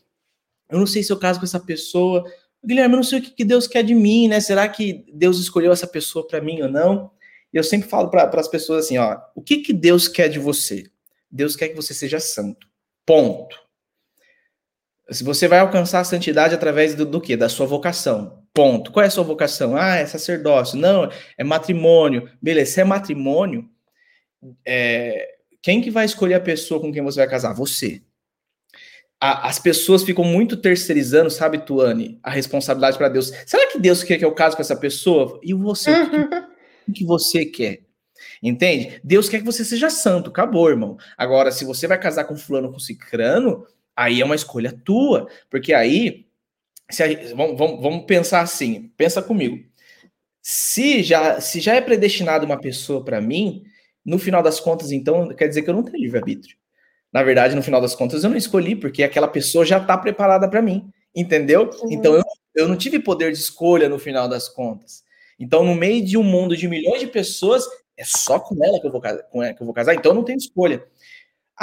eu 0.69 0.79
não 0.79 0.87
sei 0.87 1.03
se 1.03 1.11
eu 1.11 1.17
caso 1.17 1.39
com 1.39 1.45
essa 1.45 1.59
pessoa. 1.59 2.23
Guilherme, 2.63 2.93
eu 2.93 2.97
não 2.97 3.03
sei 3.03 3.19
o 3.19 3.21
que 3.21 3.45
Deus 3.45 3.67
quer 3.67 3.83
de 3.83 3.95
mim, 3.95 4.27
né? 4.27 4.39
Será 4.39 4.67
que 4.67 5.05
Deus 5.13 5.39
escolheu 5.39 5.71
essa 5.71 5.87
pessoa 5.87 6.27
para 6.27 6.41
mim 6.41 6.61
ou 6.61 6.69
não? 6.69 7.11
E 7.53 7.57
eu 7.57 7.63
sempre 7.63 7.89
falo 7.89 8.09
para 8.09 8.29
as 8.39 8.47
pessoas 8.47 8.85
assim, 8.85 8.97
ó, 8.97 9.19
o 9.35 9.41
que, 9.41 9.57
que 9.57 9.73
Deus 9.73 10.07
quer 10.07 10.29
de 10.29 10.39
você? 10.39 10.89
Deus 11.29 11.55
quer 11.55 11.69
que 11.69 11.75
você 11.75 11.93
seja 11.93 12.19
santo. 12.19 12.67
Ponto. 13.05 13.57
Se 15.09 15.23
você 15.23 15.47
vai 15.47 15.59
alcançar 15.59 15.99
a 15.99 16.05
santidade 16.05 16.55
através 16.55 16.95
do, 16.95 17.05
do 17.05 17.19
quê? 17.19 17.35
Da 17.35 17.49
sua 17.49 17.65
vocação. 17.65 18.40
Ponto. 18.53 18.91
Qual 18.91 19.03
é 19.03 19.07
a 19.07 19.11
sua 19.11 19.23
vocação? 19.23 19.75
Ah, 19.75 19.95
é 19.95 20.05
sacerdócio. 20.05 20.77
Não, 20.77 21.09
é 21.37 21.43
matrimônio. 21.43 22.29
Beleza, 22.41 22.73
se 22.73 22.81
é 22.81 22.83
matrimônio, 22.83 23.69
é... 24.65 25.35
quem 25.61 25.81
que 25.81 25.89
vai 25.89 26.05
escolher 26.05 26.35
a 26.35 26.39
pessoa 26.41 26.81
com 26.81 26.91
quem 26.91 27.01
você 27.01 27.19
vai 27.19 27.29
casar? 27.29 27.53
Você. 27.53 28.01
A, 29.19 29.47
as 29.47 29.59
pessoas 29.59 30.03
ficam 30.03 30.25
muito 30.25 30.57
terceirizando, 30.57 31.29
sabe, 31.29 31.59
Tuane, 31.59 32.19
a 32.23 32.31
responsabilidade 32.31 32.97
para 32.97 33.07
Deus. 33.07 33.31
Será 33.45 33.67
que 33.67 33.79
Deus 33.79 34.03
quer 34.03 34.17
que 34.17 34.25
eu 34.25 34.33
case 34.33 34.55
com 34.55 34.63
essa 34.63 34.75
pessoa? 34.75 35.39
E 35.43 35.53
você? 35.53 35.91
Uhum. 35.91 36.29
O 36.87 36.91
que 36.91 37.05
você 37.05 37.45
quer? 37.45 37.81
Entende? 38.41 38.99
Deus 39.03 39.29
quer 39.29 39.39
que 39.39 39.45
você 39.45 39.63
seja 39.63 39.89
santo. 39.89 40.31
Acabou, 40.31 40.69
irmão. 40.69 40.97
Agora, 41.15 41.51
se 41.51 41.63
você 41.63 41.87
vai 41.87 41.99
casar 41.99 42.23
com 42.25 42.35
fulano 42.35 42.71
com 42.71 42.79
cicrano, 42.79 43.65
aí 43.95 44.21
é 44.21 44.25
uma 44.25 44.35
escolha 44.35 44.75
tua, 44.83 45.27
porque 45.49 45.73
aí, 45.73 46.25
a, 46.99 47.35
vamos, 47.35 47.57
vamos, 47.57 47.81
vamos 47.81 48.05
pensar 48.05 48.41
assim, 48.41 48.91
pensa 48.97 49.21
comigo. 49.21 49.59
Se 50.41 51.03
já, 51.03 51.39
se 51.39 51.59
já 51.59 51.75
é 51.75 51.81
predestinado 51.81 52.45
uma 52.45 52.59
pessoa 52.59 53.03
para 53.03 53.21
mim, 53.21 53.63
no 54.03 54.17
final 54.17 54.41
das 54.41 54.59
contas, 54.59 54.91
então, 54.91 55.29
quer 55.29 55.47
dizer 55.47 55.61
que 55.61 55.69
eu 55.69 55.73
não 55.73 55.83
tenho 55.83 56.01
livre-arbítrio. 56.01 56.57
Na 57.13 57.23
verdade, 57.23 57.55
no 57.55 57.61
final 57.61 57.81
das 57.81 57.93
contas, 57.93 58.23
eu 58.23 58.29
não 58.29 58.37
escolhi, 58.37 58.75
porque 58.75 59.03
aquela 59.03 59.27
pessoa 59.27 59.65
já 59.65 59.77
está 59.77 59.97
preparada 59.97 60.49
para 60.49 60.61
mim, 60.61 60.89
entendeu? 61.15 61.69
Então, 61.89 62.15
eu, 62.15 62.23
eu 62.55 62.67
não 62.67 62.75
tive 62.75 62.99
poder 62.99 63.31
de 63.31 63.37
escolha 63.37 63.87
no 63.87 63.99
final 63.99 64.27
das 64.27 64.49
contas. 64.49 65.03
Então, 65.39 65.63
no 65.63 65.75
meio 65.75 66.03
de 66.03 66.17
um 66.17 66.23
mundo 66.23 66.55
de 66.55 66.67
milhões 66.67 67.01
de 67.01 67.07
pessoas, 67.07 67.65
é 67.97 68.03
só 68.05 68.39
com 68.39 68.63
ela 68.63 68.79
que 68.79 68.87
eu 68.87 68.91
vou, 68.91 69.01
com 69.29 69.43
ela 69.43 69.53
que 69.53 69.61
eu 69.61 69.65
vou 69.65 69.73
casar, 69.73 69.93
então 69.93 70.11
eu 70.11 70.15
não 70.15 70.23
tenho 70.23 70.37
escolha. 70.37 70.83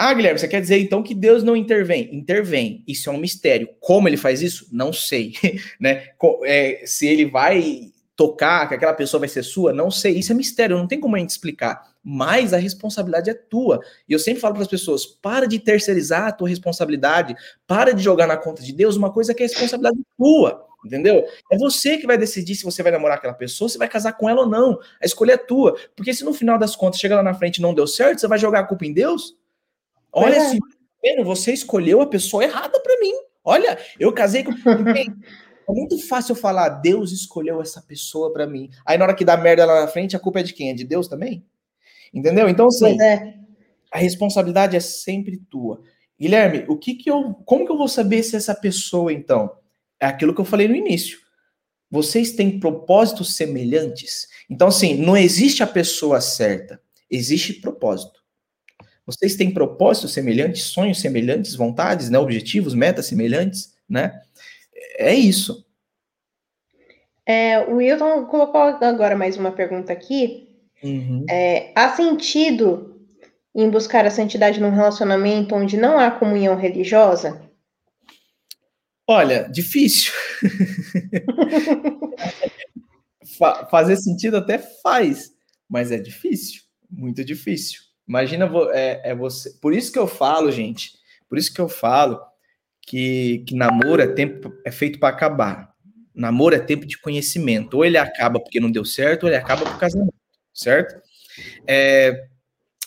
Ah, 0.00 0.14
Guilherme, 0.14 0.38
você 0.38 0.46
quer 0.46 0.60
dizer 0.60 0.78
então 0.78 1.02
que 1.02 1.12
Deus 1.12 1.42
não 1.42 1.56
intervém? 1.56 2.08
Intervém. 2.14 2.84
Isso 2.86 3.10
é 3.10 3.12
um 3.12 3.18
mistério. 3.18 3.68
Como 3.80 4.08
ele 4.08 4.16
faz 4.16 4.40
isso? 4.40 4.68
Não 4.70 4.92
sei. 4.92 5.32
né? 5.80 6.10
É, 6.44 6.82
se 6.86 7.04
ele 7.08 7.26
vai 7.26 7.90
tocar, 8.14 8.68
que 8.68 8.74
aquela 8.76 8.94
pessoa 8.94 9.18
vai 9.18 9.28
ser 9.28 9.42
sua, 9.42 9.72
não 9.72 9.90
sei. 9.90 10.16
Isso 10.16 10.30
é 10.30 10.36
mistério, 10.36 10.78
não 10.78 10.86
tem 10.86 11.00
como 11.00 11.16
a 11.16 11.18
gente 11.18 11.30
explicar. 11.30 11.82
Mas 12.00 12.54
a 12.54 12.58
responsabilidade 12.58 13.28
é 13.28 13.34
tua. 13.34 13.80
E 14.08 14.12
eu 14.12 14.20
sempre 14.20 14.40
falo 14.40 14.54
para 14.54 14.62
as 14.62 14.68
pessoas: 14.68 15.04
para 15.04 15.48
de 15.48 15.58
terceirizar 15.58 16.28
a 16.28 16.32
tua 16.32 16.48
responsabilidade, 16.48 17.34
para 17.66 17.92
de 17.92 18.00
jogar 18.00 18.28
na 18.28 18.36
conta 18.36 18.62
de 18.62 18.72
Deus 18.72 18.94
uma 18.94 19.12
coisa 19.12 19.34
que 19.34 19.42
é 19.42 19.46
responsabilidade 19.46 19.98
tua. 20.16 20.64
Entendeu? 20.86 21.24
É 21.50 21.58
você 21.58 21.98
que 21.98 22.06
vai 22.06 22.16
decidir 22.16 22.54
se 22.54 22.62
você 22.62 22.84
vai 22.84 22.92
namorar 22.92 23.18
aquela 23.18 23.34
pessoa, 23.34 23.68
se 23.68 23.76
vai 23.76 23.88
casar 23.88 24.12
com 24.12 24.28
ela 24.30 24.42
ou 24.42 24.48
não. 24.48 24.78
A 25.02 25.06
escolha 25.06 25.32
é 25.32 25.36
tua. 25.36 25.76
Porque 25.96 26.14
se 26.14 26.22
no 26.22 26.32
final 26.32 26.56
das 26.56 26.76
contas 26.76 27.00
chega 27.00 27.16
lá 27.16 27.22
na 27.24 27.34
frente 27.34 27.56
e 27.56 27.62
não 27.62 27.74
deu 27.74 27.88
certo, 27.88 28.20
você 28.20 28.28
vai 28.28 28.38
jogar 28.38 28.60
a 28.60 28.64
culpa 28.64 28.86
em 28.86 28.92
Deus? 28.92 29.36
Olha, 30.18 30.34
é. 30.34 30.38
assim, 30.38 30.58
você 31.24 31.52
escolheu 31.52 32.00
a 32.00 32.06
pessoa 32.06 32.44
errada 32.44 32.80
para 32.80 33.00
mim. 33.00 33.12
Olha, 33.44 33.78
eu 33.98 34.12
casei 34.12 34.44
com. 34.44 34.52
É 35.68 35.72
muito 35.72 35.98
fácil 36.08 36.34
falar, 36.34 36.70
Deus 36.70 37.12
escolheu 37.12 37.60
essa 37.60 37.82
pessoa 37.82 38.32
para 38.32 38.46
mim. 38.46 38.70
Aí 38.86 38.96
na 38.96 39.04
hora 39.04 39.14
que 39.14 39.22
dá 39.22 39.36
merda 39.36 39.66
lá 39.66 39.82
na 39.82 39.86
frente, 39.86 40.16
a 40.16 40.18
culpa 40.18 40.40
é 40.40 40.42
de 40.42 40.54
quem? 40.54 40.70
É 40.70 40.72
de 40.72 40.82
Deus 40.82 41.08
também? 41.08 41.44
Entendeu? 42.12 42.48
Então, 42.48 42.68
assim, 42.68 42.98
é. 42.98 43.34
a 43.92 43.98
responsabilidade 43.98 44.74
é 44.74 44.80
sempre 44.80 45.36
tua. 45.50 45.82
Guilherme, 46.18 46.64
o 46.68 46.76
que 46.78 46.94
que 46.94 47.10
eu. 47.10 47.34
Como 47.44 47.66
que 47.66 47.70
eu 47.70 47.76
vou 47.76 47.86
saber 47.86 48.22
se 48.22 48.34
essa 48.34 48.54
pessoa, 48.54 49.12
então? 49.12 49.50
É 50.00 50.06
aquilo 50.06 50.34
que 50.34 50.40
eu 50.40 50.44
falei 50.44 50.66
no 50.66 50.74
início. 50.74 51.18
Vocês 51.90 52.32
têm 52.32 52.58
propósitos 52.58 53.34
semelhantes? 53.34 54.26
Então, 54.48 54.68
assim, 54.68 54.94
não 54.94 55.16
existe 55.16 55.62
a 55.62 55.66
pessoa 55.66 56.20
certa, 56.20 56.80
existe 57.10 57.54
propósito. 57.54 58.17
Vocês 59.08 59.36
têm 59.36 59.50
propósitos 59.50 60.12
semelhantes, 60.12 60.64
sonhos 60.64 61.00
semelhantes, 61.00 61.54
vontades, 61.54 62.10
né, 62.10 62.18
objetivos, 62.18 62.74
metas 62.74 63.06
semelhantes, 63.06 63.74
né? 63.88 64.20
É 64.98 65.14
isso. 65.14 65.66
É, 67.24 67.58
o 67.60 67.76
Wilton 67.76 68.26
colocou 68.26 68.60
agora 68.60 69.16
mais 69.16 69.38
uma 69.38 69.50
pergunta 69.50 69.94
aqui. 69.94 70.50
Uhum. 70.82 71.24
É, 71.26 71.72
há 71.74 71.96
sentido 71.96 73.00
em 73.54 73.70
buscar 73.70 74.04
a 74.04 74.10
santidade 74.10 74.60
num 74.60 74.74
relacionamento 74.74 75.54
onde 75.54 75.78
não 75.78 75.98
há 75.98 76.10
comunhão 76.10 76.54
religiosa? 76.54 77.40
Olha, 79.06 79.44
difícil. 79.44 80.12
Fazer 83.70 83.96
sentido 83.96 84.36
até 84.36 84.58
faz, 84.58 85.32
mas 85.66 85.90
é 85.90 85.96
difícil, 85.96 86.60
muito 86.90 87.24
difícil. 87.24 87.87
Imagina 88.08 88.50
é, 88.72 89.10
é, 89.10 89.14
você. 89.14 89.50
Por 89.60 89.74
isso 89.74 89.92
que 89.92 89.98
eu 89.98 90.06
falo, 90.06 90.50
gente. 90.50 90.92
Por 91.28 91.36
isso 91.36 91.52
que 91.52 91.60
eu 91.60 91.68
falo 91.68 92.18
que, 92.80 93.44
que 93.46 93.54
namoro 93.54 94.00
é 94.00 94.06
tempo 94.06 94.52
é 94.64 94.70
feito 94.70 94.98
para 94.98 95.14
acabar. 95.14 95.74
Namoro 96.14 96.54
é 96.54 96.58
tempo 96.58 96.86
de 96.86 96.98
conhecimento. 96.98 97.74
Ou 97.74 97.84
ele 97.84 97.98
acaba 97.98 98.40
porque 98.40 98.58
não 98.58 98.70
deu 98.70 98.84
certo, 98.84 99.24
ou 99.24 99.28
ele 99.28 99.36
acaba 99.36 99.64
por 99.64 99.78
casamento, 99.78 100.14
certo? 100.54 101.00
É, 101.66 102.26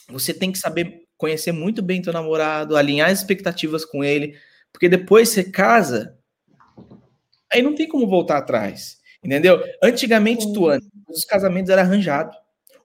você 0.09 0.33
tem 0.33 0.51
que 0.51 0.57
saber 0.57 1.01
conhecer 1.17 1.51
muito 1.51 1.83
bem 1.83 2.01
teu 2.01 2.11
namorado, 2.11 2.75
alinhar 2.75 3.11
as 3.11 3.19
expectativas 3.19 3.85
com 3.85 4.03
ele, 4.03 4.35
porque 4.73 4.89
depois 4.89 5.29
você 5.29 5.43
casa, 5.43 6.17
aí 7.53 7.61
não 7.61 7.75
tem 7.75 7.87
como 7.87 8.07
voltar 8.07 8.39
atrás, 8.39 8.97
entendeu? 9.23 9.63
Antigamente, 9.83 10.51
Tuane, 10.51 10.81
os 11.07 11.23
casamentos 11.23 11.69
eram 11.69 11.83
arranjados. 11.83 12.35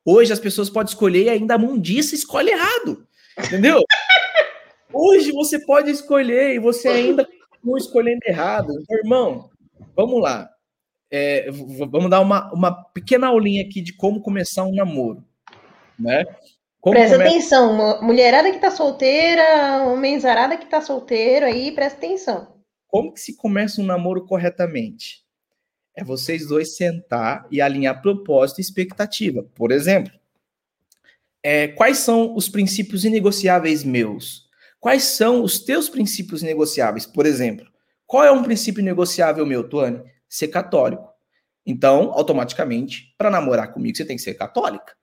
Hoje 0.06 0.32
as 0.32 0.40
pessoas 0.40 0.70
podem 0.70 0.90
escolher 0.90 1.24
e 1.24 1.30
ainda 1.30 1.56
a 1.56 1.58
mundiça 1.58 2.14
escolhe 2.14 2.50
errado, 2.50 3.06
entendeu? 3.38 3.82
Hoje 4.94 5.32
você 5.32 5.58
pode 5.66 5.90
escolher 5.90 6.54
e 6.54 6.58
você 6.60 6.88
ainda 6.88 7.28
continua 7.50 7.78
escolhendo 7.78 8.20
errado. 8.24 8.72
Então, 8.80 8.96
irmão, 8.96 9.50
Vamos 9.96 10.20
lá. 10.20 10.50
É, 11.10 11.50
vamos 11.50 12.10
dar 12.10 12.20
uma, 12.20 12.52
uma 12.52 12.84
pequena 12.92 13.28
aulinha 13.28 13.62
aqui 13.62 13.80
de 13.80 13.94
como 13.94 14.20
começar 14.20 14.64
um 14.64 14.74
namoro. 14.74 15.24
Né? 15.98 16.24
Como 16.80 16.94
presta 16.94 17.16
começa... 17.16 17.34
atenção, 17.34 18.02
mulherada 18.02 18.52
que 18.52 18.58
tá 18.58 18.70
solteira, 18.70 19.84
homenzarada 19.84 20.56
que 20.56 20.66
tá 20.66 20.80
solteiro 20.80 21.46
aí, 21.46 21.72
presta 21.72 21.98
atenção. 21.98 22.54
Como 22.86 23.12
que 23.12 23.20
se 23.20 23.36
começa 23.36 23.80
um 23.80 23.84
namoro 23.84 24.26
corretamente? 24.26 25.24
É 25.96 26.04
vocês 26.04 26.46
dois 26.46 26.76
sentar 26.76 27.46
e 27.50 27.60
alinhar 27.60 28.02
propósito 28.02 28.58
e 28.58 28.60
expectativa. 28.60 29.42
Por 29.54 29.72
exemplo, 29.72 30.12
é, 31.42 31.68
quais 31.68 31.98
são 31.98 32.36
os 32.36 32.48
princípios 32.48 33.04
inegociáveis 33.04 33.82
meus? 33.82 34.46
Quais 34.78 35.04
são 35.04 35.42
os 35.42 35.58
teus 35.58 35.88
princípios 35.88 36.42
negociáveis? 36.42 37.06
Por 37.06 37.24
exemplo, 37.24 37.66
qual 38.06 38.24
é 38.24 38.30
um 38.30 38.42
princípio 38.42 38.84
negociável 38.84 39.46
meu, 39.46 39.68
Tuane? 39.68 40.02
Ser 40.28 40.48
católico. 40.48 41.08
Então, 41.64 42.12
automaticamente, 42.12 43.14
para 43.16 43.30
namorar 43.30 43.72
comigo, 43.72 43.96
você 43.96 44.04
tem 44.04 44.16
que 44.16 44.22
ser 44.22 44.34
católica. 44.34 44.94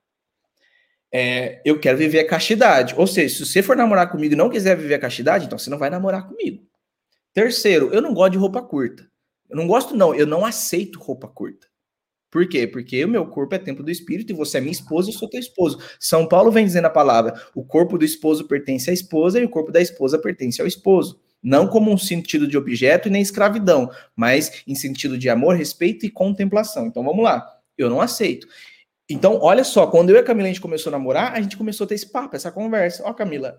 É, 1.12 1.60
eu 1.64 1.78
quero 1.78 1.98
viver 1.98 2.20
a 2.20 2.26
castidade. 2.26 2.94
Ou 2.96 3.06
seja, 3.06 3.36
se 3.36 3.46
você 3.46 3.62
for 3.62 3.76
namorar 3.76 4.10
comigo 4.10 4.34
e 4.34 4.36
não 4.36 4.48
quiser 4.48 4.76
viver 4.76 4.94
a 4.94 4.98
castidade, 4.98 5.46
então 5.46 5.58
você 5.58 5.68
não 5.68 5.78
vai 5.78 5.90
namorar 5.90 6.26
comigo. 6.26 6.66
Terceiro, 7.32 7.92
eu 7.92 8.00
não 8.00 8.14
gosto 8.14 8.32
de 8.32 8.38
roupa 8.38 8.62
curta. 8.62 9.08
Eu 9.54 9.58
não 9.58 9.68
gosto, 9.68 9.96
não. 9.96 10.12
Eu 10.12 10.26
não 10.26 10.44
aceito 10.44 10.98
roupa 10.98 11.28
curta. 11.28 11.68
Por 12.28 12.48
quê? 12.48 12.66
Porque 12.66 13.04
o 13.04 13.08
meu 13.08 13.24
corpo 13.24 13.54
é 13.54 13.58
templo 13.58 13.84
do 13.84 13.90
espírito 13.92 14.32
e 14.32 14.34
você 14.34 14.58
é 14.58 14.60
minha 14.60 14.72
esposa 14.72 15.08
e 15.08 15.14
eu 15.14 15.16
sou 15.16 15.30
teu 15.30 15.38
esposo. 15.38 15.78
São 16.00 16.26
Paulo 16.26 16.50
vem 16.50 16.64
dizendo 16.64 16.86
a 16.86 16.90
palavra: 16.90 17.40
o 17.54 17.64
corpo 17.64 17.96
do 17.96 18.04
esposo 18.04 18.48
pertence 18.48 18.90
à 18.90 18.92
esposa 18.92 19.38
e 19.38 19.44
o 19.44 19.48
corpo 19.48 19.70
da 19.70 19.80
esposa 19.80 20.18
pertence 20.18 20.60
ao 20.60 20.66
esposo. 20.66 21.20
Não 21.40 21.68
como 21.68 21.92
um 21.92 21.96
sentido 21.96 22.48
de 22.48 22.58
objeto 22.58 23.06
e 23.06 23.12
nem 23.12 23.22
escravidão, 23.22 23.88
mas 24.16 24.64
em 24.66 24.74
sentido 24.74 25.16
de 25.16 25.30
amor, 25.30 25.54
respeito 25.54 26.04
e 26.04 26.10
contemplação. 26.10 26.88
Então 26.88 27.04
vamos 27.04 27.22
lá. 27.22 27.46
Eu 27.78 27.88
não 27.88 28.00
aceito. 28.00 28.48
Então, 29.08 29.38
olha 29.40 29.62
só, 29.62 29.86
quando 29.86 30.10
eu 30.10 30.16
e 30.16 30.18
a 30.18 30.24
Camila 30.24 30.48
a 30.48 30.50
gente 30.50 30.60
começou 30.60 30.90
a 30.90 30.98
namorar, 30.98 31.32
a 31.32 31.40
gente 31.40 31.56
começou 31.56 31.84
a 31.84 31.88
ter 31.88 31.94
esse 31.94 32.10
papo, 32.10 32.34
essa 32.34 32.50
conversa. 32.50 33.04
Ó, 33.06 33.14
Camila, 33.14 33.56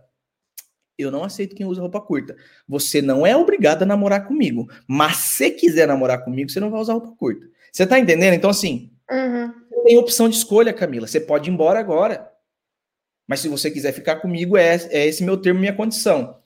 eu 0.97 1.11
não 1.11 1.23
aceito 1.23 1.55
quem 1.55 1.65
usa 1.65 1.81
roupa 1.81 1.99
curta. 1.99 2.35
Você 2.67 3.01
não 3.01 3.25
é 3.25 3.35
obrigada 3.35 3.83
a 3.83 3.87
namorar 3.87 4.25
comigo. 4.25 4.67
Mas 4.87 5.17
se 5.17 5.51
quiser 5.51 5.87
namorar 5.87 6.23
comigo, 6.23 6.49
você 6.49 6.59
não 6.59 6.71
vai 6.71 6.79
usar 6.79 6.93
roupa 6.93 7.13
curta. 7.17 7.47
Você 7.71 7.85
tá 7.85 7.99
entendendo? 7.99 8.33
Então, 8.33 8.49
assim, 8.49 8.91
uhum. 9.11 9.51
tem 9.83 9.97
opção 9.97 10.29
de 10.29 10.37
escolha, 10.37 10.73
Camila. 10.73 11.07
Você 11.07 11.19
pode 11.19 11.49
ir 11.49 11.53
embora 11.53 11.79
agora. 11.79 12.31
Mas 13.27 13.39
se 13.39 13.49
você 13.49 13.69
quiser 13.69 13.91
ficar 13.91 14.17
comigo, 14.17 14.55
é, 14.55 14.75
é 14.89 15.05
esse 15.07 15.23
meu 15.23 15.37
termo, 15.37 15.59
minha 15.59 15.75
condição. 15.75 16.37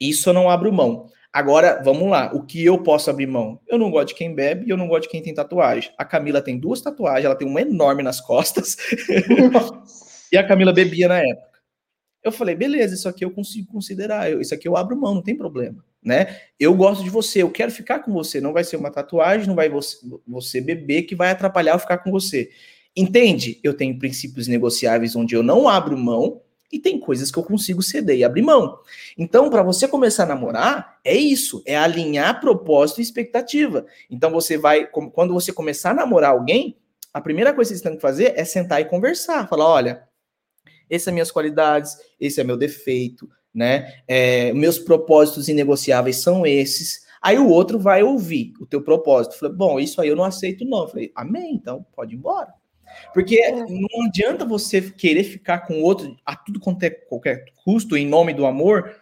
Isso 0.00 0.28
eu 0.28 0.34
não 0.34 0.50
abro 0.50 0.72
mão. 0.72 1.08
Agora, 1.32 1.82
vamos 1.82 2.08
lá. 2.08 2.30
O 2.32 2.44
que 2.44 2.64
eu 2.64 2.82
posso 2.82 3.10
abrir 3.10 3.26
mão? 3.26 3.60
Eu 3.66 3.76
não 3.78 3.90
gosto 3.90 4.08
de 4.08 4.14
quem 4.14 4.34
bebe 4.34 4.66
e 4.66 4.70
eu 4.70 4.76
não 4.76 4.86
gosto 4.86 5.02
de 5.02 5.08
quem 5.08 5.22
tem 5.22 5.34
tatuagem. 5.34 5.92
A 5.98 6.04
Camila 6.04 6.40
tem 6.40 6.58
duas 6.58 6.80
tatuagens, 6.80 7.24
ela 7.24 7.34
tem 7.34 7.46
uma 7.46 7.60
enorme 7.60 8.02
nas 8.02 8.20
costas. 8.20 8.76
e 10.30 10.36
a 10.36 10.46
Camila 10.46 10.72
bebia 10.72 11.08
na 11.08 11.18
época. 11.18 11.53
Eu 12.24 12.32
falei, 12.32 12.54
beleza, 12.54 12.94
isso 12.94 13.08
aqui 13.08 13.24
eu 13.24 13.30
consigo 13.30 13.70
considerar. 13.70 14.32
Isso 14.40 14.54
aqui 14.54 14.66
eu 14.66 14.76
abro 14.76 14.96
mão, 14.96 15.14
não 15.14 15.22
tem 15.22 15.36
problema, 15.36 15.84
né? 16.02 16.38
Eu 16.58 16.74
gosto 16.74 17.04
de 17.04 17.10
você, 17.10 17.42
eu 17.42 17.50
quero 17.50 17.70
ficar 17.70 17.98
com 17.98 18.12
você. 18.12 18.40
Não 18.40 18.54
vai 18.54 18.64
ser 18.64 18.76
uma 18.76 18.90
tatuagem, 18.90 19.46
não 19.46 19.54
vai 19.54 19.68
você, 19.68 19.98
você 20.26 20.60
beber 20.60 21.02
que 21.02 21.14
vai 21.14 21.30
atrapalhar 21.30 21.74
eu 21.74 21.78
ficar 21.78 21.98
com 21.98 22.10
você. 22.10 22.50
Entende? 22.96 23.60
Eu 23.62 23.74
tenho 23.74 23.98
princípios 23.98 24.48
negociáveis 24.48 25.14
onde 25.14 25.34
eu 25.34 25.42
não 25.42 25.68
abro 25.68 25.98
mão 25.98 26.40
e 26.72 26.78
tem 26.78 26.98
coisas 26.98 27.30
que 27.30 27.38
eu 27.38 27.42
consigo 27.42 27.82
ceder 27.82 28.16
e 28.16 28.24
abrir 28.24 28.42
mão. 28.42 28.78
Então, 29.18 29.50
para 29.50 29.62
você 29.62 29.86
começar 29.86 30.24
a 30.24 30.26
namorar, 30.26 30.98
é 31.04 31.14
isso, 31.14 31.62
é 31.66 31.76
alinhar 31.76 32.40
propósito 32.40 33.00
e 33.00 33.02
expectativa. 33.02 33.84
Então, 34.10 34.30
você 34.30 34.56
vai, 34.56 34.86
quando 34.86 35.34
você 35.34 35.52
começar 35.52 35.90
a 35.90 35.94
namorar 35.94 36.30
alguém, 36.30 36.76
a 37.12 37.20
primeira 37.20 37.52
coisa 37.52 37.70
que 37.70 37.78
você 37.78 37.84
tem 37.84 37.94
que 37.94 38.02
fazer 38.02 38.32
é 38.34 38.44
sentar 38.44 38.80
e 38.80 38.86
conversar, 38.86 39.46
falar, 39.46 39.68
olha, 39.68 40.02
essas 40.88 41.04
são 41.04 41.12
minhas 41.12 41.30
qualidades, 41.30 41.96
esse 42.20 42.40
é 42.40 42.44
meu 42.44 42.56
defeito, 42.56 43.28
né? 43.52 43.94
É, 44.06 44.52
meus 44.52 44.78
propósitos 44.78 45.48
inegociáveis 45.48 46.16
são 46.16 46.46
esses. 46.46 47.04
Aí 47.22 47.38
o 47.38 47.48
outro 47.48 47.78
vai 47.78 48.02
ouvir 48.02 48.52
o 48.60 48.66
teu 48.66 48.82
propósito. 48.82 49.38
Falei, 49.38 49.54
bom, 49.54 49.80
isso 49.80 50.00
aí 50.00 50.08
eu 50.08 50.16
não 50.16 50.24
aceito, 50.24 50.64
não. 50.64 50.88
Falei, 50.88 51.10
amém, 51.14 51.54
então 51.54 51.86
pode 51.94 52.14
ir 52.14 52.18
embora. 52.18 52.52
Porque 53.12 53.36
é. 53.36 53.52
não 53.52 54.06
adianta 54.06 54.44
você 54.44 54.80
querer 54.80 55.24
ficar 55.24 55.60
com 55.60 55.80
o 55.80 55.82
outro 55.82 56.16
a 56.24 56.36
tudo 56.36 56.60
quanto 56.60 56.82
é 56.82 56.90
qualquer 56.90 57.44
custo 57.64 57.96
em 57.96 58.06
nome 58.06 58.34
do 58.34 58.46
amor, 58.46 58.94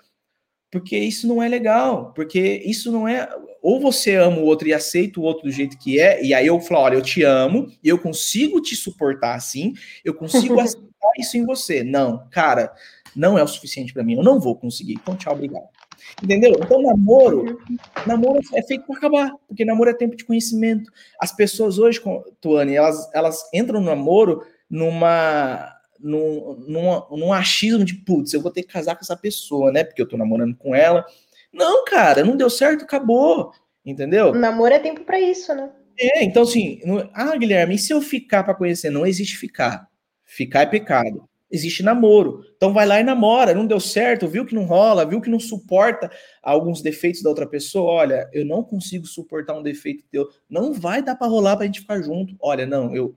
porque 0.70 0.96
isso 0.96 1.26
não 1.26 1.42
é 1.42 1.48
legal, 1.48 2.12
porque 2.14 2.62
isso 2.64 2.90
não 2.90 3.06
é 3.06 3.28
ou 3.60 3.78
você 3.78 4.16
ama 4.16 4.38
o 4.38 4.44
outro 4.44 4.66
e 4.66 4.74
aceita 4.74 5.20
o 5.20 5.22
outro 5.22 5.44
do 5.44 5.52
jeito 5.52 5.78
que 5.78 6.00
é, 6.00 6.22
e 6.24 6.34
aí 6.34 6.46
eu 6.48 6.60
falo, 6.60 6.80
olha, 6.80 6.94
eu 6.96 7.02
te 7.02 7.22
amo, 7.22 7.70
e 7.82 7.88
eu 7.88 7.96
consigo 7.96 8.60
te 8.60 8.74
suportar 8.74 9.36
assim, 9.36 9.72
eu 10.04 10.12
consigo 10.12 10.58
aceitar 10.58 10.82
isso 11.18 11.36
em 11.36 11.44
você. 11.44 11.82
Não, 11.82 12.26
cara, 12.30 12.72
não 13.14 13.38
é 13.38 13.42
o 13.42 13.46
suficiente 13.46 13.92
para 13.92 14.02
mim, 14.02 14.14
eu 14.14 14.22
não 14.22 14.40
vou 14.40 14.56
conseguir. 14.56 14.94
Então, 14.94 15.16
tchau, 15.16 15.34
obrigado. 15.34 15.68
Entendeu? 16.22 16.52
Então, 16.60 16.82
namoro, 16.82 17.58
namoro 18.06 18.40
é 18.54 18.62
feito 18.62 18.84
para 18.86 18.96
acabar, 18.96 19.32
porque 19.46 19.64
namoro 19.64 19.90
é 19.90 19.94
tempo 19.94 20.16
de 20.16 20.24
conhecimento. 20.24 20.90
As 21.18 21.34
pessoas 21.34 21.78
hoje, 21.78 22.00
Tuane, 22.40 22.74
elas, 22.74 23.08
elas 23.14 23.48
entram 23.52 23.80
no 23.80 23.86
namoro 23.86 24.44
numa, 24.68 25.72
num, 26.00 26.64
num, 26.66 27.18
num 27.18 27.32
achismo 27.32 27.84
de, 27.84 27.94
putz, 27.94 28.32
eu 28.32 28.40
vou 28.40 28.50
ter 28.50 28.62
que 28.62 28.72
casar 28.72 28.96
com 28.96 29.02
essa 29.02 29.16
pessoa, 29.16 29.70
né? 29.70 29.84
Porque 29.84 30.02
eu 30.02 30.08
tô 30.08 30.16
namorando 30.16 30.56
com 30.56 30.74
ela. 30.74 31.04
Não, 31.52 31.84
cara, 31.84 32.24
não 32.24 32.36
deu 32.36 32.50
certo, 32.50 32.84
acabou. 32.84 33.52
Entendeu? 33.84 34.32
Namoro 34.32 34.72
é 34.72 34.78
tempo 34.78 35.02
para 35.02 35.20
isso, 35.20 35.54
né? 35.54 35.70
É, 35.98 36.24
então 36.24 36.42
assim, 36.42 36.80
não, 36.84 37.08
ah, 37.12 37.36
Guilherme, 37.36 37.74
e 37.74 37.78
se 37.78 37.92
eu 37.92 38.00
ficar 38.00 38.44
para 38.44 38.54
conhecer? 38.54 38.90
Não 38.90 39.06
existe 39.06 39.36
ficar. 39.36 39.88
Ficar 40.36 40.62
é 40.62 40.66
pecado 40.66 41.28
existe 41.52 41.82
namoro. 41.82 42.42
Então 42.56 42.72
vai 42.72 42.86
lá 42.86 42.98
e 42.98 43.04
namora, 43.04 43.54
não 43.54 43.66
deu 43.66 43.78
certo, 43.78 44.26
viu 44.26 44.46
que 44.46 44.54
não 44.54 44.64
rola, 44.64 45.04
viu 45.04 45.20
que 45.20 45.28
não 45.28 45.38
suporta 45.38 46.10
alguns 46.42 46.80
defeitos 46.80 47.22
da 47.22 47.28
outra 47.28 47.46
pessoa. 47.46 47.92
Olha, 47.92 48.28
eu 48.32 48.44
não 48.44 48.64
consigo 48.64 49.06
suportar 49.06 49.54
um 49.54 49.62
defeito 49.62 50.02
teu. 50.10 50.28
Não 50.48 50.72
vai 50.72 51.02
dar 51.02 51.14
para 51.14 51.26
rolar 51.26 51.56
para 51.56 51.64
a 51.64 51.66
gente 51.66 51.80
ficar 51.80 52.00
junto. 52.00 52.34
Olha, 52.40 52.64
não, 52.64 52.96
eu 52.96 53.14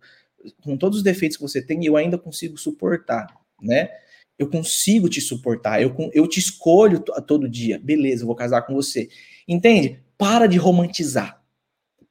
com 0.61 0.77
todos 0.77 0.99
os 0.99 1.03
defeitos 1.03 1.37
que 1.37 1.41
você 1.41 1.59
tem, 1.59 1.83
eu 1.85 1.97
ainda 1.97 2.19
consigo 2.19 2.55
suportar, 2.55 3.25
né? 3.59 3.89
Eu 4.37 4.47
consigo 4.47 5.09
te 5.09 5.19
suportar, 5.19 5.81
eu, 5.81 5.95
eu 6.13 6.27
te 6.27 6.39
escolho 6.39 6.99
todo 6.99 7.49
dia. 7.49 7.79
Beleza, 7.79 8.23
eu 8.23 8.27
vou 8.27 8.35
casar 8.35 8.61
com 8.63 8.75
você. 8.75 9.09
Entende? 9.47 10.03
Para 10.17 10.45
de 10.45 10.57
romantizar. 10.57 11.41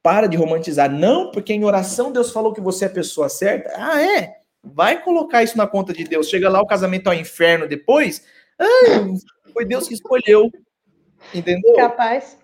Para 0.03 0.27
de 0.27 0.37
romantizar. 0.37 0.91
Não 0.91 1.31
porque 1.31 1.53
em 1.53 1.65
oração 1.65 2.11
Deus 2.11 2.33
falou 2.33 2.53
que 2.53 2.61
você 2.61 2.87
é 2.87 2.89
a 2.89 2.91
pessoa 2.91 3.29
certa. 3.29 3.71
Ah, 3.77 4.03
é? 4.03 4.44
Vai 4.65 5.03
colocar 5.03 5.43
isso 5.43 5.57
na 5.59 5.67
conta 5.67 5.93
de 5.93 6.05
Deus. 6.05 6.29
Chega 6.29 6.49
lá, 6.49 6.61
o 6.61 6.67
casamento 6.67 7.09
ao 7.09 7.15
inferno 7.15 7.69
depois. 7.69 8.25
Ah, 8.59 8.65
foi 9.53 9.65
Deus 9.65 9.87
que 9.87 9.95
escolheu. 9.95 10.51
Entendeu? 11.35 11.75
Capaz. 11.75 12.39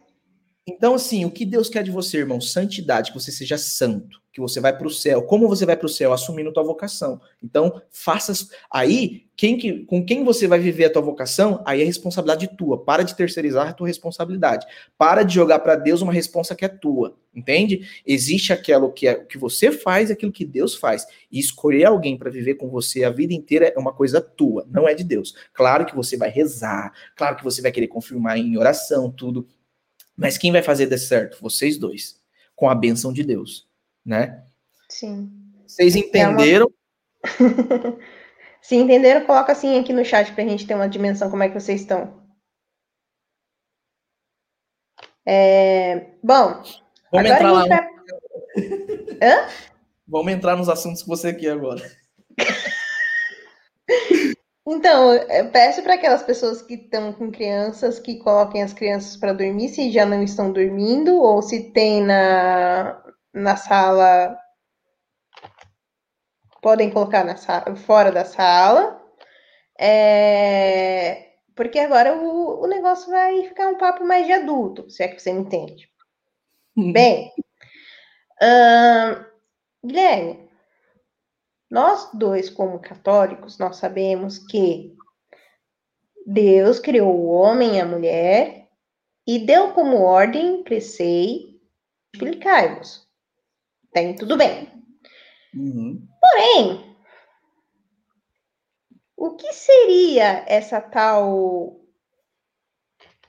Então, 0.66 0.94
assim, 0.94 1.24
o 1.24 1.30
que 1.30 1.44
Deus 1.44 1.68
quer 1.68 1.82
de 1.82 1.90
você, 1.90 2.18
irmão? 2.18 2.40
Santidade, 2.40 3.10
que 3.12 3.18
você 3.18 3.32
seja 3.32 3.56
santo, 3.56 4.20
que 4.32 4.40
você 4.40 4.60
vai 4.60 4.76
para 4.76 4.86
o 4.86 4.90
céu. 4.90 5.22
Como 5.22 5.48
você 5.48 5.64
vai 5.64 5.76
para 5.76 5.86
o 5.86 5.88
céu? 5.88 6.12
Assumindo 6.12 6.52
tua 6.52 6.62
vocação. 6.62 7.20
Então, 7.42 7.80
faça. 7.90 8.32
Aí, 8.70 9.26
quem 9.36 9.56
que, 9.56 9.84
com 9.86 10.04
quem 10.04 10.22
você 10.22 10.46
vai 10.46 10.58
viver 10.58 10.84
a 10.84 10.90
tua 10.92 11.02
vocação, 11.02 11.62
aí 11.66 11.80
é 11.80 11.84
responsabilidade 11.84 12.56
tua. 12.56 12.84
Para 12.84 13.02
de 13.02 13.16
terceirizar 13.16 13.68
a 13.68 13.72
tua 13.72 13.88
responsabilidade. 13.88 14.66
Para 14.98 15.22
de 15.22 15.34
jogar 15.34 15.60
para 15.60 15.76
Deus 15.76 16.02
uma 16.02 16.12
responsa 16.12 16.54
que 16.54 16.64
é 16.64 16.68
tua. 16.68 17.16
Entende? 17.34 17.88
Existe 18.04 18.52
aquilo 18.52 18.92
que 18.92 19.06
é 19.06 19.14
que 19.14 19.38
você 19.38 19.72
faz 19.72 20.10
aquilo 20.10 20.32
que 20.32 20.44
Deus 20.44 20.74
faz. 20.74 21.06
E 21.32 21.38
escolher 21.38 21.86
alguém 21.86 22.18
para 22.18 22.30
viver 22.30 22.56
com 22.56 22.68
você 22.68 23.02
a 23.02 23.10
vida 23.10 23.32
inteira 23.32 23.72
é 23.74 23.78
uma 23.78 23.92
coisa 23.92 24.20
tua, 24.20 24.66
não 24.68 24.88
é 24.88 24.94
de 24.94 25.04
Deus. 25.04 25.34
Claro 25.54 25.86
que 25.86 25.94
você 25.94 26.16
vai 26.16 26.28
rezar, 26.28 26.92
claro 27.14 27.36
que 27.36 27.44
você 27.44 27.62
vai 27.62 27.70
querer 27.70 27.86
confirmar 27.86 28.36
em 28.36 28.58
oração, 28.58 29.12
tudo 29.12 29.46
mas 30.20 30.36
quem 30.36 30.52
vai 30.52 30.62
fazer 30.62 30.84
dar 30.84 30.98
certo? 30.98 31.40
Vocês 31.40 31.78
dois, 31.78 32.20
com 32.54 32.68
a 32.68 32.74
benção 32.74 33.10
de 33.10 33.24
Deus, 33.24 33.66
né? 34.04 34.44
Sim. 34.86 35.32
Vocês 35.66 35.96
entenderam? 35.96 36.70
É 37.24 37.42
uma... 37.88 37.98
Se 38.60 38.76
entenderam, 38.76 39.24
coloca 39.24 39.50
assim 39.50 39.78
aqui 39.78 39.94
no 39.94 40.04
chat 40.04 40.30
para 40.32 40.44
a 40.44 40.46
gente 40.46 40.66
ter 40.66 40.74
uma 40.74 40.90
dimensão 40.90 41.30
como 41.30 41.42
é 41.42 41.48
que 41.48 41.58
vocês 41.58 41.80
estão. 41.80 42.20
É... 45.24 46.10
Bom, 46.22 46.62
Vamos 47.10 47.30
entrar 47.30 47.52
lá. 47.52 47.66
Vai... 47.66 47.88
Hã? 49.22 49.48
Vamos 50.06 50.32
entrar 50.32 50.54
nos 50.54 50.68
assuntos 50.68 51.02
que 51.02 51.08
você 51.08 51.32
quer 51.32 51.52
agora. 51.52 51.80
Então, 54.72 55.12
eu 55.12 55.50
peço 55.50 55.82
para 55.82 55.94
aquelas 55.94 56.22
pessoas 56.22 56.62
que 56.62 56.74
estão 56.74 57.12
com 57.12 57.28
crianças 57.28 57.98
que 57.98 58.20
coloquem 58.20 58.62
as 58.62 58.72
crianças 58.72 59.16
para 59.16 59.32
dormir 59.32 59.68
se 59.68 59.90
já 59.90 60.06
não 60.06 60.22
estão 60.22 60.52
dormindo, 60.52 61.20
ou 61.20 61.42
se 61.42 61.72
tem 61.72 62.00
na, 62.00 63.02
na 63.34 63.56
sala. 63.56 64.38
Podem 66.62 66.88
colocar 66.88 67.24
na 67.24 67.36
sala, 67.36 67.74
fora 67.74 68.12
da 68.12 68.24
sala. 68.24 69.04
É, 69.76 71.32
porque 71.56 71.80
agora 71.80 72.14
o, 72.14 72.62
o 72.62 72.66
negócio 72.68 73.10
vai 73.10 73.42
ficar 73.48 73.66
um 73.66 73.76
papo 73.76 74.04
mais 74.04 74.24
de 74.24 74.32
adulto, 74.34 74.88
se 74.88 75.02
é 75.02 75.08
que 75.08 75.20
você 75.20 75.32
me 75.32 75.40
entende. 75.40 75.90
Hum. 76.76 76.92
Bem, 76.92 77.32
uh, 78.40 79.24
Guilherme, 79.84 80.49
nós 81.70 82.10
dois, 82.12 82.50
como 82.50 82.80
católicos, 82.80 83.58
nós 83.58 83.76
sabemos 83.76 84.38
que 84.38 84.96
Deus 86.26 86.78
criou 86.80 87.14
o 87.14 87.28
homem 87.28 87.76
e 87.76 87.80
a 87.80 87.86
mulher 87.86 88.68
e 89.26 89.38
deu 89.38 89.72
como 89.72 90.02
ordem, 90.02 90.64
crescei, 90.64 91.60
multiplicai-vos. 92.12 93.06
Tem 93.92 94.14
tudo 94.16 94.36
bem. 94.36 94.68
Uhum. 95.54 96.06
Porém, 96.20 96.96
o 99.16 99.36
que 99.36 99.52
seria 99.52 100.44
essa 100.48 100.80
tal 100.80 101.80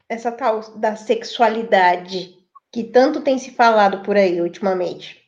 essa 0.10 0.32
tal 0.32 0.60
da 0.78 0.96
sexualidade 0.96 2.38
que 2.72 2.84
tanto 2.84 3.22
tem 3.22 3.38
se 3.38 3.52
falado 3.52 4.04
por 4.04 4.18
aí 4.18 4.42
ultimamente? 4.42 5.22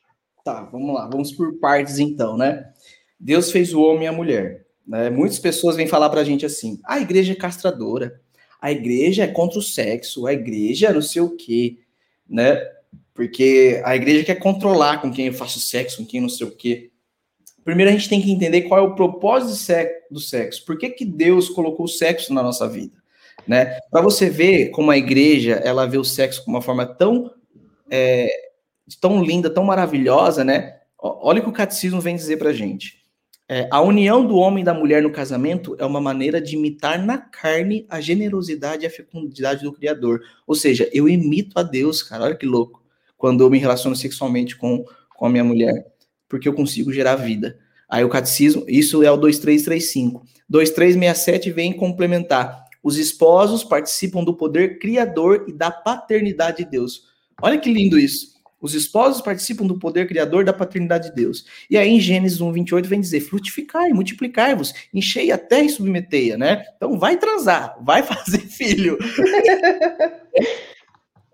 Tá, 0.43 0.63
vamos 0.63 0.93
lá, 0.93 1.07
vamos 1.07 1.31
por 1.31 1.57
partes 1.59 1.99
então, 1.99 2.35
né? 2.35 2.72
Deus 3.23 3.51
fez 3.51 3.73
o 3.73 3.81
homem 3.81 4.03
e 4.03 4.07
a 4.07 4.11
mulher. 4.11 4.65
Né? 4.85 5.09
Muitas 5.09 5.39
pessoas 5.39 5.77
vêm 5.77 5.87
falar 5.87 6.09
para 6.09 6.19
a 6.19 6.23
gente 6.25 6.45
assim: 6.45 6.77
a 6.83 6.99
igreja 6.99 7.31
é 7.31 7.35
castradora, 7.35 8.19
a 8.61 8.69
igreja 8.69 9.23
é 9.23 9.27
contra 9.27 9.57
o 9.57 9.61
sexo, 9.61 10.27
a 10.27 10.33
igreja 10.33 10.87
é 10.89 10.93
não 10.93 11.01
sei 11.01 11.21
o 11.21 11.29
quê, 11.37 11.77
né? 12.29 12.61
Porque 13.13 13.81
a 13.85 13.95
igreja 13.95 14.25
quer 14.25 14.35
controlar 14.35 15.01
com 15.01 15.09
quem 15.09 15.27
eu 15.27 15.33
faço 15.33 15.61
sexo, 15.61 15.99
com 15.99 16.05
quem 16.05 16.19
não 16.19 16.27
sei 16.27 16.47
o 16.47 16.51
quê. 16.51 16.91
Primeiro 17.63 17.91
a 17.91 17.93
gente 17.93 18.09
tem 18.09 18.21
que 18.21 18.29
entender 18.29 18.63
qual 18.63 18.81
é 18.81 18.83
o 18.83 18.95
propósito 18.95 19.87
do 20.11 20.19
sexo. 20.19 20.65
Por 20.65 20.77
que, 20.77 20.89
que 20.89 21.05
Deus 21.05 21.47
colocou 21.47 21.85
o 21.85 21.89
sexo 21.89 22.33
na 22.33 22.43
nossa 22.43 22.67
vida? 22.67 22.97
Né? 23.47 23.79
Para 23.89 24.01
você 24.01 24.29
ver 24.29 24.69
como 24.71 24.91
a 24.91 24.97
igreja 24.97 25.61
ela 25.63 25.85
vê 25.85 25.97
o 25.97 26.03
sexo 26.03 26.43
de 26.43 26.49
uma 26.49 26.61
forma 26.61 26.85
tão, 26.85 27.31
é, 27.89 28.27
tão 28.99 29.23
linda, 29.23 29.49
tão 29.49 29.63
maravilhosa, 29.63 30.43
né? 30.43 30.79
Olha 30.97 31.39
o 31.39 31.43
que 31.43 31.49
o 31.49 31.53
catecismo 31.53 32.01
vem 32.01 32.15
dizer 32.15 32.37
para 32.37 32.51
gente. 32.51 33.02
É, 33.55 33.67
a 33.69 33.79
união 33.81 34.25
do 34.25 34.35
homem 34.35 34.63
e 34.63 34.65
da 34.65 34.73
mulher 34.73 35.03
no 35.03 35.11
casamento 35.11 35.75
é 35.77 35.85
uma 35.85 36.01
maneira 36.01 36.41
de 36.41 36.55
imitar 36.55 36.97
na 36.97 37.19
carne 37.19 37.85
a 37.87 38.01
generosidade 38.01 38.81
e 38.81 38.87
a 38.87 38.89
fecundidade 38.89 39.61
do 39.61 39.71
Criador. 39.71 40.21
Ou 40.47 40.55
seja, 40.55 40.89
eu 40.91 41.07
imito 41.07 41.59
a 41.59 41.61
Deus, 41.61 42.01
cara. 42.01 42.23
Olha 42.23 42.35
que 42.35 42.47
louco. 42.47 42.83
Quando 43.15 43.43
eu 43.43 43.51
me 43.51 43.59
relaciono 43.59 43.95
sexualmente 43.95 44.55
com, 44.55 44.83
com 45.15 45.25
a 45.27 45.29
minha 45.29 45.43
mulher, 45.43 45.85
porque 46.27 46.47
eu 46.47 46.53
consigo 46.53 46.91
gerar 46.91 47.15
vida. 47.17 47.59
Aí 47.87 48.03
o 48.03 48.09
catecismo, 48.09 48.65
isso 48.67 49.03
é 49.03 49.11
o 49.11 49.17
2335. 49.17 50.25
2367 50.49 51.51
vem 51.51 51.73
complementar. 51.73 52.65
Os 52.81 52.97
esposos 52.97 53.63
participam 53.63 54.23
do 54.23 54.35
poder 54.35 54.79
criador 54.79 55.45
e 55.47 55.53
da 55.53 55.69
paternidade 55.69 56.63
de 56.63 56.71
Deus. 56.71 57.03
Olha 57.39 57.59
que 57.59 57.71
lindo 57.71 57.99
isso. 57.99 58.32
Os 58.63 58.73
esposos 58.73 59.21
participam 59.21 59.67
do 59.67 59.77
poder 59.77 60.07
criador 60.07 60.45
da 60.45 60.53
paternidade 60.53 61.09
de 61.09 61.15
Deus. 61.15 61.45
E 61.69 61.77
aí 61.77 61.89
em 61.89 61.99
Gênesis 61.99 62.39
1, 62.39 62.49
28 62.53 62.87
vem 62.87 63.01
dizer, 63.01 63.19
frutificai, 63.19 63.91
multiplicai-vos, 63.91 64.73
enchei 64.93 65.33
a 65.33 65.37
terra 65.37 65.63
e 65.63 65.69
submetei 65.69 66.37
né? 66.37 66.63
Então 66.77 66.97
vai 66.97 67.17
transar, 67.17 67.75
vai 67.83 68.01
fazer 68.07 68.39
filho. 68.39 68.97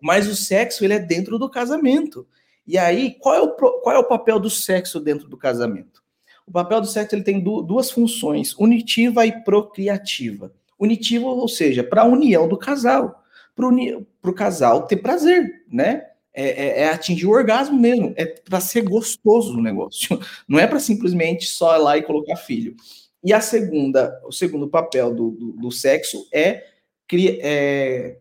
Mas 0.01 0.27
o 0.27 0.35
sexo, 0.35 0.83
ele 0.83 0.95
é 0.95 0.99
dentro 0.99 1.37
do 1.37 1.47
casamento. 1.47 2.27
E 2.65 2.79
aí, 2.79 3.15
qual 3.19 3.35
é, 3.35 3.41
o, 3.41 3.49
qual 3.51 3.95
é 3.95 3.99
o 3.99 4.07
papel 4.07 4.39
do 4.39 4.49
sexo 4.49 4.99
dentro 4.99 5.27
do 5.29 5.37
casamento? 5.37 6.01
O 6.47 6.51
papel 6.51 6.81
do 6.81 6.87
sexo 6.87 7.13
ele 7.13 7.23
tem 7.23 7.39
duas 7.39 7.91
funções, 7.91 8.55
unitiva 8.57 9.23
e 9.27 9.43
procriativa. 9.43 10.51
Unitiva, 10.79 11.27
ou 11.27 11.47
seja, 11.47 11.83
para 11.83 12.01
a 12.01 12.05
união 12.05 12.47
do 12.47 12.57
casal, 12.57 13.23
para 13.55 13.67
o 13.67 14.33
casal 14.33 14.87
ter 14.87 14.97
prazer, 14.97 15.63
né? 15.71 16.08
É, 16.33 16.43
é, 16.43 16.81
é, 16.81 16.89
atingir 16.89 17.25
o 17.25 17.31
orgasmo 17.31 17.77
mesmo, 17.77 18.13
é 18.15 18.25
para 18.25 18.59
ser 18.59 18.81
gostoso 18.81 19.57
o 19.57 19.61
negócio, 19.61 20.19
não 20.47 20.59
é 20.59 20.67
para 20.67 20.79
simplesmente 20.79 21.45
só 21.45 21.75
ir 21.77 21.81
lá 21.81 21.97
e 21.97 22.03
colocar 22.03 22.35
filho. 22.35 22.75
E 23.23 23.33
a 23.33 23.41
segunda, 23.41 24.19
o 24.25 24.31
segundo 24.31 24.67
papel 24.67 25.13
do, 25.13 25.31
do, 25.31 25.51
do 25.53 25.71
sexo 25.71 26.27
é, 26.31 26.63
é, 27.11 28.17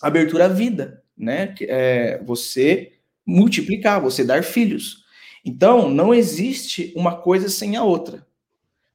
abertura 0.00 0.44
à 0.44 0.48
vida, 0.48 1.02
né? 1.16 1.54
É 1.62 2.22
você 2.22 2.92
multiplicar, 3.26 4.00
você 4.00 4.24
dar 4.24 4.44
filhos. 4.44 5.04
Então, 5.44 5.88
não 5.90 6.14
existe 6.14 6.92
uma 6.94 7.16
coisa 7.16 7.48
sem 7.48 7.76
a 7.76 7.82
outra. 7.82 8.26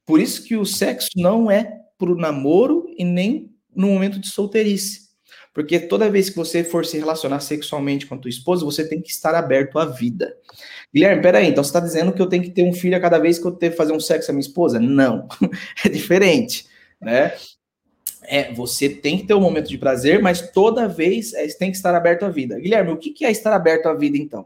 Por 0.06 0.20
isso 0.20 0.44
que 0.44 0.56
o 0.56 0.66
sexo 0.66 1.10
não 1.16 1.50
é 1.50 1.82
para 1.98 2.12
o 2.12 2.16
namoro 2.16 2.86
e 2.98 3.04
nem 3.04 3.52
no 3.76 3.88
momento 3.88 4.20
de 4.20 4.30
solteirice. 4.30 5.05
Porque 5.56 5.80
toda 5.80 6.12
vez 6.12 6.30
que 6.30 6.36
você 6.36 6.66
for 6.66 6.86
se 6.86 7.00
relacionar 7.00 7.40
sexualmente 7.40 8.06
com 8.06 8.16
a 8.16 8.18
tua 8.18 8.28
esposa, 8.28 8.66
você 8.66 8.86
tem 8.86 9.02
que 9.02 9.10
estar 9.10 9.34
aberto 9.34 9.80
à 9.80 9.86
vida. 9.86 10.36
Guilherme, 10.94 11.22
peraí, 11.22 11.48
então 11.48 11.64
você 11.64 11.70
está 11.70 11.80
dizendo 11.80 12.12
que 12.12 12.22
eu 12.22 12.28
tenho 12.28 12.44
que 12.44 12.50
ter 12.50 12.62
um 12.62 12.74
filho 12.74 12.98
a 12.98 13.00
cada 13.00 13.18
vez 13.18 13.40
que 13.40 13.48
eu 13.48 13.52
ter 13.52 13.72
fazer 13.72 13.94
um 13.94 14.00
sexo 14.00 14.28
com 14.28 14.34
a 14.34 14.36
minha 14.36 14.46
esposa? 14.46 14.82
Não, 14.82 15.30
é 15.86 15.88
diferente, 15.88 16.68
né? 17.00 17.32
É, 18.24 18.52
você 18.54 18.90
tem 18.90 19.18
que 19.18 19.28
ter 19.28 19.34
um 19.34 19.40
momento 19.40 19.70
de 19.70 19.78
prazer, 19.78 20.22
mas 20.22 20.52
toda 20.52 20.90
vez 20.90 21.34
é, 21.34 21.48
tem 21.48 21.72
que 21.72 21.78
estar 21.78 21.96
aberto 21.96 22.24
à 22.24 22.30
vida. 22.30 22.60
Guilherme, 22.60 22.92
o 22.92 22.98
que 22.98 23.24
é 23.24 23.32
estar 23.32 23.54
aberto 23.54 23.86
à 23.86 23.94
vida, 23.94 24.18
então? 24.18 24.46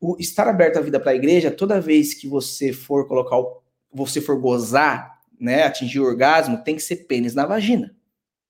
O 0.00 0.16
estar 0.20 0.46
aberto 0.46 0.76
à 0.76 0.80
vida 0.80 1.00
para 1.00 1.10
a 1.10 1.16
igreja, 1.16 1.50
toda 1.50 1.80
vez 1.80 2.14
que 2.14 2.28
você 2.28 2.72
for 2.72 3.08
colocar, 3.08 3.38
o, 3.38 3.60
você 3.92 4.20
for 4.20 4.38
gozar, 4.38 5.18
né, 5.40 5.64
atingir 5.64 5.98
o 5.98 6.04
orgasmo, 6.04 6.62
tem 6.62 6.76
que 6.76 6.82
ser 6.82 7.08
pênis 7.08 7.34
na 7.34 7.44
vagina 7.44 7.97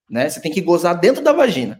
né? 0.09 0.29
Você 0.29 0.41
tem 0.41 0.51
que 0.51 0.61
gozar 0.61 0.99
dentro 0.99 1.23
da 1.23 1.33
vagina. 1.33 1.79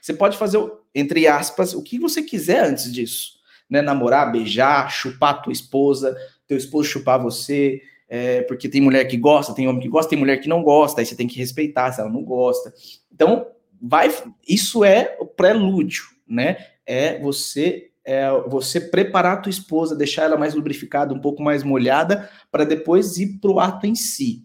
Você 0.00 0.14
pode 0.14 0.36
fazer, 0.36 0.58
entre 0.94 1.26
aspas, 1.26 1.74
o 1.74 1.82
que 1.82 1.98
você 1.98 2.22
quiser 2.22 2.64
antes 2.64 2.92
disso, 2.92 3.32
né? 3.68 3.82
Namorar, 3.82 4.30
beijar, 4.30 4.90
chupar 4.90 5.42
tua 5.42 5.52
esposa, 5.52 6.16
teu 6.46 6.56
esposo 6.56 6.88
chupar 6.88 7.20
você, 7.20 7.80
é, 8.08 8.42
porque 8.42 8.68
tem 8.68 8.80
mulher 8.80 9.04
que 9.04 9.16
gosta, 9.16 9.54
tem 9.54 9.68
homem 9.68 9.80
que 9.80 9.88
gosta, 9.88 10.10
tem 10.10 10.18
mulher 10.18 10.38
que 10.38 10.48
não 10.48 10.62
gosta, 10.62 11.00
aí 11.00 11.06
você 11.06 11.14
tem 11.14 11.28
que 11.28 11.38
respeitar 11.38 11.92
se 11.92 12.00
ela 12.00 12.10
não 12.10 12.24
gosta. 12.24 12.72
Então, 13.12 13.46
vai, 13.80 14.12
isso 14.48 14.84
é 14.84 15.16
o 15.20 15.26
prelúdio, 15.26 16.04
né? 16.26 16.56
É 16.84 17.18
você 17.20 17.86
é 18.04 18.28
você 18.48 18.80
preparar 18.80 19.34
a 19.34 19.36
tua 19.36 19.50
esposa, 19.50 19.94
deixar 19.94 20.24
ela 20.24 20.36
mais 20.36 20.54
lubrificada, 20.54 21.14
um 21.14 21.20
pouco 21.20 21.42
mais 21.42 21.62
molhada, 21.62 22.28
para 22.50 22.64
depois 22.64 23.18
ir 23.18 23.38
para 23.38 23.50
o 23.50 23.60
ato 23.60 23.86
em 23.86 23.94
si. 23.94 24.42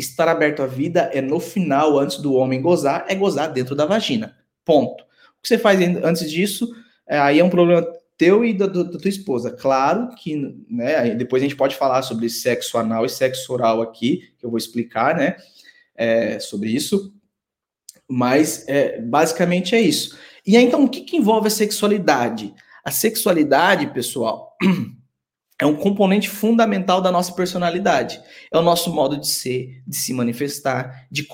Estar 0.00 0.28
aberto 0.28 0.62
à 0.62 0.66
vida 0.66 1.10
é 1.12 1.20
no 1.20 1.38
final, 1.38 1.98
antes 1.98 2.18
do 2.18 2.32
homem 2.34 2.60
gozar, 2.60 3.04
é 3.08 3.14
gozar 3.14 3.52
dentro 3.52 3.74
da 3.74 3.84
vagina. 3.84 4.36
Ponto. 4.64 5.04
O 5.04 5.42
que 5.42 5.48
você 5.48 5.58
faz 5.58 5.78
antes 6.02 6.30
disso, 6.30 6.74
é, 7.06 7.18
aí 7.18 7.38
é 7.38 7.44
um 7.44 7.50
problema 7.50 7.86
teu 8.16 8.44
e 8.44 8.52
da, 8.52 8.66
da, 8.66 8.98
tua 8.98 9.08
esposa. 9.08 9.50
Claro 9.50 10.08
que, 10.14 10.36
né, 10.68 11.14
depois 11.14 11.42
a 11.42 11.46
gente 11.46 11.56
pode 11.56 11.76
falar 11.76 12.02
sobre 12.02 12.28
sexo 12.28 12.76
anal 12.76 13.04
e 13.04 13.08
sexo 13.08 13.52
oral 13.52 13.80
aqui, 13.80 14.32
que 14.38 14.44
eu 14.44 14.50
vou 14.50 14.58
explicar, 14.58 15.16
né, 15.16 15.36
é, 15.94 16.38
sobre 16.38 16.70
isso. 16.70 17.14
Mas 18.08 18.66
é, 18.68 19.00
basicamente 19.00 19.74
é 19.74 19.80
isso. 19.80 20.18
E 20.46 20.56
aí, 20.56 20.64
então, 20.64 20.84
o 20.84 20.88
que, 20.88 21.02
que 21.02 21.16
envolve 21.16 21.46
a 21.46 21.50
sexualidade? 21.50 22.54
A 22.84 22.90
sexualidade, 22.90 23.86
pessoal, 23.92 24.56
é 25.60 25.66
um 25.66 25.76
componente 25.76 26.28
fundamental 26.28 27.02
da 27.02 27.12
nossa 27.12 27.32
personalidade. 27.32 28.20
É 28.50 28.58
o 28.58 28.62
nosso 28.62 28.90
modo 28.92 29.18
de 29.18 29.28
ser, 29.28 29.82
de 29.86 29.94
se 29.94 30.14
manifestar, 30.14 31.06
de, 31.10 31.28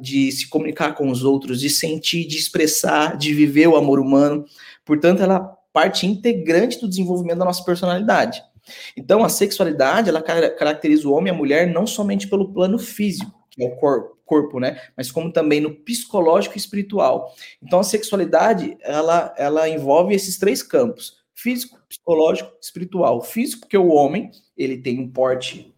de 0.00 0.32
se 0.32 0.48
comunicar 0.48 0.94
com 0.94 1.10
os 1.10 1.22
outros, 1.22 1.60
de 1.60 1.68
sentir, 1.68 2.26
de 2.26 2.38
expressar, 2.38 3.16
de 3.18 3.34
viver 3.34 3.68
o 3.68 3.76
amor 3.76 4.00
humano. 4.00 4.46
Portanto, 4.86 5.22
ela 5.22 5.36
é 5.36 5.58
parte 5.70 6.06
integrante 6.06 6.80
do 6.80 6.88
desenvolvimento 6.88 7.38
da 7.38 7.44
nossa 7.44 7.62
personalidade. 7.62 8.42
Então, 8.96 9.22
a 9.22 9.28
sexualidade, 9.28 10.08
ela 10.08 10.22
caracteriza 10.22 11.06
o 11.06 11.12
homem 11.12 11.30
e 11.30 11.34
a 11.34 11.38
mulher 11.38 11.66
não 11.66 11.86
somente 11.86 12.26
pelo 12.26 12.52
plano 12.52 12.78
físico, 12.78 13.32
que 13.50 13.62
é 13.62 13.68
o 13.68 13.76
corpo, 13.76 14.16
corpo, 14.24 14.58
né? 14.60 14.80
Mas 14.96 15.10
como 15.10 15.32
também 15.32 15.60
no 15.60 15.74
psicológico 15.74 16.56
e 16.56 16.58
espiritual. 16.58 17.34
Então, 17.62 17.80
a 17.80 17.84
sexualidade, 17.84 18.76
ela, 18.80 19.34
ela 19.36 19.68
envolve 19.68 20.14
esses 20.14 20.38
três 20.38 20.62
campos: 20.62 21.17
físico, 21.38 21.78
psicológico, 21.88 22.52
espiritual. 22.60 23.22
Físico, 23.22 23.60
porque 23.60 23.78
o 23.78 23.88
homem, 23.88 24.30
ele 24.56 24.76
tem 24.78 24.98
um 24.98 25.08
porte 25.08 25.72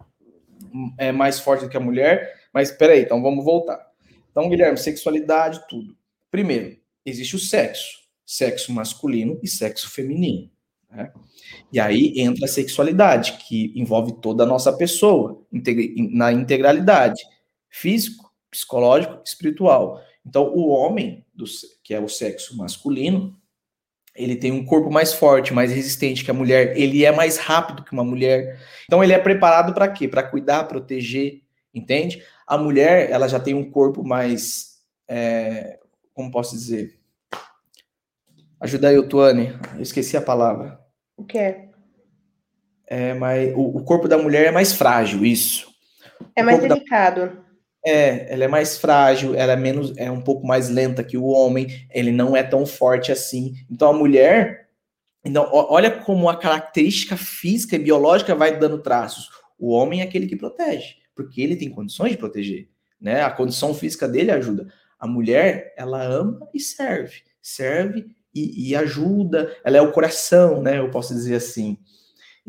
é, 0.96 1.12
mais 1.12 1.38
forte 1.38 1.64
do 1.64 1.68
que 1.68 1.76
a 1.76 1.80
mulher. 1.80 2.48
Mas 2.52 2.70
peraí, 2.70 3.02
então 3.02 3.22
vamos 3.22 3.44
voltar. 3.44 3.78
Então, 4.30 4.48
Guilherme, 4.48 4.78
sexualidade, 4.78 5.60
tudo. 5.68 5.94
Primeiro, 6.30 6.78
existe 7.04 7.36
o 7.36 7.38
sexo, 7.38 7.98
sexo 8.24 8.72
masculino 8.72 9.38
e 9.42 9.48
sexo 9.48 9.90
feminino. 9.90 10.50
Né? 10.90 11.12
E 11.70 11.78
aí 11.78 12.14
entra 12.16 12.46
a 12.46 12.48
sexualidade, 12.48 13.38
que 13.46 13.72
envolve 13.76 14.12
toda 14.20 14.44
a 14.44 14.46
nossa 14.46 14.72
pessoa, 14.72 15.44
na 16.10 16.32
integralidade, 16.32 17.22
físico, 17.68 18.32
psicológico, 18.50 19.20
espiritual. 19.24 20.02
Então, 20.24 20.54
o 20.54 20.68
homem, 20.68 21.24
do, 21.34 21.44
que 21.82 21.92
é 21.92 22.00
o 22.00 22.08
sexo 22.08 22.56
masculino, 22.56 23.38
ele 24.14 24.36
tem 24.36 24.52
um 24.52 24.64
corpo 24.64 24.90
mais 24.90 25.12
forte, 25.12 25.52
mais 25.52 25.72
resistente 25.72 26.24
que 26.24 26.30
a 26.30 26.34
mulher, 26.34 26.76
ele 26.76 27.04
é 27.04 27.12
mais 27.12 27.38
rápido 27.38 27.84
que 27.84 27.92
uma 27.92 28.04
mulher. 28.04 28.58
Então, 28.84 29.02
ele 29.02 29.12
é 29.12 29.18
preparado 29.18 29.72
para 29.72 29.88
quê? 29.88 30.08
Para 30.08 30.22
cuidar, 30.22 30.64
proteger, 30.64 31.42
entende? 31.72 32.22
A 32.46 32.58
mulher, 32.58 33.10
ela 33.10 33.28
já 33.28 33.38
tem 33.38 33.54
um 33.54 33.70
corpo 33.70 34.04
mais. 34.04 34.80
É, 35.08 35.78
como 36.12 36.30
posso 36.30 36.54
dizer? 36.54 36.98
Ajuda 38.60 38.88
aí, 38.88 39.02
Tuane. 39.08 39.58
Eu 39.74 39.82
esqueci 39.82 40.16
a 40.16 40.22
palavra. 40.22 40.78
O 41.16 41.24
que 41.24 41.38
é? 41.38 41.70
mais, 43.14 43.54
o, 43.54 43.78
o, 43.78 43.84
corpo 43.84 44.08
da 44.08 44.18
mulher 44.18 44.46
é 44.46 44.50
mais 44.50 44.72
frágil, 44.72 45.24
isso. 45.24 45.72
É 46.34 46.42
mais 46.42 46.60
delicado. 46.60 47.26
Da, 47.26 47.49
é, 47.84 48.32
ela 48.32 48.44
é 48.44 48.48
mais 48.48 48.78
frágil, 48.78 49.34
ela 49.34 49.52
é 49.52 49.56
menos, 49.56 49.96
é 49.96 50.10
um 50.10 50.20
pouco 50.20 50.46
mais 50.46 50.68
lenta 50.68 51.02
que 51.02 51.16
o 51.16 51.24
homem, 51.24 51.86
ele 51.90 52.12
não 52.12 52.36
é 52.36 52.42
tão 52.42 52.66
forte 52.66 53.10
assim. 53.10 53.54
Então 53.70 53.88
a 53.88 53.92
mulher, 53.92 54.68
então 55.24 55.48
olha 55.52 55.90
como 55.90 56.28
a 56.28 56.36
característica 56.36 57.16
física 57.16 57.76
e 57.76 57.78
biológica 57.78 58.34
vai 58.34 58.58
dando 58.58 58.82
traços. 58.82 59.28
O 59.58 59.70
homem 59.70 60.00
é 60.00 60.04
aquele 60.04 60.26
que 60.26 60.36
protege, 60.36 60.96
porque 61.14 61.40
ele 61.40 61.56
tem 61.56 61.70
condições 61.70 62.12
de 62.12 62.18
proteger, 62.18 62.68
né? 63.00 63.22
A 63.22 63.30
condição 63.30 63.74
física 63.74 64.08
dele 64.08 64.30
ajuda. 64.30 64.72
A 64.98 65.06
mulher, 65.06 65.74
ela 65.76 66.02
ama 66.02 66.48
e 66.52 66.60
serve, 66.60 67.22
serve 67.40 68.06
e, 68.34 68.70
e 68.70 68.76
ajuda. 68.76 69.54
Ela 69.64 69.78
é 69.78 69.82
o 69.82 69.92
coração, 69.92 70.62
né? 70.62 70.78
Eu 70.78 70.90
posso 70.90 71.14
dizer 71.14 71.36
assim. 71.36 71.78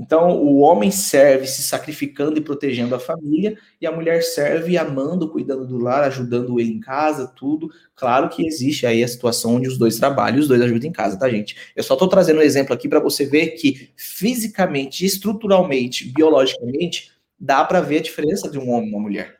Então, 0.01 0.31
o 0.31 0.61
homem 0.61 0.89
serve 0.89 1.45
se 1.45 1.61
sacrificando 1.61 2.35
e 2.35 2.41
protegendo 2.41 2.95
a 2.95 2.99
família, 2.99 3.55
e 3.79 3.85
a 3.85 3.91
mulher 3.91 4.23
serve 4.23 4.75
amando, 4.75 5.29
cuidando 5.29 5.67
do 5.67 5.77
lar, 5.77 6.05
ajudando 6.05 6.59
ele 6.59 6.71
em 6.71 6.79
casa, 6.79 7.27
tudo. 7.27 7.69
Claro 7.95 8.27
que 8.27 8.43
existe 8.43 8.87
aí 8.87 9.03
a 9.03 9.07
situação 9.07 9.57
onde 9.57 9.67
os 9.67 9.77
dois 9.77 9.99
trabalham 9.99 10.39
os 10.39 10.47
dois 10.47 10.59
ajudam 10.59 10.89
em 10.89 10.91
casa, 10.91 11.19
tá, 11.19 11.29
gente? 11.29 11.55
Eu 11.75 11.83
só 11.83 11.93
estou 11.93 12.07
trazendo 12.07 12.39
um 12.39 12.41
exemplo 12.41 12.73
aqui 12.73 12.89
para 12.89 12.99
você 12.99 13.25
ver 13.25 13.51
que 13.51 13.91
fisicamente, 13.95 15.05
estruturalmente, 15.05 16.11
biologicamente, 16.11 17.11
dá 17.39 17.63
para 17.63 17.79
ver 17.79 17.99
a 17.99 18.01
diferença 18.01 18.49
de 18.49 18.57
um 18.57 18.71
homem 18.71 18.89
e 18.89 18.93
uma 18.93 19.01
mulher. 19.01 19.35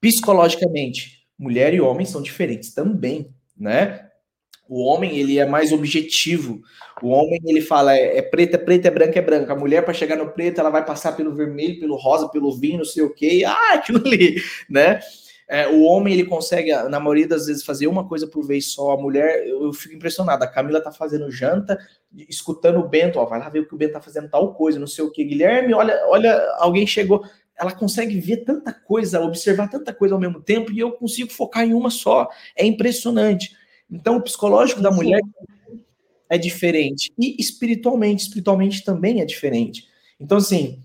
Psicologicamente, 0.00 1.26
mulher 1.38 1.74
e 1.74 1.82
homem 1.82 2.06
são 2.06 2.22
diferentes 2.22 2.72
também, 2.72 3.28
né? 3.54 4.08
O 4.66 4.82
homem, 4.82 5.18
ele 5.18 5.38
é 5.38 5.44
mais 5.44 5.70
objetivo. 5.70 6.62
O 7.02 7.08
homem, 7.08 7.38
ele 7.44 7.60
fala, 7.60 7.94
é, 7.94 8.18
é 8.18 8.22
preto, 8.22 8.54
é 8.54 8.58
preto, 8.58 8.86
é 8.86 8.90
branco, 8.90 9.18
é 9.18 9.22
branco. 9.22 9.52
A 9.52 9.56
mulher, 9.56 9.84
para 9.84 9.92
chegar 9.92 10.16
no 10.16 10.30
preto, 10.30 10.60
ela 10.60 10.70
vai 10.70 10.84
passar 10.84 11.12
pelo 11.12 11.34
vermelho, 11.34 11.78
pelo 11.78 11.94
rosa, 11.96 12.28
pelo 12.28 12.56
vinho, 12.56 12.78
não 12.78 12.84
sei 12.84 13.02
o 13.02 13.12
quê. 13.12 13.44
Ah, 13.46 13.74
aquilo 13.74 14.00
ali, 14.06 14.36
né? 14.68 15.00
É, 15.48 15.68
o 15.68 15.82
homem, 15.82 16.12
ele 16.14 16.24
consegue, 16.24 16.72
na 16.88 16.98
maioria 16.98 17.28
das 17.28 17.46
vezes, 17.46 17.64
fazer 17.64 17.86
uma 17.86 18.08
coisa 18.08 18.26
por 18.26 18.44
vez 18.44 18.72
só. 18.72 18.92
A 18.92 18.96
mulher, 18.96 19.46
eu, 19.46 19.64
eu 19.64 19.72
fico 19.72 19.94
impressionado. 19.94 20.42
A 20.42 20.48
Camila 20.48 20.80
tá 20.80 20.90
fazendo 20.90 21.30
janta, 21.30 21.78
escutando 22.28 22.80
o 22.80 22.88
Bento, 22.88 23.18
ó, 23.18 23.26
vai 23.26 23.38
lá 23.38 23.48
ver 23.48 23.60
o 23.60 23.68
que 23.68 23.74
o 23.74 23.78
Bento 23.78 23.92
tá 23.92 24.00
fazendo 24.00 24.28
tal 24.28 24.54
coisa, 24.54 24.78
não 24.78 24.86
sei 24.86 25.04
o 25.04 25.10
quê. 25.10 25.22
Guilherme, 25.22 25.74
olha, 25.74 26.02
olha, 26.08 26.34
alguém 26.58 26.86
chegou. 26.86 27.22
Ela 27.58 27.72
consegue 27.72 28.18
ver 28.18 28.38
tanta 28.38 28.72
coisa, 28.72 29.20
observar 29.20 29.68
tanta 29.68 29.92
coisa 29.92 30.14
ao 30.14 30.20
mesmo 30.20 30.40
tempo, 30.42 30.72
e 30.72 30.80
eu 30.80 30.92
consigo 30.92 31.30
focar 31.30 31.64
em 31.64 31.74
uma 31.74 31.90
só. 31.90 32.28
É 32.56 32.64
impressionante. 32.64 33.54
Então, 33.90 34.16
o 34.16 34.22
psicológico 34.22 34.80
da 34.80 34.90
mulher 34.90 35.20
é 36.28 36.38
diferente. 36.38 37.12
E 37.18 37.36
espiritualmente, 37.40 38.24
espiritualmente 38.24 38.84
também 38.84 39.20
é 39.20 39.24
diferente. 39.24 39.86
Então, 40.18 40.38
assim, 40.38 40.82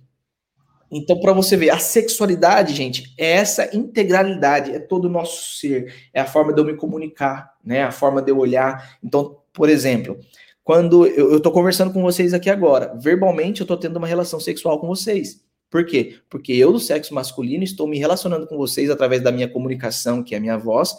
então, 0.92 1.18
para 1.20 1.32
você 1.32 1.56
ver, 1.56 1.70
a 1.70 1.80
sexualidade, 1.80 2.74
gente, 2.74 3.14
é 3.18 3.32
essa 3.32 3.76
integralidade, 3.76 4.72
é 4.72 4.80
todo 4.80 5.06
o 5.06 5.10
nosso 5.10 5.58
ser, 5.58 5.94
é 6.14 6.20
a 6.20 6.26
forma 6.26 6.52
de 6.52 6.60
eu 6.60 6.66
me 6.66 6.76
comunicar, 6.76 7.54
né? 7.64 7.84
A 7.84 7.92
forma 7.92 8.22
de 8.22 8.30
eu 8.30 8.38
olhar. 8.38 8.98
Então, 9.02 9.38
por 9.54 9.70
exemplo, 9.70 10.20
quando 10.64 11.08
eu, 11.08 11.38
estou 11.38 11.52
conversando 11.52 11.94
com 11.94 12.02
vocês 12.02 12.34
aqui 12.34 12.50
agora, 12.50 12.94
verbalmente 13.00 13.62
eu 13.62 13.64
estou 13.64 13.78
tendo 13.78 13.96
uma 13.98 14.08
relação 14.08 14.40
sexual 14.40 14.80
com 14.80 14.88
vocês. 14.88 15.42
Por 15.70 15.86
quê? 15.86 16.18
Porque 16.30 16.52
eu, 16.52 16.74
do 16.74 16.80
sexo 16.80 17.14
masculino, 17.14 17.64
estou 17.64 17.88
me 17.88 17.98
relacionando 17.98 18.46
com 18.46 18.58
vocês 18.58 18.90
através 18.90 19.22
da 19.22 19.32
minha 19.32 19.48
comunicação, 19.48 20.22
que 20.22 20.36
é 20.36 20.38
a 20.38 20.42
minha 20.42 20.58
voz, 20.58 20.94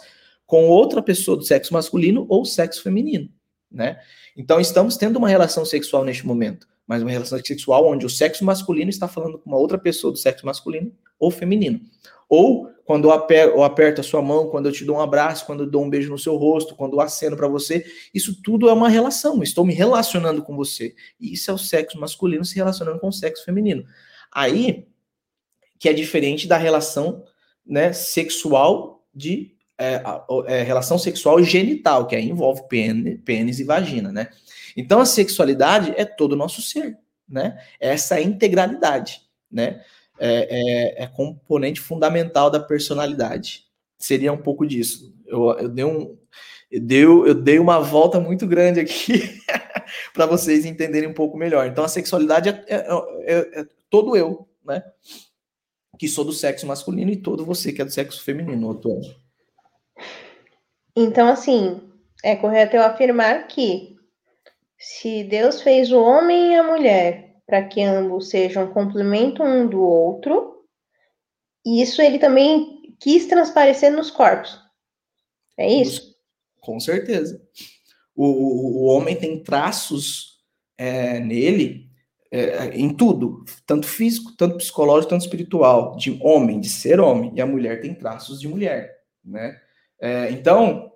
com 0.47 0.67
outra 0.67 1.03
pessoa 1.03 1.37
do 1.37 1.43
sexo 1.43 1.71
masculino 1.71 2.25
ou 2.27 2.43
sexo 2.43 2.81
feminino, 2.81 3.29
né? 3.73 3.99
Então 4.37 4.59
estamos 4.59 4.95
tendo 4.95 5.17
uma 5.17 5.27
relação 5.27 5.65
sexual 5.65 6.05
neste 6.05 6.25
momento, 6.25 6.67
mas 6.85 7.01
uma 7.01 7.11
relação 7.11 7.39
sexual 7.43 7.87
onde 7.87 8.05
o 8.05 8.09
sexo 8.09 8.45
masculino 8.45 8.89
está 8.89 9.07
falando 9.07 9.39
com 9.39 9.49
uma 9.49 9.57
outra 9.57 9.77
pessoa 9.77 10.13
do 10.13 10.19
sexo 10.19 10.45
masculino 10.45 10.91
ou 11.19 11.31
feminino. 11.31 11.81
Ou 12.29 12.69
quando 12.85 13.09
eu 13.09 13.63
aperto, 13.63 14.01
a 14.01 14.03
sua 14.03 14.21
mão, 14.21 14.49
quando 14.49 14.67
eu 14.67 14.71
te 14.71 14.83
dou 14.83 14.97
um 14.97 15.01
abraço, 15.01 15.45
quando 15.45 15.63
eu 15.63 15.69
dou 15.69 15.83
um 15.83 15.89
beijo 15.89 16.09
no 16.09 16.17
seu 16.17 16.35
rosto, 16.35 16.75
quando 16.75 16.93
eu 16.93 17.01
aceno 17.01 17.37
para 17.37 17.47
você, 17.47 17.85
isso 18.13 18.41
tudo 18.41 18.69
é 18.69 18.73
uma 18.73 18.89
relação. 18.89 19.41
Estou 19.41 19.65
me 19.65 19.73
relacionando 19.73 20.41
com 20.41 20.55
você. 20.55 20.95
E 21.19 21.33
isso 21.33 21.49
é 21.49 21.53
o 21.53 21.57
sexo 21.57 21.99
masculino 21.99 22.43
se 22.43 22.55
relacionando 22.55 22.99
com 22.99 23.07
o 23.07 23.13
sexo 23.13 23.45
feminino. 23.45 23.85
Aí 24.31 24.87
que 25.83 25.89
é 25.89 25.93
diferente 25.93 26.47
da 26.47 26.55
relação 26.55 27.25
né, 27.65 27.91
sexual 27.91 29.05
de 29.13 29.52
é, 29.77 30.01
é, 30.47 30.63
relação 30.63 30.97
sexual 30.97 31.41
genital, 31.43 32.07
que 32.07 32.15
aí 32.15 32.29
envolve 32.29 32.67
pênis, 32.67 33.19
pênis 33.23 33.59
e 33.59 33.63
vagina, 33.63 34.11
né? 34.11 34.29
Então 34.75 34.99
a 34.99 35.05
sexualidade 35.05 35.93
é 35.97 36.05
todo 36.05 36.33
o 36.33 36.37
nosso 36.37 36.61
ser, 36.61 36.97
né? 37.27 37.59
É 37.79 37.89
essa 37.89 38.19
integralidade, 38.21 39.21
né? 39.51 39.83
É, 40.19 40.47
é, 40.99 41.03
é, 41.03 41.07
componente 41.07 41.79
fundamental 41.79 42.49
da 42.49 42.59
personalidade. 42.59 43.65
Seria 43.97 44.31
um 44.31 44.37
pouco 44.37 44.65
disso. 44.65 45.13
Eu, 45.25 45.51
eu 45.53 45.69
dei 45.69 45.83
um, 45.83 46.17
eu 46.71 46.79
dei, 46.81 47.03
eu 47.03 47.33
dei 47.33 47.59
uma 47.59 47.79
volta 47.79 48.19
muito 48.19 48.45
grande 48.45 48.79
aqui 48.79 49.41
para 50.13 50.25
vocês 50.25 50.65
entenderem 50.65 51.09
um 51.09 51.13
pouco 51.13 51.37
melhor. 51.37 51.67
Então 51.67 51.83
a 51.83 51.89
sexualidade 51.89 52.49
é, 52.49 52.63
é, 52.67 52.85
é, 53.25 53.61
é 53.61 53.65
todo 53.89 54.15
eu, 54.15 54.47
né? 54.63 54.83
Que 55.97 56.07
sou 56.07 56.23
do 56.23 56.33
sexo 56.33 56.65
masculino 56.67 57.11
e 57.11 57.17
todo 57.17 57.45
você 57.45 57.71
que 57.71 57.81
é 57.81 57.85
do 57.85 57.91
sexo 57.91 58.23
feminino, 58.23 58.67
outro 58.67 59.01
então, 60.95 61.27
assim, 61.27 61.81
é 62.23 62.35
correto 62.35 62.75
eu 62.75 62.83
afirmar 62.83 63.47
que 63.47 63.95
se 64.77 65.23
Deus 65.23 65.61
fez 65.61 65.91
o 65.91 66.01
homem 66.01 66.51
e 66.51 66.55
a 66.55 66.63
mulher 66.63 67.35
para 67.45 67.63
que 67.63 67.81
ambos 67.81 68.29
sejam 68.29 68.71
complemento 68.71 69.43
um 69.43 69.67
do 69.67 69.81
outro, 69.81 70.65
isso 71.65 72.01
ele 72.01 72.19
também 72.19 72.93
quis 72.99 73.27
transparecer 73.27 73.91
nos 73.91 74.09
corpos. 74.09 74.59
É 75.57 75.71
isso? 75.71 76.15
Com 76.59 76.79
certeza. 76.79 77.41
O, 78.15 78.25
o, 78.25 78.81
o 78.81 78.83
homem 78.85 79.15
tem 79.15 79.41
traços 79.43 80.39
é, 80.77 81.19
nele 81.19 81.89
é, 82.31 82.69
em 82.69 82.91
tudo, 82.91 83.45
tanto 83.65 83.85
físico, 83.87 84.35
tanto 84.35 84.57
psicológico, 84.57 85.11
tanto 85.11 85.21
espiritual, 85.21 85.95
de 85.95 86.17
homem, 86.21 86.59
de 86.59 86.67
ser 86.67 86.99
homem, 86.99 87.31
e 87.35 87.41
a 87.41 87.45
mulher 87.45 87.79
tem 87.79 87.93
traços 87.93 88.39
de 88.39 88.47
mulher, 88.47 88.91
né? 89.23 89.61
É, 90.03 90.29
então, 90.31 90.91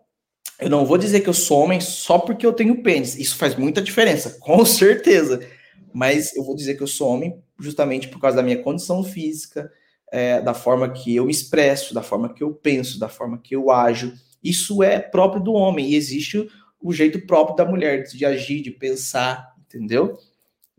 eu 0.59 0.69
não 0.69 0.85
vou 0.85 0.97
dizer 0.97 1.21
que 1.21 1.29
eu 1.29 1.33
sou 1.33 1.63
homem 1.63 1.79
só 1.79 2.19
porque 2.19 2.45
eu 2.45 2.51
tenho 2.51 2.83
pênis. 2.83 3.17
Isso 3.17 3.37
faz 3.37 3.55
muita 3.55 3.81
diferença, 3.81 4.37
com 4.43 4.65
certeza. 4.65 5.47
Mas 5.93 6.35
eu 6.35 6.43
vou 6.43 6.53
dizer 6.53 6.75
que 6.75 6.83
eu 6.83 6.87
sou 6.87 7.07
homem 7.07 7.41
justamente 7.57 8.09
por 8.09 8.19
causa 8.19 8.35
da 8.35 8.43
minha 8.43 8.61
condição 8.61 9.01
física, 9.05 9.71
é, 10.11 10.41
da 10.41 10.53
forma 10.53 10.89
que 10.89 11.15
eu 11.15 11.25
me 11.25 11.31
expresso, 11.31 11.93
da 11.93 12.03
forma 12.03 12.33
que 12.33 12.43
eu 12.43 12.53
penso, 12.53 12.99
da 12.99 13.07
forma 13.07 13.37
que 13.37 13.55
eu 13.55 13.71
ajo. 13.71 14.13
Isso 14.43 14.83
é 14.83 14.99
próprio 14.99 15.41
do 15.41 15.53
homem 15.53 15.91
e 15.91 15.95
existe 15.95 16.37
o, 16.37 16.49
o 16.81 16.91
jeito 16.91 17.25
próprio 17.25 17.55
da 17.55 17.63
mulher 17.63 18.03
de 18.03 18.25
agir, 18.25 18.61
de 18.61 18.71
pensar, 18.71 19.55
entendeu? 19.57 20.17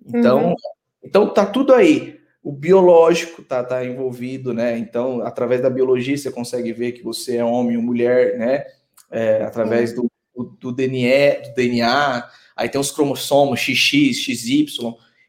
Então, 0.05 0.49
uhum. 0.51 0.55
então 1.03 1.33
tá 1.33 1.47
tudo 1.47 1.73
aí. 1.73 2.21
O 2.49 2.53
biológico 2.53 3.43
tá, 3.43 3.63
tá 3.63 3.85
envolvido, 3.85 4.55
né? 4.55 4.79
Então, 4.79 5.21
através 5.21 5.61
da 5.61 5.69
biologia 5.69 6.17
você 6.17 6.33
consegue 6.33 6.73
ver 6.73 6.93
que 6.93 7.03
você 7.03 7.37
é 7.37 7.45
homem 7.45 7.77
ou 7.77 7.83
mulher, 7.83 8.39
né? 8.39 8.65
É, 9.11 9.43
através 9.43 9.93
do, 9.93 10.11
do, 10.35 10.45
do, 10.59 10.73
DNA, 10.73 11.43
do 11.43 11.55
DNA, 11.55 12.27
aí 12.57 12.71
tem 12.71 12.81
os 12.81 12.91
cromossomos 12.91 13.61
XX, 13.61 14.17
XY. 14.17 14.65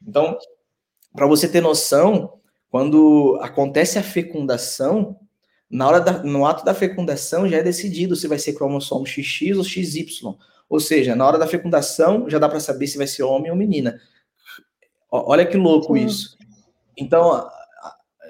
Então, 0.02 0.38
para 1.12 1.26
você 1.26 1.46
ter 1.46 1.60
noção, 1.60 2.40
quando 2.70 3.38
acontece 3.42 3.98
a 3.98 4.02
fecundação, 4.02 5.14
na 5.68 5.88
hora 5.88 6.00
da, 6.00 6.22
no 6.22 6.46
ato 6.46 6.64
da 6.64 6.72
fecundação 6.72 7.46
já 7.46 7.58
é 7.58 7.62
decidido 7.62 8.16
se 8.16 8.26
vai 8.28 8.38
ser 8.38 8.54
cromossomo 8.54 9.06
XX 9.06 9.58
ou 9.58 9.62
XY. 9.64 10.06
Ou 10.70 10.80
seja, 10.80 11.14
na 11.14 11.26
hora 11.26 11.38
da 11.38 11.46
fecundação 11.46 12.30
já 12.30 12.38
dá 12.38 12.48
para 12.48 12.60
saber 12.60 12.86
se 12.86 12.96
vai 12.96 13.06
ser 13.06 13.24
homem 13.24 13.50
ou 13.50 13.56
menina. 13.58 14.00
Olha 15.10 15.44
que 15.44 15.58
louco 15.58 15.98
Sim. 15.98 16.06
isso. 16.06 16.39
Então, 16.96 17.48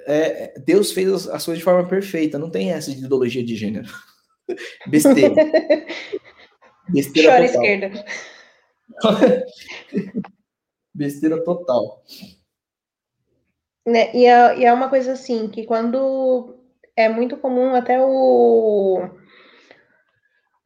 é, 0.07 0.59
Deus 0.61 0.93
fez 0.93 1.29
as 1.29 1.45
coisas 1.45 1.59
de 1.59 1.65
forma 1.65 1.89
perfeita, 1.89 2.39
não 2.39 2.51
tem 2.51 2.73
essa 2.73 2.91
de 2.91 3.05
ideologia 3.05 3.45
de 3.45 3.57
gênero. 3.57 3.89
Besteira. 4.87 5.35
Besteira 6.89 7.31
Chora 7.31 7.47
total. 7.47 7.65
esquerda. 7.65 8.05
Besteira 10.95 11.45
total. 11.45 12.05
Né? 13.87 14.15
E, 14.15 14.27
é, 14.27 14.59
e 14.59 14.65
é 14.65 14.73
uma 14.73 14.89
coisa 14.89 15.13
assim, 15.13 15.49
que 15.49 15.65
quando 15.65 16.57
é 16.97 17.09
muito 17.09 17.37
comum 17.37 17.75
até 17.75 18.01
o 18.01 19.09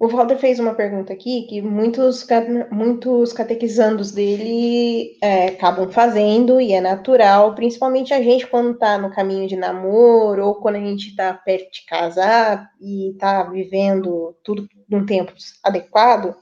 o 0.04 0.08
Walter 0.08 0.36
fez 0.36 0.60
uma 0.60 0.74
pergunta 0.74 1.12
aqui 1.14 1.46
que 1.48 1.62
muitos, 1.62 2.26
muitos 2.70 3.32
catequizandos 3.32 4.12
dele 4.12 5.16
é, 5.22 5.46
acabam 5.46 5.90
fazendo 5.90 6.60
e 6.60 6.74
é 6.74 6.80
natural, 6.80 7.54
principalmente 7.54 8.12
a 8.12 8.20
gente 8.20 8.46
quando 8.46 8.72
está 8.72 8.98
no 8.98 9.10
caminho 9.10 9.48
de 9.48 9.56
namoro 9.56 10.46
ou 10.46 10.54
quando 10.56 10.76
a 10.76 10.80
gente 10.80 11.08
está 11.08 11.32
perto 11.32 11.72
de 11.72 11.86
casar 11.86 12.70
e 12.78 13.12
está 13.12 13.44
vivendo 13.44 14.36
tudo 14.44 14.68
num 14.88 15.06
tempo 15.06 15.32
adequado, 15.62 16.36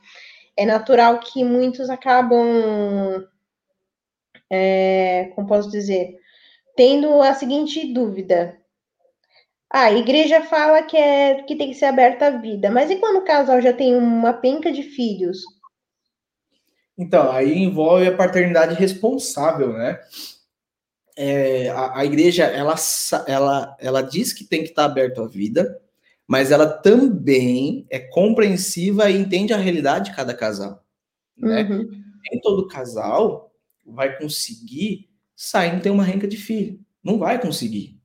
é 0.56 0.66
natural 0.66 1.20
que 1.20 1.44
muitos 1.44 1.89
acabam, 1.89 3.24
é, 4.51 5.30
como 5.36 5.47
posso 5.47 5.70
dizer, 5.70 6.16
tendo 6.74 7.22
a 7.22 7.32
seguinte 7.32 7.93
dúvida: 7.93 8.59
ah, 9.73 9.85
a 9.85 9.93
igreja 9.93 10.43
fala 10.43 10.82
que, 10.82 10.99
é, 10.99 11.43
que 11.44 11.57
tem 11.57 11.70
que 11.70 11.74
ser 11.74 11.86
aberta 11.86 12.27
à 12.27 12.31
vida, 12.31 12.70
mas 12.70 12.90
e 12.90 12.97
quando 12.97 13.16
o 13.16 13.24
casal 13.24 13.59
já 13.62 13.73
tem 13.73 13.97
uma 13.97 14.35
penca 14.35 14.70
de 14.70 14.82
filhos? 14.82 15.39
Então, 16.99 17.32
aí 17.32 17.57
envolve 17.57 18.07
a 18.07 18.15
paternidade 18.15 18.74
responsável, 18.74 19.73
né? 19.73 19.99
É, 21.16 21.70
a, 21.70 22.01
a, 22.01 22.05
igreja, 22.05 22.44
ela, 22.44 22.74
ela, 23.27 23.77
ela 23.81 24.03
diz 24.03 24.35
que 24.35 24.44
tem 24.44 24.62
que 24.62 24.69
estar 24.69 24.85
aberto 24.85 25.23
à 25.23 25.27
vida, 25.27 25.81
mas 26.28 26.51
ela 26.51 26.66
também 26.66 27.86
é 27.89 27.99
compreensiva 27.99 29.09
e 29.09 29.16
entende 29.16 29.55
a 29.55 29.59
realidade 29.59 30.11
de 30.11 30.16
cada 30.16 30.35
casal, 30.35 30.85
né? 31.35 31.62
Uhum. 31.62 31.89
Nem 32.31 32.40
todo 32.43 32.69
casal 32.69 33.51
vai 33.86 34.19
conseguir 34.19 35.09
sair 35.35 35.78
e 35.78 35.81
ter 35.81 35.89
uma 35.89 36.05
renca 36.05 36.28
de 36.28 36.36
filho. 36.36 36.78
Não 37.03 37.19
vai 37.19 37.40
conseguir. 37.40 38.02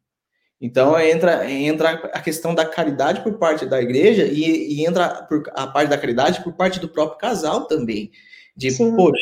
Então 0.59 0.99
entra, 0.99 1.49
entra 1.49 1.89
a 2.13 2.19
questão 2.19 2.55
da 2.55 2.65
caridade 2.65 3.21
por 3.21 3.37
parte 3.37 3.65
da 3.65 3.79
igreja 3.79 4.25
e, 4.25 4.73
e 4.73 4.85
entra 4.85 5.23
por, 5.23 5.43
a 5.53 5.67
parte 5.67 5.89
da 5.89 5.97
caridade 5.97 6.43
por 6.43 6.53
parte 6.53 6.79
do 6.79 6.89
próprio 6.89 7.19
casal 7.19 7.65
também. 7.67 8.11
De, 8.55 8.71
Sim. 8.71 8.95
poxa, 8.95 9.21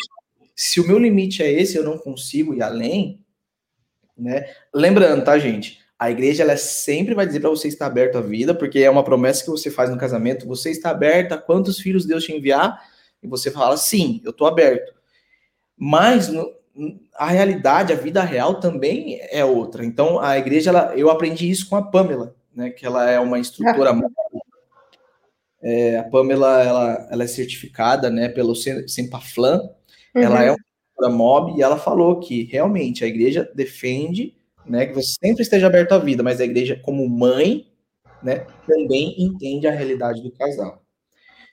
se 0.56 0.80
o 0.80 0.88
meu 0.88 0.98
limite 0.98 1.44
é 1.44 1.52
esse, 1.52 1.78
eu 1.78 1.84
não 1.84 1.98
consigo 1.98 2.53
ir 2.53 2.62
além, 2.62 3.20
né? 4.18 4.49
Lembrando, 4.74 5.26
tá, 5.26 5.38
gente? 5.38 5.84
A 5.99 6.10
igreja 6.10 6.44
ela 6.44 6.56
sempre 6.56 7.14
vai 7.14 7.26
dizer 7.26 7.41
para 7.41 7.49
você 7.49 7.68
estar 7.68 7.86
aberto 7.86 8.18
à 8.18 8.22
vida, 8.22 8.56
porque 8.56 8.80
é 8.80 8.90
uma 8.90 9.03
promessa 9.03 9.44
que 9.44 9.49
você 9.49 9.70
faz 9.70 9.90
no 9.90 9.98
casamento. 9.98 10.48
Você 10.48 10.72
está 10.72 10.91
aberto 10.91 11.34
a 11.34 11.38
quantos 11.38 11.80
filhos 11.80 12.06
Deus 12.06 12.24
te 12.24 12.34
enviar? 12.34 12.82
E 13.22 13.28
você 13.28 13.52
fala, 13.52 13.76
sim, 13.76 14.22
eu 14.24 14.32
estou 14.32 14.48
aberto. 14.48 14.94
Mas 15.78 16.30
no, 16.30 16.49
a 17.18 17.28
realidade, 17.28 17.94
a 17.94 17.96
vida 17.96 18.22
real 18.22 18.60
também 18.60 19.20
é 19.32 19.46
outra. 19.46 19.86
Então, 19.86 20.20
a 20.20 20.38
igreja, 20.38 20.70
ela, 20.70 20.94
eu 20.96 21.10
aprendi 21.10 21.50
isso 21.50 21.70
com 21.70 21.76
a 21.76 21.82
Pamela, 21.82 22.36
né, 22.54 22.70
que 22.70 22.86
ela 22.86 23.10
é 23.10 23.20
uma 23.20 23.40
instrutora. 23.40 23.98
É, 25.62 25.98
a 25.98 26.04
Pamela, 26.04 26.62
ela, 26.62 27.08
ela 27.10 27.24
é 27.24 27.28
certificada, 27.28 28.10
né, 28.10 28.28
pelo 28.28 28.54
Sempaflan, 28.56 29.62
uhum. 30.14 30.22
ela 30.22 30.44
é 30.44 30.52
uma 30.52 30.58
instrutora 30.58 31.10
MOB, 31.10 31.58
e 31.58 31.62
ela 31.62 31.78
falou 31.78 32.20
que, 32.20 32.44
realmente, 32.44 33.04
a 33.04 33.08
igreja 33.08 33.50
defende, 33.56 34.36
né, 34.66 34.86
que 34.86 34.94
você 34.94 35.14
sempre 35.20 35.44
esteja 35.44 35.68
aberto 35.68 35.94
à 35.94 35.98
vida, 35.98 36.22
mas 36.22 36.42
a 36.42 36.46
igreja, 36.46 36.80
como 36.84 37.08
mãe, 37.08 37.68
né, 38.22 38.46
também 38.68 39.16
entende 39.18 39.66
a 39.66 39.72
realidade 39.72 40.22
do 40.22 40.32
casal. 40.32 40.84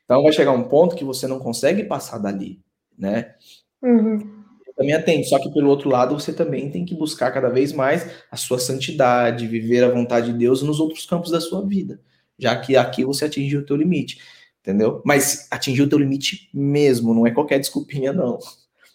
Então, 0.04 0.22
vai 0.24 0.32
chegar 0.32 0.50
um 0.50 0.64
ponto 0.64 0.96
que 0.96 1.04
você 1.04 1.28
não 1.28 1.38
consegue 1.38 1.84
passar 1.84 2.18
dali, 2.18 2.60
né? 2.98 3.34
Uhum 3.80 4.41
também 4.76 4.94
atende. 4.94 5.28
Só 5.28 5.38
que 5.38 5.50
pelo 5.50 5.68
outro 5.68 5.88
lado, 5.88 6.18
você 6.18 6.32
também 6.32 6.70
tem 6.70 6.84
que 6.84 6.94
buscar 6.94 7.30
cada 7.30 7.48
vez 7.48 7.72
mais 7.72 8.06
a 8.30 8.36
sua 8.36 8.58
santidade, 8.58 9.46
viver 9.46 9.84
a 9.84 9.90
vontade 9.90 10.32
de 10.32 10.38
Deus 10.38 10.62
nos 10.62 10.80
outros 10.80 11.06
campos 11.06 11.30
da 11.30 11.40
sua 11.40 11.64
vida, 11.66 12.00
já 12.38 12.56
que 12.56 12.76
aqui 12.76 13.04
você 13.04 13.24
atingiu 13.26 13.60
o 13.60 13.66
teu 13.66 13.76
limite, 13.76 14.18
entendeu? 14.60 15.02
Mas 15.04 15.46
atingiu 15.50 15.86
o 15.86 15.88
teu 15.88 15.98
limite 15.98 16.48
mesmo, 16.52 17.14
não 17.14 17.26
é 17.26 17.30
qualquer 17.30 17.58
desculpinha 17.58 18.12
não. 18.12 18.38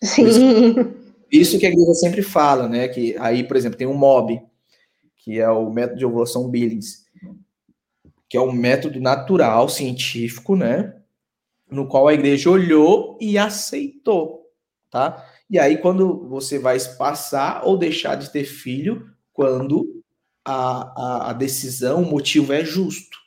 Sim. 0.03 0.27
Isso, 0.27 0.95
isso 1.31 1.59
que 1.59 1.65
a 1.65 1.69
igreja 1.69 1.93
sempre 1.93 2.21
fala, 2.21 2.67
né? 2.67 2.87
Que 2.87 3.15
aí, 3.17 3.43
por 3.43 3.57
exemplo, 3.57 3.77
tem 3.77 3.87
um 3.87 3.93
MOB, 3.93 4.41
que 5.17 5.39
é 5.39 5.49
o 5.49 5.69
método 5.71 5.99
de 5.99 6.05
ovulação 6.05 6.49
Billings, 6.49 7.05
que 8.29 8.37
é 8.37 8.41
um 8.41 8.51
método 8.51 8.99
natural, 8.99 9.69
científico, 9.69 10.55
né? 10.55 10.93
No 11.69 11.87
qual 11.87 12.07
a 12.07 12.13
igreja 12.13 12.49
olhou 12.49 13.17
e 13.19 13.37
aceitou, 13.37 14.49
tá? 14.89 15.25
E 15.49 15.57
aí, 15.57 15.77
quando 15.77 16.27
você 16.27 16.59
vai 16.59 16.77
passar 16.97 17.65
ou 17.65 17.77
deixar 17.77 18.15
de 18.15 18.31
ter 18.31 18.43
filho, 18.43 19.09
quando 19.31 20.03
a, 20.43 21.27
a, 21.27 21.29
a 21.29 21.33
decisão, 21.33 22.01
o 22.03 22.09
motivo 22.09 22.53
é 22.53 22.65
justo. 22.65 23.17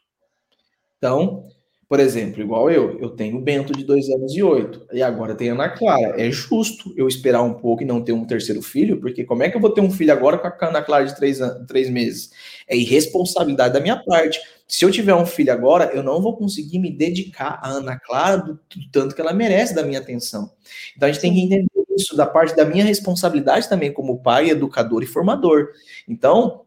Então, 0.99 1.49
por 1.91 1.99
exemplo, 1.99 2.41
igual 2.41 2.71
eu, 2.71 3.01
eu 3.01 3.11
tenho 3.11 3.37
o 3.37 3.41
Bento 3.41 3.73
de 3.73 3.83
dois 3.85 4.09
anos 4.11 4.33
e 4.37 4.41
oito, 4.43 4.87
e 4.93 5.03
agora 5.03 5.35
tem 5.35 5.51
a 5.51 5.55
Ana 5.55 5.69
Clara. 5.71 6.21
É 6.23 6.31
justo 6.31 6.95
eu 6.97 7.09
esperar 7.09 7.43
um 7.43 7.55
pouco 7.55 7.83
e 7.83 7.85
não 7.85 8.01
ter 8.01 8.13
um 8.13 8.25
terceiro 8.25 8.63
filho, 8.63 9.01
porque 9.01 9.25
como 9.25 9.43
é 9.43 9.51
que 9.51 9.57
eu 9.57 9.61
vou 9.61 9.71
ter 9.71 9.81
um 9.81 9.91
filho 9.91 10.13
agora 10.13 10.39
com 10.39 10.47
a 10.47 10.69
Ana 10.69 10.83
Clara 10.83 11.05
de 11.05 11.17
três, 11.17 11.41
três 11.67 11.91
meses? 11.91 12.31
É 12.69 12.77
irresponsabilidade 12.77 13.75
da 13.75 13.81
minha 13.81 13.97
parte. 14.05 14.41
Se 14.69 14.85
eu 14.85 14.91
tiver 14.93 15.17
um 15.17 15.27
filho 15.27 15.53
agora, 15.53 15.91
eu 15.93 16.03
não 16.03 16.23
vou 16.23 16.37
conseguir 16.37 16.79
me 16.79 16.93
dedicar 16.97 17.59
à 17.61 17.71
Ana 17.71 17.99
Clara 17.99 18.37
do, 18.37 18.53
do 18.55 18.91
tanto 18.93 19.13
que 19.13 19.21
ela 19.21 19.33
merece 19.33 19.75
da 19.75 19.83
minha 19.83 19.99
atenção. 19.99 20.53
Então 20.97 21.09
a 21.09 21.13
gente 21.13 21.21
tem 21.21 21.35
que 21.35 21.41
entender 21.41 21.67
isso 21.97 22.17
da 22.17 22.27
parte 22.27 22.55
da 22.55 22.65
minha 22.65 22.85
responsabilidade 22.85 23.69
também 23.69 23.93
como 23.93 24.23
pai, 24.23 24.51
educador 24.51 25.03
e 25.03 25.07
formador. 25.07 25.69
Então, 26.09 26.63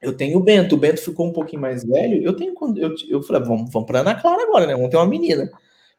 eu 0.00 0.12
tenho 0.16 0.38
o 0.38 0.42
Bento, 0.42 0.74
o 0.74 0.78
Bento 0.78 1.00
ficou 1.00 1.26
um 1.26 1.32
pouquinho 1.32 1.62
mais 1.62 1.84
velho, 1.84 2.22
eu 2.22 2.34
tenho 2.34 2.54
eu, 2.76 2.94
eu 3.08 3.22
falei, 3.22 3.42
vamos, 3.42 3.70
vamos 3.72 3.86
para 3.86 4.00
Ana 4.00 4.14
Clara 4.14 4.42
agora, 4.42 4.66
né? 4.66 4.74
Vamos 4.74 4.90
ter 4.90 4.96
uma 4.96 5.06
menina. 5.06 5.48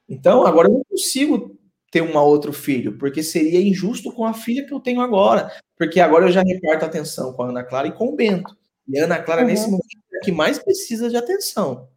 Então, 0.08 0.46
agora 0.46 0.68
eu 0.68 0.74
não 0.74 0.84
consigo 0.90 1.58
ter 1.90 2.02
um 2.02 2.18
outro 2.18 2.52
filho, 2.52 2.98
porque 2.98 3.24
seria 3.24 3.62
injusto 3.62 4.12
com 4.12 4.26
a 4.26 4.34
filha 4.34 4.66
que 4.66 4.74
eu 4.74 4.80
tenho 4.80 5.00
agora, 5.00 5.52
porque 5.78 6.00
agora 6.00 6.26
eu 6.26 6.32
já 6.32 6.42
reparto 6.42 6.86
atenção 6.86 7.34
com 7.34 7.44
a 7.44 7.50
Ana 7.50 7.64
Clara 7.64 7.88
e 7.88 7.92
com 7.92 8.10
o 8.10 8.16
Bento. 8.16 8.58
E 8.88 9.00
a 9.00 9.06
Ana 9.06 9.22
Clara, 9.22 9.42
uhum. 9.42 9.48
nesse 9.48 9.66
momento, 9.66 9.88
é 10.14 10.18
a 10.18 10.22
que 10.22 10.32
mais 10.32 10.60
precisa 10.60 11.10
de 11.10 11.16
atenção. 11.16 11.88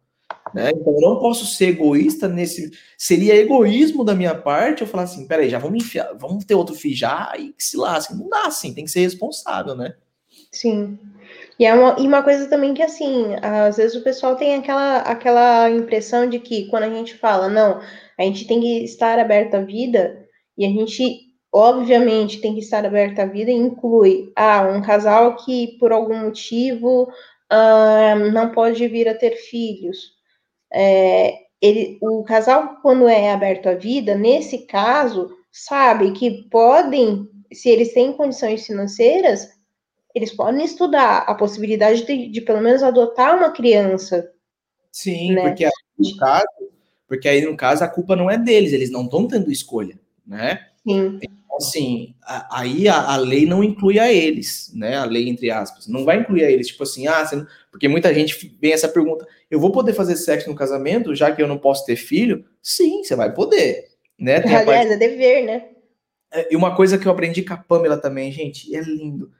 Né? 0.53 0.71
Então 0.71 0.93
eu 0.93 1.01
não 1.01 1.19
posso 1.19 1.45
ser 1.45 1.69
egoísta 1.69 2.27
nesse. 2.27 2.71
Seria 2.97 3.35
egoísmo 3.35 4.03
da 4.03 4.15
minha 4.15 4.35
parte 4.35 4.81
eu 4.81 4.87
falar 4.87 5.03
assim: 5.03 5.27
peraí, 5.27 5.49
já 5.49 5.59
vamos 5.59 5.83
enfiar, 5.83 6.13
vamos 6.17 6.45
ter 6.45 6.55
outro 6.55 6.75
filho 6.75 6.95
já 6.95 7.33
e 7.37 7.53
se 7.57 7.77
lasque. 7.77 8.15
Não 8.15 8.29
dá 8.29 8.47
assim, 8.47 8.73
tem 8.73 8.85
que 8.85 8.91
ser 8.91 9.01
responsável, 9.01 9.75
né? 9.75 9.95
Sim. 10.51 10.97
E, 11.59 11.65
é 11.65 11.73
uma, 11.73 11.95
e 11.99 12.07
uma 12.07 12.23
coisa 12.23 12.47
também 12.47 12.73
que, 12.73 12.83
assim, 12.83 13.35
às 13.41 13.77
vezes 13.77 13.95
o 13.95 14.03
pessoal 14.03 14.35
tem 14.35 14.55
aquela, 14.55 14.97
aquela 14.99 15.69
impressão 15.69 16.29
de 16.29 16.39
que 16.39 16.67
quando 16.67 16.83
a 16.83 16.89
gente 16.89 17.15
fala, 17.15 17.49
não, 17.49 17.79
a 18.17 18.23
gente 18.23 18.47
tem 18.47 18.61
que 18.61 18.83
estar 18.83 19.17
aberto 19.19 19.55
à 19.55 19.61
vida, 19.61 20.25
e 20.57 20.65
a 20.65 20.69
gente, 20.69 21.31
obviamente, 21.51 22.39
tem 22.41 22.53
que 22.53 22.59
estar 22.59 22.85
aberto 22.85 23.19
à 23.19 23.25
vida, 23.25 23.51
inclui, 23.51 24.31
ah, 24.35 24.67
um 24.67 24.81
casal 24.81 25.35
que, 25.37 25.77
por 25.79 25.91
algum 25.91 26.17
motivo, 26.25 27.07
ah, 27.49 28.15
não 28.31 28.51
pode 28.51 28.87
vir 28.87 29.07
a 29.07 29.15
ter 29.15 29.31
filhos 29.35 30.16
é, 30.71 31.33
ele, 31.61 31.97
o 32.01 32.23
casal, 32.23 32.77
quando 32.81 33.07
é 33.07 33.31
aberto 33.31 33.67
à 33.67 33.73
vida, 33.73 34.15
nesse 34.15 34.59
caso, 34.65 35.29
sabe 35.51 36.11
que 36.11 36.47
podem, 36.49 37.27
se 37.51 37.69
eles 37.69 37.93
têm 37.93 38.13
condições 38.13 38.65
financeiras, 38.65 39.49
eles 40.13 40.33
podem 40.33 40.63
estudar 40.65 41.19
a 41.19 41.35
possibilidade 41.35 42.05
de, 42.05 42.29
de 42.29 42.41
pelo 42.41 42.61
menos 42.61 42.83
adotar 42.83 43.35
uma 43.35 43.51
criança. 43.51 44.31
Sim, 44.91 45.33
né? 45.33 45.41
porque 45.41 45.65
aí, 45.65 45.71
no 45.97 46.17
caso, 46.17 46.47
porque 47.07 47.29
aí 47.29 47.41
no 47.45 47.55
caso 47.55 47.83
a 47.83 47.87
culpa 47.87 48.15
não 48.15 48.29
é 48.29 48.37
deles, 48.37 48.73
eles 48.73 48.89
não 48.89 49.03
estão 49.03 49.27
tendo 49.27 49.51
escolha, 49.51 49.99
né? 50.25 50.67
Sim. 50.87 51.19
Assim, 51.57 52.15
a, 52.23 52.59
aí 52.59 52.87
a, 52.87 53.13
a, 53.13 53.17
lei 53.17 53.45
não 53.45 53.63
inclui 53.63 53.99
a 53.99 54.11
eles, 54.11 54.71
né? 54.73 54.97
A 54.97 55.05
lei 55.05 55.27
entre 55.27 55.51
aspas, 55.51 55.87
não 55.87 56.05
vai 56.05 56.19
incluir 56.19 56.43
a 56.43 56.51
eles, 56.51 56.67
tipo 56.67 56.83
assim, 56.83 57.07
ah, 57.07 57.27
não... 57.33 57.45
porque 57.71 57.87
muita 57.87 58.13
gente 58.13 58.57
vem 58.61 58.73
essa 58.73 58.87
pergunta, 58.87 59.27
eu 59.49 59.59
vou 59.59 59.71
poder 59.71 59.93
fazer 59.93 60.15
sexo 60.15 60.49
no 60.49 60.55
casamento, 60.55 61.15
já 61.15 61.31
que 61.31 61.41
eu 61.41 61.47
não 61.47 61.57
posso 61.57 61.85
ter 61.85 61.95
filho? 61.95 62.45
Sim, 62.61 63.03
você 63.03 63.15
vai 63.15 63.33
poder, 63.33 63.89
né? 64.17 64.39
Tem 64.41 64.55
Aliás, 64.55 64.87
parte... 64.87 64.93
é 64.93 64.97
dever, 64.97 65.45
né? 65.45 65.69
É, 66.31 66.53
e 66.53 66.55
uma 66.55 66.75
coisa 66.75 66.97
que 66.97 67.07
eu 67.07 67.11
aprendi 67.11 67.41
com 67.41 67.53
a 67.53 67.57
Pamela 67.57 67.97
também, 67.97 68.31
gente, 68.31 68.75
é 68.75 68.81
lindo. 68.81 69.31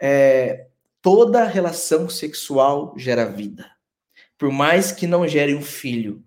É, 0.00 0.66
toda 1.00 1.44
relação 1.44 2.08
sexual 2.08 2.94
gera 2.96 3.24
vida. 3.24 3.66
Por 4.38 4.50
mais 4.50 4.90
que 4.90 5.06
não 5.06 5.28
gere 5.28 5.54
um 5.54 5.62
filho, 5.62 6.22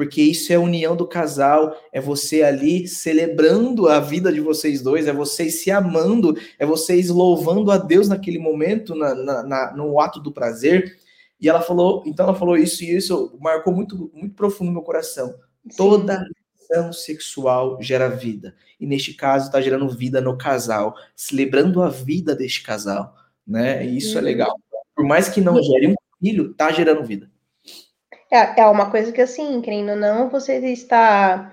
porque 0.00 0.22
isso 0.22 0.50
é 0.50 0.56
a 0.56 0.60
união 0.60 0.96
do 0.96 1.06
casal, 1.06 1.76
é 1.92 2.00
você 2.00 2.42
ali 2.42 2.88
celebrando 2.88 3.86
a 3.86 4.00
vida 4.00 4.32
de 4.32 4.40
vocês 4.40 4.80
dois, 4.80 5.06
é 5.06 5.12
vocês 5.12 5.62
se 5.62 5.70
amando, 5.70 6.34
é 6.58 6.64
vocês 6.64 7.10
louvando 7.10 7.70
a 7.70 7.76
Deus 7.76 8.08
naquele 8.08 8.38
momento, 8.38 8.94
na, 8.94 9.14
na, 9.14 9.42
na, 9.42 9.76
no 9.76 10.00
ato 10.00 10.18
do 10.18 10.32
prazer. 10.32 10.96
E 11.38 11.50
ela 11.50 11.60
falou, 11.60 12.02
então 12.06 12.24
ela 12.24 12.34
falou 12.34 12.56
isso 12.56 12.82
e 12.82 12.96
isso 12.96 13.36
marcou 13.42 13.74
muito, 13.74 14.10
muito 14.14 14.34
profundo 14.34 14.68
no 14.68 14.72
meu 14.72 14.82
coração. 14.82 15.34
Sim. 15.68 15.76
Toda 15.76 16.24
relação 16.70 16.94
sexual 16.94 17.76
gera 17.82 18.08
vida. 18.08 18.54
E 18.80 18.86
neste 18.86 19.12
caso 19.12 19.48
está 19.48 19.60
gerando 19.60 19.86
vida 19.86 20.18
no 20.18 20.38
casal, 20.38 20.94
celebrando 21.14 21.82
a 21.82 21.90
vida 21.90 22.34
deste 22.34 22.62
casal, 22.62 23.14
né? 23.46 23.84
E 23.84 23.98
isso 23.98 24.16
é 24.16 24.22
legal. 24.22 24.58
Por 24.96 25.04
mais 25.04 25.28
que 25.28 25.42
não 25.42 25.62
gere 25.62 25.88
um 25.88 25.94
filho, 26.18 26.54
tá 26.54 26.72
gerando 26.72 27.04
vida. 27.04 27.30
É, 28.32 28.60
é 28.60 28.66
uma 28.66 28.90
coisa 28.90 29.10
que, 29.12 29.20
assim, 29.20 29.60
querendo 29.60 29.90
ou 29.90 29.96
não, 29.96 30.30
você 30.30 30.58
está. 30.72 31.52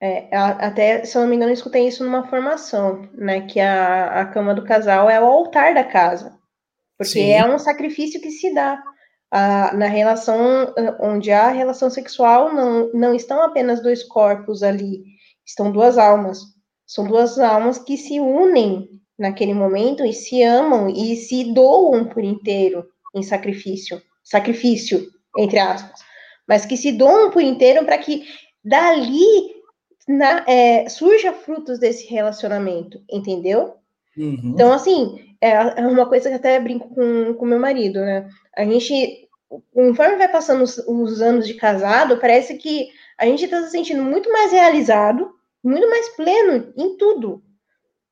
É, 0.00 0.28
até, 0.36 1.04
se 1.04 1.16
eu 1.16 1.22
não 1.22 1.28
me 1.28 1.36
engano, 1.36 1.50
eu 1.50 1.54
escutei 1.54 1.86
isso 1.86 2.04
numa 2.04 2.26
formação, 2.28 3.08
né? 3.14 3.42
Que 3.46 3.60
a, 3.60 4.20
a 4.22 4.26
cama 4.26 4.54
do 4.54 4.64
casal 4.64 5.10
é 5.10 5.20
o 5.20 5.26
altar 5.26 5.74
da 5.74 5.84
casa. 5.84 6.38
Porque 6.96 7.12
Sim. 7.12 7.32
é 7.32 7.46
um 7.46 7.58
sacrifício 7.58 8.20
que 8.20 8.30
se 8.30 8.52
dá. 8.54 8.82
A, 9.30 9.74
na 9.74 9.86
relação 9.86 10.72
onde 11.00 11.30
há 11.30 11.48
relação 11.48 11.90
sexual, 11.90 12.54
não, 12.54 12.90
não 12.94 13.14
estão 13.14 13.42
apenas 13.42 13.82
dois 13.82 14.02
corpos 14.02 14.62
ali, 14.62 15.04
estão 15.46 15.70
duas 15.70 15.98
almas. 15.98 16.38
São 16.86 17.06
duas 17.06 17.38
almas 17.38 17.78
que 17.78 17.98
se 17.98 18.18
unem 18.18 18.88
naquele 19.18 19.52
momento 19.52 20.04
e 20.04 20.12
se 20.14 20.42
amam 20.42 20.88
e 20.88 21.16
se 21.16 21.52
doam 21.52 22.06
por 22.06 22.24
inteiro 22.24 22.86
em 23.14 23.22
sacrifício. 23.22 24.00
Sacrifício 24.24 25.06
entre 25.38 25.58
aspas, 25.58 26.00
mas 26.46 26.66
que 26.66 26.76
se 26.76 26.90
doam 26.90 27.30
por 27.30 27.40
inteiro 27.40 27.84
para 27.84 27.96
que 27.96 28.26
dali 28.64 29.54
na, 30.08 30.44
é, 30.48 30.88
surja 30.88 31.32
frutos 31.32 31.78
desse 31.78 32.06
relacionamento, 32.06 33.00
entendeu? 33.08 33.76
Uhum. 34.16 34.52
Então, 34.54 34.72
assim, 34.72 35.36
é, 35.40 35.50
é, 35.50 35.86
uma 35.86 36.06
coisa 36.06 36.28
que 36.28 36.34
até 36.34 36.58
brinco 36.58 36.92
com, 36.92 37.34
com 37.34 37.46
meu 37.46 37.60
marido, 37.60 38.00
né? 38.00 38.28
A 38.56 38.64
gente, 38.64 39.28
conforme 39.72 40.16
vai 40.16 40.28
passando 40.28 40.64
os, 40.64 40.78
os 40.78 41.22
anos 41.22 41.46
de 41.46 41.54
casado, 41.54 42.18
parece 42.18 42.56
que 42.56 42.88
a 43.16 43.26
gente 43.26 43.44
está 43.44 43.62
se 43.62 43.70
sentindo 43.70 44.02
muito 44.02 44.32
mais 44.32 44.50
realizado, 44.50 45.30
muito 45.62 45.88
mais 45.88 46.08
pleno 46.16 46.72
em 46.76 46.96
tudo. 46.96 47.42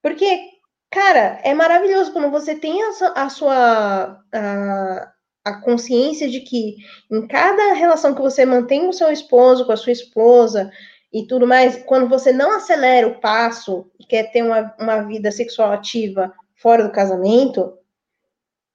Porque, 0.03 0.51
cara, 0.91 1.41
é 1.43 1.53
maravilhoso 1.55 2.13
quando 2.13 2.31
você 2.31 2.55
tem 2.55 2.81
a, 2.83 2.91
a 3.17 3.29
sua. 3.29 4.21
A, 4.33 5.13
a 5.47 5.61
consciência 5.61 6.29
de 6.29 6.41
que 6.41 6.75
em 7.09 7.25
cada 7.29 7.73
relação 7.75 8.13
que 8.13 8.21
você 8.21 8.45
mantém 8.45 8.85
com 8.85 8.93
seu 8.93 9.13
esposo, 9.13 9.65
com 9.65 9.71
a 9.71 9.77
sua 9.77 9.93
esposa 9.93 10.73
e 11.13 11.25
tudo 11.25 11.47
mais, 11.47 11.85
quando 11.85 12.09
você 12.09 12.33
não 12.33 12.57
acelera 12.57 13.07
o 13.07 13.21
passo 13.21 13.89
e 13.97 14.05
quer 14.05 14.33
ter 14.33 14.43
uma, 14.43 14.75
uma 14.77 15.03
vida 15.03 15.31
sexual 15.31 15.71
ativa 15.71 16.35
fora 16.57 16.83
do 16.83 16.91
casamento, 16.91 17.79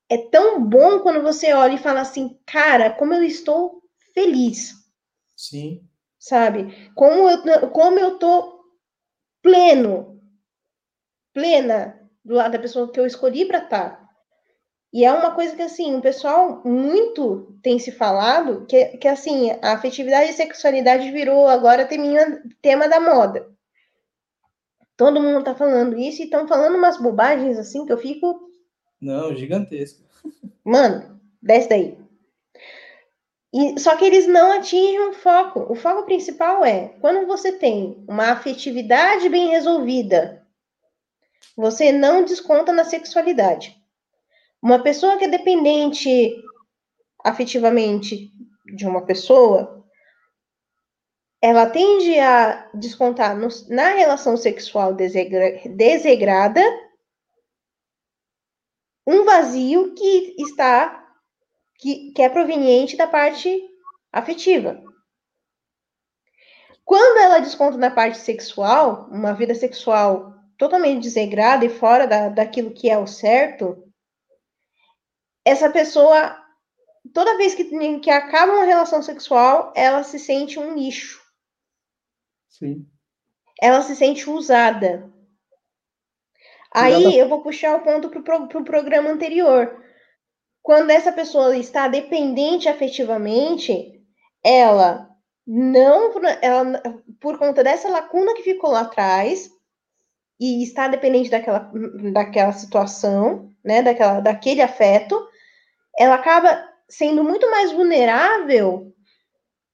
é 0.09 0.17
tão 0.29 0.63
bom 0.63 0.99
quando 0.99 1.21
você 1.21 1.51
olha 1.51 1.73
e 1.73 1.77
fala 1.77 1.99
assim, 1.99 2.39
cara, 2.45 2.89
como 2.89 3.13
eu 3.13 3.23
estou 3.23 3.83
feliz. 4.13 4.73
Sim. 5.35 5.85
Sabe? 6.17 6.89
Como 6.95 7.29
eu, 7.29 7.69
como 7.71 7.99
eu 7.99 8.17
tô 8.17 8.63
pleno, 9.41 10.21
plena 11.33 11.99
do 12.23 12.35
lado 12.35 12.53
da 12.53 12.59
pessoa 12.59 12.89
que 12.89 12.99
eu 12.99 13.05
escolhi 13.05 13.43
para 13.43 13.57
estar. 13.57 14.00
E 14.93 15.05
é 15.05 15.13
uma 15.13 15.31
coisa 15.31 15.55
que, 15.55 15.61
assim, 15.61 15.95
o 15.95 16.01
pessoal 16.01 16.61
muito 16.65 17.57
tem 17.63 17.79
se 17.79 17.91
falado, 17.91 18.65
que, 18.65 18.97
que 18.97 19.07
assim, 19.07 19.51
a 19.61 19.71
afetividade 19.71 20.31
e 20.31 20.33
sexualidade 20.33 21.11
virou 21.11 21.47
agora 21.47 21.85
teminha, 21.85 22.43
tema 22.61 22.89
da 22.89 22.99
moda. 22.99 23.49
Todo 24.97 25.21
mundo 25.21 25.43
tá 25.43 25.55
falando 25.55 25.97
isso 25.97 26.21
e 26.21 26.25
estão 26.25 26.47
falando 26.47 26.75
umas 26.75 26.97
bobagens, 26.97 27.57
assim, 27.57 27.85
que 27.85 27.93
eu 27.93 27.97
fico... 27.97 28.51
Não, 28.99 29.33
gigantesco. 29.33 30.03
Mano, 30.63 31.19
desce 31.41 31.69
daí. 31.69 31.97
E, 33.53 33.79
só 33.79 33.95
que 33.95 34.05
eles 34.05 34.27
não 34.27 34.51
atingem 34.51 35.09
o 35.09 35.13
foco. 35.13 35.71
O 35.71 35.75
foco 35.75 36.03
principal 36.03 36.63
é, 36.65 36.89
quando 36.99 37.25
você 37.25 37.53
tem 37.53 38.03
uma 38.07 38.31
afetividade 38.31 39.27
bem 39.29 39.49
resolvida, 39.49 40.45
você 41.55 41.91
não 41.91 42.23
desconta 42.23 42.71
na 42.71 42.83
sexualidade. 42.83 43.80
Uma 44.61 44.83
pessoa 44.83 45.17
que 45.17 45.25
é 45.25 45.27
dependente 45.27 46.35
afetivamente 47.23 48.31
de 48.75 48.85
uma 48.85 49.05
pessoa, 49.05 49.83
ela 51.41 51.67
tende 51.69 52.19
a 52.19 52.69
descontar 52.73 53.35
no, 53.35 53.47
na 53.69 53.89
relação 53.89 54.37
sexual 54.37 54.93
desegra, 54.93 55.59
desegrada 55.69 56.61
um 59.07 59.25
vazio 59.25 59.95
que 59.95 60.35
está 60.37 60.99
que, 61.77 62.11
que 62.11 62.21
é 62.21 62.29
proveniente 62.29 62.95
da 62.95 63.07
parte 63.07 63.59
afetiva. 64.11 64.79
Quando 66.85 67.19
ela 67.19 67.39
desconta 67.39 67.77
na 67.77 67.89
parte 67.89 68.19
sexual, 68.19 69.07
uma 69.09 69.33
vida 69.33 69.55
sexual 69.55 70.35
totalmente 70.57 71.01
desegrada 71.01 71.65
e 71.65 71.69
fora 71.69 72.05
da, 72.05 72.29
daquilo 72.29 72.71
que 72.71 72.87
é 72.87 72.97
o 72.97 73.07
certo, 73.07 73.90
essa 75.45 75.69
pessoa, 75.69 76.37
toda 77.13 77.37
vez 77.37 77.55
que, 77.55 77.99
que 77.99 78.09
acaba 78.09 78.53
uma 78.53 78.65
relação 78.65 79.01
sexual, 79.01 79.73
ela 79.75 80.03
se 80.03 80.19
sente 80.19 80.59
um 80.59 80.75
lixo. 80.75 81.21
Sim. 82.47 82.85
Ela 83.61 83.81
se 83.81 83.95
sente 83.95 84.29
usada. 84.29 85.11
Aí 86.73 87.17
eu 87.17 87.27
vou 87.27 87.41
puxar 87.41 87.75
o 87.75 87.83
ponto 87.83 88.09
para 88.09 88.37
o 88.37 88.47
pro 88.47 88.63
programa 88.63 89.09
anterior. 89.09 89.83
Quando 90.61 90.91
essa 90.91 91.11
pessoa 91.11 91.57
está 91.57 91.87
dependente 91.87 92.69
afetivamente, 92.69 94.01
ela 94.43 95.09
não, 95.45 96.11
ela, 96.41 96.81
por 97.19 97.37
conta 97.37 97.63
dessa 97.63 97.89
lacuna 97.89 98.35
que 98.35 98.43
ficou 98.43 98.69
lá 98.69 98.81
atrás, 98.81 99.51
e 100.41 100.63
está 100.63 100.87
dependente 100.87 101.29
daquela, 101.29 101.71
daquela 102.11 102.51
situação, 102.51 103.51
né, 103.63 103.83
daquela, 103.83 104.19
daquele 104.19 104.61
afeto, 104.61 105.15
ela 106.01 106.15
acaba 106.15 106.67
sendo 106.89 107.23
muito 107.23 107.49
mais 107.51 107.71
vulnerável 107.71 108.91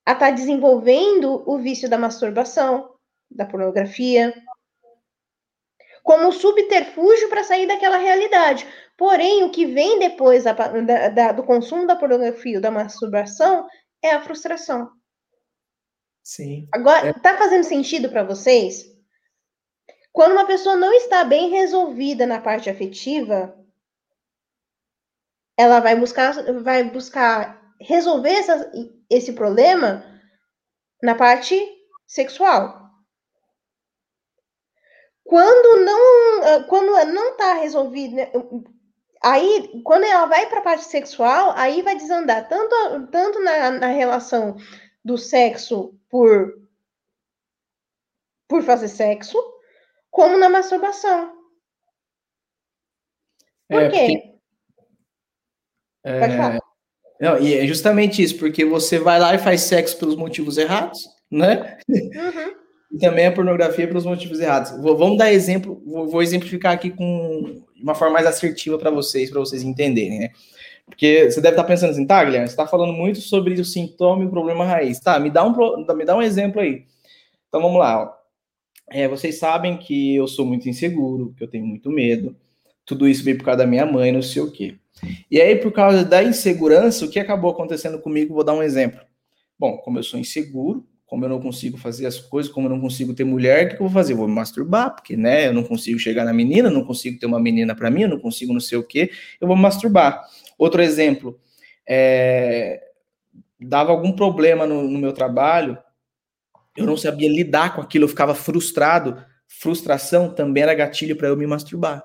a 0.05 0.11
estar 0.11 0.27
tá 0.27 0.31
desenvolvendo 0.31 1.41
o 1.49 1.57
vício 1.57 1.89
da 1.89 1.97
masturbação, 1.97 2.93
da 3.31 3.45
pornografia, 3.45 4.33
como 6.03 6.33
subterfúgio 6.33 7.29
para 7.29 7.45
sair 7.45 7.65
daquela 7.65 7.95
realidade. 7.95 8.67
Porém, 8.97 9.45
o 9.45 9.51
que 9.51 9.65
vem 9.65 9.99
depois 9.99 10.43
da, 10.43 10.51
da, 10.51 11.31
do 11.31 11.43
consumo 11.43 11.87
da 11.87 11.95
pornografia 11.95 12.57
ou 12.57 12.61
da 12.61 12.71
masturbação 12.71 13.65
é 14.03 14.11
a 14.11 14.21
frustração. 14.21 14.91
Sim. 16.21 16.67
Agora, 16.73 17.07
é... 17.07 17.13
tá 17.13 17.37
fazendo 17.37 17.63
sentido 17.63 18.09
para 18.09 18.23
vocês? 18.23 18.83
Quando 20.11 20.33
uma 20.33 20.45
pessoa 20.45 20.75
não 20.75 20.91
está 20.91 21.23
bem 21.23 21.51
resolvida 21.51 22.25
na 22.25 22.41
parte 22.41 22.69
afetiva, 22.69 23.56
ela 25.57 25.79
vai 25.79 25.95
buscar, 25.95 26.33
vai 26.61 26.83
buscar 26.83 27.59
resolver 27.81 28.29
essa, 28.29 28.71
esse 29.09 29.33
problema 29.33 30.05
na 31.01 31.15
parte 31.15 31.59
sexual. 32.05 32.87
Quando 35.23 35.83
não, 35.83 36.43
ah, 36.43 36.63
quando 36.69 36.91
não 37.11 37.31
está 37.31 37.53
resolvido, 37.55 38.15
né, 38.15 38.31
aí 39.21 39.81
quando 39.83 40.05
ela 40.05 40.25
vai 40.25 40.47
para 40.47 40.59
a 40.59 40.63
parte 40.63 40.85
sexual, 40.85 41.51
aí 41.55 41.81
vai 41.81 41.95
desandar 41.97 42.47
tanto, 42.47 43.07
tanto 43.11 43.39
na, 43.39 43.71
na 43.71 43.87
relação 43.87 44.55
do 45.03 45.17
sexo 45.17 45.99
por 46.09 46.65
por 48.47 48.63
fazer 48.63 48.87
sexo, 48.87 49.37
como 50.09 50.37
na 50.37 50.47
masturbação. 50.47 51.35
Por 53.67 53.81
é, 53.81 53.89
quê? 53.89 54.21
Pode 54.23 54.36
falar. 56.07 56.59
Não, 57.19 57.39
e 57.39 57.55
é 57.55 57.65
justamente 57.65 58.21
isso, 58.21 58.37
porque 58.37 58.63
você 58.63 58.99
vai 58.99 59.19
lá 59.19 59.33
e 59.33 59.39
faz 59.39 59.61
sexo 59.61 59.97
pelos 59.97 60.15
motivos 60.15 60.57
errados, 60.57 61.07
né? 61.31 61.77
Uhum. 61.89 62.57
E 62.89 62.97
também 62.97 63.25
a 63.25 63.31
pornografia 63.33 63.85
pelos 63.85 64.05
motivos 64.05 64.39
errados. 64.39 64.71
Vou, 64.81 64.95
vamos 64.95 65.17
dar 65.17 65.29
exemplo, 65.29 65.83
vou, 65.85 66.07
vou 66.07 66.23
exemplificar 66.23 66.71
aqui 66.71 66.89
com 66.89 67.61
uma 67.75 67.93
forma 67.93 68.13
mais 68.13 68.25
assertiva 68.25 68.77
para 68.77 68.89
vocês, 68.89 69.29
para 69.29 69.41
vocês 69.41 69.61
entenderem, 69.61 70.19
né? 70.19 70.29
Porque 70.85 71.29
você 71.29 71.41
deve 71.41 71.55
estar 71.55 71.65
pensando 71.65 71.91
assim, 71.91 72.07
tá, 72.07 72.23
Guilherme, 72.23 72.47
você 72.47 72.53
está 72.53 72.65
falando 72.65 72.93
muito 72.93 73.19
sobre 73.19 73.59
o 73.59 73.65
sintoma 73.65 74.23
e 74.23 74.25
o 74.25 74.29
problema 74.29 74.63
raiz. 74.63 75.01
Tá, 75.01 75.19
me 75.19 75.29
dá 75.29 75.45
um, 75.45 75.85
me 75.95 76.05
dá 76.05 76.15
um 76.15 76.21
exemplo 76.21 76.61
aí. 76.61 76.85
Então 77.49 77.61
vamos 77.61 77.77
lá. 77.77 78.09
É, 78.89 79.05
vocês 79.05 79.37
sabem 79.37 79.75
que 79.75 80.15
eu 80.15 80.25
sou 80.25 80.45
muito 80.45 80.69
inseguro, 80.69 81.33
que 81.37 81.43
eu 81.43 81.49
tenho 81.49 81.65
muito 81.65 81.89
medo. 81.89 82.33
Tudo 82.87 83.07
isso 83.07 83.23
veio 83.23 83.37
por 83.37 83.43
causa 83.43 83.59
da 83.59 83.67
minha 83.67 83.85
mãe, 83.85 84.11
não 84.11 84.21
sei 84.23 84.41
o 84.41 84.49
quê. 84.49 84.77
E 85.29 85.39
aí, 85.39 85.57
por 85.57 85.71
causa 85.71 86.03
da 86.03 86.23
insegurança, 86.23 87.05
o 87.05 87.09
que 87.09 87.19
acabou 87.19 87.51
acontecendo 87.51 87.99
comigo? 87.99 88.33
Vou 88.33 88.43
dar 88.43 88.53
um 88.53 88.63
exemplo. 88.63 89.01
Bom, 89.59 89.77
como 89.77 89.99
eu 89.99 90.03
sou 90.03 90.19
inseguro, 90.19 90.87
como 91.05 91.25
eu 91.25 91.29
não 91.29 91.41
consigo 91.41 91.77
fazer 91.77 92.05
as 92.05 92.17
coisas, 92.17 92.51
como 92.51 92.67
eu 92.67 92.69
não 92.69 92.79
consigo 92.79 93.13
ter 93.13 93.25
mulher, 93.25 93.65
o 93.65 93.69
que 93.69 93.75
eu 93.75 93.79
vou 93.79 93.89
fazer? 93.89 94.13
Eu 94.13 94.17
vou 94.17 94.27
me 94.27 94.33
masturbar, 94.33 94.95
porque, 94.95 95.17
né, 95.17 95.47
eu 95.47 95.53
não 95.53 95.63
consigo 95.63 95.99
chegar 95.99 96.23
na 96.23 96.33
menina, 96.33 96.69
não 96.69 96.83
consigo 96.83 97.19
ter 97.19 97.25
uma 97.25 97.39
menina 97.39 97.75
para 97.75 97.91
mim, 97.91 98.03
eu 98.03 98.09
não 98.09 98.19
consigo 98.19 98.53
não 98.53 98.59
sei 98.59 98.77
o 98.77 98.83
quê, 98.83 99.11
eu 99.39 99.47
vou 99.47 99.55
me 99.55 99.61
masturbar. 99.61 100.25
Outro 100.57 100.81
exemplo, 100.81 101.39
é, 101.87 102.81
dava 103.59 103.91
algum 103.91 104.13
problema 104.13 104.65
no, 104.65 104.83
no 104.83 104.97
meu 104.97 105.11
trabalho, 105.11 105.77
eu 106.75 106.85
não 106.85 106.95
sabia 106.95 107.29
lidar 107.29 107.75
com 107.75 107.81
aquilo, 107.81 108.05
eu 108.05 108.09
ficava 108.09 108.33
frustrado, 108.33 109.21
frustração 109.45 110.33
também 110.33 110.63
era 110.63 110.73
gatilho 110.73 111.15
para 111.15 111.27
eu 111.27 111.35
me 111.35 111.47
masturbar, 111.47 112.03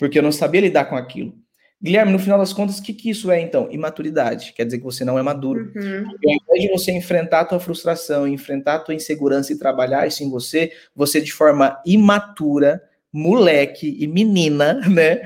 porque 0.00 0.18
eu 0.18 0.22
não 0.22 0.32
sabia 0.32 0.62
lidar 0.62 0.86
com 0.86 0.96
aquilo. 0.96 1.34
Guilherme, 1.82 2.10
no 2.10 2.18
final 2.18 2.38
das 2.38 2.54
contas, 2.54 2.78
o 2.78 2.82
que, 2.82 2.94
que 2.94 3.10
isso 3.10 3.30
é, 3.30 3.38
então? 3.38 3.70
Imaturidade. 3.70 4.54
Quer 4.54 4.64
dizer 4.64 4.78
que 4.78 4.84
você 4.84 5.04
não 5.04 5.18
é 5.18 5.22
maduro. 5.22 5.70
Uhum. 5.76 6.06
ao 6.06 6.56
invés 6.56 6.62
de 6.62 6.68
você 6.68 6.90
enfrentar 6.90 7.40
a 7.40 7.44
tua 7.44 7.60
frustração, 7.60 8.26
enfrentar 8.26 8.76
a 8.76 8.78
tua 8.78 8.94
insegurança 8.94 9.52
e 9.52 9.58
trabalhar 9.58 10.06
isso 10.06 10.24
em 10.24 10.30
você, 10.30 10.72
você 10.96 11.20
de 11.20 11.32
forma 11.32 11.78
imatura, 11.84 12.82
moleque 13.12 13.94
e 14.00 14.06
menina, 14.06 14.74
né? 14.88 15.22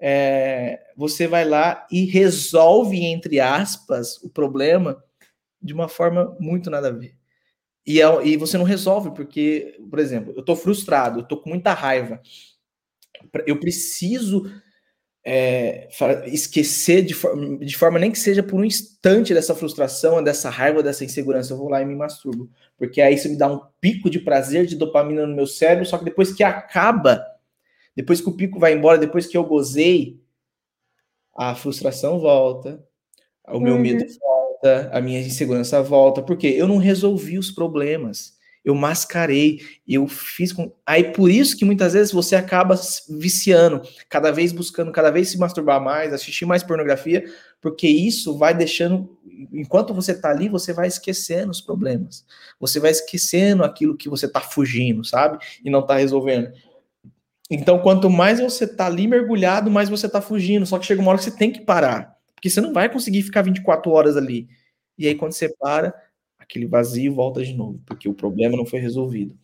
É, 0.00 0.80
você 0.96 1.28
vai 1.28 1.44
lá 1.44 1.86
e 1.90 2.04
resolve, 2.04 3.04
entre 3.04 3.38
aspas, 3.38 4.20
o 4.24 4.28
problema 4.28 5.00
de 5.62 5.72
uma 5.72 5.88
forma 5.88 6.36
muito 6.40 6.68
nada 6.68 6.88
a 6.88 6.92
ver. 6.92 7.14
E, 7.86 8.02
é, 8.02 8.26
e 8.26 8.36
você 8.36 8.58
não 8.58 8.64
resolve, 8.64 9.12
porque, 9.12 9.76
por 9.88 10.00
exemplo, 10.00 10.34
eu 10.36 10.44
tô 10.44 10.56
frustrado, 10.56 11.20
eu 11.20 11.24
tô 11.24 11.36
com 11.36 11.50
muita 11.50 11.72
raiva. 11.72 12.20
Eu 13.46 13.58
preciso 13.58 14.44
é, 15.24 15.88
esquecer 16.26 17.02
de 17.02 17.12
forma, 17.12 17.58
de 17.58 17.76
forma 17.76 17.98
nem 17.98 18.10
que 18.10 18.18
seja 18.18 18.42
por 18.42 18.58
um 18.58 18.64
instante 18.64 19.34
dessa 19.34 19.54
frustração, 19.54 20.22
dessa 20.22 20.48
raiva, 20.48 20.82
dessa 20.82 21.04
insegurança, 21.04 21.52
eu 21.52 21.58
vou 21.58 21.68
lá 21.68 21.82
e 21.82 21.84
me 21.84 21.94
masturbo. 21.94 22.48
Porque 22.78 23.00
aí 23.00 23.14
isso 23.14 23.28
me 23.28 23.36
dá 23.36 23.52
um 23.52 23.60
pico 23.80 24.08
de 24.08 24.20
prazer, 24.20 24.64
de 24.64 24.74
dopamina 24.74 25.26
no 25.26 25.36
meu 25.36 25.46
cérebro, 25.46 25.84
só 25.84 25.98
que 25.98 26.04
depois 26.06 26.32
que 26.32 26.42
acaba, 26.42 27.22
depois 27.94 28.20
que 28.22 28.28
o 28.28 28.36
pico 28.36 28.58
vai 28.58 28.72
embora, 28.72 28.96
depois 28.96 29.26
que 29.26 29.36
eu 29.36 29.44
gozei, 29.44 30.18
a 31.36 31.54
frustração 31.54 32.18
volta, 32.18 32.82
o 33.46 33.60
meu 33.60 33.74
uhum. 33.74 33.80
medo 33.80 34.04
volta, 34.18 34.90
a 34.92 35.00
minha 35.00 35.20
insegurança 35.20 35.82
volta, 35.82 36.22
porque 36.22 36.46
eu 36.46 36.66
não 36.66 36.78
resolvi 36.78 37.38
os 37.38 37.50
problemas 37.50 38.37
eu 38.64 38.74
mascarei, 38.74 39.60
eu 39.86 40.06
fiz 40.08 40.52
com. 40.52 40.72
Aí 40.84 41.12
por 41.12 41.30
isso 41.30 41.56
que 41.56 41.64
muitas 41.64 41.92
vezes 41.92 42.12
você 42.12 42.36
acaba 42.36 42.78
viciando, 43.08 43.82
cada 44.08 44.30
vez 44.30 44.52
buscando, 44.52 44.92
cada 44.92 45.10
vez 45.10 45.30
se 45.30 45.38
masturbar 45.38 45.82
mais, 45.82 46.12
assistir 46.12 46.44
mais 46.44 46.62
pornografia, 46.62 47.24
porque 47.60 47.88
isso 47.88 48.36
vai 48.36 48.54
deixando. 48.54 49.16
Enquanto 49.52 49.94
você 49.94 50.14
tá 50.14 50.30
ali, 50.30 50.48
você 50.48 50.72
vai 50.72 50.88
esquecendo 50.88 51.50
os 51.50 51.60
problemas. 51.60 52.24
Você 52.60 52.80
vai 52.80 52.90
esquecendo 52.90 53.64
aquilo 53.64 53.96
que 53.96 54.08
você 54.08 54.28
tá 54.28 54.40
fugindo, 54.40 55.04
sabe? 55.04 55.38
E 55.64 55.70
não 55.70 55.84
tá 55.84 55.96
resolvendo. 55.96 56.52
Então, 57.50 57.78
quanto 57.78 58.10
mais 58.10 58.40
você 58.40 58.66
tá 58.66 58.86
ali 58.86 59.06
mergulhado, 59.06 59.70
mais 59.70 59.88
você 59.88 60.08
tá 60.08 60.20
fugindo. 60.20 60.66
Só 60.66 60.78
que 60.78 60.86
chega 60.86 61.00
uma 61.00 61.10
hora 61.10 61.18
que 61.18 61.24
você 61.24 61.36
tem 61.36 61.50
que 61.50 61.60
parar. 61.60 62.16
Porque 62.34 62.50
você 62.50 62.60
não 62.60 62.72
vai 62.72 62.88
conseguir 62.90 63.22
ficar 63.22 63.42
24 63.42 63.90
horas 63.90 64.16
ali. 64.16 64.48
E 64.98 65.06
aí, 65.06 65.14
quando 65.14 65.32
você 65.32 65.48
para, 65.58 65.94
aquele 66.48 66.66
vazio 66.66 67.14
volta 67.14 67.44
de 67.44 67.52
novo, 67.52 67.80
porque 67.84 68.08
o 68.08 68.14
problema 68.14 68.56
não 68.56 68.64
foi 68.64 68.80
resolvido. 68.80 69.36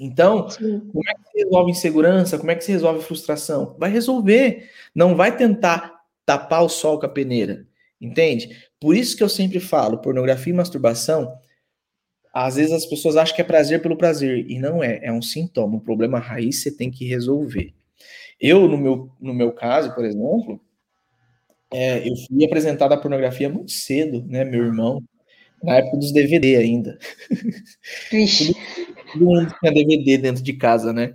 Então, 0.00 0.48
Sim. 0.48 0.80
como 0.80 1.08
é 1.08 1.14
que 1.14 1.30
se 1.30 1.44
resolve 1.44 1.70
insegurança? 1.70 2.38
Como 2.38 2.50
é 2.50 2.54
que 2.56 2.64
se 2.64 2.72
resolve 2.72 3.04
frustração? 3.04 3.76
Vai 3.78 3.90
resolver. 3.90 4.68
Não 4.94 5.14
vai 5.14 5.36
tentar 5.36 6.00
tapar 6.26 6.64
o 6.64 6.68
sol 6.68 6.98
com 6.98 7.06
a 7.06 7.08
peneira. 7.08 7.66
Entende? 8.00 8.68
Por 8.80 8.96
isso 8.96 9.16
que 9.16 9.22
eu 9.22 9.28
sempre 9.28 9.60
falo, 9.60 9.98
pornografia 9.98 10.52
e 10.52 10.56
masturbação, 10.56 11.32
às 12.32 12.56
vezes 12.56 12.72
as 12.72 12.86
pessoas 12.86 13.16
acham 13.16 13.34
que 13.36 13.40
é 13.40 13.44
prazer 13.44 13.80
pelo 13.80 13.96
prazer, 13.96 14.50
e 14.50 14.58
não 14.58 14.82
é, 14.82 14.98
é 15.02 15.12
um 15.12 15.22
sintoma, 15.22 15.76
um 15.76 15.80
problema 15.80 16.18
raiz 16.18 16.62
você 16.62 16.70
tem 16.70 16.90
que 16.90 17.06
resolver. 17.06 17.72
Eu, 18.40 18.68
no 18.68 18.76
meu, 18.76 19.10
no 19.20 19.32
meu 19.32 19.52
caso, 19.52 19.94
por 19.94 20.04
exemplo, 20.04 20.60
é, 21.72 22.06
eu 22.06 22.14
fui 22.26 22.44
apresentado 22.44 22.92
à 22.92 22.96
pornografia 22.96 23.48
muito 23.48 23.70
cedo, 23.70 24.24
né? 24.26 24.44
Meu 24.44 24.64
irmão, 24.64 25.02
na 25.64 25.76
época 25.76 25.96
dos 25.96 26.12
DVD 26.12 26.56
ainda. 26.56 26.98
Todo, 28.10 28.54
todo 29.12 29.24
mundo 29.24 29.54
tinha 29.60 29.72
DVD 29.72 30.18
dentro 30.18 30.42
de 30.42 30.52
casa, 30.52 30.92
né? 30.92 31.14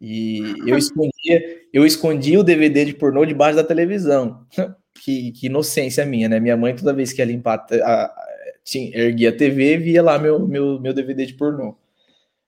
E 0.00 0.40
eu 0.66 0.76
escondia, 0.76 1.60
eu 1.72 1.86
escondia 1.86 2.40
o 2.40 2.42
DVD 2.42 2.84
de 2.84 2.94
pornô 2.94 3.24
debaixo 3.24 3.56
da 3.56 3.64
televisão. 3.64 4.46
Que, 5.04 5.32
que 5.32 5.46
inocência 5.46 6.04
minha, 6.06 6.28
né? 6.28 6.38
Minha 6.38 6.56
mãe, 6.56 6.76
toda 6.76 6.92
vez 6.92 7.12
que 7.12 7.20
ia 7.20 7.24
limpar, 7.24 7.66
a, 7.82 8.04
a, 8.04 8.14
tinha, 8.62 8.96
erguia 8.96 9.30
a 9.30 9.36
TV 9.36 9.76
via 9.78 10.00
lá 10.00 10.16
meu, 10.16 10.46
meu, 10.46 10.78
meu 10.78 10.92
DVD 10.92 11.26
de 11.26 11.34
pornô. 11.34 11.76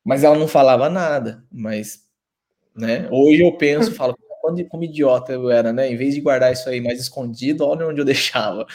Mas 0.05 0.23
ela 0.23 0.39
não 0.39 0.47
falava 0.47 0.89
nada. 0.89 1.43
Mas, 1.51 2.05
né? 2.77 3.09
Hoje 3.11 3.41
eu 3.41 3.57
penso, 3.57 3.93
falo, 3.93 4.15
quando 4.41 4.63
como 4.67 4.85
idiota 4.85 5.33
eu 5.33 5.51
era, 5.51 5.73
né? 5.73 5.91
Em 5.91 5.97
vez 5.97 6.15
de 6.15 6.21
guardar 6.21 6.53
isso 6.53 6.69
aí 6.69 6.81
mais 6.81 7.01
escondido, 7.01 7.67
olha 7.67 7.89
onde 7.89 8.01
eu 8.01 8.05
deixava. 8.05 8.67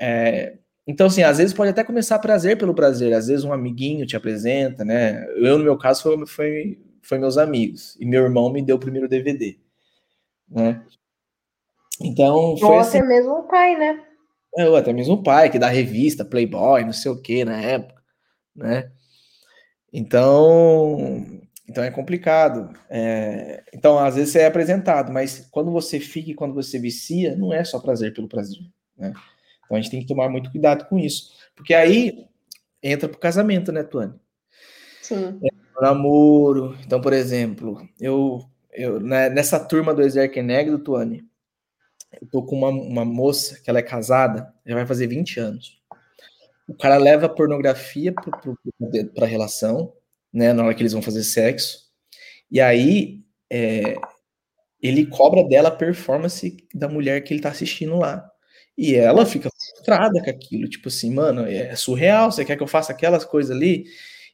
É, 0.00 0.56
então, 0.88 1.08
assim, 1.08 1.22
às 1.22 1.36
vezes 1.36 1.52
pode 1.52 1.70
até 1.70 1.84
começar 1.84 2.18
prazer 2.18 2.56
pelo 2.56 2.74
prazer, 2.74 3.12
às 3.12 3.26
vezes 3.26 3.44
um 3.44 3.52
amiguinho 3.52 4.06
te 4.06 4.16
apresenta, 4.16 4.86
né? 4.86 5.22
Eu, 5.36 5.58
no 5.58 5.64
meu 5.64 5.76
caso, 5.76 6.02
foi, 6.02 6.26
foi, 6.26 6.78
foi 7.02 7.18
meus 7.18 7.36
amigos, 7.36 7.94
e 8.00 8.06
meu 8.06 8.22
irmão 8.22 8.50
me 8.50 8.62
deu 8.62 8.76
o 8.76 8.80
primeiro 8.80 9.06
DVD, 9.06 9.58
né? 10.48 10.82
Então, 12.00 12.56
foi 12.56 12.68
Ou 12.70 12.78
assim, 12.78 12.98
até 12.98 13.06
mesmo 13.06 13.32
o 13.32 13.42
pai, 13.42 13.76
né? 13.76 14.02
É, 14.56 14.66
ou 14.66 14.76
até 14.76 14.90
mesmo 14.94 15.16
o 15.16 15.22
pai, 15.22 15.50
que 15.50 15.58
dá 15.58 15.68
revista, 15.68 16.24
Playboy, 16.24 16.82
não 16.82 16.92
sei 16.94 17.12
o 17.12 17.20
que 17.20 17.44
na 17.44 17.60
época, 17.60 18.02
né? 18.56 18.90
Então, 19.92 20.96
então 21.68 21.84
é 21.84 21.90
complicado. 21.90 22.74
É, 22.88 23.62
então, 23.74 23.98
às 23.98 24.14
vezes 24.14 24.32
você 24.32 24.38
é 24.38 24.46
apresentado, 24.46 25.12
mas 25.12 25.46
quando 25.50 25.70
você 25.70 26.00
fica 26.00 26.30
e 26.30 26.34
quando 26.34 26.54
você 26.54 26.78
vicia, 26.78 27.36
não 27.36 27.52
é 27.52 27.62
só 27.62 27.78
prazer 27.78 28.14
pelo 28.14 28.26
prazer, 28.26 28.62
né? 28.96 29.12
Então 29.68 29.76
a 29.76 29.80
gente 29.80 29.90
tem 29.90 30.00
que 30.00 30.06
tomar 30.06 30.30
muito 30.30 30.50
cuidado 30.50 30.86
com 30.86 30.98
isso. 30.98 31.34
Porque 31.54 31.74
aí 31.74 32.26
entra 32.82 33.06
pro 33.06 33.18
casamento, 33.18 33.70
né, 33.70 33.82
Tuane? 33.82 34.14
Sim. 35.02 35.38
É, 35.44 35.82
namoro. 35.82 36.74
Então, 36.84 37.00
por 37.02 37.12
exemplo, 37.12 37.86
eu, 38.00 38.40
eu 38.72 38.98
né, 38.98 39.28
nessa 39.28 39.60
turma 39.60 39.92
do 39.92 40.00
Exerque 40.00 40.40
Negro, 40.40 40.78
Tuane, 40.78 41.22
eu 42.18 42.26
tô 42.28 42.42
com 42.42 42.56
uma, 42.56 42.70
uma 42.70 43.04
moça 43.04 43.60
que 43.60 43.68
ela 43.68 43.78
é 43.78 43.82
casada, 43.82 44.52
já 44.64 44.74
vai 44.74 44.86
fazer 44.86 45.06
20 45.06 45.38
anos. 45.38 45.78
O 46.66 46.74
cara 46.74 46.96
leva 46.96 47.28
pornografia 47.28 48.14
para 49.14 49.24
a 49.26 49.28
relação, 49.28 49.92
né, 50.32 50.54
na 50.54 50.64
hora 50.64 50.74
que 50.74 50.82
eles 50.82 50.92
vão 50.92 51.02
fazer 51.02 51.24
sexo. 51.24 51.88
E 52.50 52.58
aí 52.58 53.22
é, 53.50 53.96
ele 54.80 55.06
cobra 55.06 55.44
dela 55.44 55.68
a 55.68 55.76
performance 55.76 56.56
da 56.74 56.88
mulher 56.88 57.22
que 57.22 57.34
ele 57.34 57.42
tá 57.42 57.50
assistindo 57.50 57.96
lá. 57.96 58.30
E 58.76 58.94
ela 58.94 59.26
fica 59.26 59.50
frustrada 59.70 60.22
com 60.22 60.30
aquilo, 60.30 60.68
tipo 60.68 60.88
assim, 60.88 61.12
mano, 61.12 61.46
é 61.46 61.74
surreal, 61.74 62.30
você 62.30 62.44
quer 62.44 62.56
que 62.56 62.62
eu 62.62 62.66
faça 62.66 62.92
aquelas 62.92 63.24
coisas 63.24 63.54
ali? 63.54 63.86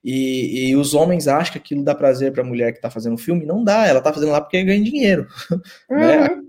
E, 0.03 0.69
e 0.69 0.77
os 0.77 0.93
homens 0.93 1.27
acham 1.27 1.53
que 1.53 1.59
aquilo 1.59 1.83
dá 1.83 1.95
prazer 1.95 2.31
para 2.33 2.43
a 2.43 2.47
mulher 2.47 2.73
que 2.73 2.81
tá 2.81 2.91
fazendo 2.91 3.15
o 3.15 3.19
filme, 3.19 3.47
não 3.47 3.65
dá, 3.65 3.87
ela 3.87 4.03
tá 4.03 4.13
fazendo 4.13 4.33
lá 4.33 4.41
porque 4.41 4.63
ganha 4.63 4.83
dinheiro, 4.83 5.27
né? 5.89 6.19
uhum. 6.19 6.37
né? 6.37 6.43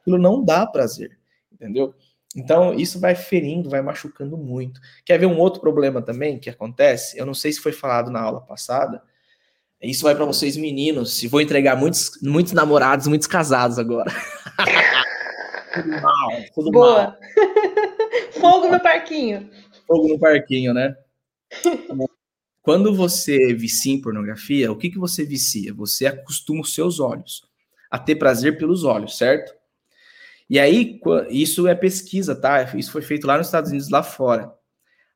Aquilo 0.00 0.18
não 0.18 0.44
dá 0.44 0.66
prazer, 0.66 1.18
entendeu? 1.52 1.94
Então, 2.36 2.72
isso 2.74 3.00
vai 3.00 3.16
ferindo, 3.16 3.68
vai 3.68 3.82
machucando 3.82 4.36
muito. 4.36 4.80
Quer 5.04 5.18
ver 5.18 5.26
um 5.26 5.38
outro 5.38 5.60
problema 5.60 6.00
também 6.00 6.38
que 6.38 6.48
acontece? 6.48 7.18
Eu 7.18 7.26
não 7.26 7.34
sei 7.34 7.52
se 7.52 7.60
foi 7.60 7.72
falado 7.72 8.10
na 8.10 8.20
aula 8.20 8.40
passada. 8.40 9.02
Isso 9.82 10.04
vai 10.04 10.14
para 10.14 10.24
vocês 10.26 10.56
meninos, 10.56 11.16
se 11.16 11.26
vou 11.26 11.40
entregar 11.40 11.74
muitos, 11.74 12.20
muitos 12.22 12.52
namorados, 12.52 13.08
muitos 13.08 13.26
casados 13.26 13.78
agora. 13.78 14.12
Tudo 15.72 15.88
mal, 16.02 16.30
tudo 16.52 16.70
Boa. 16.72 17.02
Mal. 17.04 17.16
Fogo 18.32 18.68
no 18.68 18.80
parquinho. 18.80 19.50
Fogo 19.86 20.08
no 20.08 20.18
parquinho, 20.18 20.74
né? 20.74 20.94
Quando 22.62 22.94
você 22.94 23.54
vicia 23.54 23.94
em 23.94 24.00
pornografia, 24.00 24.70
o 24.70 24.76
que, 24.76 24.90
que 24.90 24.98
você 24.98 25.24
vicia? 25.24 25.72
Você 25.74 26.06
acostuma 26.06 26.60
os 26.60 26.74
seus 26.74 27.00
olhos 27.00 27.42
a 27.90 27.98
ter 27.98 28.16
prazer 28.16 28.58
pelos 28.58 28.84
olhos, 28.84 29.16
certo? 29.16 29.52
E 30.48 30.58
aí, 30.58 31.00
isso 31.30 31.66
é 31.66 31.74
pesquisa, 31.74 32.34
tá? 32.34 32.62
Isso 32.76 32.92
foi 32.92 33.02
feito 33.02 33.26
lá 33.26 33.38
nos 33.38 33.46
Estados 33.46 33.70
Unidos, 33.70 33.88
lá 33.88 34.02
fora. 34.02 34.52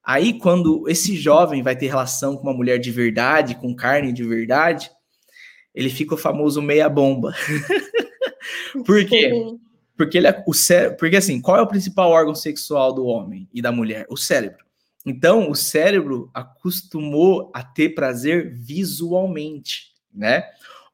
Aí, 0.02 0.38
quando 0.38 0.88
esse 0.88 1.16
jovem 1.16 1.62
vai 1.62 1.76
ter 1.76 1.86
relação 1.86 2.36
com 2.36 2.42
uma 2.42 2.54
mulher 2.54 2.78
de 2.78 2.90
verdade, 2.90 3.54
com 3.54 3.74
carne 3.74 4.12
de 4.12 4.22
verdade, 4.22 4.90
ele 5.74 5.90
fica 5.90 6.14
o 6.14 6.18
famoso 6.18 6.62
meia 6.62 6.88
bomba. 6.88 7.34
Por 8.86 9.04
quê? 9.06 9.32
Porque 9.96 10.18
ele 10.18 10.26
é 10.26 10.42
o 10.46 10.52
cérebro, 10.52 10.96
porque 10.98 11.16
assim, 11.16 11.40
qual 11.40 11.56
é 11.56 11.62
o 11.62 11.66
principal 11.66 12.10
órgão 12.10 12.34
sexual 12.34 12.92
do 12.92 13.06
homem 13.06 13.48
e 13.52 13.62
da 13.62 13.70
mulher? 13.70 14.06
O 14.08 14.16
cérebro. 14.16 14.64
Então, 15.06 15.50
o 15.50 15.54
cérebro 15.54 16.30
acostumou 16.32 17.50
a 17.54 17.62
ter 17.62 17.90
prazer 17.90 18.54
visualmente, 18.54 19.92
né? 20.12 20.44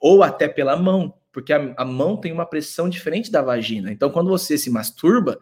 Ou 0.00 0.22
até 0.22 0.48
pela 0.48 0.76
mão, 0.76 1.14
porque 1.32 1.52
a, 1.52 1.74
a 1.76 1.84
mão 1.84 2.16
tem 2.16 2.32
uma 2.32 2.44
pressão 2.44 2.88
diferente 2.88 3.30
da 3.30 3.40
vagina. 3.40 3.92
Então, 3.92 4.10
quando 4.10 4.28
você 4.28 4.58
se 4.58 4.68
masturba, 4.68 5.38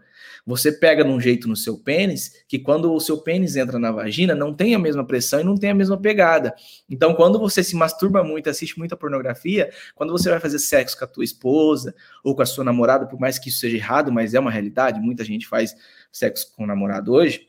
você 0.49 0.73
pega 0.73 1.05
num 1.05 1.21
jeito 1.21 1.47
no 1.47 1.55
seu 1.55 1.77
pênis 1.77 2.43
que 2.49 2.59
quando 2.59 2.91
o 2.95 2.99
seu 2.99 3.19
pênis 3.19 3.55
entra 3.55 3.79
na 3.79 3.93
vagina 3.93 4.35
não 4.35 4.55
tem 4.55 4.75
a 4.75 4.79
mesma 4.79 5.05
pressão 5.05 5.41
e 5.41 5.45
não 5.45 5.59
tem 5.59 5.69
a 5.69 5.75
mesma 5.75 6.01
pegada. 6.01 6.55
Então, 6.89 7.13
quando 7.15 7.39
você 7.39 7.63
se 7.63 7.77
masturba 7.77 8.25
muito, 8.25 8.49
assiste 8.49 8.79
muita 8.79 8.97
pornografia, 8.97 9.71
quando 9.95 10.11
você 10.11 10.31
vai 10.31 10.41
fazer 10.41 10.59
sexo 10.59 10.99
com 10.99 11.05
a 11.05 11.07
tua 11.07 11.23
esposa 11.23 11.95
ou 12.25 12.35
com 12.35 12.41
a 12.41 12.47
sua 12.47 12.65
namorada, 12.65 13.07
por 13.07 13.21
mais 13.21 13.39
que 13.39 13.51
isso 13.51 13.59
seja 13.59 13.77
errado, 13.77 14.11
mas 14.11 14.33
é 14.33 14.41
uma 14.41 14.51
realidade, 14.51 14.99
muita 14.99 15.23
gente 15.23 15.47
faz 15.47 15.77
sexo 16.11 16.51
com 16.57 16.65
o 16.65 16.67
namorado 16.67 17.13
hoje, 17.13 17.47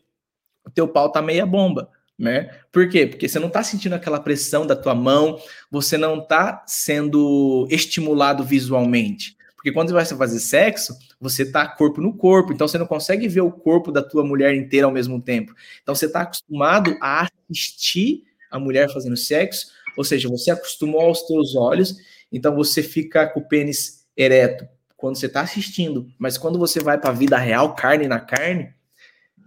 o 0.66 0.70
teu 0.70 0.86
pau 0.86 1.10
tá 1.10 1.22
meia 1.22 1.46
bomba. 1.46 1.90
Né? 2.18 2.54
Por 2.70 2.90
quê? 2.90 3.08
Porque 3.08 3.30
você 3.30 3.40
não 3.40 3.48
está 3.48 3.64
sentindo 3.64 3.96
aquela 3.96 4.20
pressão 4.20 4.68
da 4.68 4.76
tua 4.76 4.94
mão, 4.94 5.40
você 5.72 5.98
não 5.98 6.20
está 6.20 6.66
sendo 6.68 7.66
estimulado 7.72 8.44
visualmente. 8.44 9.39
Porque 9.60 9.74
quando 9.74 9.90
você 9.90 10.14
vai 10.14 10.28
fazer 10.28 10.40
sexo, 10.40 10.98
você 11.20 11.52
tá 11.52 11.68
corpo 11.68 12.00
no 12.00 12.16
corpo, 12.16 12.54
então 12.54 12.66
você 12.66 12.78
não 12.78 12.88
consegue 12.88 13.28
ver 13.28 13.42
o 13.42 13.52
corpo 13.52 13.92
da 13.92 14.02
tua 14.02 14.24
mulher 14.24 14.56
inteira 14.56 14.88
ao 14.88 14.94
mesmo 14.94 15.22
tempo. 15.22 15.54
Então 15.84 15.94
você 15.94 16.06
está 16.06 16.22
acostumado 16.22 16.96
a 17.02 17.28
assistir 17.52 18.24
a 18.50 18.58
mulher 18.58 18.90
fazendo 18.90 19.18
sexo, 19.18 19.68
ou 19.98 20.06
seja, 20.06 20.30
você 20.30 20.50
acostumou 20.50 21.02
aos 21.02 21.24
teus 21.24 21.58
olhos, 21.58 21.98
então 22.32 22.56
você 22.56 22.82
fica 22.82 23.28
com 23.28 23.42
o 23.42 23.48
pênis 23.50 24.06
ereto 24.16 24.66
quando 24.96 25.18
você 25.18 25.26
está 25.26 25.42
assistindo, 25.42 26.10
mas 26.18 26.38
quando 26.38 26.58
você 26.58 26.80
vai 26.80 26.98
para 26.98 27.10
a 27.10 27.14
vida 27.14 27.38
real, 27.38 27.76
carne 27.76 28.08
na 28.08 28.20
carne, 28.20 28.74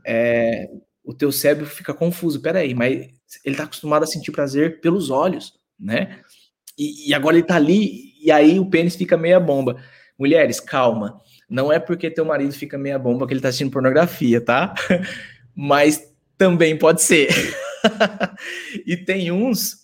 é, 0.07 0.69
o 1.03 1.15
teu 1.15 1.33
cérebro 1.33 1.65
fica 1.65 1.95
confuso. 1.95 2.41
Peraí, 2.41 2.75
mas 2.75 3.09
ele 3.45 3.55
está 3.55 3.65
acostumado 3.65 4.03
a 4.03 4.07
sentir 4.07 4.31
prazer 4.31 4.81
pelos 4.81 5.09
olhos, 5.09 5.55
né? 5.81 6.21
E, 6.79 7.09
e 7.09 7.15
agora 7.15 7.37
ele 7.37 7.45
está 7.45 7.57
ali, 7.57 8.15
e 8.23 8.31
aí 8.31 8.59
o 8.59 8.69
pênis 8.69 8.95
fica 8.95 9.17
meia 9.17 9.41
bomba. 9.41 9.83
Mulheres, 10.19 10.61
calma. 10.61 11.21
Não 11.49 11.73
é 11.73 11.79
porque 11.79 12.11
teu 12.11 12.25
marido 12.25 12.53
fica 12.53 12.79
meia 12.79 12.99
bomba 12.99 13.27
que 13.27 13.33
ele 13.33 13.41
tá 13.41 13.49
assistindo 13.49 13.71
pornografia, 13.71 14.41
tá? 14.41 14.75
Mas 15.55 16.13
também 16.39 16.77
pode 16.79 17.03
ser. 17.03 17.29
e 18.87 18.97
tem 18.97 19.31
uns 19.31 19.83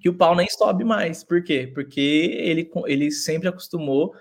que 0.00 0.08
o 0.08 0.14
pau 0.14 0.34
nem 0.34 0.48
sobe 0.48 0.84
mais. 0.84 1.22
Por 1.22 1.42
quê? 1.42 1.70
Porque 1.72 2.00
ele, 2.00 2.70
ele 2.86 3.10
sempre 3.10 3.48
acostumou 3.48 4.14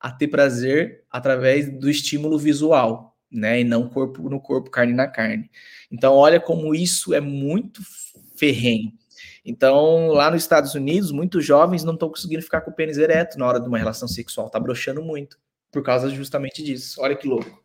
a 0.00 0.10
ter 0.10 0.28
prazer 0.28 1.02
através 1.10 1.70
do 1.70 1.90
estímulo 1.90 2.38
visual, 2.38 3.16
né? 3.30 3.60
E 3.60 3.64
não 3.64 3.88
corpo 3.88 4.28
no 4.28 4.40
corpo, 4.40 4.70
carne 4.70 4.92
na 4.92 5.08
carne. 5.08 5.50
Então, 5.90 6.14
olha 6.14 6.40
como 6.40 6.74
isso 6.74 7.12
é 7.14 7.20
muito 7.20 7.80
ferrenho. 8.36 8.92
Então, 9.44 10.08
lá 10.08 10.30
nos 10.30 10.42
Estados 10.42 10.74
Unidos, 10.74 11.12
muitos 11.12 11.44
jovens 11.44 11.84
não 11.84 11.94
estão 11.94 12.08
conseguindo 12.08 12.42
ficar 12.42 12.60
com 12.60 12.70
o 12.70 12.74
pênis 12.74 12.98
ereto 12.98 13.38
na 13.38 13.46
hora 13.46 13.60
de 13.60 13.68
uma 13.68 13.78
relação 13.78 14.08
sexual, 14.08 14.50
tá 14.50 14.58
broxando 14.58 15.02
muito, 15.02 15.38
por 15.70 15.82
causa 15.82 16.08
justamente 16.10 16.62
disso. 16.62 17.00
Olha 17.00 17.16
que 17.16 17.26
louco. 17.28 17.62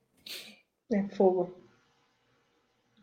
É 0.91 1.03
fogo. 1.15 1.55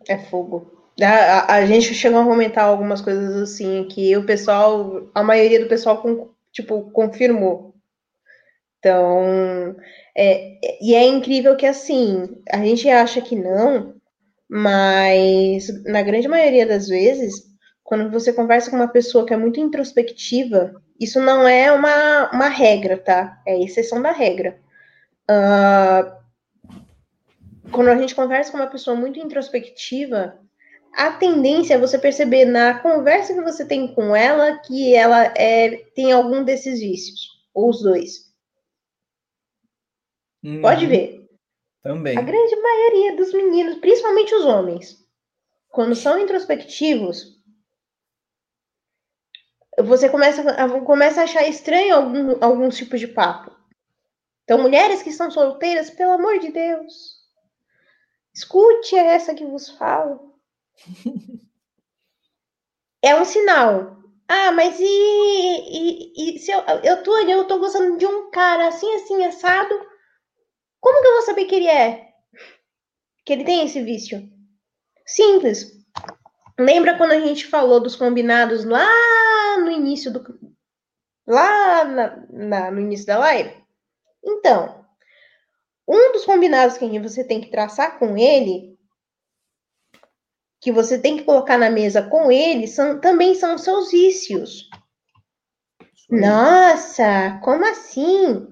É 0.08 0.18
fogo. 0.18 0.72
A, 1.00 1.06
a, 1.06 1.54
a 1.56 1.66
gente 1.66 1.94
chegou 1.94 2.20
a 2.20 2.24
comentar 2.24 2.64
algumas 2.64 3.00
coisas 3.00 3.36
assim, 3.36 3.84
que 3.84 4.16
o 4.16 4.24
pessoal, 4.24 5.08
a 5.14 5.22
maioria 5.22 5.60
do 5.60 5.68
pessoal, 5.68 6.00
com, 6.00 6.30
tipo, 6.52 6.90
confirmou. 6.90 7.74
Então, 8.78 9.76
é, 10.16 10.58
e 10.80 10.94
é 10.94 11.04
incrível 11.04 11.56
que 11.56 11.66
assim, 11.66 12.28
a 12.48 12.58
gente 12.58 12.88
acha 12.88 13.20
que 13.20 13.34
não, 13.34 13.94
mas 14.48 15.66
na 15.84 16.02
grande 16.02 16.28
maioria 16.28 16.64
das 16.64 16.86
vezes 16.88 17.45
quando 17.86 18.10
você 18.10 18.32
conversa 18.32 18.68
com 18.68 18.76
uma 18.76 18.88
pessoa 18.88 19.24
que 19.24 19.32
é 19.32 19.36
muito 19.36 19.60
introspectiva, 19.60 20.74
isso 20.98 21.20
não 21.20 21.46
é 21.46 21.70
uma, 21.70 22.32
uma 22.32 22.48
regra, 22.48 22.98
tá? 22.98 23.40
É 23.46 23.62
exceção 23.62 24.02
da 24.02 24.10
regra. 24.10 24.60
Uh, 25.30 26.10
quando 27.70 27.88
a 27.88 27.96
gente 27.96 28.12
conversa 28.12 28.50
com 28.50 28.58
uma 28.58 28.66
pessoa 28.66 28.96
muito 28.96 29.20
introspectiva, 29.20 30.36
a 30.94 31.12
tendência 31.12 31.74
é 31.74 31.78
você 31.78 31.96
perceber 31.96 32.44
na 32.44 32.80
conversa 32.80 33.32
que 33.32 33.40
você 33.40 33.64
tem 33.64 33.94
com 33.94 34.16
ela 34.16 34.58
que 34.58 34.92
ela 34.92 35.22
é, 35.36 35.76
tem 35.94 36.10
algum 36.10 36.42
desses 36.42 36.80
vícios, 36.80 37.20
ou 37.54 37.70
os 37.70 37.82
dois. 37.82 38.34
Hum, 40.42 40.60
Pode 40.60 40.86
ver. 40.86 41.24
Também. 41.84 42.18
A 42.18 42.22
grande 42.22 42.56
maioria 42.56 43.14
dos 43.14 43.32
meninos, 43.32 43.78
principalmente 43.78 44.34
os 44.34 44.44
homens, 44.44 44.96
quando 45.68 45.94
são 45.94 46.18
introspectivos, 46.18 47.35
você 49.85 50.09
começa 50.09 50.43
a, 50.51 50.81
começa 50.81 51.20
a 51.20 51.24
achar 51.24 51.47
estranho 51.48 51.94
algum, 51.94 52.44
alguns 52.44 52.77
tipos 52.77 53.01
de 53.01 53.09
papo. 53.09 53.55
Então, 54.44 54.62
mulheres 54.62 55.03
que 55.03 55.11
estão 55.11 55.31
solteiras, 55.31 55.90
pelo 55.90 56.12
amor 56.12 56.39
de 56.39 56.53
Deus, 56.53 57.16
escute 58.35 58.97
essa 58.97 59.35
que 59.35 59.44
vos 59.44 59.70
falo. 59.70 60.35
é 63.03 63.15
um 63.15 63.24
sinal. 63.24 63.97
Ah, 64.28 64.53
mas 64.53 64.78
e, 64.81 64.85
e, 64.85 66.36
e 66.36 66.39
se 66.39 66.51
eu, 66.51 66.61
eu 66.82 67.03
tô 67.03 67.16
eu 67.19 67.44
tô 67.47 67.59
gostando 67.59 67.97
de 67.97 68.07
um 68.07 68.31
cara 68.31 68.69
assim, 68.69 68.93
assim, 68.94 69.24
assado, 69.24 69.74
como 70.81 71.01
que 71.01 71.07
eu 71.07 71.12
vou 71.12 71.23
saber 71.23 71.44
que 71.44 71.55
ele 71.55 71.69
é? 71.69 72.09
Que 73.24 73.32
ele 73.32 73.44
tem 73.44 73.65
esse 73.65 73.82
vício? 73.82 74.28
Simples. 75.05 75.76
Lembra 76.58 76.96
quando 76.96 77.12
a 77.12 77.20
gente 77.20 77.46
falou 77.46 77.80
dos 77.80 77.96
combinados 77.96 78.64
lá 78.64 79.58
no 79.58 79.70
início 79.70 80.12
do. 80.12 80.38
Lá 81.26 81.84
na, 81.84 82.26
na, 82.30 82.70
no 82.70 82.80
início 82.80 83.06
da 83.06 83.18
live? 83.18 83.62
Então, 84.24 84.84
um 85.86 86.12
dos 86.12 86.24
combinados 86.24 86.78
que 86.78 86.98
você 86.98 87.22
tem 87.22 87.40
que 87.40 87.50
traçar 87.50 87.98
com 87.98 88.16
ele, 88.16 88.76
que 90.60 90.72
você 90.72 90.98
tem 90.98 91.16
que 91.16 91.24
colocar 91.24 91.58
na 91.58 91.70
mesa 91.70 92.02
com 92.02 92.30
ele, 92.30 92.66
são, 92.66 93.00
também 93.00 93.34
são 93.34 93.54
os 93.54 93.62
seus 93.62 93.90
vícios. 93.90 94.68
Nossa, 96.10 97.38
como 97.42 97.64
assim? 97.66 98.46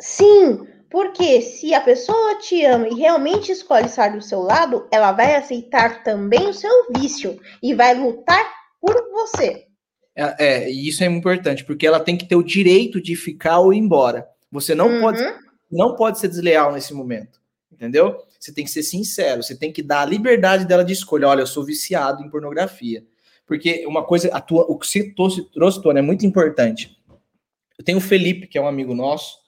Sim, 0.00 0.66
porque 0.90 1.40
se 1.42 1.74
a 1.74 1.80
pessoa 1.80 2.38
te 2.38 2.64
ama 2.64 2.88
e 2.88 2.94
realmente 2.94 3.52
escolhe 3.52 3.86
estar 3.86 4.08
do 4.08 4.22
seu 4.22 4.40
lado, 4.40 4.86
ela 4.90 5.12
vai 5.12 5.36
aceitar 5.36 6.02
também 6.02 6.48
o 6.48 6.54
seu 6.54 6.70
vício 6.96 7.38
e 7.62 7.74
vai 7.74 7.94
lutar 7.94 8.44
por 8.80 8.94
você. 9.12 9.66
É, 10.16 10.44
é 10.44 10.70
isso 10.70 11.04
é 11.04 11.06
importante, 11.06 11.64
porque 11.64 11.86
ela 11.86 12.00
tem 12.00 12.16
que 12.16 12.26
ter 12.26 12.36
o 12.36 12.42
direito 12.42 13.00
de 13.00 13.14
ficar 13.14 13.58
ou 13.60 13.72
ir 13.72 13.78
embora. 13.78 14.26
Você 14.50 14.74
não 14.74 14.88
uhum. 14.88 15.00
pode 15.00 15.22
não 15.70 15.94
pode 15.94 16.18
ser 16.18 16.28
desleal 16.28 16.72
nesse 16.72 16.94
momento, 16.94 17.38
entendeu? 17.70 18.16
Você 18.40 18.52
tem 18.52 18.64
que 18.64 18.70
ser 18.70 18.82
sincero, 18.82 19.42
você 19.42 19.54
tem 19.54 19.70
que 19.70 19.82
dar 19.82 20.00
a 20.00 20.06
liberdade 20.06 20.64
dela 20.64 20.84
de 20.84 20.92
escolha. 20.94 21.28
Olha, 21.28 21.42
eu 21.42 21.46
sou 21.46 21.64
viciado 21.64 22.22
em 22.22 22.30
pornografia. 22.30 23.04
Porque 23.46 23.84
uma 23.86 24.04
coisa, 24.04 24.28
a 24.32 24.40
tua, 24.40 24.64
o 24.68 24.78
que 24.78 24.86
você 24.86 25.10
trouxe, 25.14 25.42
trouxe 25.50 25.82
Tony, 25.82 25.98
é 25.98 26.02
muito 26.02 26.24
importante. 26.24 26.96
Eu 27.78 27.84
tenho 27.84 27.98
o 27.98 28.00
Felipe, 28.00 28.46
que 28.46 28.58
é 28.58 28.60
um 28.60 28.66
amigo 28.66 28.94
nosso, 28.94 29.38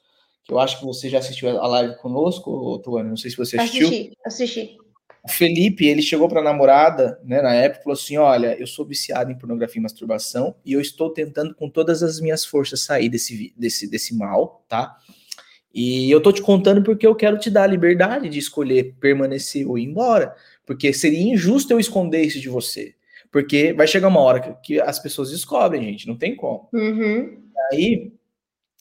eu 0.51 0.59
acho 0.59 0.79
que 0.79 0.85
você 0.85 1.09
já 1.09 1.19
assistiu 1.19 1.49
a 1.61 1.67
live 1.67 1.97
conosco, 1.99 2.79
Tuane, 2.81 3.09
não 3.09 3.17
sei 3.17 3.31
se 3.31 3.37
você 3.37 3.57
assistiu. 3.57 3.87
Assisti, 3.87 4.13
assisti. 4.25 4.77
O 5.23 5.31
Felipe, 5.31 5.87
ele 5.87 6.01
chegou 6.01 6.29
para 6.29 6.41
a 6.41 6.45
namorada, 6.45 7.21
né, 7.23 7.43
na 7.43 7.55
época, 7.55 7.83
falou 7.83 7.95
assim: 7.95 8.17
Olha, 8.17 8.59
eu 8.59 8.67
sou 8.67 8.87
viciado 8.87 9.31
em 9.31 9.37
pornografia 9.37 9.79
e 9.79 9.83
masturbação 9.83 10.55
e 10.65 10.73
eu 10.73 10.81
estou 10.81 11.11
tentando 11.11 11.55
com 11.55 11.69
todas 11.69 12.03
as 12.03 12.21
minhas 12.21 12.45
forças 12.45 12.81
sair 12.81 13.09
desse, 13.09 13.53
desse, 13.57 13.89
desse 13.89 14.17
mal, 14.17 14.65
tá? 14.69 14.97
E 15.73 16.11
eu 16.11 16.21
tô 16.21 16.33
te 16.33 16.43
contando 16.43 16.83
porque 16.83 17.07
eu 17.07 17.15
quero 17.15 17.39
te 17.39 17.51
dar 17.51 17.65
a 17.65 17.67
liberdade 17.67 18.29
de 18.29 18.39
escolher 18.39 18.95
permanecer 18.99 19.69
ou 19.69 19.79
ir 19.79 19.85
embora, 19.85 20.35
porque 20.67 20.93
seria 20.93 21.33
injusto 21.33 21.73
eu 21.73 21.79
esconder 21.79 22.23
isso 22.23 22.41
de 22.41 22.49
você. 22.49 22.95
Porque 23.31 23.73
vai 23.73 23.87
chegar 23.87 24.09
uma 24.09 24.21
hora 24.21 24.41
que, 24.41 24.53
que 24.65 24.81
as 24.81 24.99
pessoas 24.99 25.31
descobrem, 25.31 25.83
gente, 25.83 26.09
não 26.09 26.17
tem 26.17 26.35
como. 26.35 26.69
Uhum. 26.73 27.39
Aí 27.71 28.13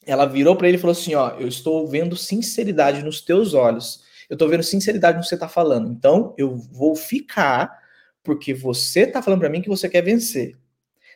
ela 0.06 0.26
virou 0.26 0.56
para 0.56 0.68
ele 0.68 0.78
e 0.78 0.80
falou 0.80 0.94
assim: 0.94 1.16
Ó, 1.16 1.32
eu 1.40 1.48
estou 1.48 1.88
vendo 1.88 2.16
sinceridade 2.16 3.04
nos 3.04 3.22
teus 3.22 3.54
olhos. 3.54 4.04
Eu 4.30 4.36
estou 4.36 4.48
vendo 4.48 4.64
sinceridade 4.64 5.18
no 5.18 5.24
que 5.24 5.30
você 5.30 5.36
está 5.36 5.50
falando. 5.50 5.92
Então, 5.92 6.34
eu 6.38 6.56
vou 6.56 6.96
ficar 6.96 7.80
porque 8.24 8.54
você 8.54 9.02
está 9.02 9.22
falando 9.22 9.40
para 9.40 9.50
mim 9.50 9.62
que 9.62 9.70
você 9.70 9.90
quer 9.90 10.04
vencer. 10.04 10.56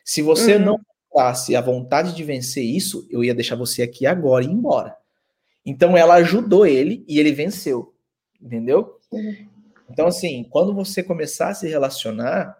Se 0.04 0.20
você 0.20 0.56
uhum. 0.56 0.64
não 0.64 0.80
passasse 1.12 1.54
a 1.54 1.60
vontade 1.60 2.14
de 2.14 2.24
vencer 2.24 2.64
isso, 2.64 3.06
eu 3.08 3.22
ia 3.22 3.34
deixar 3.34 3.54
você 3.54 3.82
aqui 3.82 4.04
agora 4.04 4.44
e 4.44 4.48
ir 4.48 4.52
embora. 4.52 4.96
Então 5.64 5.96
ela 5.96 6.14
ajudou 6.14 6.66
ele 6.66 7.04
e 7.08 7.20
ele 7.20 7.32
venceu. 7.32 7.94
Entendeu? 8.40 8.98
Uhum. 9.12 9.48
Então, 9.88 10.06
assim, 10.06 10.44
quando 10.50 10.74
você 10.74 11.02
começar 11.02 11.50
a 11.50 11.54
se 11.54 11.68
relacionar, 11.68 12.56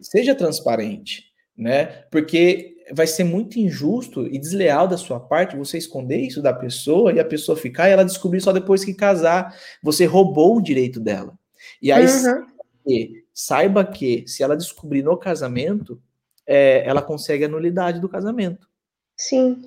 seja 0.00 0.34
transparente, 0.34 1.30
né? 1.56 1.86
Porque 2.10 2.73
vai 2.92 3.06
ser 3.06 3.24
muito 3.24 3.58
injusto 3.58 4.26
e 4.26 4.38
desleal 4.38 4.86
da 4.86 4.96
sua 4.96 5.18
parte 5.18 5.56
você 5.56 5.78
esconder 5.78 6.18
isso 6.18 6.42
da 6.42 6.52
pessoa 6.52 7.12
e 7.12 7.20
a 7.20 7.24
pessoa 7.24 7.56
ficar 7.56 7.88
e 7.88 7.92
ela 7.92 8.04
descobrir 8.04 8.40
só 8.40 8.52
depois 8.52 8.84
que 8.84 8.94
casar. 8.94 9.56
Você 9.82 10.04
roubou 10.04 10.56
o 10.56 10.62
direito 10.62 11.00
dela. 11.00 11.38
E 11.80 11.90
aí, 11.90 12.04
uhum. 12.06 13.22
saiba 13.32 13.84
que 13.84 14.24
se 14.26 14.42
ela 14.42 14.56
descobrir 14.56 15.02
no 15.02 15.16
casamento, 15.16 16.00
é, 16.46 16.86
ela 16.86 17.00
consegue 17.00 17.44
a 17.44 17.48
nulidade 17.48 18.00
do 18.00 18.08
casamento. 18.08 18.68
Sim. 19.16 19.62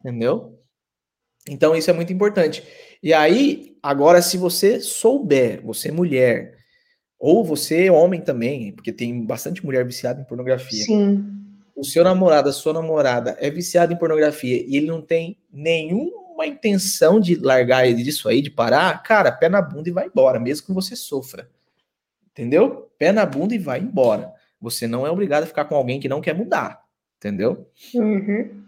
Entendeu? 0.00 0.58
Então, 1.48 1.74
isso 1.74 1.90
é 1.90 1.92
muito 1.92 2.12
importante. 2.12 2.62
E 3.02 3.12
aí, 3.12 3.76
agora, 3.82 4.22
se 4.22 4.36
você 4.36 4.80
souber, 4.80 5.62
você 5.64 5.90
mulher, 5.90 6.56
ou 7.18 7.44
você 7.44 7.90
homem 7.90 8.20
também, 8.20 8.72
porque 8.72 8.92
tem 8.92 9.24
bastante 9.24 9.64
mulher 9.64 9.84
viciada 9.84 10.20
em 10.20 10.24
pornografia. 10.24 10.84
Sim. 10.84 11.40
O 11.80 11.84
seu 11.84 12.04
namorado, 12.04 12.50
a 12.50 12.52
sua 12.52 12.74
namorada 12.74 13.38
é 13.40 13.48
viciado 13.50 13.90
em 13.90 13.96
pornografia 13.96 14.62
e 14.66 14.76
ele 14.76 14.86
não 14.86 15.00
tem 15.00 15.38
nenhuma 15.50 16.46
intenção 16.46 17.18
de 17.18 17.36
largar 17.36 17.86
ele 17.86 18.02
disso 18.02 18.28
aí, 18.28 18.42
de 18.42 18.50
parar, 18.50 19.02
cara, 19.02 19.32
pé 19.32 19.48
na 19.48 19.62
bunda 19.62 19.88
e 19.88 19.92
vai 19.92 20.06
embora, 20.06 20.38
mesmo 20.38 20.66
que 20.66 20.74
você 20.74 20.94
sofra. 20.94 21.48
Entendeu? 22.30 22.90
Pé 22.98 23.12
na 23.12 23.24
bunda 23.24 23.54
e 23.54 23.58
vai 23.58 23.80
embora. 23.80 24.30
Você 24.60 24.86
não 24.86 25.06
é 25.06 25.10
obrigado 25.10 25.44
a 25.44 25.46
ficar 25.46 25.64
com 25.64 25.74
alguém 25.74 25.98
que 25.98 26.06
não 26.06 26.20
quer 26.20 26.34
mudar. 26.34 26.82
Entendeu? 27.16 27.66
Uhum. 27.94 28.62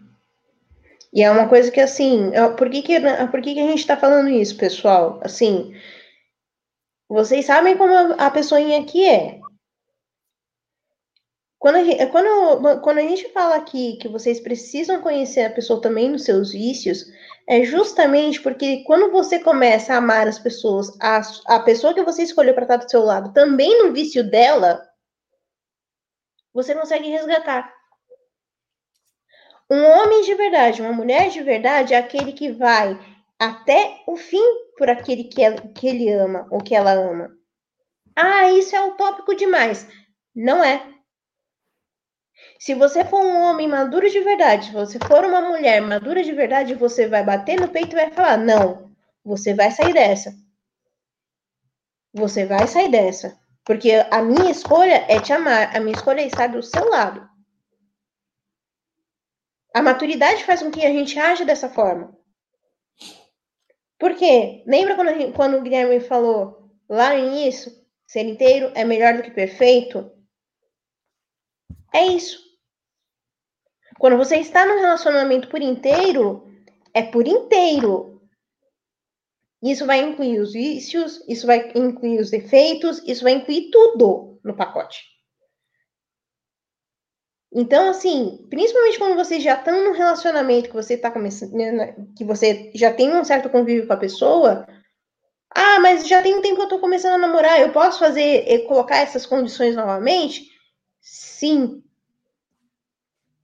E 1.13 1.21
é 1.21 1.29
uma 1.29 1.47
coisa 1.47 1.69
que, 1.69 1.79
assim, 1.79 2.31
por 2.57 2.67
que, 2.67 2.81
que, 2.81 2.99
por 3.29 3.41
que, 3.43 3.53
que 3.53 3.59
a 3.59 3.67
gente 3.67 3.77
está 3.77 3.95
falando 3.95 4.29
isso, 4.29 4.57
pessoal? 4.57 5.19
Assim, 5.23 5.75
vocês 7.07 7.45
sabem 7.45 7.77
como 7.77 7.93
a 8.17 8.31
pessoinha 8.31 8.81
aqui 8.81 9.07
é. 9.07 9.39
Quando 11.63 11.77
a, 11.77 11.83
gente, 11.85 12.05
quando, 12.07 12.81
quando 12.81 12.97
a 12.97 13.03
gente 13.03 13.29
fala 13.29 13.55
aqui 13.55 13.95
que 13.95 14.09
vocês 14.09 14.41
precisam 14.41 14.99
conhecer 14.99 15.45
a 15.45 15.49
pessoa 15.49 15.79
também 15.79 16.09
nos 16.09 16.25
seus 16.25 16.51
vícios, 16.51 17.05
é 17.47 17.63
justamente 17.63 18.41
porque 18.41 18.83
quando 18.83 19.09
você 19.09 19.39
começa 19.39 19.93
a 19.93 19.97
amar 19.99 20.27
as 20.27 20.37
pessoas, 20.37 20.91
a, 21.01 21.21
a 21.45 21.61
pessoa 21.61 21.93
que 21.93 22.03
você 22.03 22.23
escolheu 22.23 22.53
para 22.53 22.63
estar 22.63 22.75
do 22.75 22.91
seu 22.91 23.01
lado 23.01 23.31
também 23.31 23.81
no 23.81 23.93
vício 23.93 24.29
dela, 24.29 24.85
você 26.53 26.75
consegue 26.75 27.07
resgatar. 27.07 27.73
Um 29.71 29.85
homem 29.85 30.21
de 30.23 30.35
verdade, 30.35 30.81
uma 30.81 30.91
mulher 30.91 31.29
de 31.29 31.41
verdade 31.41 31.93
é 31.93 31.97
aquele 31.97 32.33
que 32.33 32.51
vai 32.51 32.99
até 33.39 34.01
o 34.05 34.17
fim 34.17 34.43
por 34.77 34.89
aquele 34.89 35.23
que, 35.23 35.41
ela, 35.41 35.61
que 35.73 35.87
ele 35.87 36.11
ama 36.11 36.45
ou 36.51 36.59
que 36.59 36.75
ela 36.75 36.91
ama. 36.91 37.31
Ah, 38.13 38.51
isso 38.51 38.75
é 38.75 38.85
utópico 38.85 39.33
demais. 39.33 39.87
Não 40.35 40.61
é. 40.61 40.92
Se 42.63 42.73
você 42.73 43.03
for 43.03 43.19
um 43.19 43.41
homem 43.41 43.67
maduro 43.67 44.09
de 44.09 44.21
verdade, 44.21 44.67
se 44.67 44.71
você 44.71 44.97
for 44.97 45.25
uma 45.25 45.41
mulher 45.41 45.81
madura 45.81 46.23
de 46.23 46.31
verdade, 46.31 46.73
você 46.75 47.05
vai 47.09 47.21
bater 47.21 47.59
no 47.59 47.67
peito 47.67 47.91
e 47.91 47.99
vai 47.99 48.09
falar: 48.09 48.37
não, 48.37 48.89
você 49.21 49.53
vai 49.53 49.69
sair 49.69 49.91
dessa. 49.91 50.33
Você 52.13 52.45
vai 52.45 52.65
sair 52.65 52.89
dessa. 52.89 53.37
Porque 53.65 53.91
a 54.09 54.21
minha 54.21 54.49
escolha 54.49 55.05
é 55.09 55.19
te 55.19 55.33
amar, 55.33 55.75
a 55.75 55.79
minha 55.81 55.93
escolha 55.93 56.21
é 56.21 56.27
estar 56.27 56.47
do 56.47 56.63
seu 56.63 56.87
lado. 56.87 57.29
A 59.75 59.81
maturidade 59.81 60.45
faz 60.45 60.63
com 60.63 60.71
que 60.71 60.85
a 60.85 60.89
gente 60.89 61.19
age 61.19 61.43
dessa 61.43 61.67
forma. 61.67 62.17
Por 63.99 64.15
quê? 64.15 64.63
Lembra 64.65 64.95
quando, 64.95 65.09
gente, 65.09 65.35
quando 65.35 65.57
o 65.57 65.61
Guilherme 65.61 65.99
falou 65.99 66.71
lá 66.87 67.09
no 67.09 67.19
início? 67.19 67.73
Ser 68.07 68.21
inteiro 68.21 68.71
é 68.73 68.85
melhor 68.85 69.17
do 69.17 69.23
que 69.23 69.31
perfeito? 69.31 70.09
É 71.93 72.05
isso. 72.05 72.52
Quando 74.03 74.17
você 74.17 74.35
está 74.35 74.65
num 74.65 74.81
relacionamento 74.81 75.47
por 75.47 75.61
inteiro, 75.61 76.45
é 76.93 77.03
por 77.03 77.25
inteiro. 77.25 78.21
Isso 79.63 79.85
vai 79.85 80.01
incluir 80.01 80.41
os 80.41 80.51
vícios, 80.51 81.23
isso 81.25 81.47
vai 81.47 81.71
incluir 81.73 82.19
os 82.19 82.29
defeitos, 82.29 83.01
isso 83.07 83.23
vai 83.23 83.31
incluir 83.31 83.71
tudo 83.71 84.41
no 84.43 84.57
pacote. 84.57 85.05
Então, 87.53 87.89
assim, 87.91 88.45
principalmente 88.49 88.97
quando 88.97 89.15
vocês 89.15 89.41
já 89.41 89.53
estão 89.53 89.81
num 89.85 89.93
relacionamento 89.93 90.67
que 90.67 90.75
você 90.75 90.97
tá 90.97 91.09
começando, 91.09 91.53
né, 91.53 91.71
né, 91.71 91.95
que 92.17 92.25
você 92.25 92.73
já 92.75 92.93
tem 92.93 93.09
um 93.15 93.23
certo 93.23 93.49
convívio 93.49 93.87
com 93.87 93.93
a 93.93 93.95
pessoa, 93.95 94.67
ah, 95.55 95.79
mas 95.79 96.05
já 96.05 96.21
tem 96.21 96.35
um 96.35 96.41
tempo 96.41 96.57
que 96.57 96.63
eu 96.63 96.67
tô 96.67 96.79
começando 96.79 97.13
a 97.13 97.25
namorar, 97.25 97.61
eu 97.61 97.71
posso 97.71 97.99
fazer, 97.99 98.43
eh, 98.51 98.67
colocar 98.67 98.97
essas 98.97 99.25
condições 99.25 99.77
novamente? 99.77 100.51
Sim. 100.99 101.81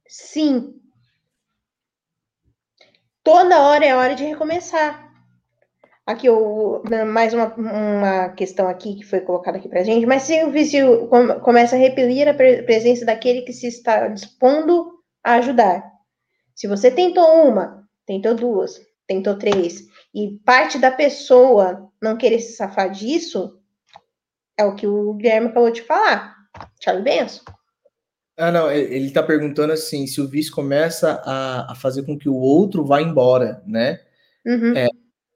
Sim. 0.10 0.74
Toda 3.24 3.62
hora 3.62 3.86
é 3.86 3.96
hora 3.96 4.16
de 4.16 4.26
recomeçar. 4.26 5.08
Aqui, 6.04 6.28
né, 6.90 7.04
mais 7.04 7.32
uma, 7.32 7.54
uma 7.54 8.30
questão 8.30 8.68
aqui 8.68 8.96
que 8.96 9.04
foi 9.04 9.22
colocada 9.22 9.60
aqui 9.60 9.70
para 9.70 9.84
gente, 9.84 10.08
mas 10.08 10.24
se 10.24 10.44
o 10.44 10.50
vício 10.50 11.08
começa 11.44 11.76
a 11.76 11.80
repelir 11.80 12.28
a 12.28 12.34
presença 12.34 13.06
daquele 13.06 13.44
que 13.44 13.54
se 13.54 13.68
está 13.68 14.08
dispondo 14.08 15.00
a 15.24 15.34
ajudar. 15.36 15.88
Se 16.56 16.68
você 16.68 16.90
tentou 16.90 17.48
uma, 17.48 17.88
tentou 18.08 18.34
duas, 18.34 18.82
tentou 19.06 19.38
três, 19.38 19.84
e 20.12 20.40
parte 20.44 20.80
da 20.80 20.90
pessoa 20.90 21.88
não 22.02 22.18
querer 22.18 22.40
se 22.40 22.54
safar 22.54 22.90
disso, 22.90 23.62
é 24.58 24.66
o 24.66 24.74
que 24.74 24.88
o 24.88 25.14
Guilherme 25.14 25.50
acabou 25.50 25.70
de 25.70 25.84
falar. 25.84 26.36
Charlie 26.82 27.04
Benson. 27.04 27.44
Ah, 28.40 28.52
não, 28.54 28.72
ele 28.72 29.08
está 29.08 29.22
perguntando 29.22 29.74
assim, 29.74 30.08
se 30.08 30.22
o 30.22 30.28
vício 30.28 30.54
começa 30.54 31.22
a, 31.26 31.74
a, 31.74 31.76
fazer 31.76 32.04
com 32.04 32.18
que 32.18 32.30
o 32.30 32.38
outro 32.38 32.86
vá 32.86 33.02
embora, 33.02 33.62
né? 33.68 34.00
Uhum. 34.46 34.78
É, 34.78 34.88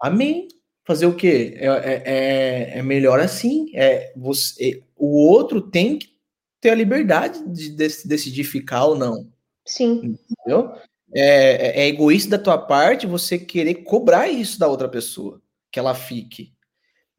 amém 0.02 0.48
fazer 0.86 1.06
o 1.06 1.16
quê? 1.16 1.54
É, 1.58 1.68
é, 1.68 2.04
é, 2.06 2.80
é 2.80 2.82
melhor 2.82 3.20
assim. 3.20 3.70
É, 3.76 4.14
você, 4.16 4.82
o 4.96 5.18
outro 5.18 5.62
tem 5.62 5.98
que 5.98 6.14
ter 6.62 6.70
a 6.70 6.76
liberdade 6.76 7.46
de 7.50 7.72
decidir 7.72 8.46
ficar 8.46 8.86
ou 8.86 8.96
não. 8.96 9.30
Sim. 9.66 10.18
Entendeu? 10.30 10.72
É, 11.14 11.82
é, 11.82 11.84
é 11.84 11.88
egoísta 11.88 12.38
da 12.38 12.44
tua 12.44 12.58
parte 12.58 13.06
você 13.06 13.38
querer 13.38 13.84
cobrar 13.84 14.30
isso 14.30 14.58
da 14.58 14.68
outra 14.68 14.88
pessoa, 14.88 15.42
que 15.70 15.78
ela 15.78 15.94
fique. 15.94 16.54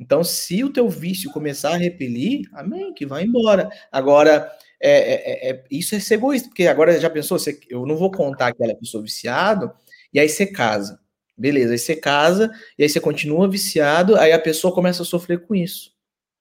Então, 0.01 0.25
se 0.25 0.65
o 0.65 0.73
teu 0.73 0.89
vício 0.89 1.31
começar 1.31 1.75
a 1.75 1.79
repelir, 1.79 2.49
amém, 2.55 2.93
que 2.95 3.07
vai 3.07 3.23
embora. 3.23 3.69
Agora, 3.93 4.51
é, 4.91 5.15
é, 5.15 5.51
é, 5.51 5.65
isso 5.71 5.95
é 5.95 6.01
ser 6.01 6.15
egoísta, 6.15 6.49
porque 6.49 6.67
agora 6.67 6.99
já 7.01 7.09
pensou, 7.09 7.39
você, 7.39 7.59
eu 7.71 7.87
não 7.87 7.97
vou 7.97 8.11
contar 8.11 8.53
que 8.53 8.63
ela 8.63 8.73
é 8.73 8.77
pessoa 8.77 9.03
viciado, 9.03 9.73
e 10.13 10.21
aí 10.21 10.29
você 10.29 10.47
casa. 10.47 11.01
Beleza, 11.37 11.73
aí 11.73 11.79
você 11.79 11.97
casa, 11.97 12.51
e 12.79 12.83
aí 12.83 12.89
você 12.89 13.01
continua 13.01 13.51
viciado, 13.51 14.17
aí 14.17 14.33
a 14.33 14.39
pessoa 14.39 14.75
começa 14.75 15.03
a 15.03 15.07
sofrer 15.07 15.41
com 15.47 15.55
isso. 15.55 15.95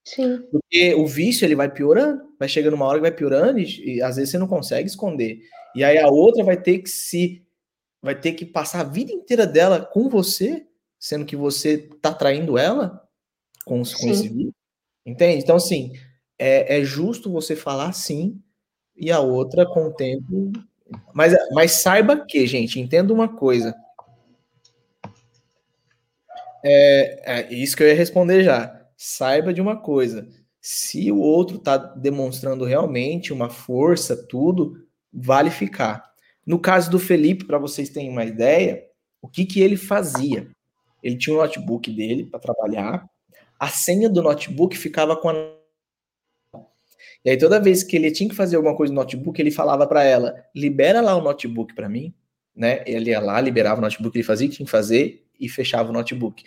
Sim. 0.04 0.42
Porque 0.52 0.94
o 0.94 1.06
vício 1.06 1.44
ele 1.46 1.56
vai 1.56 1.72
piorando, 1.72 2.22
vai 2.38 2.48
chegando 2.48 2.74
uma 2.74 2.84
hora 2.84 2.98
que 2.98 3.02
vai 3.02 3.10
piorando 3.10 3.58
e, 3.58 3.96
e, 3.96 4.02
às 4.02 4.16
vezes 4.16 4.30
você 4.30 4.38
não 4.38 4.46
consegue 4.46 4.86
esconder. 4.86 5.40
E 5.74 5.82
aí 5.82 5.98
a 5.98 6.08
outra 6.08 6.44
vai 6.44 6.60
ter 6.60 6.78
que 6.80 6.90
se 6.90 7.42
vai 8.02 8.14
ter 8.14 8.34
que 8.34 8.44
passar 8.44 8.80
a 8.80 8.84
vida 8.84 9.10
inteira 9.10 9.46
dela 9.46 9.80
com 9.80 10.10
você, 10.10 10.66
sendo 11.00 11.24
que 11.24 11.34
você 11.34 11.78
tá 12.02 12.12
traindo 12.12 12.58
ela 12.58 13.02
com, 13.64 13.82
com 13.82 14.10
esse 14.10 14.28
vício. 14.28 14.54
Entende? 15.06 15.42
Então 15.42 15.56
assim, 15.56 15.92
é, 16.44 16.80
é 16.80 16.84
justo 16.84 17.30
você 17.30 17.56
falar 17.56 17.92
sim 17.92 18.40
e 18.96 19.10
a 19.10 19.20
outra 19.20 19.66
com 19.66 19.86
o 19.86 19.92
tempo. 19.92 20.52
Mas, 21.12 21.34
mas 21.52 21.72
saiba 21.72 22.24
que, 22.24 22.46
gente, 22.46 22.78
entenda 22.78 23.12
uma 23.12 23.28
coisa 23.28 23.74
é, 26.64 27.40
é 27.40 27.54
isso 27.54 27.76
que 27.76 27.82
eu 27.82 27.88
ia 27.88 27.94
responder 27.94 28.42
já. 28.42 28.88
Saiba 28.96 29.52
de 29.52 29.60
uma 29.60 29.76
coisa: 29.76 30.26
se 30.60 31.12
o 31.12 31.18
outro 31.18 31.58
está 31.58 31.76
demonstrando 31.76 32.64
realmente 32.64 33.32
uma 33.32 33.50
força, 33.50 34.16
tudo, 34.16 34.82
vale 35.12 35.50
ficar. 35.50 36.02
No 36.46 36.58
caso 36.58 36.90
do 36.90 36.98
Felipe, 36.98 37.44
para 37.44 37.58
vocês 37.58 37.90
terem 37.90 38.08
uma 38.08 38.24
ideia, 38.24 38.82
o 39.20 39.28
que, 39.28 39.44
que 39.44 39.60
ele 39.60 39.76
fazia? 39.76 40.48
Ele 41.02 41.18
tinha 41.18 41.36
um 41.36 41.38
notebook 41.38 41.90
dele 41.90 42.24
para 42.24 42.40
trabalhar, 42.40 43.06
a 43.60 43.68
senha 43.68 44.08
do 44.08 44.22
notebook 44.22 44.76
ficava 44.76 45.14
com 45.14 45.28
a. 45.28 45.34
E 47.24 47.30
aí, 47.30 47.38
toda 47.38 47.60
vez 47.60 47.82
que 47.82 47.96
ele 47.96 48.10
tinha 48.10 48.28
que 48.28 48.34
fazer 48.34 48.56
alguma 48.56 48.76
coisa 48.76 48.92
no 48.92 49.00
notebook, 49.00 49.40
ele 49.40 49.50
falava 49.50 49.86
para 49.86 50.04
ela: 50.04 50.34
libera 50.54 51.00
lá 51.00 51.16
o 51.16 51.22
notebook 51.22 51.74
para 51.74 51.88
mim. 51.88 52.14
Né? 52.54 52.84
Ele 52.86 53.10
ia 53.10 53.20
lá, 53.20 53.40
liberava 53.40 53.78
o 53.78 53.82
notebook, 53.82 54.16
ele 54.16 54.22
fazia 54.22 54.46
o 54.46 54.50
que 54.50 54.56
tinha 54.56 54.66
que 54.66 54.70
fazer, 54.70 55.24
e 55.38 55.48
fechava 55.48 55.90
o 55.90 55.92
notebook. 55.92 56.44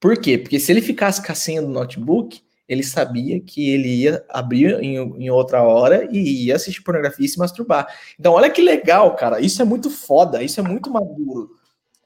Por 0.00 0.16
quê? 0.20 0.38
Porque 0.38 0.60
se 0.60 0.70
ele 0.70 0.80
ficasse 0.80 1.24
com 1.24 1.32
a 1.32 1.34
senha 1.34 1.60
do 1.60 1.68
notebook, 1.68 2.40
ele 2.68 2.82
sabia 2.82 3.40
que 3.40 3.70
ele 3.70 3.88
ia 3.88 4.24
abrir 4.28 4.78
em, 4.82 4.96
em, 4.96 5.30
outra 5.30 5.62
hora 5.62 6.06
e 6.12 6.46
ia 6.46 6.56
assistir 6.56 6.82
pornografia 6.82 7.24
e 7.24 7.28
se 7.28 7.38
masturbar. 7.38 7.88
Então, 8.18 8.34
olha 8.34 8.50
que 8.50 8.60
legal, 8.60 9.16
cara. 9.16 9.40
Isso 9.40 9.60
é 9.62 9.64
muito 9.64 9.90
foda, 9.90 10.42
isso 10.42 10.60
é 10.60 10.62
muito 10.62 10.90
maduro. 10.90 11.50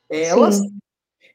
Ela, 0.09 0.51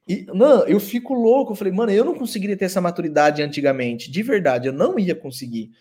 E, 0.07 0.25
não, 0.33 0.65
eu 0.65 0.79
fico 0.79 1.13
louco. 1.13 1.51
Eu 1.51 1.55
falei, 1.55 1.73
mano, 1.73 1.91
eu 1.91 2.05
não 2.05 2.15
conseguiria 2.15 2.55
ter 2.55 2.65
essa 2.65 2.79
maturidade 2.79 3.43
antigamente. 3.43 4.09
De 4.09 4.23
verdade, 4.23 4.67
eu 4.67 4.73
não 4.73 4.97
ia 4.97 5.13
conseguir. 5.13 5.71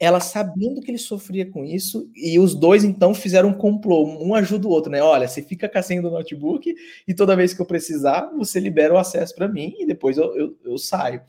Ela 0.00 0.18
sabendo 0.18 0.80
que 0.80 0.90
ele 0.90 0.98
sofria 0.98 1.44
com 1.50 1.62
isso, 1.62 2.10
e 2.16 2.38
os 2.38 2.54
dois 2.54 2.84
então 2.84 3.14
fizeram 3.14 3.50
um 3.50 3.54
complô, 3.54 4.06
um 4.06 4.34
ajuda 4.34 4.66
o 4.66 4.70
outro, 4.70 4.90
né? 4.90 5.02
Olha, 5.02 5.28
você 5.28 5.42
fica 5.42 5.68
com 5.68 5.78
a 5.78 5.82
senha 5.82 6.00
do 6.00 6.10
notebook 6.10 6.74
e 7.06 7.14
toda 7.14 7.36
vez 7.36 7.52
que 7.52 7.60
eu 7.60 7.66
precisar, 7.66 8.30
você 8.34 8.58
libera 8.58 8.94
o 8.94 8.98
acesso 8.98 9.34
para 9.34 9.46
mim 9.46 9.74
e 9.78 9.84
depois 9.84 10.16
eu, 10.16 10.34
eu, 10.34 10.58
eu 10.64 10.78
saio. 10.78 11.20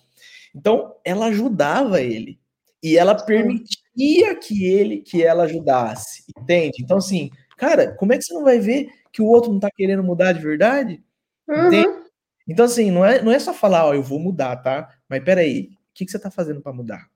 Então, 0.56 0.96
ela 1.04 1.26
ajudava 1.26 2.02
ele 2.02 2.40
e 2.82 2.98
ela 2.98 3.14
permitia 3.14 4.36
que 4.36 4.66
ele, 4.66 5.02
que 5.02 5.22
ela 5.22 5.44
ajudasse, 5.44 6.24
entende? 6.38 6.82
Então, 6.82 6.98
assim, 6.98 7.30
cara, 7.58 7.94
como 7.96 8.14
é 8.14 8.18
que 8.18 8.24
você 8.24 8.34
não 8.34 8.44
vai 8.44 8.58
ver 8.58 8.90
que 9.12 9.22
o 9.22 9.28
outro 9.28 9.52
não 9.52 9.60
tá 9.60 9.70
querendo 9.70 10.04
mudar 10.04 10.32
de 10.32 10.42
verdade? 10.42 11.04
Uhum. 11.48 12.02
Então, 12.48 12.66
assim, 12.66 12.90
não 12.90 13.06
é, 13.06 13.22
não 13.22 13.32
é 13.32 13.40
só 13.40 13.54
falar, 13.54 13.86
ó, 13.86 13.94
eu 13.94 14.02
vou 14.02 14.20
mudar, 14.20 14.56
tá? 14.58 14.90
Mas 15.08 15.24
peraí, 15.24 15.70
o 15.72 15.94
que, 15.94 16.06
que 16.06 16.12
você 16.12 16.20
tá 16.20 16.32
fazendo 16.32 16.62
para 16.62 16.74
mudar? 16.74 17.08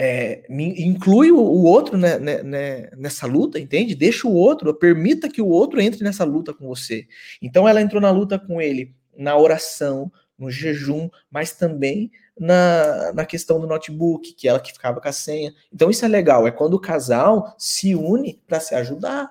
É, 0.00 0.44
inclui 0.48 1.32
o, 1.32 1.40
o 1.40 1.64
outro 1.64 1.98
né, 1.98 2.18
né, 2.20 2.42
né, 2.44 2.90
nessa 2.96 3.26
luta, 3.26 3.58
entende? 3.58 3.96
Deixa 3.96 4.28
o 4.28 4.32
outro, 4.32 4.72
permita 4.72 5.28
que 5.28 5.42
o 5.42 5.48
outro 5.48 5.80
entre 5.80 6.04
nessa 6.04 6.22
luta 6.22 6.54
com 6.54 6.68
você. 6.68 7.06
Então 7.42 7.68
ela 7.68 7.80
entrou 7.82 8.00
na 8.00 8.10
luta 8.10 8.38
com 8.38 8.60
ele 8.62 8.94
na 9.16 9.36
oração, 9.36 10.12
no 10.38 10.48
jejum, 10.48 11.10
mas 11.28 11.52
também 11.52 12.12
na, 12.38 13.12
na 13.12 13.26
questão 13.26 13.60
do 13.60 13.66
notebook, 13.66 14.32
que 14.34 14.48
ela 14.48 14.60
que 14.60 14.72
ficava 14.72 15.00
com 15.00 15.08
a 15.08 15.12
senha. 15.12 15.52
Então 15.74 15.90
isso 15.90 16.04
é 16.04 16.08
legal, 16.08 16.46
é 16.46 16.52
quando 16.52 16.74
o 16.74 16.80
casal 16.80 17.54
se 17.58 17.96
une 17.96 18.40
para 18.46 18.60
se 18.60 18.76
ajudar. 18.76 19.30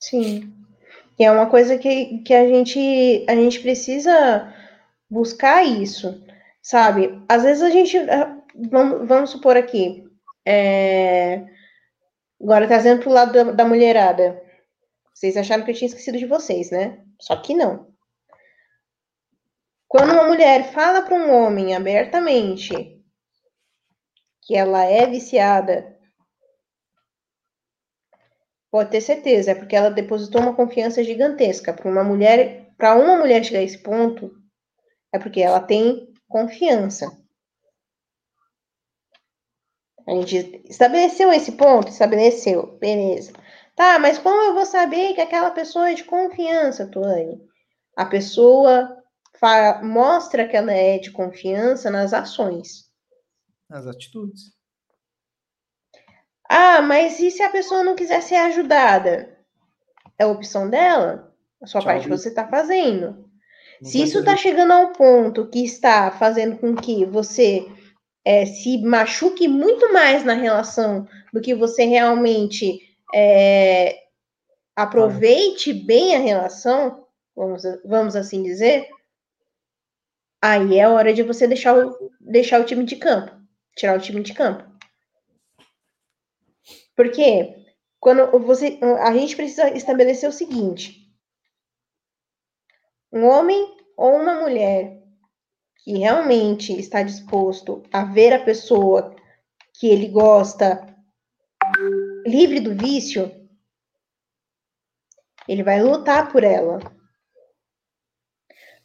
Sim. 0.00 0.50
E 1.18 1.24
é 1.24 1.30
uma 1.30 1.46
coisa 1.46 1.76
que, 1.76 2.18
que 2.18 2.32
a, 2.32 2.46
gente, 2.46 3.26
a 3.28 3.34
gente 3.34 3.60
precisa 3.60 4.54
buscar 5.10 5.64
isso, 5.64 6.22
sabe? 6.62 7.20
Às 7.28 7.42
vezes 7.42 7.62
a 7.62 7.70
gente. 7.70 7.98
Vamos, 8.70 9.08
vamos 9.08 9.30
supor 9.30 9.56
aqui. 9.56 10.04
É, 10.46 11.44
agora 12.40 12.66
trazendo 12.66 13.00
para 13.00 13.10
o 13.10 13.12
lado 13.12 13.32
da, 13.32 13.44
da 13.52 13.64
mulherada. 13.64 14.42
Vocês 15.14 15.36
acharam 15.36 15.64
que 15.64 15.70
eu 15.70 15.74
tinha 15.74 15.88
esquecido 15.88 16.18
de 16.18 16.26
vocês, 16.26 16.70
né? 16.70 17.04
Só 17.20 17.36
que 17.36 17.54
não. 17.54 17.92
Quando 19.86 20.12
uma 20.12 20.26
mulher 20.26 20.72
fala 20.72 21.02
para 21.02 21.14
um 21.14 21.32
homem 21.32 21.74
abertamente 21.74 23.02
que 24.42 24.56
ela 24.56 24.84
é 24.84 25.06
viciada 25.06 25.98
Pode 28.70 28.90
ter 28.90 29.00
certeza, 29.00 29.52
é 29.52 29.54
porque 29.54 29.74
ela 29.74 29.90
depositou 29.90 30.42
uma 30.42 30.54
confiança 30.54 31.02
gigantesca 31.02 31.72
para 31.72 31.90
uma 31.90 32.04
mulher, 32.04 32.70
para 32.76 32.96
uma 32.96 33.16
mulher 33.16 33.42
chegar 33.42 33.60
a 33.60 33.62
esse 33.62 33.78
ponto, 33.78 34.30
é 35.12 35.18
porque 35.18 35.40
ela 35.40 35.60
tem 35.60 36.12
confiança. 36.28 37.10
A 40.08 40.12
gente 40.12 40.62
estabeleceu 40.64 41.30
esse 41.30 41.52
ponto, 41.52 41.88
estabeleceu, 41.88 42.78
beleza. 42.80 43.30
Tá, 43.76 43.98
mas 43.98 44.18
como 44.18 44.40
eu 44.42 44.54
vou 44.54 44.64
saber 44.64 45.12
que 45.12 45.20
aquela 45.20 45.50
pessoa 45.50 45.90
é 45.90 45.94
de 45.94 46.04
confiança, 46.04 46.86
Tuane? 46.86 47.38
A 47.94 48.06
pessoa 48.06 48.96
fala, 49.38 49.82
mostra 49.82 50.48
que 50.48 50.56
ela 50.56 50.72
é 50.72 50.98
de 50.98 51.10
confiança 51.10 51.90
nas 51.90 52.14
ações. 52.14 52.90
Nas 53.68 53.86
atitudes. 53.86 54.56
Ah, 56.48 56.80
mas 56.80 57.20
e 57.20 57.30
se 57.30 57.42
a 57.42 57.50
pessoa 57.50 57.84
não 57.84 57.94
quiser 57.94 58.22
ser 58.22 58.36
ajudada? 58.36 59.38
É 60.18 60.24
a 60.24 60.28
opção 60.28 60.70
dela? 60.70 61.36
A 61.62 61.66
sua 61.66 61.82
Tchau, 61.82 61.92
parte 61.92 62.08
você 62.08 62.30
está 62.30 62.48
fazendo. 62.48 63.28
Não 63.82 63.90
se 63.90 64.02
isso 64.02 64.20
está 64.20 64.36
chegando 64.36 64.72
ao 64.72 64.92
ponto 64.92 65.48
que 65.50 65.62
está 65.62 66.10
fazendo 66.10 66.56
com 66.56 66.74
que 66.74 67.04
você 67.04 67.70
é, 68.28 68.44
se 68.44 68.76
machuque 68.76 69.48
muito 69.48 69.90
mais 69.90 70.22
na 70.22 70.34
relação 70.34 71.08
do 71.32 71.40
que 71.40 71.54
você 71.54 71.86
realmente 71.86 72.78
é, 73.14 74.04
aproveite 74.76 75.72
bem 75.72 76.14
a 76.14 76.18
relação, 76.18 77.06
vamos, 77.34 77.62
vamos 77.86 78.14
assim 78.14 78.42
dizer, 78.42 78.86
aí 80.42 80.78
é 80.78 80.86
hora 80.86 81.14
de 81.14 81.22
você 81.22 81.48
deixar 81.48 81.74
o, 81.74 82.10
deixar 82.20 82.60
o 82.60 82.66
time 82.66 82.84
de 82.84 82.96
campo, 82.96 83.34
tirar 83.74 83.96
o 83.96 84.02
time 84.02 84.22
de 84.22 84.34
campo. 84.34 84.62
Porque 86.94 87.64
quando 87.98 88.38
você, 88.40 88.78
a 89.00 89.14
gente 89.14 89.36
precisa 89.36 89.70
estabelecer 89.70 90.28
o 90.28 90.32
seguinte: 90.32 91.10
um 93.10 93.24
homem 93.24 93.74
ou 93.96 94.16
uma 94.16 94.34
mulher 94.34 94.97
que 95.78 95.98
realmente 95.98 96.78
está 96.78 97.02
disposto 97.02 97.82
a 97.92 98.04
ver 98.04 98.32
a 98.32 98.44
pessoa 98.44 99.14
que 99.74 99.86
ele 99.88 100.08
gosta 100.08 100.94
livre 102.26 102.60
do 102.60 102.74
vício, 102.74 103.32
ele 105.46 105.62
vai 105.62 105.82
lutar 105.82 106.30
por 106.30 106.44
ela. 106.44 106.78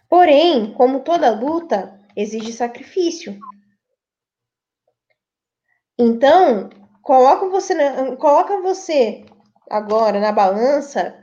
Porém, 0.07 0.73
como 0.73 1.03
toda 1.03 1.33
luta, 1.33 1.99
exige 2.15 2.53
sacrifício. 2.53 3.37
Então, 5.97 6.69
coloca 7.01 7.49
você, 7.49 7.75
coloca 8.17 8.61
você 8.61 9.25
agora 9.69 10.19
na 10.19 10.31
balança 10.31 11.19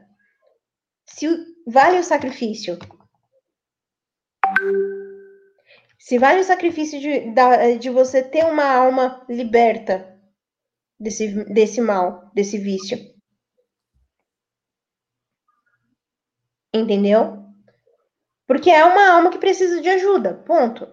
se 1.07 1.27
vale 1.67 1.99
o 1.99 2.05
sacrifício. 2.05 2.79
Se 6.11 6.19
vale 6.19 6.41
o 6.41 6.45
sacrifício 6.45 6.99
de, 6.99 7.33
de 7.79 7.89
você 7.89 8.21
ter 8.21 8.45
uma 8.45 8.65
alma 8.65 9.25
liberta 9.29 10.21
desse, 10.99 11.45
desse 11.45 11.81
mal, 11.81 12.29
desse 12.35 12.59
vício. 12.59 12.99
Entendeu? 16.75 17.45
Porque 18.45 18.73
é 18.73 18.85
uma 18.85 19.09
alma 19.13 19.31
que 19.31 19.39
precisa 19.39 19.81
de 19.81 19.89
ajuda. 19.89 20.35
Ponto. 20.35 20.93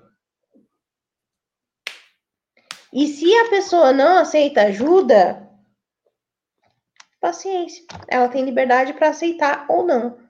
E 2.93 3.07
se 3.07 3.35
a 3.39 3.49
pessoa 3.49 3.91
não 3.91 4.19
aceita 4.19 4.65
ajuda, 4.65 5.49
paciência. 7.19 7.83
Ela 8.07 8.29
tem 8.29 8.45
liberdade 8.45 8.93
para 8.93 9.09
aceitar 9.09 9.65
ou 9.67 9.83
não. 9.83 10.26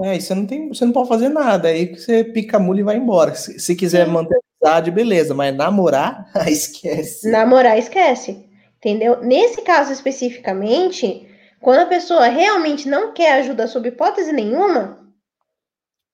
É, 0.00 0.16
e 0.16 0.20
você 0.20 0.34
não 0.34 0.46
tem, 0.46 0.68
você 0.68 0.84
não 0.84 0.92
pode 0.92 1.08
fazer 1.08 1.28
nada. 1.28 1.68
Aí 1.68 1.94
você 1.94 2.24
pica 2.24 2.56
a 2.56 2.60
mula 2.60 2.80
e 2.80 2.82
vai 2.82 2.96
embora. 2.96 3.34
Se, 3.34 3.58
se 3.58 3.76
quiser 3.76 4.06
Sim. 4.06 4.12
manter 4.12 4.38
amizade, 4.62 4.90
beleza, 4.90 5.34
mas 5.34 5.54
namorar, 5.54 6.30
esquece. 6.48 7.30
Namorar, 7.30 7.78
esquece. 7.78 8.48
Entendeu? 8.78 9.20
Nesse 9.22 9.62
caso 9.62 9.92
especificamente, 9.92 11.28
quando 11.60 11.80
a 11.80 11.86
pessoa 11.86 12.26
realmente 12.26 12.88
não 12.88 13.12
quer 13.14 13.34
ajuda 13.34 13.66
sob 13.66 13.88
hipótese 13.88 14.32
nenhuma, 14.32 15.08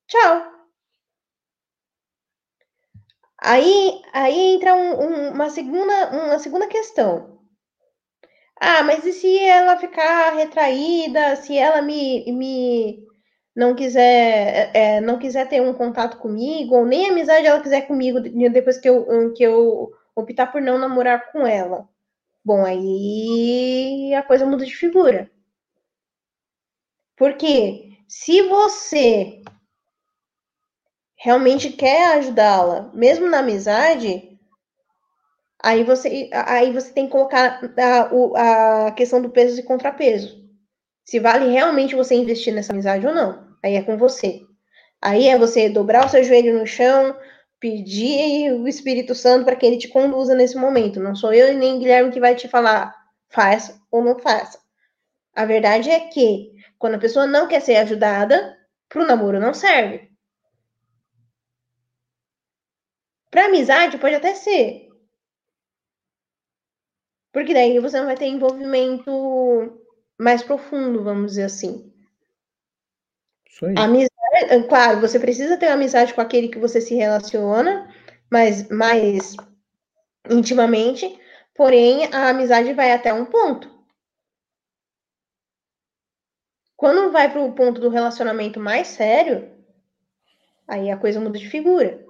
tchau. 0.07 0.51
Aí, 3.43 4.03
aí 4.13 4.55
entra 4.55 4.75
um, 4.75 5.01
um, 5.01 5.31
uma, 5.33 5.49
segunda, 5.49 6.11
uma 6.11 6.39
segunda 6.39 6.67
questão. 6.69 7.41
Ah, 8.61 8.83
mas 8.83 9.05
e 9.07 9.13
se 9.15 9.39
ela 9.39 9.79
ficar 9.79 10.35
retraída, 10.35 11.35
se 11.37 11.57
ela 11.57 11.81
me, 11.81 12.31
me 12.31 13.10
não 13.55 13.75
quiser 13.75 14.71
é, 14.75 14.97
é 14.97 15.01
não 15.01 15.19
quiser 15.19 15.49
ter 15.49 15.61
um 15.61 15.75
contato 15.75 16.19
comigo, 16.19 16.75
ou 16.77 16.87
nem 16.87 17.11
amizade 17.11 17.47
ela 17.47 17.61
quiser 17.61 17.83
comigo 17.83 18.21
depois 18.21 18.79
que 18.79 18.89
eu, 18.89 19.33
que 19.35 19.43
eu 19.43 19.93
optar 20.15 20.47
por 20.49 20.61
não 20.63 20.79
namorar 20.79 21.31
com 21.33 21.47
ela? 21.47 21.89
Bom, 22.45 22.65
aí 22.65 24.15
a 24.15 24.23
coisa 24.23 24.47
muda 24.47 24.65
de 24.65 24.75
figura. 24.75 25.31
Porque 27.17 27.99
se 28.09 28.43
você 28.43 29.43
realmente 31.17 31.71
quer 31.71 32.17
ajudá-la, 32.17 32.91
mesmo 32.95 33.29
na 33.29 33.41
amizade, 33.41 34.39
aí 35.63 35.85
você, 35.85 36.31
aí 36.33 36.73
você 36.73 36.93
tem 36.93 37.05
que 37.05 37.13
colocar 37.13 37.61
a, 37.79 38.87
a 38.87 38.93
questão 38.93 39.21
do 39.21 39.31
peso 39.31 39.61
e 39.61 39.63
contrapeso. 39.63 40.41
Se 41.11 41.19
vale 41.19 41.51
realmente 41.51 41.97
você 41.97 42.15
investir 42.15 42.55
nessa 42.55 42.73
amizade 42.73 43.05
ou 43.05 43.13
não. 43.13 43.45
Aí 43.65 43.75
é 43.75 43.83
com 43.83 43.99
você. 43.99 44.43
Aí 45.03 45.27
é 45.27 45.37
você 45.37 45.69
dobrar 45.69 46.07
o 46.07 46.09
seu 46.09 46.23
joelho 46.23 46.57
no 46.57 46.65
chão, 46.65 47.19
pedir 47.59 48.53
o 48.53 48.69
Espírito 48.69 49.13
Santo 49.13 49.45
para 49.45 49.57
que 49.57 49.67
ele 49.67 49.77
te 49.77 49.89
conduza 49.89 50.37
nesse 50.37 50.57
momento. 50.57 51.01
Não 51.01 51.17
sou 51.17 51.35
eu 51.35 51.53
e 51.53 51.57
nem 51.57 51.81
Guilherme 51.81 52.13
que 52.13 52.21
vai 52.21 52.37
te 52.37 52.47
falar 52.47 52.95
faça 53.29 53.83
ou 53.91 54.05
não 54.05 54.21
faça. 54.21 54.61
A 55.35 55.45
verdade 55.45 55.91
é 55.91 55.99
que 55.99 56.53
quando 56.79 56.95
a 56.95 57.01
pessoa 57.01 57.27
não 57.27 57.49
quer 57.49 57.61
ser 57.61 57.75
ajudada, 57.79 58.57
para 58.89 59.03
o 59.03 59.05
namoro 59.05 59.41
não 59.41 59.53
serve. 59.53 60.13
Para 63.33 63.47
amizade 63.47 63.99
pode 63.99 64.15
até 64.15 64.33
ser. 64.33 64.89
Porque 67.33 67.53
daí 67.53 67.81
você 67.81 67.99
não 67.99 68.07
vai 68.07 68.17
ter 68.17 68.27
envolvimento 68.27 69.80
mais 70.21 70.43
profundo, 70.43 71.03
vamos 71.03 71.33
dizer 71.33 71.45
assim. 71.45 71.91
Isso 73.49 73.65
aí. 73.65 73.75
Amizade 73.77 74.11
É, 74.33 74.63
claro, 74.63 75.01
você 75.01 75.19
precisa 75.19 75.57
ter 75.57 75.67
uma 75.67 75.75
amizade 75.75 76.13
com 76.13 76.21
aquele 76.21 76.49
que 76.49 76.59
você 76.59 76.81
se 76.81 76.95
relaciona, 76.95 77.93
mas 78.31 78.69
mais 78.69 79.35
intimamente, 80.31 81.19
porém 81.55 82.05
a 82.13 82.29
amizade 82.29 82.73
vai 82.75 82.93
até 82.93 83.13
um 83.13 83.25
ponto. 83.25 83.69
Quando 86.77 87.11
vai 87.11 87.31
para 87.31 87.41
o 87.41 87.53
ponto 87.53 87.81
do 87.81 87.89
relacionamento 87.89 88.61
mais 88.61 88.89
sério, 88.89 89.51
aí 90.69 90.91
a 90.91 90.97
coisa 90.97 91.21
muda 91.21 91.39
de 91.39 91.49
figura. 91.49 92.07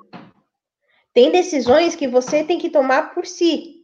Tem 1.13 1.31
decisões 1.31 1.97
que 1.97 2.07
você 2.07 2.45
tem 2.45 2.59
que 2.59 2.71
tomar 2.71 3.15
por 3.15 3.27
si. 3.27 3.83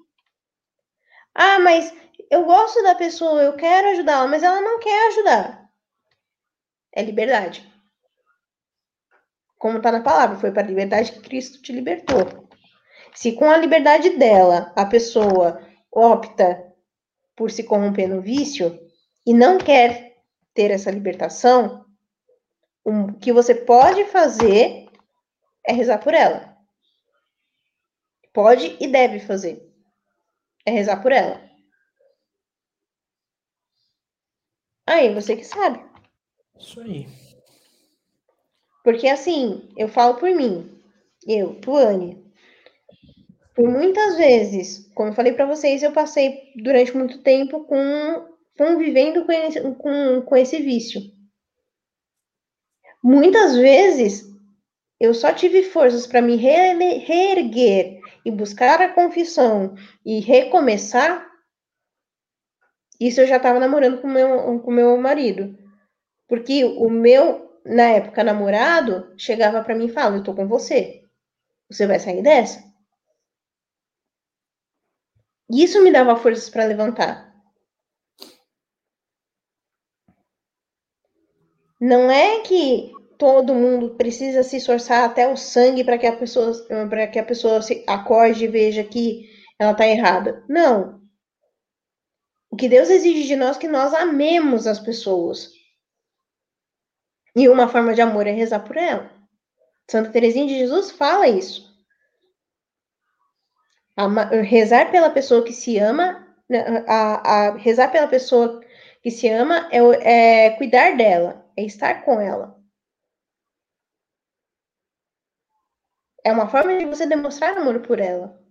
Ah, 1.35 1.59
mas 1.59 1.93
eu 2.31 2.45
gosto 2.45 2.83
da 2.83 2.95
pessoa, 2.95 3.43
eu 3.43 3.55
quero 3.55 3.89
ajudá-la, 3.91 4.27
mas 4.27 4.43
ela 4.43 4.61
não 4.61 4.79
quer 4.79 5.09
ajudar. 5.09 5.71
É 6.93 7.03
liberdade. 7.03 7.71
Como 9.59 9.79
está 9.79 9.91
na 9.91 10.03
palavra, 10.03 10.39
foi 10.39 10.51
para 10.51 10.63
a 10.63 10.67
liberdade 10.67 11.13
que 11.13 11.21
Cristo 11.21 11.61
te 11.63 11.73
libertou. 11.73 12.49
Se 13.15 13.33
com 13.33 13.51
a 13.51 13.57
liberdade 13.57 14.11
dela 14.11 14.73
a 14.77 14.85
pessoa 14.85 15.61
opta 15.91 16.75
por 17.35 17.51
se 17.51 17.65
corromper 17.65 18.09
no 18.09 18.21
vício 18.21 18.79
e 19.27 19.33
não 19.33 19.59
quer 19.59 20.17
ter 20.53 20.71
essa 20.71 20.91
libertação, 20.91 21.85
o 22.85 23.13
que 23.15 23.33
você 23.33 23.55
pode 23.55 24.05
fazer 24.05 24.89
é 25.67 25.73
rezar 25.73 25.99
por 25.99 26.15
ela. 26.15 26.57
Pode 28.33 28.77
e 28.79 28.87
deve 28.87 29.19
fazer. 29.19 29.67
É 30.65 30.71
rezar 30.71 31.03
por 31.03 31.13
ela. 31.13 31.46
Aí, 34.87 35.13
você 35.13 35.37
que 35.37 35.45
sabe. 35.45 35.85
Isso 36.59 36.81
aí. 36.81 37.07
Porque 38.85 39.09
assim, 39.09 39.69
eu 39.77 39.89
falo 39.89 40.15
por 40.15 40.31
mim. 40.31 40.81
Eu, 41.27 41.55
Tuane. 41.57 42.25
Por 43.55 43.69
muitas 43.69 44.17
vezes, 44.17 44.91
como 44.95 45.11
eu 45.11 45.15
falei 45.15 45.33
para 45.33 45.47
vocês, 45.47 45.83
eu 45.83 45.93
passei 45.93 46.53
durante 46.57 46.97
muito 46.97 47.23
tempo 47.23 47.65
com 47.65 48.37
convivendo 48.57 49.25
com 49.25 49.33
esse, 49.33 49.61
com, 49.61 50.23
com 50.23 50.37
esse 50.37 50.61
vício. 50.61 51.01
Muitas 53.03 53.57
vezes 53.57 54.25
eu 54.99 55.13
só 55.13 55.33
tive 55.33 55.63
forças 55.63 56.07
para 56.07 56.23
me 56.23 56.37
reerguer 56.37 58.01
e 58.25 58.31
buscar 58.31 58.81
a 58.81 58.93
confissão 58.93 59.75
e 60.05 60.21
recomeçar, 60.21 61.27
isso 63.01 63.21
eu 63.21 63.27
já 63.27 63.37
estava 63.37 63.59
namorando 63.61 64.01
com 64.01 64.09
meu, 64.09 64.61
com 64.61 64.71
meu 64.71 64.97
marido. 64.97 65.57
Porque 66.29 66.65
o 66.65 66.91
meu, 66.91 67.61
na 67.65 67.85
época, 67.91 68.25
namorado, 68.25 69.13
chegava 69.19 69.63
para 69.63 69.75
mim 69.75 69.87
e 69.87 69.93
falava: 69.93 70.17
Eu 70.17 70.25
tô 70.25 70.35
com 70.35 70.47
você. 70.49 71.03
Você 71.71 71.87
vai 71.87 71.99
sair 71.99 72.23
dessa? 72.23 72.65
Isso 75.51 75.83
me 75.83 75.93
dava 75.93 76.17
forças 76.17 76.49
para 76.51 76.65
levantar. 76.65 77.33
Não 81.81 82.11
é 82.11 82.41
que 82.41 82.93
todo 83.19 83.55
mundo 83.55 83.95
precisa 83.97 84.43
se 84.43 84.57
esforçar 84.57 85.05
até 85.05 85.31
o 85.31 85.37
sangue 85.37 85.85
para 85.85 85.99
que 85.99 86.07
a 86.07 86.17
pessoa 86.17 86.53
para 86.89 87.07
que 87.07 87.19
a 87.19 87.25
pessoa 87.25 87.63
se 87.63 87.85
acorde 87.87 88.45
e 88.45 88.49
veja 88.49 88.85
que 88.85 89.29
ela 89.59 89.73
está 89.73 89.87
errada. 89.87 90.45
Não. 90.49 91.06
O 92.57 92.59
que 92.59 92.71
Deus 92.71 92.89
exige 92.89 93.25
de 93.25 93.37
nós 93.37 93.59
é 93.59 93.61
que 93.61 93.69
nós 93.69 93.93
amemos 93.93 94.67
as 94.67 94.81
pessoas. 94.81 95.53
E 97.37 97.51
uma 97.51 97.69
forma 97.69 97.93
de 97.93 98.01
amor 98.01 98.27
é 98.27 98.31
rezar 98.31 98.61
por 98.61 98.79
ela. 98.79 99.13
Santa 99.87 100.11
Teresinha 100.11 100.47
de 100.47 100.57
Jesus 100.57 100.91
fala 100.91 101.29
isso. 101.29 101.71
rezar 104.49 104.91
pela 104.91 105.11
pessoa 105.11 105.45
que 105.45 105.53
se 105.53 105.77
ama, 105.77 106.35
né, 106.49 106.83
a, 106.89 107.49
a, 107.49 107.57
rezar 107.59 107.93
pela 107.93 108.09
pessoa 108.09 108.65
que 109.03 109.11
se 109.11 109.29
ama 109.29 109.69
é, 109.71 110.47
é 110.47 110.57
cuidar 110.57 110.97
dela, 110.97 111.47
é 111.59 111.63
estar 111.63 112.07
com 112.07 112.19
ela. 112.19 112.59
É 116.25 116.33
uma 116.33 116.49
forma 116.49 116.79
de 116.79 116.87
você 116.87 117.07
demonstrar 117.07 117.55
amor 117.55 117.81
por 117.81 118.01
ela. 118.01 118.46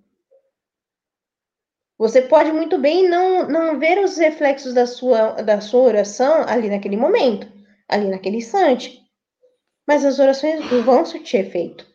Você 1.97 2.21
pode 2.21 2.51
muito 2.51 2.77
bem 2.77 3.07
não, 3.07 3.47
não 3.47 3.79
ver 3.79 4.03
os 4.03 4.17
reflexos 4.17 4.73
da 4.73 4.85
sua, 4.85 5.31
da 5.41 5.61
sua 5.61 5.81
oração 5.81 6.43
ali 6.47 6.69
naquele 6.69 6.97
momento, 6.97 7.47
ali 7.87 8.09
naquele 8.09 8.37
instante. 8.37 9.01
Mas 9.87 10.03
as 10.03 10.19
orações 10.19 10.65
vão 10.83 11.05
surtir 11.05 11.41
efeito. 11.41 11.87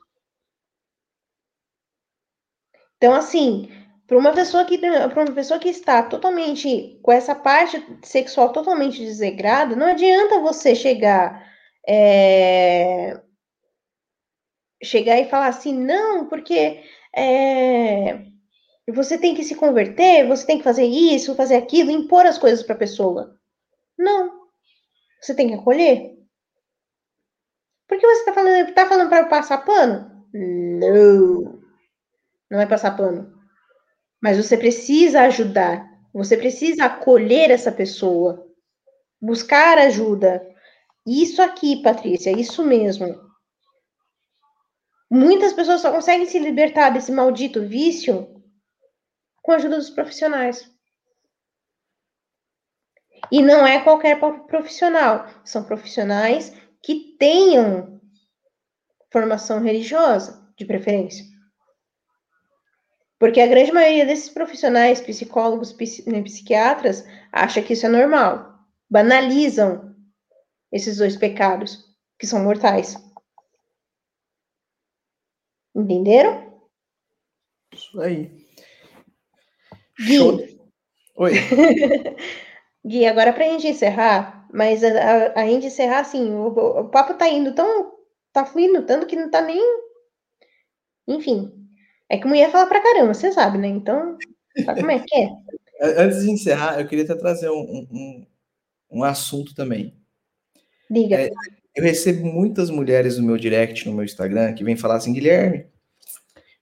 Então, 2.97 3.14
assim, 3.14 3.70
para 4.06 4.18
uma 4.18 4.32
pessoa 4.32 4.64
que 4.64 4.78
para 4.78 5.22
uma 5.22 5.35
pessoa 5.35 5.59
que 5.59 5.68
está 5.68 6.02
totalmente 6.02 6.98
com 7.02 7.12
essa 7.12 7.35
parte 7.35 7.85
sexual 8.02 8.52
totalmente 8.52 8.98
desregrada, 8.98 9.77
não 9.77 9.86
adianta 9.86 10.40
você 10.40 10.74
chegar 10.74 11.48
é, 11.86 13.20
chegar 14.82 15.18
e 15.18 15.28
falar 15.28 15.48
assim, 15.48 15.74
não, 15.74 16.27
porque 16.28 16.82
é, 17.14 18.20
você 18.90 19.18
tem 19.18 19.34
que 19.34 19.44
se 19.44 19.54
converter, 19.54 20.26
você 20.26 20.46
tem 20.46 20.58
que 20.58 20.64
fazer 20.64 20.84
isso, 20.84 21.34
fazer 21.34 21.56
aquilo, 21.56 21.90
impor 21.90 22.24
as 22.26 22.38
coisas 22.38 22.62
para 22.62 22.74
a 22.74 22.78
pessoa. 22.78 23.36
Não. 23.98 24.48
Você 25.20 25.34
tem 25.34 25.48
que 25.48 25.54
acolher. 25.54 26.16
Por 27.86 27.98
que 27.98 28.06
você 28.06 28.20
está 28.20 28.32
falando, 28.32 28.72
tá 28.72 28.86
falando 28.86 29.08
para 29.08 29.26
passar 29.26 29.58
pano? 29.58 30.26
Não. 30.32 31.60
Não 32.50 32.60
é 32.60 32.66
passar 32.66 32.96
pano. 32.96 33.38
Mas 34.22 34.36
você 34.36 34.56
precisa 34.56 35.22
ajudar. 35.22 35.86
Você 36.14 36.36
precisa 36.36 36.86
acolher 36.86 37.50
essa 37.50 37.70
pessoa. 37.70 38.46
Buscar 39.20 39.76
ajuda. 39.78 40.42
Isso 41.06 41.42
aqui, 41.42 41.82
Patrícia, 41.82 42.30
isso 42.30 42.64
mesmo. 42.64 43.14
Muitas 45.10 45.52
pessoas 45.52 45.80
só 45.80 45.90
conseguem 45.90 46.26
se 46.26 46.38
libertar 46.38 46.90
desse 46.90 47.12
maldito 47.12 47.66
vício 47.66 48.39
com 49.42 49.52
a 49.52 49.56
ajuda 49.56 49.76
dos 49.76 49.90
profissionais. 49.90 50.70
E 53.30 53.42
não 53.42 53.66
é 53.66 53.82
qualquer 53.82 54.18
profissional, 54.46 55.26
são 55.44 55.64
profissionais 55.64 56.52
que 56.82 57.16
tenham 57.18 58.00
formação 59.12 59.60
religiosa, 59.60 60.40
de 60.56 60.64
preferência. 60.64 61.24
Porque 63.18 63.40
a 63.40 63.46
grande 63.46 63.72
maioria 63.72 64.06
desses 64.06 64.28
profissionais, 64.28 65.00
psicólogos, 65.00 65.76
né, 66.06 66.22
psiquiatras, 66.22 67.04
acha 67.32 67.62
que 67.62 67.74
isso 67.74 67.86
é 67.86 67.88
normal. 67.88 68.58
Banalizam 68.88 69.94
esses 70.72 70.96
dois 70.96 71.16
pecados, 71.16 71.84
que 72.18 72.26
são 72.26 72.42
mortais. 72.42 72.96
Entenderam? 75.74 76.62
Isso 77.72 78.00
aí. 78.00 78.39
Gui. 80.01 80.16
Show. 80.16 80.40
Oi. 81.16 81.32
Gui, 82.85 83.06
agora 83.06 83.32
para 83.32 83.44
a 83.44 83.48
gente 83.48 83.68
encerrar, 83.68 84.48
mas 84.52 84.82
a, 84.82 84.89
a, 84.89 85.43
a 85.43 85.47
gente 85.47 85.66
encerrar 85.66 86.01
assim, 86.01 86.31
o, 86.32 86.47
o, 86.47 86.89
papo 86.89 87.14
tá 87.14 87.28
indo 87.28 87.55
tão. 87.55 87.93
tá 88.32 88.44
fluindo 88.44 88.86
tanto 88.86 89.06
que 89.06 89.16
não 89.16 89.31
tá 89.31 89.43
nem. 89.43 89.60
Enfim. 91.06 91.52
É 92.09 92.18
que 92.18 92.27
mulher 92.27 92.51
fala 92.51 92.66
pra 92.66 92.82
caramba, 92.82 93.14
você 93.14 93.31
sabe, 93.31 93.59
né? 93.59 93.68
Então, 93.68 94.16
sabe 94.64 94.81
como 94.81 94.90
é 94.90 94.98
que 94.98 95.14
é? 95.14 95.28
Antes 96.02 96.22
de 96.22 96.31
encerrar, 96.31 96.81
eu 96.81 96.86
queria 96.89 97.05
até 97.05 97.14
trazer 97.14 97.51
um, 97.51 97.86
um, 97.90 98.27
um 98.90 99.05
assunto 99.05 99.55
também. 99.55 99.94
Diga. 100.90 101.20
É, 101.20 101.31
eu 101.74 101.85
recebo 101.85 102.27
muitas 102.27 102.68
mulheres 102.68 103.16
no 103.16 103.24
meu 103.24 103.36
direct, 103.36 103.86
no 103.86 103.94
meu 103.94 104.05
Instagram, 104.05 104.55
que 104.55 104.64
vêm 104.64 104.77
falar 104.77 104.97
assim, 104.97 105.12
Guilherme, 105.12 105.66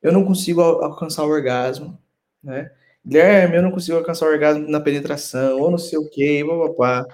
eu 0.03 0.13
não 0.13 0.25
consigo 0.25 0.61
alcançar 0.61 1.25
o 1.25 1.31
orgasmo, 1.31 1.99
né? 2.43 2.71
Guilherme, 3.05 3.57
eu 3.57 3.63
não 3.63 3.71
consigo 3.71 3.97
alcançar 3.97 4.27
o 4.27 4.31
orgasmo 4.31 4.69
na 4.69 4.81
penetração, 4.81 5.61
ou 5.61 5.71
não 5.71 5.79
sei 5.79 5.99
o 5.99 6.09
quê, 6.09 6.45
papapá. 6.47 7.07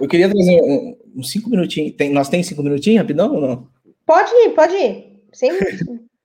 Eu 0.00 0.08
queria 0.08 0.28
trazer 0.28 0.60
uns 0.62 0.68
um, 0.68 0.96
um 1.16 1.22
cinco 1.22 1.48
minutinhos. 1.48 1.94
Tem, 1.96 2.10
nós 2.10 2.28
tem 2.28 2.42
cinco 2.42 2.62
minutinhos, 2.62 3.00
rapidão 3.00 3.34
ou 3.34 3.40
não? 3.40 3.68
Pode 4.04 4.30
ir, 4.30 4.50
pode 4.50 4.74
ir. 4.74 5.22
Sem, 5.32 5.52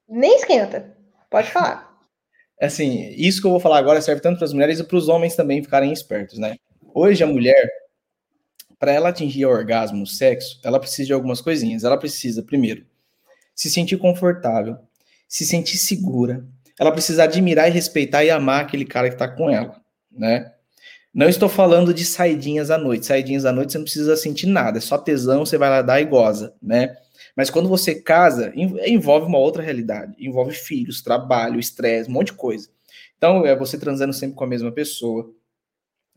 nem 0.08 0.36
esquenta. 0.36 0.96
Pode 1.30 1.50
falar. 1.50 1.92
Assim, 2.62 3.10
isso 3.18 3.42
que 3.42 3.48
eu 3.48 3.52
vou 3.52 3.60
falar 3.60 3.80
agora 3.80 4.02
serve 4.02 4.22
tanto 4.22 4.38
para 4.38 4.46
as 4.46 4.54
mulheres 4.54 4.80
e 4.80 4.84
para 4.84 4.98
os 4.98 5.10
homens 5.10 5.36
também 5.36 5.64
ficarem 5.64 5.92
espertos, 5.92 6.38
né? 6.38 6.58
Hoje 6.94 7.24
a 7.24 7.28
mulher, 7.28 7.70
para 8.78 8.92
ela 8.92 9.10
atingir 9.10 9.46
o 9.46 9.50
orgasmo 9.50 9.98
no 9.98 10.06
sexo, 10.06 10.60
ela 10.64 10.80
precisa 10.80 11.08
de 11.08 11.14
algumas 11.14 11.42
coisinhas. 11.42 11.84
Ela 11.84 11.98
precisa, 11.98 12.44
primeiro, 12.44 12.86
se 13.56 13.70
sentir 13.70 13.98
confortável, 13.98 14.78
se 15.28 15.46
sentir 15.46 15.78
segura. 15.78 16.46
Ela 16.82 16.92
precisa 16.92 17.26
admirar 17.26 17.70
e 17.70 17.72
respeitar 17.72 18.24
e 18.24 18.32
amar 18.32 18.62
aquele 18.62 18.86
cara 18.86 19.08
que 19.08 19.14
está 19.14 19.28
com 19.28 19.48
ela, 19.52 19.80
né? 20.12 20.52
Não 21.14 21.30
estou 21.30 21.48
falando 21.48 21.94
de 21.94 22.04
saidinhas 22.04 22.72
à 22.72 22.78
noite. 22.78 23.06
Saidinhas 23.06 23.46
à 23.46 23.52
noite 23.52 23.72
você 23.72 23.78
não 23.78 23.86
precisa 23.86 24.18
sentir 24.18 24.48
nada, 24.48 24.80
é 24.80 24.82
só 24.82 24.98
tesão, 24.98 25.46
você 25.46 25.60
vai 25.60 25.70
lá 25.70 25.84
dar 25.84 26.02
e 26.02 26.06
goza, 26.06 26.56
né? 26.60 26.98
Mas 27.36 27.52
quando 27.52 27.70
você 27.70 28.02
casa, 28.02 28.52
envolve 28.56 29.28
uma 29.28 29.38
outra 29.38 29.62
realidade. 29.62 30.16
Envolve 30.18 30.56
filhos, 30.56 31.04
trabalho, 31.04 31.60
estresse, 31.60 32.10
um 32.10 32.14
monte 32.14 32.32
de 32.32 32.34
coisa. 32.34 32.68
Então, 33.16 33.46
é 33.46 33.56
você 33.56 33.78
transando 33.78 34.12
sempre 34.12 34.36
com 34.36 34.44
a 34.44 34.48
mesma 34.48 34.72
pessoa. 34.72 35.32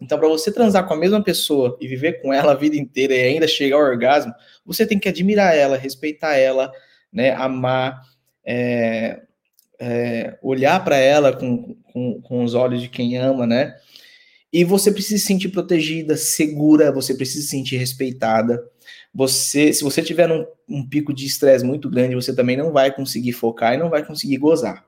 Então, 0.01 0.19
para 0.19 0.29
você 0.29 0.51
transar 0.51 0.89
com 0.89 0.95
a 0.95 0.97
mesma 0.97 1.23
pessoa 1.23 1.77
e 1.79 1.87
viver 1.87 2.23
com 2.23 2.33
ela 2.33 2.53
a 2.53 2.57
vida 2.57 2.77
inteira 2.77 3.15
e 3.15 3.21
ainda 3.21 3.47
chegar 3.47 3.77
ao 3.77 3.83
orgasmo, 3.83 4.35
você 4.65 4.87
tem 4.87 4.99
que 4.99 5.11
admirar 5.11 5.55
ela, 5.55 5.77
respeitar 5.77 6.37
ela, 6.37 6.73
né, 7.13 7.35
amar, 7.35 8.01
é, 8.47 9.21
é, 9.79 10.39
olhar 10.43 10.83
para 10.85 10.97
ela 10.97 11.33
com, 11.33 11.75
com, 11.93 12.21
com 12.23 12.45
os 12.45 12.55
olhos 12.55 12.83
de 12.83 12.89
quem 12.89 13.17
ama, 13.17 13.47
né? 13.47 13.75
E 14.53 14.63
você 14.63 14.93
precisa 14.93 15.19
se 15.19 15.27
sentir 15.27 15.49
protegida, 15.49 16.17
segura, 16.17 16.93
você 16.93 17.15
precisa 17.15 17.43
se 17.43 17.51
sentir 17.51 17.77
respeitada. 17.77 18.63
Você, 19.13 19.73
se 19.73 19.83
você 19.83 20.01
tiver 20.01 20.31
um, 20.31 20.47
um 20.69 20.89
pico 20.89 21.13
de 21.13 21.27
estresse 21.27 21.65
muito 21.65 21.91
grande, 21.91 22.15
você 22.15 22.35
também 22.35 22.57
não 22.57 22.73
vai 22.73 22.95
conseguir 22.95 23.33
focar 23.33 23.75
e 23.75 23.79
não 23.79 23.91
vai 23.91 24.05
conseguir 24.07 24.37
gozar. 24.37 24.87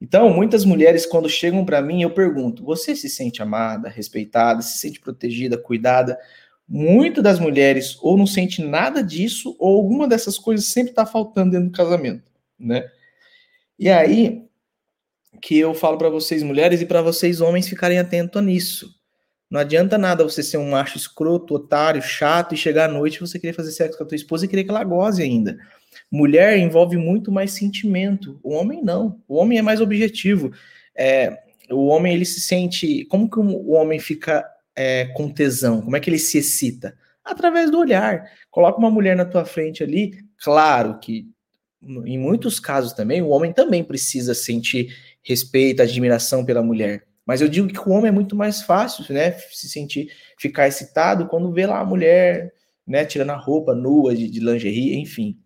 Então, 0.00 0.28
muitas 0.30 0.64
mulheres, 0.64 1.06
quando 1.06 1.28
chegam 1.28 1.64
para 1.64 1.80
mim, 1.80 2.02
eu 2.02 2.10
pergunto: 2.10 2.64
você 2.64 2.94
se 2.94 3.08
sente 3.08 3.40
amada, 3.40 3.88
respeitada, 3.88 4.60
se 4.60 4.78
sente 4.78 5.00
protegida, 5.00 5.56
cuidada? 5.56 6.18
Muitas 6.68 7.22
das 7.22 7.38
mulheres 7.38 7.96
ou 8.02 8.18
não 8.18 8.26
sente 8.26 8.60
nada 8.60 9.02
disso, 9.02 9.56
ou 9.58 9.76
alguma 9.76 10.08
dessas 10.08 10.36
coisas 10.36 10.66
sempre 10.66 10.90
está 10.90 11.06
faltando 11.06 11.52
dentro 11.52 11.68
do 11.68 11.76
casamento, 11.76 12.24
né? 12.58 12.90
E 13.78 13.88
aí 13.90 14.46
que 15.40 15.58
eu 15.58 15.74
falo 15.74 15.98
para 15.98 16.08
vocês 16.08 16.42
mulheres 16.42 16.80
e 16.80 16.86
para 16.86 17.02
vocês 17.02 17.40
homens 17.40 17.68
ficarem 17.68 17.98
atentos 17.98 18.42
nisso. 18.42 18.96
Não 19.50 19.60
adianta 19.60 19.96
nada 19.96 20.24
você 20.24 20.42
ser 20.42 20.56
um 20.56 20.70
macho 20.70 20.96
escroto, 20.96 21.54
otário, 21.54 22.02
chato 22.02 22.54
e 22.54 22.58
chegar 22.58 22.90
à 22.90 22.92
noite 22.92 23.20
você 23.20 23.38
querer 23.38 23.52
fazer 23.52 23.70
sexo 23.70 23.96
com 23.96 24.04
a 24.04 24.06
tua 24.06 24.16
esposa 24.16 24.44
e 24.44 24.48
querer 24.48 24.64
que 24.64 24.70
ela 24.70 24.82
goze 24.82 25.22
ainda. 25.22 25.56
Mulher 26.10 26.58
envolve 26.58 26.96
muito 26.96 27.30
mais 27.30 27.52
sentimento. 27.52 28.40
O 28.42 28.52
homem 28.52 28.82
não. 28.82 29.22
O 29.28 29.36
homem 29.36 29.58
é 29.58 29.62
mais 29.62 29.80
objetivo. 29.80 30.52
É, 30.96 31.38
o 31.70 31.86
homem 31.86 32.14
ele 32.14 32.24
se 32.24 32.40
sente. 32.40 33.04
Como 33.06 33.30
que 33.30 33.38
o 33.38 33.70
homem 33.70 34.00
fica 34.00 34.44
é, 34.74 35.06
com 35.14 35.28
tesão? 35.28 35.80
Como 35.80 35.96
é 35.96 36.00
que 36.00 36.10
ele 36.10 36.18
se 36.18 36.38
excita? 36.38 36.96
Através 37.24 37.70
do 37.70 37.78
olhar. 37.78 38.24
Coloca 38.50 38.78
uma 38.78 38.90
mulher 38.90 39.16
na 39.16 39.24
tua 39.24 39.44
frente 39.44 39.82
ali. 39.82 40.18
Claro 40.42 40.98
que 40.98 41.28
em 41.82 42.18
muitos 42.18 42.58
casos 42.58 42.92
também 42.92 43.22
o 43.22 43.28
homem 43.28 43.52
também 43.52 43.84
precisa 43.84 44.34
sentir 44.34 44.96
respeito, 45.22 45.82
admiração 45.82 46.44
pela 46.44 46.62
mulher. 46.62 47.04
Mas 47.26 47.40
eu 47.40 47.48
digo 47.48 47.68
que 47.68 47.88
o 47.88 47.92
homem 47.92 48.08
é 48.08 48.12
muito 48.12 48.36
mais 48.36 48.62
fácil, 48.62 49.12
né? 49.12 49.32
Se 49.32 49.68
sentir, 49.68 50.12
ficar 50.38 50.68
excitado 50.68 51.26
quando 51.26 51.52
vê 51.52 51.66
lá 51.66 51.80
a 51.80 51.84
mulher, 51.84 52.52
né? 52.86 53.04
Tirando 53.04 53.30
a 53.30 53.36
roupa 53.36 53.74
nua 53.74 54.14
de, 54.14 54.30
de 54.30 54.38
lingerie, 54.38 54.96
enfim. 54.96 55.36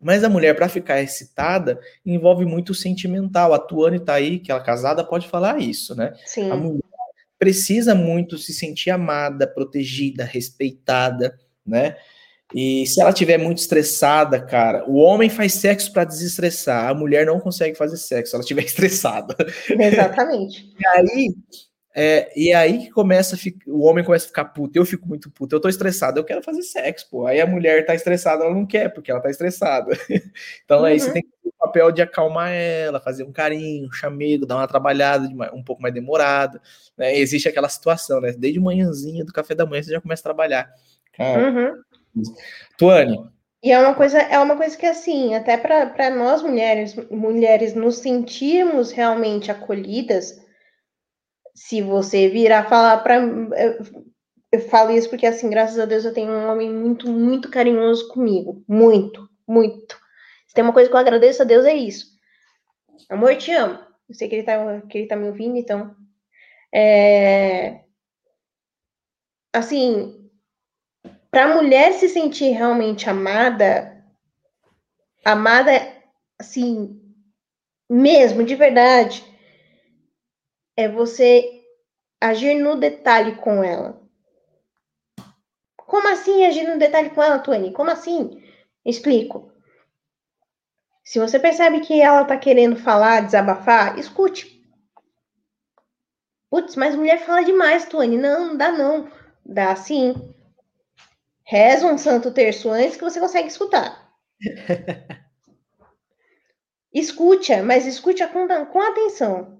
Mas 0.00 0.24
a 0.24 0.28
mulher, 0.28 0.54
para 0.54 0.68
ficar 0.68 1.00
excitada, 1.00 1.80
envolve 2.04 2.44
muito 2.44 2.74
sentimental. 2.74 3.54
A 3.54 3.58
Tuane 3.58 4.00
tá 4.00 4.14
aí, 4.14 4.40
que 4.40 4.50
ela 4.50 4.60
é 4.60 4.64
casada, 4.64 5.04
pode 5.04 5.28
falar 5.28 5.60
isso, 5.60 5.94
né? 5.94 6.14
Sim. 6.24 6.50
A 6.50 6.56
mulher 6.56 6.82
precisa 7.38 7.94
muito 7.94 8.36
se 8.36 8.52
sentir 8.52 8.90
amada, 8.90 9.46
protegida, 9.46 10.24
respeitada, 10.24 11.38
né? 11.64 11.96
E 12.54 12.86
se 12.86 13.00
ela 13.00 13.12
tiver 13.12 13.36
muito 13.36 13.58
estressada, 13.58 14.40
cara, 14.40 14.84
o 14.88 14.96
homem 14.96 15.28
faz 15.28 15.52
sexo 15.54 15.92
para 15.92 16.04
desestressar, 16.04 16.88
a 16.88 16.94
mulher 16.94 17.26
não 17.26 17.38
consegue 17.38 17.76
fazer 17.76 17.98
sexo 17.98 18.30
se 18.30 18.36
ela 18.36 18.42
estiver 18.42 18.64
estressada. 18.64 19.36
Exatamente. 19.68 20.72
e 20.78 20.86
aí, 20.86 21.34
é, 21.94 22.32
e 22.34 22.54
aí 22.54 22.78
que 22.78 22.90
começa 22.90 23.36
ficar, 23.36 23.70
o 23.70 23.82
homem 23.82 24.04
começa 24.04 24.24
a 24.24 24.28
ficar 24.28 24.44
puto, 24.46 24.78
eu 24.78 24.86
fico 24.86 25.06
muito 25.06 25.30
puto, 25.30 25.56
eu 25.56 25.60
tô 25.60 25.68
estressado, 25.68 26.18
eu 26.18 26.24
quero 26.24 26.42
fazer 26.42 26.62
sexo, 26.62 27.06
pô. 27.10 27.26
Aí 27.26 27.40
a 27.40 27.46
mulher 27.46 27.84
tá 27.84 27.94
estressada, 27.94 28.44
ela 28.44 28.54
não 28.54 28.64
quer, 28.64 28.88
porque 28.94 29.10
ela 29.10 29.20
tá 29.20 29.28
estressada. 29.28 29.92
então 30.64 30.78
uhum. 30.78 30.84
aí 30.86 30.98
você 30.98 31.08
uhum. 31.08 31.12
tem 31.14 31.22
que 31.22 31.28
ter 31.28 31.48
o 31.50 31.52
papel 31.58 31.92
de 31.92 32.00
acalmar 32.00 32.50
ela, 32.50 32.98
fazer 32.98 33.24
um 33.24 33.32
carinho, 33.32 33.88
um 33.88 33.92
chamego, 33.92 34.46
dar 34.46 34.56
uma 34.56 34.68
trabalhada 34.68 35.28
um 35.52 35.62
pouco 35.62 35.82
mais 35.82 35.92
demorada. 35.92 36.62
Né? 36.96 37.18
Existe 37.18 37.46
aquela 37.46 37.68
situação, 37.68 38.22
né? 38.22 38.32
Desde 38.32 38.58
manhãzinha 38.58 39.22
do 39.22 39.32
café 39.34 39.54
da 39.54 39.66
manhã 39.66 39.82
você 39.82 39.90
já 39.90 40.00
começa 40.00 40.22
a 40.22 40.24
trabalhar. 40.24 40.72
Cara, 41.12 41.50
uhum. 41.50 41.82
Tuane. 42.76 43.18
E 43.62 43.72
é 43.72 43.78
uma 43.80 43.94
coisa, 43.94 44.18
é 44.18 44.38
uma 44.38 44.56
coisa 44.56 44.76
que 44.76 44.86
assim, 44.86 45.34
até 45.34 45.56
para 45.56 46.10
nós 46.10 46.42
mulheres, 46.42 46.94
mulheres 47.10 47.74
nos 47.74 47.98
sentirmos 47.98 48.92
realmente 48.92 49.50
acolhidas, 49.50 50.40
se 51.54 51.82
você 51.82 52.28
virar 52.28 52.68
falar 52.68 52.98
para 52.98 53.16
eu, 53.16 53.78
eu 54.52 54.60
falo 54.60 54.92
isso 54.92 55.10
porque 55.10 55.26
assim, 55.26 55.50
graças 55.50 55.78
a 55.78 55.86
Deus 55.86 56.04
eu 56.04 56.14
tenho 56.14 56.30
um 56.30 56.48
homem 56.48 56.72
muito, 56.72 57.10
muito 57.10 57.50
carinhoso 57.50 58.08
comigo, 58.08 58.64
muito, 58.68 59.28
muito. 59.46 59.98
Se 60.46 60.54
tem 60.54 60.62
uma 60.62 60.72
coisa 60.72 60.88
que 60.88 60.94
eu 60.94 61.00
agradeço 61.00 61.42
a 61.42 61.44
Deus 61.44 61.66
é 61.66 61.74
isso. 61.74 62.16
Amor, 63.10 63.36
te 63.36 63.52
amo. 63.52 63.78
Eu 64.08 64.14
sei 64.14 64.28
que 64.28 64.36
ele 64.36 64.44
tá, 64.44 64.80
que 64.82 64.98
ele 64.98 65.06
tá 65.08 65.16
me 65.16 65.26
ouvindo, 65.26 65.56
então 65.56 65.94
é... 66.72 67.80
assim, 69.52 70.17
para 71.30 71.44
a 71.44 71.54
mulher 71.54 71.92
se 71.92 72.08
sentir 72.08 72.50
realmente 72.50 73.08
amada, 73.08 74.04
amada, 75.24 75.70
assim, 76.38 77.00
mesmo, 77.88 78.44
de 78.44 78.54
verdade, 78.54 79.24
é 80.76 80.88
você 80.88 81.62
agir 82.20 82.54
no 82.54 82.76
detalhe 82.76 83.36
com 83.36 83.62
ela. 83.62 84.00
Como 85.76 86.08
assim 86.08 86.44
agir 86.44 86.68
no 86.68 86.78
detalhe 86.78 87.10
com 87.10 87.22
ela, 87.22 87.38
Tony? 87.38 87.72
Como 87.72 87.90
assim? 87.90 88.42
Explico. 88.84 89.50
Se 91.02 91.18
você 91.18 91.38
percebe 91.38 91.80
que 91.80 92.00
ela 92.00 92.24
tá 92.24 92.36
querendo 92.36 92.76
falar, 92.76 93.22
desabafar, 93.22 93.98
escute. 93.98 94.62
Putz, 96.50 96.76
mas 96.76 96.94
mulher 96.94 97.18
fala 97.24 97.42
demais, 97.42 97.86
Tony. 97.86 98.18
Não, 98.18 98.48
não 98.48 98.56
dá 98.56 98.70
não. 98.70 99.10
Dá 99.44 99.74
sim. 99.74 100.14
Reza 101.50 101.86
um 101.86 101.96
santo 101.96 102.30
terço 102.30 102.68
antes 102.68 102.98
que 102.98 103.02
você 103.02 103.18
consegue 103.18 103.48
escutar. 103.48 104.12
Escute, 106.92 107.62
mas 107.62 107.86
escute 107.86 108.26
com, 108.28 108.46
com 108.66 108.82
atenção. 108.82 109.58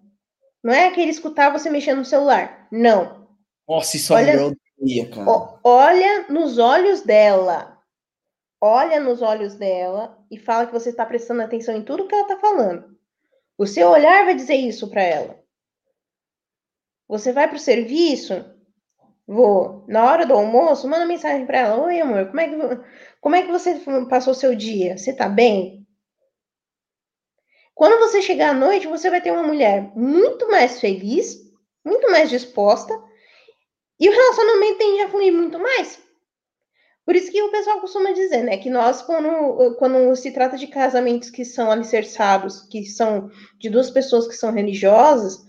Não 0.62 0.72
é 0.72 0.88
aquele 0.88 1.10
escutar 1.10 1.50
você 1.50 1.70
mexendo 1.70 1.98
no 1.98 2.04
celular. 2.04 2.68
Não. 2.70 3.28
Nossa, 3.66 3.96
isso 3.96 4.12
olha, 4.12 4.32
é 4.32 4.42
odeia, 4.42 5.08
cara. 5.08 5.30
Ó, 5.30 5.58
olha 5.64 6.26
nos 6.28 6.58
olhos 6.58 7.00
dela. 7.02 7.78
Olha 8.60 9.00
nos 9.00 9.22
olhos 9.22 9.54
dela 9.54 10.18
e 10.30 10.38
fala 10.38 10.66
que 10.66 10.72
você 10.72 10.90
está 10.90 11.06
prestando 11.06 11.42
atenção 11.42 11.74
em 11.74 11.84
tudo 11.84 12.06
que 12.06 12.14
ela 12.14 12.24
está 12.24 12.36
falando. 12.36 12.98
O 13.56 13.66
seu 13.66 13.88
olhar 13.88 14.26
vai 14.26 14.34
dizer 14.34 14.56
isso 14.56 14.90
para 14.90 15.02
ela. 15.02 15.42
Você 17.08 17.32
vai 17.32 17.48
para 17.48 17.56
o 17.56 17.60
serviço, 17.60 18.44
Vou. 19.28 19.84
Na 19.86 20.06
hora 20.06 20.24
do 20.24 20.32
almoço, 20.32 20.88
manda 20.88 21.04
mensagem 21.04 21.44
para 21.44 21.58
ela. 21.58 21.84
Oi, 21.84 22.00
amor, 22.00 22.28
como 22.28 22.40
é, 22.40 22.48
que, 22.48 22.56
como 23.20 23.36
é 23.36 23.42
que 23.42 23.52
você 23.52 23.78
passou 24.08 24.32
seu 24.32 24.54
dia? 24.54 24.96
Você 24.96 25.12
tá 25.12 25.28
bem? 25.28 25.86
Quando 27.74 28.00
você 28.00 28.22
chegar 28.22 28.50
à 28.50 28.54
noite, 28.54 28.86
você 28.86 29.10
vai 29.10 29.20
ter 29.20 29.30
uma 29.30 29.42
mulher 29.42 29.92
muito 29.94 30.48
mais 30.48 30.80
feliz, 30.80 31.36
muito 31.84 32.10
mais 32.10 32.30
disposta, 32.30 32.98
e 34.00 34.08
o 34.08 34.12
relacionamento 34.12 34.78
tende 34.78 35.02
a 35.02 35.10
fluir 35.10 35.32
muito 35.32 35.58
mais. 35.58 36.00
Por 37.04 37.14
isso 37.14 37.30
que 37.30 37.42
o 37.42 37.50
pessoal 37.50 37.82
costuma 37.82 38.12
dizer, 38.12 38.42
né, 38.42 38.56
que 38.56 38.70
nós, 38.70 39.02
quando, 39.02 39.74
quando 39.76 40.16
se 40.16 40.30
trata 40.30 40.56
de 40.56 40.66
casamentos 40.68 41.28
que 41.28 41.44
são 41.44 41.70
alicerçados, 41.70 42.62
que 42.62 42.86
são 42.86 43.30
de 43.58 43.68
duas 43.68 43.90
pessoas 43.90 44.26
que 44.26 44.34
são 44.34 44.52
religiosas, 44.52 45.46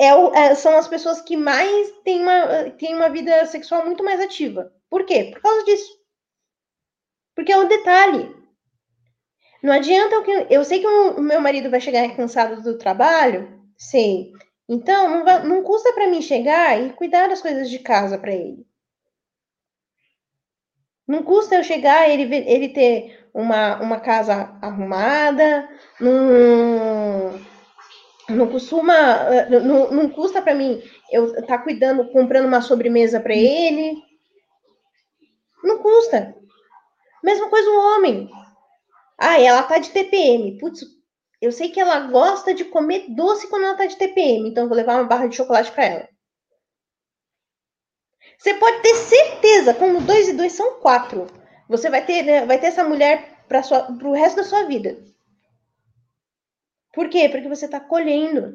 é 0.00 0.14
o, 0.14 0.34
é, 0.34 0.54
são 0.54 0.78
as 0.78 0.88
pessoas 0.88 1.20
que 1.20 1.36
mais 1.36 1.92
têm 2.02 2.22
uma, 2.22 2.70
têm 2.70 2.94
uma 2.94 3.10
vida 3.10 3.44
sexual 3.44 3.84
muito 3.84 4.02
mais 4.02 4.18
ativa. 4.18 4.72
Por 4.88 5.04
quê? 5.04 5.24
Por 5.30 5.42
causa 5.42 5.62
disso. 5.66 5.92
Porque 7.36 7.52
é 7.52 7.58
um 7.58 7.68
detalhe. 7.68 8.34
Não 9.62 9.74
adianta 9.74 10.14
eu, 10.14 10.46
eu 10.48 10.64
sei 10.64 10.80
que 10.80 10.86
o 10.86 11.20
meu 11.20 11.38
marido 11.38 11.68
vai 11.68 11.82
chegar 11.82 12.16
cansado 12.16 12.62
do 12.62 12.78
trabalho, 12.78 13.60
sei. 13.76 14.32
Então, 14.66 15.10
não, 15.10 15.24
vai, 15.24 15.42
não 15.46 15.62
custa 15.62 15.92
para 15.92 16.08
mim 16.08 16.22
chegar 16.22 16.80
e 16.80 16.94
cuidar 16.94 17.28
das 17.28 17.42
coisas 17.42 17.68
de 17.68 17.78
casa 17.78 18.16
para 18.16 18.32
ele. 18.32 18.66
Não 21.06 21.22
custa 21.22 21.56
eu 21.56 21.64
chegar 21.64 22.08
e 22.08 22.12
ele, 22.12 22.36
ele 22.36 22.68
ter 22.70 23.28
uma, 23.34 23.78
uma 23.82 24.00
casa 24.00 24.56
arrumada, 24.62 25.68
não, 26.00 27.38
não 28.30 28.48
costuma, 28.48 28.94
eh, 28.94 29.48
não, 29.60 29.90
não 29.90 30.08
custa 30.08 30.40
para 30.40 30.54
mim 30.54 30.82
eu 31.10 31.26
estar 31.26 31.42
tá 31.42 31.58
cuidando, 31.58 32.10
comprando 32.10 32.46
uma 32.46 32.60
sobremesa 32.60 33.20
para 33.20 33.34
ele. 33.34 34.02
Não 35.62 35.78
custa. 35.78 36.34
Mesma 37.22 37.48
coisa 37.48 37.70
o 37.70 37.96
homem. 37.96 38.30
Ah, 39.18 39.38
ela 39.40 39.62
tá 39.62 39.78
de 39.78 39.90
TPM. 39.90 40.58
Putz, 40.58 40.84
eu 41.40 41.52
sei 41.52 41.70
que 41.70 41.80
ela 41.80 42.00
gosta 42.08 42.54
de 42.54 42.64
comer 42.64 43.06
doce 43.08 43.48
quando 43.48 43.64
ela 43.64 43.76
tá 43.76 43.86
de 43.86 43.96
TPM, 43.96 44.48
então 44.48 44.68
vou 44.68 44.76
levar 44.76 44.96
uma 44.96 45.08
barra 45.08 45.26
de 45.26 45.36
chocolate 45.36 45.72
para 45.72 45.84
ela. 45.84 46.08
Você 48.38 48.54
pode 48.54 48.80
ter 48.80 48.94
certeza, 48.94 49.74
como 49.74 50.00
dois 50.00 50.28
e 50.28 50.32
dois 50.32 50.52
são 50.52 50.80
quatro. 50.80 51.26
Você 51.68 51.90
vai 51.90 52.04
ter, 52.04 52.22
né, 52.22 52.46
vai 52.46 52.58
ter 52.58 52.68
essa 52.68 52.84
mulher 52.84 53.44
para 53.46 53.62
o 54.04 54.12
resto 54.12 54.36
da 54.36 54.44
sua 54.44 54.64
vida. 54.64 54.98
Por 56.92 57.08
quê? 57.08 57.28
Porque 57.28 57.48
você 57.48 57.66
está 57.66 57.80
colhendo. 57.80 58.54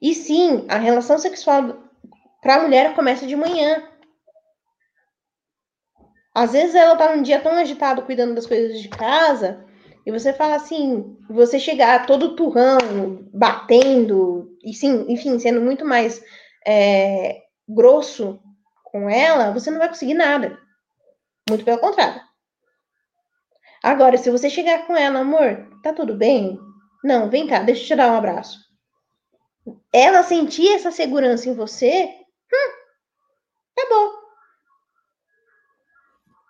E 0.00 0.14
sim, 0.14 0.64
a 0.68 0.76
relação 0.76 1.18
sexual 1.18 1.84
para 2.40 2.56
a 2.56 2.62
mulher 2.62 2.94
começa 2.94 3.26
de 3.26 3.36
manhã. 3.36 3.86
Às 6.34 6.52
vezes 6.52 6.74
ela 6.74 6.96
tá 6.96 7.14
num 7.14 7.22
dia 7.22 7.40
tão 7.40 7.52
agitado 7.52 8.02
cuidando 8.02 8.34
das 8.34 8.46
coisas 8.46 8.80
de 8.80 8.88
casa, 8.88 9.66
e 10.06 10.10
você 10.10 10.32
fala 10.32 10.54
assim, 10.54 11.16
você 11.28 11.58
chegar 11.58 12.06
todo 12.06 12.34
turrão, 12.34 13.28
batendo, 13.32 14.56
e 14.64 14.72
sim, 14.72 15.04
enfim, 15.08 15.38
sendo 15.38 15.60
muito 15.60 15.84
mais 15.84 16.22
é, 16.66 17.42
grosso 17.68 18.40
com 18.84 19.10
ela, 19.10 19.52
você 19.52 19.70
não 19.70 19.78
vai 19.78 19.88
conseguir 19.88 20.14
nada. 20.14 20.58
Muito 21.48 21.64
pelo 21.64 21.78
contrário. 21.78 22.22
Agora, 23.82 24.18
se 24.18 24.30
você 24.30 24.50
chegar 24.50 24.86
com 24.86 24.96
ela, 24.96 25.20
amor, 25.20 25.66
tá 25.82 25.92
tudo 25.92 26.14
bem? 26.14 26.58
Não, 27.02 27.30
vem 27.30 27.46
cá, 27.46 27.60
deixa 27.60 27.82
eu 27.82 27.86
te 27.86 27.96
dar 27.96 28.12
um 28.12 28.16
abraço. 28.16 28.58
Ela 29.92 30.22
sentir 30.22 30.68
essa 30.68 30.90
segurança 30.90 31.48
em 31.48 31.54
você, 31.54 32.04
hum, 32.04 32.72
tá 33.74 33.86
bom. 33.88 34.10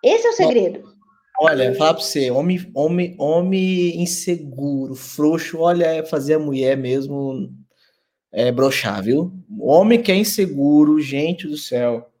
Esse 0.03 0.27
é 0.27 0.29
o 0.29 0.33
segredo. 0.33 0.91
Olha, 1.39 1.73
falar 1.75 1.93
pra 1.93 2.03
você, 2.03 2.29
homem, 2.29 2.69
homem, 2.75 3.15
homem 3.17 4.01
inseguro, 4.01 4.93
frouxo, 4.93 5.59
olha, 5.59 5.85
é 5.85 6.05
fazer 6.05 6.35
a 6.35 6.39
mulher 6.39 6.77
mesmo 6.77 7.49
é, 8.31 8.51
broxar, 8.51 9.01
viu? 9.03 9.31
Homem 9.59 10.01
que 10.01 10.11
é 10.11 10.15
inseguro, 10.15 11.01
gente 11.01 11.47
do 11.47 11.57
céu, 11.57 12.11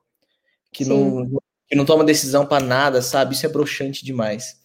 que, 0.71 0.85
não, 0.85 1.29
que 1.67 1.75
não 1.75 1.85
toma 1.85 2.03
decisão 2.03 2.45
para 2.45 2.63
nada, 2.63 3.01
sabe? 3.01 3.35
Isso 3.35 3.45
é 3.45 3.49
broxante 3.49 4.03
demais. 4.03 4.60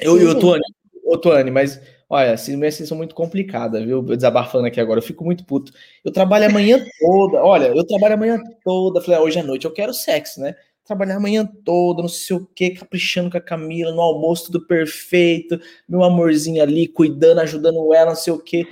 Eu, 0.00 0.20
eu 0.20 0.38
tô, 0.38 0.56
eu 0.56 1.18
tô, 1.18 1.32
Anne, 1.32 1.50
mas 1.50 1.80
olha, 2.08 2.32
assim, 2.32 2.56
minha 2.56 2.70
são 2.70 2.96
muito 2.96 3.14
complicada, 3.14 3.84
viu? 3.84 4.02
Desabafando 4.02 4.66
aqui 4.66 4.80
agora, 4.80 4.98
eu 4.98 5.02
fico 5.02 5.24
muito 5.24 5.44
puto. 5.44 5.72
Eu 6.04 6.12
trabalho 6.12 6.46
a 6.46 6.50
manhã 6.50 6.78
toda, 7.00 7.42
olha, 7.42 7.66
eu 7.66 7.86
trabalho 7.86 8.14
a 8.14 8.18
manhã 8.18 8.42
toda, 8.64 9.00
falei, 9.00 9.20
ah, 9.20 9.22
hoje 9.22 9.38
à 9.38 9.42
noite 9.42 9.64
eu 9.64 9.72
quero 9.72 9.94
sexo, 9.94 10.40
né? 10.40 10.54
trabalhar 10.84 11.16
a 11.16 11.20
manhã 11.20 11.48
toda, 11.64 12.02
não 12.02 12.08
sei 12.08 12.36
o 12.36 12.46
que, 12.46 12.70
caprichando 12.70 13.30
com 13.30 13.38
a 13.38 13.40
Camila, 13.40 13.90
no 13.90 14.02
almoço 14.02 14.46
tudo 14.46 14.66
perfeito, 14.66 15.58
meu 15.88 16.04
amorzinho 16.04 16.62
ali, 16.62 16.86
cuidando, 16.86 17.40
ajudando 17.40 17.94
ela, 17.94 18.10
não 18.10 18.16
sei 18.16 18.32
o 18.32 18.38
que. 18.38 18.66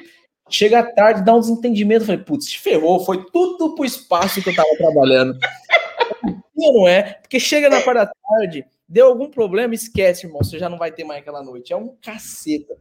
Chega 0.51 0.81
à 0.81 0.83
tarde, 0.83 1.25
dá 1.25 1.35
um 1.35 1.41
desentendimento, 1.41 2.05
falei, 2.05 2.23
putz, 2.23 2.47
te 2.47 2.61
ferrou, 2.61 3.01
foi 3.01 3.25
tudo 3.33 3.75
pro 3.75 3.85
espaço 3.85 4.43
que 4.43 4.51
eu 4.51 4.55
tava 4.55 4.69
trabalhando. 4.77 5.39
não 6.55 6.87
é? 6.87 7.15
Porque 7.23 7.41
chega 7.41 7.71
na 7.71 7.81
parte 7.81 7.99
da 7.99 8.07
tarde, 8.07 8.67
deu 8.93 9.07
algum 9.07 9.31
problema, 9.31 9.75
esquece, 9.75 10.27
irmão, 10.27 10.45
você 10.45 10.59
já 10.59 10.69
não 10.69 10.77
vai 10.77 10.93
ter 10.93 11.03
mais 11.03 11.23
aquela 11.23 11.43
noite. 11.43 11.73
É 11.73 11.77
um 11.77 11.97
caceta. 12.03 12.77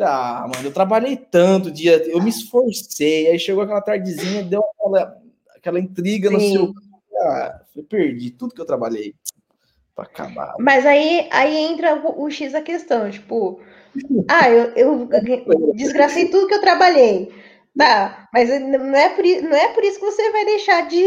Ah, 0.00 0.50
mano, 0.52 0.66
eu 0.66 0.72
trabalhei 0.72 1.16
tanto 1.16 1.70
dia, 1.70 2.04
eu 2.08 2.20
me 2.20 2.28
esforcei, 2.28 3.28
aí 3.28 3.38
chegou 3.38 3.62
aquela 3.62 3.80
tardezinha, 3.80 4.42
deu 4.42 4.60
aquela, 4.60 5.16
aquela 5.54 5.78
intriga, 5.78 6.28
Sim. 6.28 6.34
não 6.34 6.40
sei 6.40 6.58
o 6.58 6.74
ah, 7.16 7.60
eu 7.76 7.84
perdi 7.84 8.32
tudo 8.32 8.52
que 8.52 8.60
eu 8.60 8.66
trabalhei 8.66 9.14
para 9.94 10.04
acabar. 10.04 10.54
Mas 10.58 10.84
aí, 10.84 11.28
aí 11.30 11.56
entra 11.56 11.94
o, 11.94 12.24
o 12.24 12.30
X 12.30 12.50
da 12.50 12.60
questão, 12.60 13.08
tipo, 13.08 13.60
ah, 14.28 14.50
eu, 14.50 14.72
eu 14.74 15.08
desgracei 15.74 16.28
tudo 16.28 16.48
que 16.48 16.54
eu 16.54 16.60
trabalhei. 16.60 17.32
Tá, 17.78 18.28
mas 18.32 18.48
não 18.60 18.94
é, 18.94 19.08
por, 19.10 19.24
não 19.24 19.56
é 19.56 19.68
por 19.72 19.84
isso 19.84 19.98
que 20.00 20.06
você 20.06 20.30
vai 20.32 20.44
deixar 20.44 20.88
de. 20.88 21.04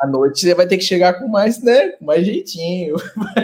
À 0.00 0.06
noite 0.06 0.40
você 0.40 0.54
vai 0.54 0.66
ter 0.66 0.78
que 0.78 0.84
chegar 0.84 1.14
com 1.14 1.28
mais, 1.28 1.62
né? 1.62 1.90
Com 1.90 2.04
mais 2.04 2.26
jeitinho. 2.26 2.96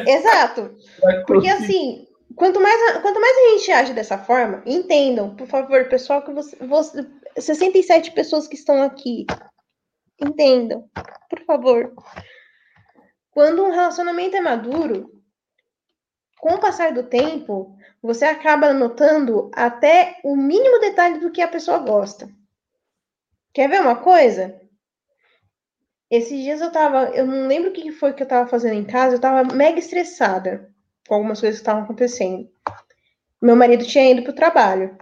Exato. 0.06 0.74
Porque 1.26 1.48
assim, 1.48 2.06
quanto 2.34 2.60
mais, 2.60 3.00
quanto 3.00 3.20
mais 3.20 3.36
a 3.36 3.50
gente 3.50 3.72
age 3.72 3.92
dessa 3.92 4.18
forma, 4.18 4.62
entendam, 4.66 5.34
por 5.34 5.46
favor, 5.46 5.88
pessoal, 5.88 6.22
que 6.22 6.32
você, 6.32 6.56
você 6.56 7.06
67 7.38 8.10
pessoas 8.12 8.48
que 8.48 8.56
estão 8.56 8.82
aqui, 8.82 9.24
Entendam, 10.20 10.90
por 11.30 11.44
favor. 11.44 11.94
Quando 13.30 13.62
um 13.62 13.70
relacionamento 13.70 14.36
é 14.36 14.40
maduro, 14.40 15.22
com 16.40 16.54
o 16.54 16.60
passar 16.60 16.92
do 16.92 17.04
tempo, 17.04 17.76
você 18.02 18.24
acaba 18.24 18.72
notando 18.72 19.48
até 19.54 20.20
o 20.24 20.34
mínimo 20.34 20.80
detalhe 20.80 21.20
do 21.20 21.30
que 21.30 21.40
a 21.40 21.48
pessoa 21.48 21.78
gosta. 21.78 22.28
Quer 23.54 23.68
ver 23.68 23.80
uma 23.80 23.96
coisa? 23.96 24.60
Esses 26.10 26.40
dias 26.40 26.60
eu 26.60 26.72
tava, 26.72 27.10
eu 27.10 27.26
não 27.26 27.46
lembro 27.46 27.70
o 27.70 27.72
que 27.72 27.92
foi 27.92 28.14
que 28.14 28.22
eu 28.22 28.28
tava 28.28 28.48
fazendo 28.48 28.74
em 28.74 28.84
casa, 28.84 29.16
eu 29.16 29.20
tava 29.20 29.54
mega 29.54 29.78
estressada 29.78 30.72
com 31.06 31.14
algumas 31.14 31.40
coisas 31.40 31.58
que 31.58 31.62
estavam 31.62 31.82
acontecendo. 31.82 32.48
Meu 33.40 33.54
marido 33.54 33.86
tinha 33.86 34.10
ido 34.10 34.22
pro 34.22 34.32
trabalho, 34.32 34.96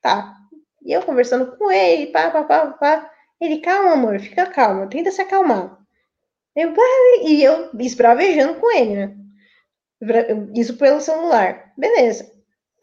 tá? 0.00 0.36
E 0.84 0.92
eu 0.92 1.02
conversando 1.02 1.56
com 1.56 1.70
ele, 1.70 2.08
pá, 2.08 2.30
pá, 2.30 2.42
pá, 2.42 2.66
pá. 2.72 3.10
Ele, 3.40 3.58
calma, 3.60 3.92
amor, 3.92 4.20
fica 4.20 4.46
calma, 4.46 4.88
tenta 4.88 5.10
se 5.10 5.22
acalmar. 5.22 5.78
Eu, 6.54 6.74
e 7.22 7.42
eu 7.42 7.70
esbravejando 7.78 8.60
com 8.60 8.70
ele, 8.70 8.94
né? 8.94 9.16
Isso 10.54 10.76
pelo 10.76 11.00
celular. 11.00 11.72
Beleza. 11.76 12.30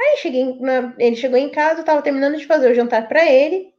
Aí 0.02 0.18
cheguei 0.18 0.58
ele 0.98 1.16
chegou 1.18 1.38
em 1.38 1.52
casa, 1.52 1.82
eu 1.82 1.86
tava 1.86 2.02
terminando 2.02 2.38
de 2.38 2.48
fazer 2.48 2.72
o 2.72 2.76
jantar 2.76 3.08
para 3.08 3.26
ele. 3.26 3.74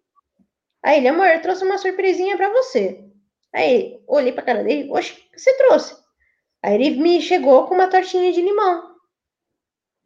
Aí 0.83 0.99
ele, 0.99 1.09
amor, 1.09 1.27
eu 1.27 1.43
trouxe 1.43 1.65
uma 1.65 1.79
surpresinha 1.79 2.37
para 2.37 2.51
você. 2.51 3.10
Aí 3.53 4.01
olhei 4.07 4.33
pra 4.33 4.43
cara 4.43 4.63
dele, 4.63 4.91
oxe, 4.91 5.23
você 5.37 5.57
trouxe? 5.57 5.97
Aí 6.63 6.75
ele 6.75 7.01
me 7.01 7.21
chegou 7.21 7.67
com 7.67 7.75
uma 7.75 7.89
tortinha 7.89 8.33
de 8.33 8.41
limão. 8.41 8.95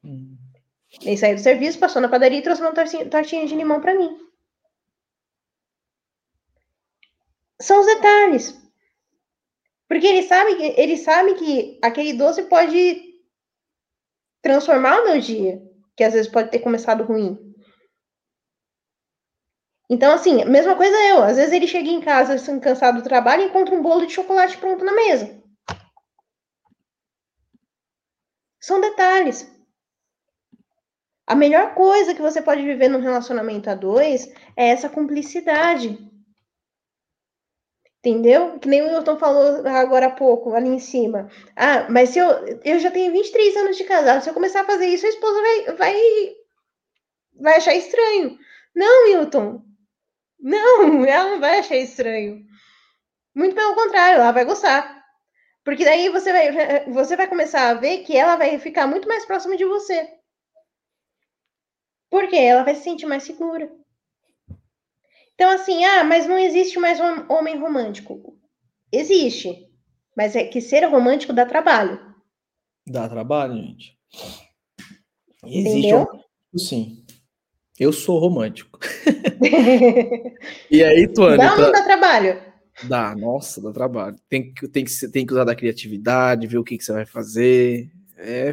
Hum. 0.04 0.36
Ele 1.02 1.16
saiu 1.16 1.34
do 1.34 1.40
serviço, 1.40 1.78
passou 1.78 2.00
na 2.00 2.08
padaria 2.08 2.38
e 2.38 2.42
trouxe 2.42 2.62
uma 2.62 2.72
tortinha, 2.72 3.08
tortinha 3.08 3.46
de 3.46 3.54
limão 3.54 3.80
para 3.80 3.94
mim. 3.94 4.24
são 7.64 7.80
os 7.80 7.86
detalhes. 7.86 8.62
Porque 9.88 10.06
ele 10.06 10.22
sabe 10.22 10.56
que 10.56 10.80
ele 10.80 10.96
sabe 10.96 11.34
que 11.34 11.78
aquele 11.82 12.12
doce 12.14 12.42
pode 12.44 13.02
transformar 14.42 15.00
o 15.00 15.04
meu 15.04 15.20
dia, 15.20 15.62
que 15.96 16.04
às 16.04 16.12
vezes 16.12 16.30
pode 16.30 16.50
ter 16.50 16.58
começado 16.58 17.04
ruim. 17.04 17.53
Então, 19.89 20.12
assim, 20.15 20.44
mesma 20.44 20.77
coisa 20.77 20.97
eu. 21.09 21.23
Às 21.23 21.36
vezes 21.36 21.52
ele 21.52 21.66
chega 21.66 21.89
em 21.89 22.01
casa 22.01 22.35
assim, 22.35 22.59
cansado 22.59 22.98
do 22.98 23.05
trabalho 23.09 23.43
e 23.43 23.47
encontra 23.47 23.74
um 23.74 23.82
bolo 23.82 24.06
de 24.06 24.12
chocolate 24.12 24.56
pronto 24.59 24.85
na 24.85 24.93
mesa. 24.93 25.43
São 28.61 28.81
detalhes. 28.81 29.47
A 31.27 31.35
melhor 31.35 31.74
coisa 31.74 32.15
que 32.15 32.23
você 32.23 32.40
pode 32.43 32.62
viver 32.62 32.89
num 32.89 33.01
relacionamento 33.01 33.69
a 33.69 33.74
dois 33.74 34.27
é 34.56 34.69
essa 34.69 34.89
cumplicidade. 34.89 35.98
Entendeu? 37.98 38.59
Que 38.59 38.69
nem 38.69 38.82
o 38.82 38.89
Wilton 38.89 39.19
falou 39.19 39.66
agora 39.66 40.06
há 40.06 40.11
pouco, 40.11 40.55
ali 40.55 40.69
em 40.69 40.78
cima. 40.78 41.31
Ah, 41.56 41.86
mas 41.90 42.11
se 42.11 42.19
eu, 42.19 42.28
eu 42.62 42.78
já 42.78 42.90
tenho 42.90 43.11
23 43.12 43.56
anos 43.56 43.77
de 43.78 43.85
casado, 43.85 44.23
se 44.23 44.28
eu 44.28 44.35
começar 44.35 44.61
a 44.61 44.66
fazer 44.66 44.86
isso, 44.86 45.06
a 45.06 45.09
esposa 45.09 45.40
vai, 45.40 45.77
vai, 45.77 45.94
vai 47.40 47.56
achar 47.56 47.74
estranho. 47.74 48.39
Não, 48.74 49.05
Wilton. 49.06 49.62
Não, 50.44 51.02
ela 51.08 51.30
não 51.30 51.40
vai 51.40 51.60
achar 51.60 51.76
estranho. 51.76 52.44
Muito 53.34 53.54
pelo 53.54 53.74
contrário, 53.74 54.20
ela 54.20 54.30
vai 54.30 54.44
gostar. 54.44 55.02
Porque 55.64 55.82
daí 55.82 56.10
você 56.10 56.30
vai, 56.30 56.84
você 56.92 57.16
vai 57.16 57.26
começar 57.26 57.70
a 57.70 57.74
ver 57.74 58.04
que 58.04 58.14
ela 58.14 58.36
vai 58.36 58.58
ficar 58.58 58.86
muito 58.86 59.08
mais 59.08 59.24
próxima 59.24 59.56
de 59.56 59.64
você. 59.64 60.06
Porque 62.10 62.36
ela 62.36 62.62
vai 62.62 62.74
se 62.74 62.82
sentir 62.82 63.06
mais 63.06 63.22
segura. 63.22 63.72
Então, 65.34 65.50
assim, 65.50 65.82
ah, 65.84 66.04
mas 66.04 66.28
não 66.28 66.38
existe 66.38 66.78
mais 66.78 67.00
um 67.00 67.32
homem 67.32 67.58
romântico. 67.58 68.38
Existe. 68.92 69.68
Mas 70.14 70.36
é 70.36 70.44
que 70.44 70.60
ser 70.60 70.84
romântico 70.84 71.32
dá 71.32 71.46
trabalho. 71.46 72.14
Dá 72.86 73.08
trabalho, 73.08 73.54
gente. 73.54 73.98
Existe 75.44 75.88
Entendeu? 75.88 76.08
um... 76.54 76.58
sim. 76.58 77.03
Eu 77.78 77.92
sou 77.92 78.18
romântico. 78.18 78.78
e 80.70 80.82
aí, 80.82 81.09
Tuane? 81.09 81.38
Dá 81.38 81.52
ou 81.52 81.60
não 81.60 81.72
dá 81.72 81.82
trabalho? 81.82 82.40
Dá, 82.84 83.14
nossa, 83.16 83.60
dá 83.60 83.72
trabalho. 83.72 84.16
Tem 84.28 84.52
que, 84.52 84.68
tem 84.68 84.84
que, 84.84 85.09
tem 85.09 85.26
que 85.26 85.32
usar 85.32 85.44
da 85.44 85.55
criatividade, 85.55 86.46
ver 86.46 86.59
o 86.59 86.64
que, 86.64 86.78
que 86.78 86.84
você 86.84 86.92
vai 86.92 87.06
fazer. 87.06 87.90
É, 88.16 88.52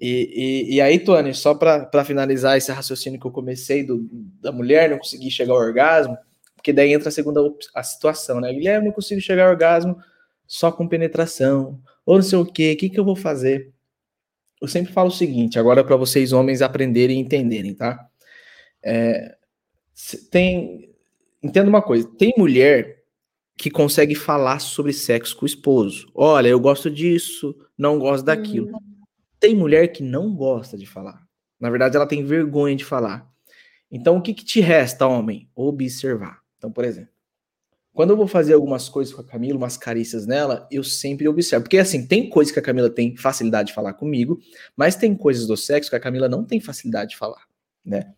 e, 0.00 0.66
e, 0.70 0.74
e 0.74 0.80
aí, 0.80 0.98
Tony, 0.98 1.34
só 1.34 1.54
para 1.54 2.04
finalizar 2.04 2.56
esse 2.56 2.70
raciocínio 2.70 3.18
que 3.18 3.26
eu 3.26 3.30
comecei 3.30 3.82
do, 3.82 4.06
da 4.40 4.52
mulher 4.52 4.90
não 4.90 4.98
conseguir 4.98 5.30
chegar 5.30 5.54
ao 5.54 5.58
orgasmo, 5.58 6.16
porque 6.54 6.72
daí 6.72 6.92
entra 6.92 7.08
a 7.08 7.12
segunda 7.12 7.40
a 7.74 7.82
situação, 7.82 8.40
né? 8.40 8.52
Guilherme, 8.52 8.86
não 8.86 8.92
consigo 8.94 9.20
chegar 9.20 9.44
ao 9.44 9.50
orgasmo 9.50 9.96
só 10.46 10.70
com 10.70 10.86
penetração, 10.86 11.80
ou 12.04 12.16
não 12.16 12.22
sei 12.22 12.38
o 12.38 12.44
quê, 12.44 12.72
o 12.72 12.76
que, 12.76 12.90
que 12.90 13.00
eu 13.00 13.04
vou 13.04 13.16
fazer? 13.16 13.72
Eu 14.60 14.68
sempre 14.68 14.92
falo 14.92 15.08
o 15.08 15.12
seguinte, 15.12 15.58
agora 15.58 15.84
para 15.84 15.96
vocês 15.96 16.32
homens 16.32 16.62
aprenderem 16.62 17.18
e 17.18 17.20
entenderem, 17.20 17.74
tá? 17.74 18.08
É, 18.82 19.36
tem, 20.30 20.94
entenda 21.42 21.68
uma 21.68 21.82
coisa, 21.82 22.08
tem 22.16 22.32
mulher 22.36 23.02
que 23.56 23.70
consegue 23.70 24.14
falar 24.14 24.58
sobre 24.60 24.92
sexo 24.92 25.36
com 25.36 25.44
o 25.44 25.46
esposo. 25.46 26.10
Olha, 26.14 26.48
eu 26.48 26.60
gosto 26.60 26.90
disso, 26.90 27.56
não 27.76 27.98
gosto 27.98 28.24
daquilo. 28.24 28.68
Hum. 28.76 29.04
Tem 29.40 29.54
mulher 29.54 29.88
que 29.88 30.02
não 30.02 30.34
gosta 30.34 30.76
de 30.76 30.86
falar. 30.86 31.26
Na 31.58 31.70
verdade, 31.70 31.96
ela 31.96 32.06
tem 32.06 32.22
vergonha 32.22 32.76
de 32.76 32.84
falar. 32.84 33.26
Então, 33.90 34.16
o 34.16 34.22
que, 34.22 34.34
que 34.34 34.44
te 34.44 34.60
resta, 34.60 35.06
homem? 35.06 35.48
Observar. 35.54 36.40
Então, 36.58 36.70
por 36.70 36.84
exemplo, 36.84 37.10
quando 37.96 38.10
eu 38.10 38.16
vou 38.16 38.26
fazer 38.28 38.52
algumas 38.52 38.90
coisas 38.90 39.14
com 39.14 39.22
a 39.22 39.24
Camila, 39.24 39.56
umas 39.56 39.78
carícias 39.78 40.26
nela, 40.26 40.68
eu 40.70 40.84
sempre 40.84 41.26
observo. 41.26 41.64
Porque, 41.64 41.78
assim, 41.78 42.06
tem 42.06 42.28
coisas 42.28 42.52
que 42.52 42.58
a 42.58 42.62
Camila 42.62 42.90
tem 42.90 43.16
facilidade 43.16 43.68
de 43.68 43.74
falar 43.74 43.94
comigo, 43.94 44.38
mas 44.76 44.96
tem 44.96 45.16
coisas 45.16 45.46
do 45.46 45.56
sexo 45.56 45.88
que 45.88 45.96
a 45.96 46.00
Camila 46.00 46.28
não 46.28 46.44
tem 46.44 46.60
facilidade 46.60 47.12
de 47.12 47.16
falar, 47.16 47.46
né? 47.82 48.12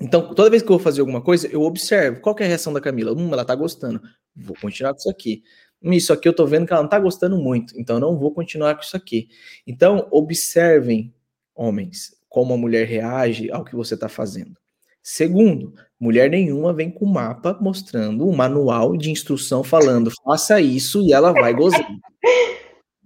Então, 0.00 0.34
toda 0.34 0.50
vez 0.50 0.60
que 0.60 0.68
eu 0.68 0.76
vou 0.76 0.82
fazer 0.82 1.02
alguma 1.02 1.22
coisa, 1.22 1.46
eu 1.46 1.62
observo. 1.62 2.20
Qual 2.20 2.34
é 2.40 2.42
a 2.42 2.48
reação 2.48 2.72
da 2.72 2.80
Camila? 2.80 3.12
Hum, 3.12 3.32
ela 3.32 3.44
tá 3.44 3.54
gostando. 3.54 4.02
Vou 4.34 4.56
continuar 4.60 4.92
com 4.92 4.98
isso 4.98 5.08
aqui. 5.08 5.44
Hum, 5.80 5.92
isso 5.92 6.12
aqui 6.12 6.28
eu 6.28 6.34
tô 6.34 6.44
vendo 6.44 6.66
que 6.66 6.72
ela 6.72 6.82
não 6.82 6.90
tá 6.90 6.98
gostando 6.98 7.38
muito, 7.38 7.78
então 7.78 8.00
não 8.00 8.18
vou 8.18 8.34
continuar 8.34 8.74
com 8.74 8.82
isso 8.82 8.96
aqui. 8.96 9.28
Então, 9.64 10.08
observem, 10.10 11.14
homens, 11.54 12.12
como 12.28 12.52
a 12.54 12.56
mulher 12.56 12.88
reage 12.88 13.52
ao 13.52 13.64
que 13.64 13.76
você 13.76 13.94
está 13.94 14.08
fazendo. 14.08 14.56
Segundo, 15.00 15.74
mulher 15.98 16.30
nenhuma 16.30 16.72
vem 16.72 16.90
com 16.90 17.06
mapa 17.06 17.56
mostrando 17.60 18.28
um 18.28 18.34
manual 18.34 18.96
de 18.96 19.10
instrução 19.10 19.64
falando 19.64 20.10
faça 20.24 20.60
isso 20.60 21.02
e 21.02 21.12
ela 21.12 21.32
vai 21.32 21.54
gozar. 21.54 21.86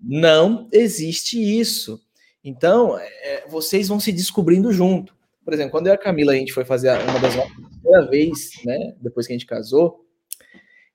Não 0.02 0.68
existe 0.72 1.38
isso. 1.38 2.00
Então, 2.42 2.98
é, 2.98 3.46
vocês 3.48 3.88
vão 3.88 4.00
se 4.00 4.12
descobrindo 4.12 4.72
junto. 4.72 5.14
Por 5.44 5.52
exemplo, 5.52 5.72
quando 5.72 5.86
eu 5.88 5.92
e 5.92 5.94
a 5.94 5.98
Camila 5.98 6.32
a 6.32 6.36
gente 6.36 6.52
foi 6.52 6.64
fazer 6.64 6.90
uma 6.90 7.18
das 7.18 7.34
primeira 7.80 8.08
vez, 8.08 8.50
né, 8.64 8.94
depois 9.00 9.26
que 9.26 9.32
a 9.32 9.36
gente 9.36 9.46
casou, 9.46 10.04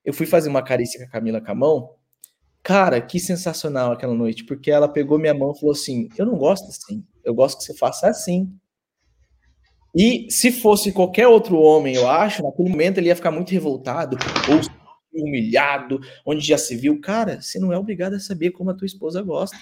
eu 0.04 0.14
fui 0.14 0.26
fazer 0.26 0.50
uma 0.50 0.64
carícia 0.64 1.00
com 1.00 1.06
a 1.06 1.10
Camila 1.10 1.42
com 1.42 1.52
a 1.52 1.56
mão. 1.56 1.90
Cara, 2.64 3.00
que 3.02 3.20
sensacional 3.20 3.92
aquela 3.92 4.14
noite, 4.14 4.44
porque 4.44 4.72
ela 4.72 4.88
pegou 4.88 5.20
minha 5.20 5.34
mão 5.34 5.52
e 5.52 5.60
falou 5.60 5.74
assim: 5.74 6.10
"Eu 6.18 6.26
não 6.26 6.38
gosto 6.38 6.68
assim, 6.68 7.06
eu 7.24 7.34
gosto 7.34 7.60
que 7.60 7.64
você 7.66 7.76
faça 7.76 8.08
assim". 8.08 8.52
E 9.96 10.28
se 10.30 10.52
fosse 10.52 10.92
qualquer 10.92 11.28
outro 11.28 11.58
homem, 11.58 11.96
eu 11.96 12.10
acho, 12.10 12.44
naquele 12.44 12.70
momento 12.70 12.98
ele 12.98 13.08
ia 13.08 13.16
ficar 13.16 13.32
muito 13.32 13.52
revoltado 13.52 14.18
ou 14.50 14.60
humilhado, 15.24 16.02
onde 16.26 16.46
já 16.46 16.58
se 16.58 16.76
viu, 16.76 17.00
cara, 17.00 17.42
você 17.42 17.58
não 17.58 17.72
é 17.72 17.78
obrigado 17.78 18.16
a 18.16 18.20
saber 18.20 18.52
como 18.52 18.70
a 18.70 18.74
tua 18.74 18.86
esposa 18.86 19.22
gosta. 19.22 19.56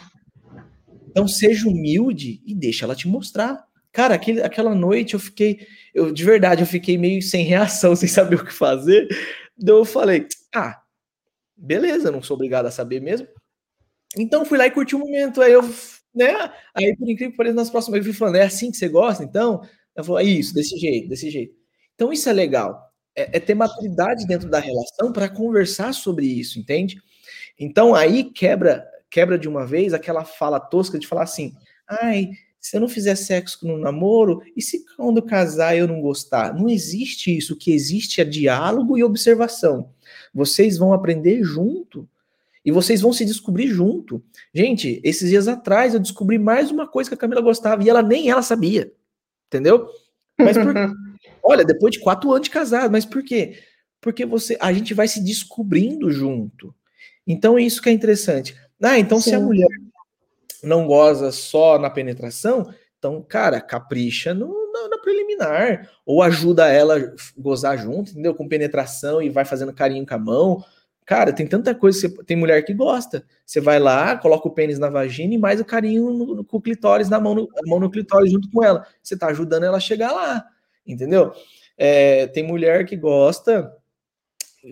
Então 1.10 1.28
seja 1.28 1.70
humilde 1.70 2.42
e 2.46 2.56
deixa 2.56 2.86
ela 2.86 2.96
te 2.96 3.08
mostrar. 3.08 3.64
Cara, 3.92 4.16
aquele, 4.16 4.42
aquela 4.42 4.74
noite 4.74 5.14
eu 5.14 5.20
fiquei, 5.20 5.68
eu 5.94 6.12
de 6.12 6.24
verdade, 6.24 6.64
eu 6.64 6.68
fiquei 6.68 6.98
meio 6.98 7.22
sem 7.22 7.46
reação, 7.46 7.96
sem 7.96 8.10
saber 8.10 8.38
o 8.38 8.46
que 8.46 8.52
fazer. 8.52 9.08
Então 9.56 9.78
eu 9.78 9.86
falei, 9.86 10.28
ah, 10.56 10.82
beleza, 11.56 12.10
não 12.12 12.24
sou 12.24 12.34
obrigado 12.34 12.66
a 12.66 12.72
saber 12.72 13.00
mesmo. 13.00 13.28
Então 14.18 14.46
fui 14.46 14.58
lá 14.58 14.66
e 14.66 14.72
curti 14.72 14.96
o 14.96 15.00
momento. 15.00 15.42
Aí 15.44 15.54
eu, 15.54 15.62
né? 16.14 16.52
Aí, 16.74 16.96
por 16.98 17.08
incrível 17.08 17.32
que 17.32 17.38
pareça, 17.38 17.56
nas 17.56 17.70
próximas 17.70 18.00
eu 18.00 18.04
fui 18.04 18.14
falando, 18.14 18.36
é 18.38 18.44
assim 18.44 18.72
que 18.72 18.78
você 18.78 18.90
gosta, 18.90 19.24
então? 19.24 19.62
Eu 19.96 20.04
falei, 20.04 20.28
é 20.28 20.30
isso, 20.30 20.54
desse 20.54 20.78
jeito, 20.78 21.10
desse 21.10 21.30
jeito. 21.30 21.56
Então 21.96 22.12
isso 22.12 22.30
é 22.30 22.34
legal. 22.34 22.92
É, 23.16 23.38
é 23.38 23.40
ter 23.40 23.54
maturidade 23.54 24.26
dentro 24.26 24.50
da 24.50 24.60
relação 24.60 25.12
para 25.12 25.30
conversar 25.30 25.94
sobre 25.94 26.26
isso, 26.26 26.60
entende? 26.60 26.98
Então 27.60 27.94
aí 27.94 28.24
quebra, 28.24 28.86
quebra 29.10 29.38
de 29.38 29.48
uma 29.48 29.66
vez 29.66 29.94
aquela 29.94 30.26
fala 30.26 30.60
tosca 30.60 30.98
de 30.98 31.08
falar 31.08 31.24
assim, 31.24 31.54
ai, 31.88 32.32
se 32.64 32.78
eu 32.78 32.82
não 32.82 32.88
fizer 32.88 33.16
sexo 33.16 33.68
no 33.68 33.78
namoro, 33.78 34.42
e 34.56 34.62
se 34.62 34.86
quando 34.96 35.22
casar 35.22 35.76
eu 35.76 35.86
não 35.86 36.00
gostar? 36.00 36.54
Não 36.54 36.70
existe 36.70 37.36
isso. 37.36 37.54
O 37.54 37.58
que 37.58 37.74
existe 37.74 38.22
é 38.22 38.24
diálogo 38.24 38.98
e 38.98 39.04
observação. 39.04 39.90
Vocês 40.34 40.78
vão 40.78 40.94
aprender 40.94 41.44
junto. 41.44 42.08
E 42.64 42.72
vocês 42.72 43.02
vão 43.02 43.12
se 43.12 43.26
descobrir 43.26 43.68
junto. 43.68 44.24
Gente, 44.54 45.02
esses 45.04 45.30
dias 45.30 45.50
atrás 45.50 45.94
eu 45.94 46.00
descobri 46.00 46.40
mais 46.40 46.72
uma 46.72 46.88
coisa 46.88 47.10
que 47.10 47.16
a 47.16 47.18
Camila 47.18 47.42
gostava 47.42 47.84
e 47.84 47.90
ela 47.90 48.02
nem 48.02 48.30
ela 48.30 48.42
sabia. 48.42 48.94
Entendeu? 49.54 49.88
Mas 50.38 50.58
por 50.58 50.74
Olha, 51.44 51.64
depois 51.64 51.94
de 51.94 52.00
quatro 52.00 52.32
anos 52.32 52.46
de 52.46 52.50
casado, 52.50 52.92
mas 52.92 53.06
por 53.06 53.22
quê? 53.24 53.60
Porque 54.02 54.26
você, 54.26 54.58
a 54.60 54.74
gente 54.74 54.94
vai 54.94 55.08
se 55.08 55.22
descobrindo 55.22 56.10
junto. 56.10 56.74
Então 57.28 57.58
é 57.58 57.62
isso 57.62 57.82
que 57.82 57.90
é 57.90 57.92
interessante. 57.92 58.56
Ah, 58.82 58.98
então 58.98 59.20
Sim. 59.20 59.30
se 59.30 59.36
a 59.36 59.40
mulher 59.40 59.70
não 60.64 60.88
goza 60.88 61.32
só 61.32 61.78
na 61.78 61.90
penetração, 61.90 62.74
então, 62.98 63.22
cara, 63.22 63.60
capricha 63.60 64.34
no, 64.34 64.48
no, 64.48 64.90
na 64.90 64.98
preliminar, 64.98 65.90
ou 66.06 66.22
ajuda 66.22 66.68
ela 66.70 66.98
a 66.98 67.14
gozar 67.38 67.78
junto, 67.78 68.12
entendeu? 68.12 68.34
Com 68.34 68.48
penetração 68.48 69.22
e 69.22 69.30
vai 69.30 69.44
fazendo 69.44 69.74
carinho 69.74 70.06
com 70.06 70.16
a 70.16 70.18
mão. 70.18 70.64
Cara, 71.06 71.34
tem 71.34 71.46
tanta 71.46 71.76
coisa, 71.76 72.00
você, 72.00 72.24
tem 72.24 72.38
mulher 72.38 72.64
que 72.64 72.74
gosta. 72.74 73.26
Você 73.46 73.60
vai 73.60 73.80
lá, 73.80 74.18
coloca 74.18 74.48
o 74.48 74.52
pênis 74.52 74.80
na 74.80 74.90
vagina 74.90 75.34
e 75.34 75.38
mais 75.38 75.60
o 75.60 75.66
carinho 75.66 76.10
no, 76.12 76.36
no, 76.36 76.46
com 76.46 76.58
o 76.58 76.62
clitóris 76.62 77.10
na 77.10 77.20
mão, 77.20 77.36
no, 77.36 77.50
a 77.56 77.68
mão 77.68 77.80
no 77.80 77.90
clitóris 77.90 78.32
junto 78.32 78.50
com 78.50 78.64
ela. 78.64 78.86
Você 79.02 79.18
tá 79.18 79.28
ajudando 79.28 79.64
ela 79.64 79.78
a 79.78 79.82
chegar 79.82 80.12
lá, 80.12 80.46
entendeu? 80.88 81.34
É, 81.78 82.28
tem 82.28 82.44
mulher 82.44 82.86
que 82.86 82.96
gosta, 82.96 83.72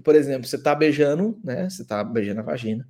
por 0.03 0.15
exemplo, 0.15 0.47
você 0.47 0.57
tá 0.57 0.73
beijando, 0.73 1.37
né? 1.43 1.69
Você 1.69 1.85
tá 1.85 2.03
beijando 2.03 2.39
a 2.39 2.43
vagina. 2.43 2.87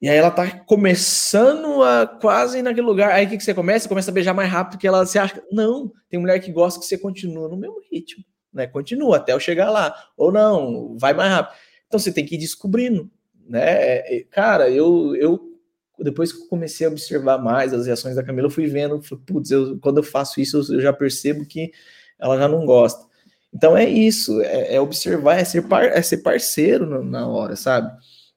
E 0.00 0.08
aí 0.08 0.16
ela 0.16 0.30
tá 0.30 0.48
começando 0.60 1.82
a 1.82 2.06
quase 2.06 2.62
naquele 2.62 2.86
lugar. 2.86 3.10
Aí 3.10 3.26
o 3.26 3.28
que, 3.28 3.36
que 3.36 3.42
você 3.42 3.52
começa? 3.52 3.80
Você 3.80 3.88
começa 3.88 4.10
a 4.12 4.14
beijar 4.14 4.32
mais 4.32 4.48
rápido 4.48 4.78
que 4.78 4.86
ela. 4.86 5.04
Você 5.04 5.18
acha. 5.18 5.42
Não, 5.50 5.92
tem 6.08 6.20
mulher 6.20 6.38
que 6.38 6.52
gosta 6.52 6.78
que 6.78 6.86
você 6.86 6.96
continua 6.96 7.48
no 7.48 7.56
mesmo 7.56 7.80
ritmo, 7.90 8.24
né? 8.52 8.68
Continua 8.68 9.16
até 9.16 9.32
eu 9.32 9.40
chegar 9.40 9.70
lá. 9.70 9.92
Ou 10.16 10.30
não, 10.30 10.96
vai 10.96 11.12
mais 11.12 11.32
rápido. 11.32 11.58
Então 11.88 11.98
você 11.98 12.12
tem 12.12 12.24
que 12.24 12.36
ir 12.36 12.38
descobrindo, 12.38 13.10
né? 13.48 13.64
É, 13.64 14.16
é, 14.18 14.24
cara, 14.24 14.70
eu, 14.70 15.16
eu 15.16 15.58
depois 15.98 16.32
que 16.32 16.42
eu 16.42 16.46
comecei 16.46 16.86
a 16.86 16.90
observar 16.90 17.38
mais 17.38 17.72
as 17.72 17.86
reações 17.86 18.14
da 18.14 18.22
Camila, 18.22 18.46
eu 18.46 18.52
fui 18.52 18.66
vendo, 18.66 19.00
putz, 19.26 19.50
eu, 19.50 19.78
quando 19.80 19.96
eu 19.96 20.02
faço 20.02 20.40
isso, 20.40 20.72
eu 20.72 20.80
já 20.80 20.92
percebo 20.92 21.44
que 21.44 21.72
ela 22.18 22.38
já 22.38 22.46
não 22.46 22.64
gosta. 22.64 23.08
Então 23.52 23.76
é 23.76 23.88
isso, 23.88 24.40
é, 24.42 24.74
é 24.74 24.80
observar, 24.80 25.38
é 25.38 25.44
ser, 25.44 25.62
par, 25.62 25.84
é 25.84 26.02
ser 26.02 26.18
parceiro 26.18 27.02
na 27.02 27.26
hora, 27.26 27.56
sabe? 27.56 27.90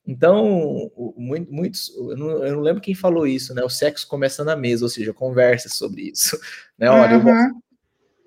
Então, 0.08 0.92
muitos, 1.16 1.90
eu 1.96 2.18
não, 2.18 2.30
eu 2.44 2.56
não, 2.56 2.62
lembro 2.62 2.82
quem 2.82 2.96
falou 2.96 3.28
isso, 3.28 3.54
né? 3.54 3.64
O 3.64 3.70
sexo 3.70 4.08
começa 4.08 4.44
na 4.44 4.56
mesa, 4.56 4.86
ou 4.86 4.90
seja, 4.90 5.14
conversa 5.14 5.70
sobre 5.70 6.10
isso. 6.12 6.40
Né? 6.78 6.90
Olha, 6.90 7.20
uhum. 7.20 7.20
eu, 7.20 7.24
gosto, 7.24 7.64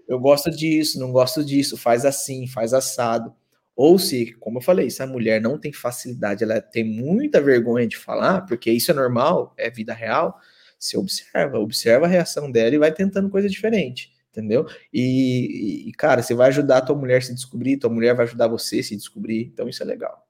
eu 0.07 0.21
gosto 0.21 0.51
disso, 0.53 1.01
não 1.01 1.11
gosto 1.11 1.45
disso, 1.45 1.77
faz 1.77 2.05
assim, 2.05 2.47
faz 2.47 2.73
assado. 2.73 3.35
Ou 3.77 3.99
se, 3.99 4.33
como 4.35 4.59
eu 4.59 4.63
falei, 4.63 4.89
se 4.89 5.03
a 5.03 5.07
mulher 5.07 5.41
não 5.41 5.59
tem 5.59 5.73
facilidade, 5.73 6.45
ela 6.45 6.61
tem 6.61 6.85
muita 6.85 7.41
vergonha 7.41 7.87
de 7.87 7.97
falar, 7.97 8.43
porque 8.43 8.71
isso 8.71 8.91
é 8.91 8.95
normal, 8.95 9.53
é 9.57 9.69
vida 9.69 9.93
real, 9.93 10.39
você 10.79 10.97
observa, 10.97 11.59
observa 11.59 12.07
a 12.07 12.09
reação 12.09 12.51
dela 12.51 12.75
e 12.75 12.79
vai 12.79 12.93
tentando 12.93 13.29
coisa 13.29 13.49
diferente, 13.49 14.13
entendeu? 14.31 14.67
E, 14.93 15.89
e 15.89 15.93
cara, 15.93 16.23
você 16.23 16.35
vai 16.35 16.49
ajudar 16.49 16.79
a 16.79 16.83
tua 16.83 16.97
mulher 16.97 17.19
a 17.19 17.21
se 17.21 17.35
descobrir, 17.35 17.77
tua 17.77 17.91
mulher 17.91 18.15
vai 18.15 18.27
ajudar 18.27 18.47
você 18.47 18.79
a 18.79 18.83
se 18.83 18.97
descobrir, 18.97 19.51
então 19.53 19.69
isso 19.69 19.83
é 19.83 19.87
legal. 19.87 20.25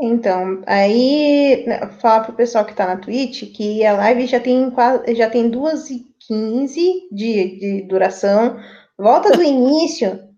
Então, 0.00 0.62
aí 0.66 1.64
né, 1.66 1.86
falar 2.00 2.24
pro 2.24 2.32
pessoal 2.32 2.64
que 2.64 2.74
tá 2.74 2.86
na 2.86 2.96
Twitch 2.96 3.52
que 3.54 3.84
a 3.84 3.92
live 3.92 4.26
já 4.26 4.40
tem 4.40 4.72
já 5.14 5.30
tem 5.30 5.48
2 5.50 5.90
e 5.90 6.06
15 6.26 7.08
de, 7.12 7.58
de 7.58 7.82
duração. 7.82 8.58
Volta 8.98 9.30
do 9.30 9.42
início. 9.44 10.31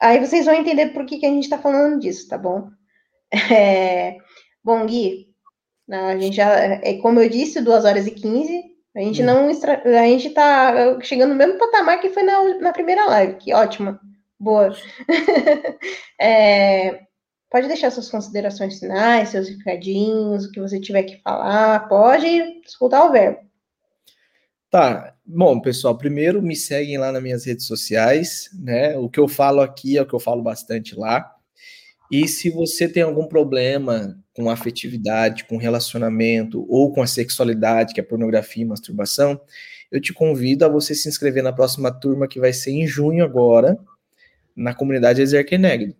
Aí 0.00 0.20
vocês 0.20 0.46
vão 0.46 0.54
entender 0.54 0.88
por 0.88 1.06
que, 1.06 1.18
que 1.18 1.26
a 1.26 1.30
gente 1.30 1.48
tá 1.48 1.58
falando 1.58 2.00
disso, 2.00 2.28
tá 2.28 2.38
bom? 2.38 2.68
É, 3.50 4.16
bom, 4.62 4.86
Gui, 4.86 5.28
a 5.90 6.16
gente 6.16 6.36
já, 6.36 6.48
é, 6.50 6.94
como 6.98 7.20
eu 7.20 7.28
disse, 7.28 7.60
2 7.60 7.84
horas 7.84 8.06
e 8.06 8.10
15. 8.12 8.62
A 8.96 9.00
gente 9.00 9.22
hum. 9.22 9.26
não. 9.26 9.48
A 9.48 10.06
gente 10.06 10.30
tá 10.30 11.00
chegando 11.00 11.30
no 11.30 11.36
mesmo 11.36 11.58
patamar 11.58 12.00
que 12.00 12.10
foi 12.10 12.22
na, 12.22 12.58
na 12.60 12.72
primeira 12.72 13.06
live, 13.06 13.36
que 13.36 13.52
ótimo. 13.52 13.98
Boa. 14.38 14.74
é, 16.20 17.04
Pode 17.54 17.68
deixar 17.68 17.92
suas 17.92 18.10
considerações 18.10 18.80
finais, 18.80 19.28
seus 19.28 19.48
recadinhos, 19.48 20.44
o 20.44 20.50
que 20.50 20.58
você 20.58 20.80
tiver 20.80 21.04
que 21.04 21.22
falar. 21.22 21.88
Pode 21.88 22.26
escutar 22.66 23.04
o 23.04 23.12
verbo. 23.12 23.38
Tá. 24.68 25.13
Bom, 25.26 25.60
pessoal, 25.60 25.96
primeiro 25.96 26.42
me 26.42 26.54
seguem 26.54 26.98
lá 26.98 27.10
nas 27.10 27.22
minhas 27.22 27.44
redes 27.46 27.66
sociais, 27.66 28.50
né? 28.52 28.96
O 28.98 29.08
que 29.08 29.18
eu 29.18 29.26
falo 29.26 29.60
aqui 29.60 29.96
é 29.96 30.02
o 30.02 30.06
que 30.06 30.14
eu 30.14 30.20
falo 30.20 30.42
bastante 30.42 30.94
lá. 30.94 31.34
E 32.10 32.28
se 32.28 32.50
você 32.50 32.86
tem 32.88 33.02
algum 33.02 33.26
problema 33.26 34.18
com 34.34 34.50
afetividade, 34.50 35.44
com 35.44 35.56
relacionamento 35.56 36.66
ou 36.68 36.92
com 36.92 37.02
a 37.02 37.06
sexualidade, 37.06 37.94
que 37.94 38.00
é 38.00 38.02
pornografia 38.02 38.62
e 38.62 38.66
masturbação, 38.66 39.40
eu 39.90 40.00
te 40.00 40.12
convido 40.12 40.64
a 40.64 40.68
você 40.68 40.94
se 40.94 41.08
inscrever 41.08 41.42
na 41.42 41.52
próxima 41.52 41.90
turma 41.90 42.28
que 42.28 42.38
vai 42.38 42.52
ser 42.52 42.72
em 42.72 42.86
junho 42.86 43.24
agora, 43.24 43.78
na 44.54 44.74
comunidade 44.74 45.22
Exerque 45.22 45.56
Negro 45.56 45.94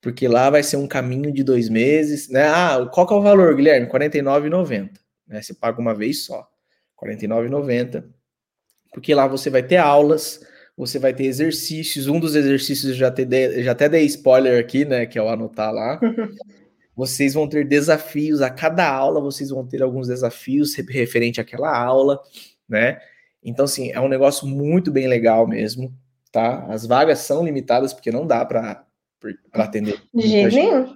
porque 0.00 0.28
lá 0.28 0.48
vai 0.48 0.62
ser 0.62 0.76
um 0.76 0.86
caminho 0.86 1.32
de 1.32 1.42
dois 1.42 1.68
meses, 1.68 2.28
né? 2.28 2.44
Ah, 2.48 2.88
qual 2.92 3.06
que 3.06 3.12
é 3.12 3.16
o 3.16 3.22
valor, 3.22 3.54
Guilherme? 3.54 3.86
R$ 3.86 3.92
49,90. 3.92 4.90
Né? 5.26 5.42
Você 5.42 5.54
paga 5.54 5.80
uma 5.80 5.94
vez 5.94 6.24
só, 6.24 6.48
R$ 7.00 7.16
49,90. 7.16 8.04
Porque 8.92 9.14
lá 9.14 9.26
você 9.26 9.50
vai 9.50 9.62
ter 9.62 9.76
aulas, 9.76 10.44
você 10.76 10.98
vai 10.98 11.12
ter 11.12 11.24
exercícios. 11.24 12.06
Um 12.06 12.20
dos 12.20 12.34
exercícios 12.34 12.96
já, 12.96 13.10
te 13.10 13.26
já 13.62 13.72
até 13.72 13.88
dei 13.88 14.04
spoiler 14.06 14.60
aqui, 14.60 14.84
né? 14.84 15.06
Que 15.06 15.18
é 15.18 15.22
o 15.22 15.28
anotar 15.28 15.72
lá. 15.72 16.00
vocês 16.98 17.34
vão 17.34 17.48
ter 17.48 17.64
desafios. 17.64 18.42
A 18.42 18.50
cada 18.50 18.88
aula 18.88 19.20
vocês 19.20 19.50
vão 19.50 19.64
ter 19.64 19.82
alguns 19.82 20.08
desafios 20.08 20.74
referente 20.74 21.40
àquela 21.40 21.76
aula, 21.76 22.20
né? 22.68 22.98
Então, 23.42 23.66
assim, 23.66 23.92
é 23.92 24.00
um 24.00 24.08
negócio 24.08 24.48
muito 24.48 24.90
bem 24.90 25.06
legal 25.06 25.46
mesmo, 25.46 25.94
tá? 26.32 26.66
As 26.66 26.84
vagas 26.84 27.20
são 27.20 27.44
limitadas 27.44 27.92
porque 27.92 28.10
não 28.10 28.26
dá 28.26 28.44
para 28.44 28.84
atender. 29.52 30.02
De 30.12 30.26
jeito 30.26 30.54
nenhum. 30.54 30.92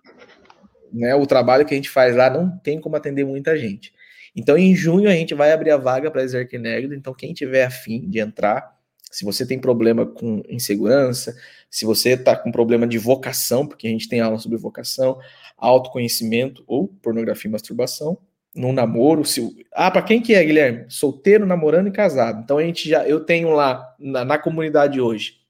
Né? 0.92 1.14
O 1.14 1.24
trabalho 1.24 1.64
que 1.64 1.72
a 1.72 1.76
gente 1.76 1.88
faz 1.88 2.16
lá 2.16 2.28
não 2.28 2.50
tem 2.58 2.80
como 2.80 2.96
atender 2.96 3.24
muita 3.24 3.56
gente. 3.56 3.94
Então, 4.34 4.56
em 4.56 4.74
junho, 4.74 5.08
a 5.08 5.12
gente 5.12 5.34
vai 5.34 5.52
abrir 5.52 5.70
a 5.70 5.76
vaga 5.76 6.10
para 6.10 6.22
Exerc 6.22 6.56
Negro. 6.58 6.94
Então, 6.94 7.12
quem 7.12 7.34
tiver 7.34 7.64
afim 7.64 8.08
de 8.08 8.18
entrar, 8.18 8.76
se 9.10 9.24
você 9.24 9.46
tem 9.46 9.58
problema 9.58 10.06
com 10.06 10.42
insegurança, 10.48 11.36
se 11.70 11.84
você 11.84 12.10
está 12.10 12.34
com 12.34 12.50
problema 12.50 12.86
de 12.86 12.98
vocação, 12.98 13.66
porque 13.66 13.86
a 13.86 13.90
gente 13.90 14.08
tem 14.08 14.20
aula 14.20 14.38
sobre 14.38 14.56
vocação, 14.56 15.18
autoconhecimento 15.56 16.64
ou 16.66 16.88
pornografia 16.88 17.48
e 17.48 17.52
masturbação, 17.52 18.18
no 18.54 18.72
namoro, 18.72 19.24
se 19.24 19.66
ah, 19.72 19.90
para 19.90 20.02
quem 20.02 20.20
que 20.20 20.34
é, 20.34 20.44
Guilherme? 20.44 20.84
Solteiro, 20.88 21.46
namorando 21.46 21.88
e 21.88 21.92
casado. 21.92 22.42
Então 22.42 22.58
a 22.58 22.62
gente 22.62 22.86
já 22.88 23.06
eu 23.08 23.20
tenho 23.20 23.50
lá 23.50 23.94
na, 23.98 24.24
na 24.24 24.38
comunidade 24.38 25.00
hoje 25.00 25.42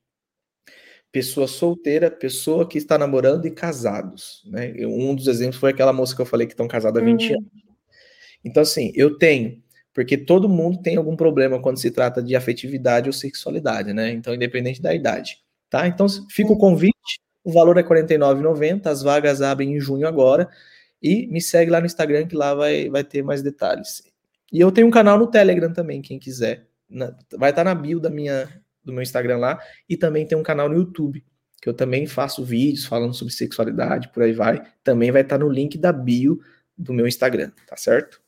pessoa 1.13 1.47
solteira, 1.47 2.11
pessoa 2.11 2.67
que 2.67 2.79
está 2.79 2.97
namorando 2.97 3.45
e 3.45 3.51
casados, 3.51 4.43
né? 4.47 4.73
Um 4.87 5.15
dos 5.15 5.27
exemplos 5.27 5.59
foi 5.59 5.71
aquela 5.71 5.93
moça 5.93 6.17
que 6.17 6.23
eu 6.23 6.27
falei 6.27 6.47
que 6.47 6.55
estão 6.55 6.67
casados 6.67 7.01
há 7.01 7.05
20 7.05 7.29
uhum. 7.29 7.37
anos. 7.37 7.51
Então 8.45 8.63
assim, 8.63 8.93
eu 8.95 9.19
tenho, 9.19 9.63
porque 9.93 10.17
todo 10.17 10.49
mundo 10.49 10.83
tem 10.83 10.97
algum 10.97 11.17
problema 11.17 11.61
quando 11.61 11.79
se 11.79 11.91
trata 11.91 12.23
de 12.23 12.35
afetividade 12.35 13.09
ou 13.09 13.13
sexualidade, 13.13 13.93
né? 13.93 14.11
Então 14.11 14.35
independente 14.35 14.81
da 14.81 14.95
idade, 14.95 15.39
tá? 15.69 15.87
Então 15.87 16.07
fica 16.31 16.53
o 16.53 16.59
convite, 16.59 17.21
o 17.45 17.53
valor 17.53 17.77
é 17.77 17.83
R$ 17.83 17.89
49,90, 17.89 18.87
as 18.87 19.03
vagas 19.03 19.43
abrem 19.43 19.75
em 19.75 19.81
junho 19.81 20.07
agora. 20.07 20.49
E 21.03 21.27
me 21.27 21.41
segue 21.41 21.71
lá 21.71 21.81
no 21.81 21.87
Instagram 21.87 22.27
que 22.27 22.37
lá 22.37 22.55
vai, 22.55 22.89
vai 22.89 23.03
ter 23.03 23.23
mais 23.23 23.43
detalhes. 23.43 24.05
E 24.53 24.61
eu 24.61 24.71
tenho 24.71 24.87
um 24.87 24.91
canal 24.91 25.19
no 25.19 25.27
Telegram 25.27 25.73
também, 25.73 26.01
quem 26.01 26.19
quiser. 26.19 26.69
Na, 26.89 27.07
vai 27.37 27.51
estar 27.51 27.65
tá 27.65 27.75
na 27.75 27.75
bio 27.75 27.99
da 27.99 28.09
minha, 28.09 28.49
do 28.85 28.93
meu 28.93 29.03
Instagram 29.03 29.39
lá. 29.39 29.59
E 29.89 29.97
também 29.97 30.27
tem 30.27 30.39
um 30.39 30.43
canal 30.43 30.69
no 30.69 30.77
YouTube, 30.77 31.25
que 31.61 31.69
eu 31.69 31.75
também 31.75 32.07
faço 32.07 32.45
vídeos 32.45 32.85
falando 32.85 33.15
sobre 33.15 33.35
sexualidade, 33.35 34.11
por 34.13 34.23
aí 34.23 34.33
vai. 34.33 34.63
Também 34.85 35.11
vai 35.11 35.23
estar 35.23 35.39
tá 35.39 35.45
no 35.45 35.51
link 35.51 35.77
da 35.77 35.93
bio 35.93 36.39
do 36.79 36.93
meu 36.93 37.09
Instagram, 37.09 37.51
tá 37.67 37.77
certo? 37.77 38.22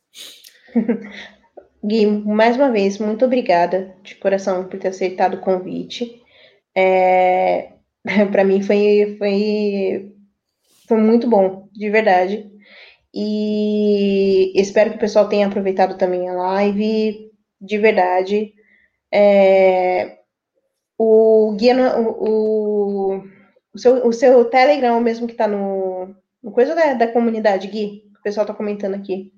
Gui, 1.84 2.06
mais 2.06 2.56
uma 2.56 2.70
vez, 2.70 2.98
muito 2.98 3.24
obrigada 3.24 3.94
de 4.02 4.14
coração 4.16 4.68
por 4.68 4.78
ter 4.78 4.88
aceitado 4.88 5.34
o 5.34 5.40
convite. 5.40 6.22
É, 6.74 7.72
para 8.32 8.44
mim 8.44 8.62
foi, 8.62 9.16
foi, 9.18 10.12
foi 10.88 10.96
muito 10.98 11.28
bom, 11.28 11.68
de 11.72 11.90
verdade. 11.90 12.50
E 13.14 14.52
espero 14.60 14.90
que 14.90 14.96
o 14.96 15.00
pessoal 15.00 15.28
tenha 15.28 15.46
aproveitado 15.46 15.96
também 15.96 16.28
a 16.28 16.34
live, 16.34 17.30
de 17.60 17.78
verdade. 17.78 18.54
É, 19.12 20.18
o 20.98 21.54
guia, 21.56 21.76
o, 21.98 23.14
o, 23.16 23.22
o, 23.74 23.78
seu, 23.78 24.06
o 24.06 24.12
seu 24.12 24.44
Telegram, 24.46 25.00
mesmo 25.00 25.26
que 25.26 25.34
está 25.34 25.46
no, 25.46 26.14
coisa 26.52 26.74
da, 26.74 26.94
da 26.94 27.08
comunidade, 27.08 27.68
Gui, 27.68 28.00
que 28.12 28.18
o 28.18 28.22
pessoal 28.22 28.44
está 28.44 28.54
comentando 28.54 28.94
aqui. 28.94 29.32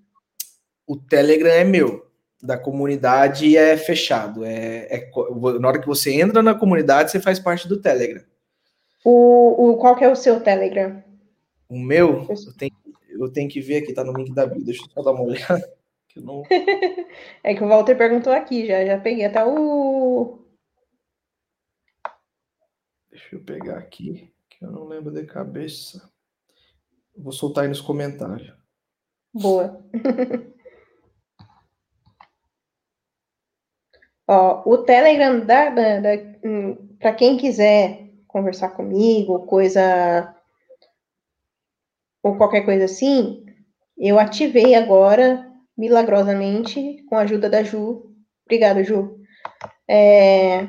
O 0.86 0.96
Telegram 0.96 1.50
é 1.50 1.64
meu, 1.64 2.06
da 2.42 2.58
comunidade 2.58 3.56
é 3.56 3.76
fechado. 3.76 4.44
É, 4.44 4.86
é, 4.94 5.10
na 5.60 5.68
hora 5.68 5.80
que 5.80 5.86
você 5.86 6.12
entra 6.20 6.42
na 6.42 6.54
comunidade, 6.54 7.10
você 7.10 7.20
faz 7.20 7.38
parte 7.38 7.66
do 7.66 7.80
Telegram. 7.80 8.22
O, 9.04 9.70
o, 9.70 9.76
qual 9.76 9.96
que 9.96 10.04
é 10.04 10.10
o 10.10 10.16
seu 10.16 10.40
Telegram? 10.40 11.02
O 11.68 11.78
meu? 11.78 12.26
Eu 12.28 12.56
tenho 12.56 12.72
eu 13.18 13.32
tenho 13.32 13.48
que 13.48 13.60
ver 13.60 13.82
aqui, 13.82 13.92
tá 13.92 14.04
no 14.04 14.12
link 14.12 14.32
da 14.32 14.46
bio. 14.46 14.64
Deixa 14.64 14.82
eu 14.82 14.90
só 14.90 15.02
dar 15.02 15.12
uma 15.12 15.24
olhada. 15.24 15.76
Que 16.08 16.20
não... 16.22 16.44
é 17.44 17.54
que 17.54 17.62
o 17.62 17.68
Walter 17.68 17.94
perguntou 17.94 18.32
aqui, 18.32 18.66
já, 18.66 18.86
já 18.86 18.98
peguei 18.98 19.26
até 19.26 19.44
o. 19.44 20.38
Deixa 23.10 23.36
eu 23.36 23.44
pegar 23.44 23.76
aqui, 23.76 24.32
que 24.48 24.64
eu 24.64 24.70
não 24.70 24.86
lembro 24.86 25.12
de 25.12 25.26
cabeça. 25.26 26.10
Vou 27.14 27.32
soltar 27.32 27.64
aí 27.64 27.68
nos 27.68 27.82
comentários. 27.82 28.50
Boa. 29.34 29.84
Ó, 34.28 34.62
o 34.66 34.78
Telegram 34.78 35.40
da, 35.40 35.72
hum, 36.44 36.76
para 36.98 37.12
quem 37.12 37.36
quiser 37.36 38.10
conversar 38.26 38.70
comigo, 38.70 39.46
coisa 39.46 40.34
ou 42.22 42.36
qualquer 42.36 42.62
coisa 42.64 42.86
assim, 42.86 43.46
eu 43.96 44.18
ativei 44.18 44.74
agora, 44.74 45.48
milagrosamente, 45.78 47.04
com 47.08 47.16
a 47.16 47.20
ajuda 47.20 47.48
da 47.48 47.62
Ju. 47.62 48.12
Obrigada, 48.44 48.82
Ju. 48.82 49.20
É, 49.88 50.66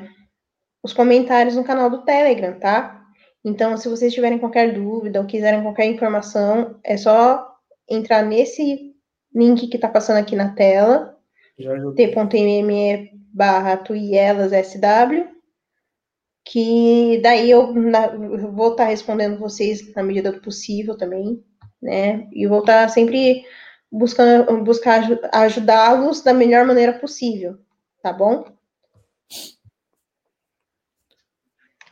os 0.82 0.92
comentários 0.92 1.56
no 1.56 1.64
canal 1.64 1.90
do 1.90 2.04
Telegram, 2.04 2.58
tá? 2.60 3.02
Então, 3.44 3.76
se 3.76 3.88
vocês 3.88 4.14
tiverem 4.14 4.38
qualquer 4.38 4.72
dúvida 4.72 5.20
ou 5.20 5.26
quiserem 5.26 5.62
qualquer 5.62 5.86
informação, 5.86 6.78
é 6.84 6.96
só 6.96 7.44
entrar 7.88 8.22
nesse 8.22 8.94
link 9.34 9.66
que 9.66 9.78
tá 9.78 9.88
passando 9.88 10.18
aqui 10.18 10.36
na 10.36 10.54
tela, 10.54 11.17
t.me 11.94 13.10
barra 13.32 13.76
SW, 13.76 15.26
que 16.44 17.20
daí 17.22 17.50
eu, 17.50 17.72
na, 17.74 18.06
eu 18.06 18.52
vou 18.52 18.70
estar 18.70 18.84
tá 18.84 18.90
respondendo 18.90 19.38
vocês 19.38 19.92
na 19.94 20.02
medida 20.02 20.32
do 20.32 20.40
possível 20.40 20.96
também 20.96 21.42
né? 21.80 22.28
E 22.32 22.46
vou 22.46 22.60
estar 22.60 22.88
sempre 22.88 23.44
buscando 23.90 24.62
buscar 24.62 25.02
ajudá-los 25.32 26.22
da 26.22 26.34
melhor 26.34 26.66
maneira 26.66 26.98
possível, 26.98 27.58
tá 28.02 28.12
bom? 28.12 28.44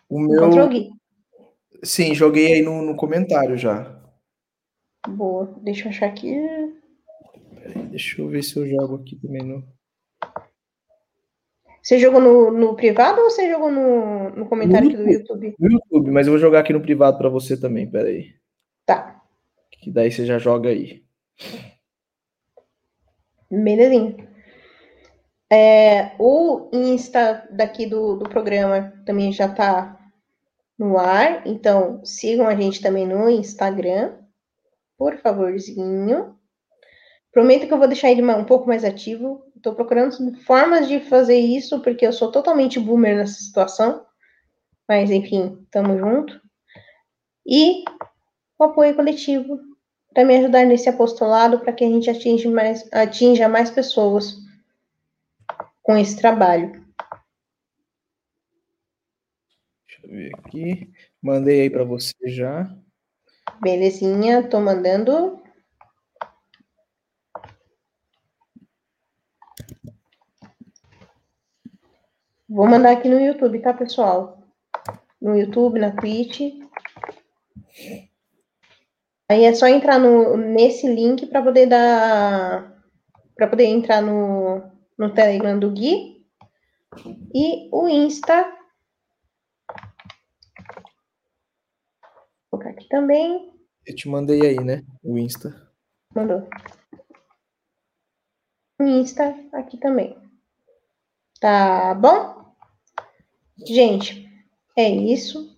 O 0.08 0.20
meu. 0.20 0.70
Sim, 1.82 2.14
joguei 2.14 2.54
aí 2.54 2.62
no, 2.62 2.82
no 2.82 2.96
comentário 2.96 3.56
já. 3.56 3.94
Boa, 5.08 5.54
deixa 5.62 5.84
eu 5.84 5.90
achar 5.90 6.06
aqui. 6.06 6.34
Deixa 7.96 8.20
eu 8.20 8.28
ver 8.28 8.42
se 8.42 8.58
eu 8.58 8.66
jogo 8.68 8.96
aqui 8.96 9.16
também 9.16 9.42
no. 9.42 9.64
Você 11.82 11.98
jogou 11.98 12.20
no, 12.20 12.50
no 12.50 12.76
privado 12.76 13.22
ou 13.22 13.30
você 13.30 13.48
jogou 13.50 13.70
no, 13.70 14.30
no 14.30 14.46
comentário 14.46 14.90
no 14.90 15.10
YouTube, 15.10 15.14
aqui 15.14 15.16
do 15.16 15.20
YouTube? 15.22 15.56
No 15.58 15.72
YouTube, 15.72 16.10
mas 16.10 16.26
eu 16.26 16.32
vou 16.34 16.40
jogar 16.40 16.60
aqui 16.60 16.72
no 16.74 16.82
privado 16.82 17.16
para 17.16 17.30
você 17.30 17.58
também, 17.58 17.90
peraí. 17.90 18.34
Tá 18.84 19.16
que 19.86 19.90
daí 19.92 20.10
você 20.10 20.26
já 20.26 20.36
joga 20.36 20.68
aí. 20.68 21.04
Belezinha. 23.48 24.28
É, 25.48 26.16
o 26.18 26.68
Insta 26.72 27.48
daqui 27.52 27.86
do, 27.86 28.16
do 28.16 28.28
programa 28.28 28.92
também 29.06 29.32
já 29.32 29.48
tá 29.48 29.96
no 30.76 30.98
ar, 30.98 31.46
então 31.46 32.04
sigam 32.04 32.48
a 32.48 32.54
gente 32.56 32.82
também 32.82 33.06
no 33.06 33.30
Instagram, 33.30 34.18
por 34.98 35.16
favorzinho. 35.18 36.35
Prometo 37.36 37.66
que 37.66 37.74
eu 37.74 37.78
vou 37.78 37.86
deixar 37.86 38.10
ele 38.10 38.22
um 38.22 38.46
pouco 38.46 38.66
mais 38.66 38.82
ativo. 38.82 39.44
Estou 39.54 39.74
procurando 39.74 40.34
formas 40.44 40.88
de 40.88 41.00
fazer 41.00 41.36
isso, 41.36 41.82
porque 41.82 42.06
eu 42.06 42.10
sou 42.10 42.32
totalmente 42.32 42.80
boomer 42.80 43.14
nessa 43.14 43.34
situação. 43.34 44.06
Mas, 44.88 45.10
enfim, 45.10 45.62
tamo 45.70 45.98
junto. 45.98 46.40
E 47.44 47.84
o 48.58 48.64
apoio 48.64 48.96
coletivo 48.96 49.60
para 50.14 50.24
me 50.24 50.34
ajudar 50.38 50.64
nesse 50.64 50.88
apostolado 50.88 51.60
para 51.60 51.74
que 51.74 51.84
a 51.84 51.88
gente 51.90 52.08
atinja 52.08 52.50
mais, 52.50 52.90
atinja 52.90 53.50
mais 53.50 53.70
pessoas 53.70 54.38
com 55.82 55.94
esse 55.94 56.16
trabalho. 56.16 56.82
Deixa 59.86 60.04
eu 60.04 60.08
ver 60.10 60.32
aqui. 60.38 60.90
Mandei 61.20 61.60
aí 61.60 61.68
para 61.68 61.84
você 61.84 62.16
já. 62.28 62.74
Belezinha, 63.60 64.42
tô 64.48 64.58
mandando. 64.58 65.44
Vou 72.48 72.66
mandar 72.66 72.92
aqui 72.92 73.08
no 73.08 73.20
YouTube, 73.20 73.60
tá, 73.60 73.74
pessoal? 73.74 74.38
No 75.20 75.36
YouTube, 75.36 75.80
na 75.80 75.90
Twitch. 75.90 76.40
Aí 79.28 79.44
é 79.44 79.52
só 79.52 79.66
entrar 79.66 79.98
no, 79.98 80.36
nesse 80.36 80.86
link 80.86 81.26
para 81.26 81.42
poder 81.42 81.66
dar. 81.66 82.80
para 83.34 83.48
poder 83.48 83.64
entrar 83.64 84.00
no, 84.00 84.62
no 84.96 85.12
Telegram 85.12 85.58
do 85.58 85.72
Gui. 85.72 86.24
E 87.34 87.68
o 87.72 87.88
Insta. 87.88 88.44
Vou 92.50 92.60
colocar 92.60 92.70
aqui 92.70 92.88
também. 92.88 93.52
Eu 93.84 93.94
te 93.94 94.08
mandei 94.08 94.40
aí, 94.42 94.64
né? 94.64 94.84
O 95.02 95.18
Insta. 95.18 95.68
Mandou. 96.14 96.48
Insta 98.80 99.34
aqui 99.52 99.78
também. 99.78 100.16
Tá 101.40 101.94
bom? 101.94 102.54
Gente, 103.66 104.28
é 104.76 104.88
isso. 104.88 105.56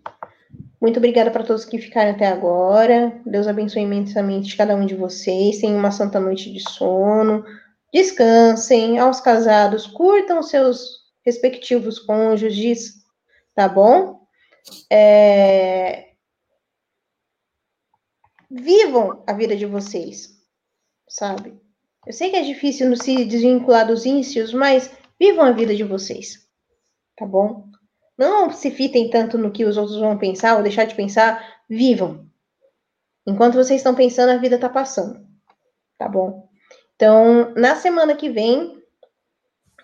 Muito 0.81 0.99
obrigada 0.99 1.31
para 1.31 1.45
todos 1.45 1.65
que 1.65 1.79
ficaram 1.79 2.13
até 2.13 2.27
agora. 2.27 3.21
Deus 3.27 3.49
abençoe 3.49 3.83
imensamente 3.83 4.57
cada 4.57 4.77
um 4.77 4.87
de 4.87 4.95
vocês. 4.95 5.59
Tenham 5.59 5.77
uma 5.77 5.91
santa 5.91 6.21
noite 6.21 6.53
de 6.53 6.61
sono. 6.61 7.45
Descansem. 7.93 8.99
Aos 8.99 9.21
casados, 9.21 9.87
curtam 9.87 10.43
seus 10.43 10.99
respectivos 11.25 11.99
cônjuges, 11.99 13.05
tá 13.55 13.69
bom? 13.69 14.21
É... 14.91 16.13
Vivam 18.51 19.23
a 19.27 19.33
vida 19.33 19.57
de 19.57 19.67
vocês, 19.67 20.41
sabe? 21.09 21.61
Eu 22.09 22.15
sei 22.15 22.31
que 22.31 22.37
é 22.37 22.43
difícil 22.43 22.97
se 22.97 23.27
desvincular 23.27 23.87
dos 23.87 24.07
íncios, 24.07 24.55
mas 24.55 24.91
vivam 25.21 25.45
a 25.45 25.53
vida 25.53 25.77
de 25.77 25.85
vocês, 25.85 26.49
tá 27.15 27.27
bom? 27.27 27.69
Não 28.17 28.51
se 28.51 28.71
fitem 28.71 29.11
tanto 29.11 29.37
no 29.37 29.51
que 29.51 29.67
os 29.67 29.77
outros 29.77 30.01
vão 30.01 30.17
pensar 30.17 30.57
ou 30.57 30.63
deixar 30.63 30.87
de 30.87 30.95
pensar, 30.95 31.61
vivam. 31.69 32.27
Enquanto 33.27 33.57
vocês 33.57 33.81
estão 33.81 33.95
pensando, 33.95 34.31
a 34.31 34.39
vida 34.39 34.55
está 34.55 34.71
passando. 34.71 35.21
Tá 35.99 36.09
bom? 36.09 36.49
Então, 36.97 37.53
na 37.55 37.77
semana 37.77 38.17
que 38.17 38.31
vem, 38.31 38.83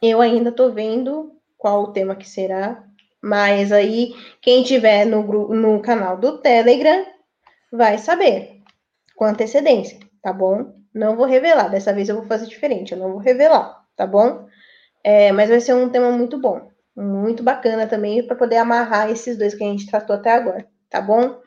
eu 0.00 0.22
ainda 0.22 0.48
estou 0.48 0.72
vendo 0.72 1.38
qual 1.58 1.82
o 1.82 1.92
tema 1.92 2.16
que 2.16 2.26
será. 2.26 2.82
Mas 3.22 3.70
aí, 3.70 4.14
quem 4.40 4.62
tiver 4.62 5.04
no, 5.04 5.22
no 5.54 5.82
canal 5.82 6.16
do 6.16 6.38
Telegram 6.38 7.04
vai 7.70 7.98
saber 7.98 8.62
com 9.14 9.26
antecedência, 9.26 10.00
tá 10.22 10.32
bom? 10.32 10.83
Não 10.94 11.16
vou 11.16 11.26
revelar. 11.26 11.68
Dessa 11.68 11.92
vez 11.92 12.08
eu 12.08 12.16
vou 12.16 12.26
fazer 12.26 12.46
diferente. 12.46 12.92
Eu 12.92 12.98
não 12.98 13.12
vou 13.12 13.18
revelar, 13.18 13.84
tá 13.96 14.06
bom? 14.06 14.46
É, 15.02 15.32
mas 15.32 15.50
vai 15.50 15.60
ser 15.60 15.74
um 15.74 15.90
tema 15.90 16.10
muito 16.10 16.40
bom 16.40 16.70
muito 16.96 17.42
bacana 17.42 17.86
também 17.86 18.24
para 18.26 18.36
poder 18.36 18.56
amarrar 18.56 19.10
esses 19.10 19.36
dois 19.36 19.54
que 19.54 19.64
a 19.64 19.66
gente 19.66 19.86
tratou 19.86 20.14
até 20.16 20.32
agora, 20.32 20.66
tá 20.88 21.00
bom? 21.00 21.40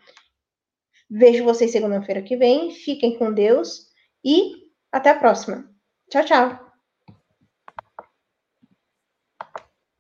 Vejo 1.10 1.46
vocês 1.46 1.72
segunda-feira 1.72 2.22
que 2.22 2.36
vem. 2.36 2.72
Fiquem 2.72 3.18
com 3.18 3.34
Deus 3.34 3.88
e 4.24 4.52
até 4.92 5.12
a 5.12 5.16
próxima. 5.16 5.70
Tchau, 6.10 6.26
tchau. 6.26 6.67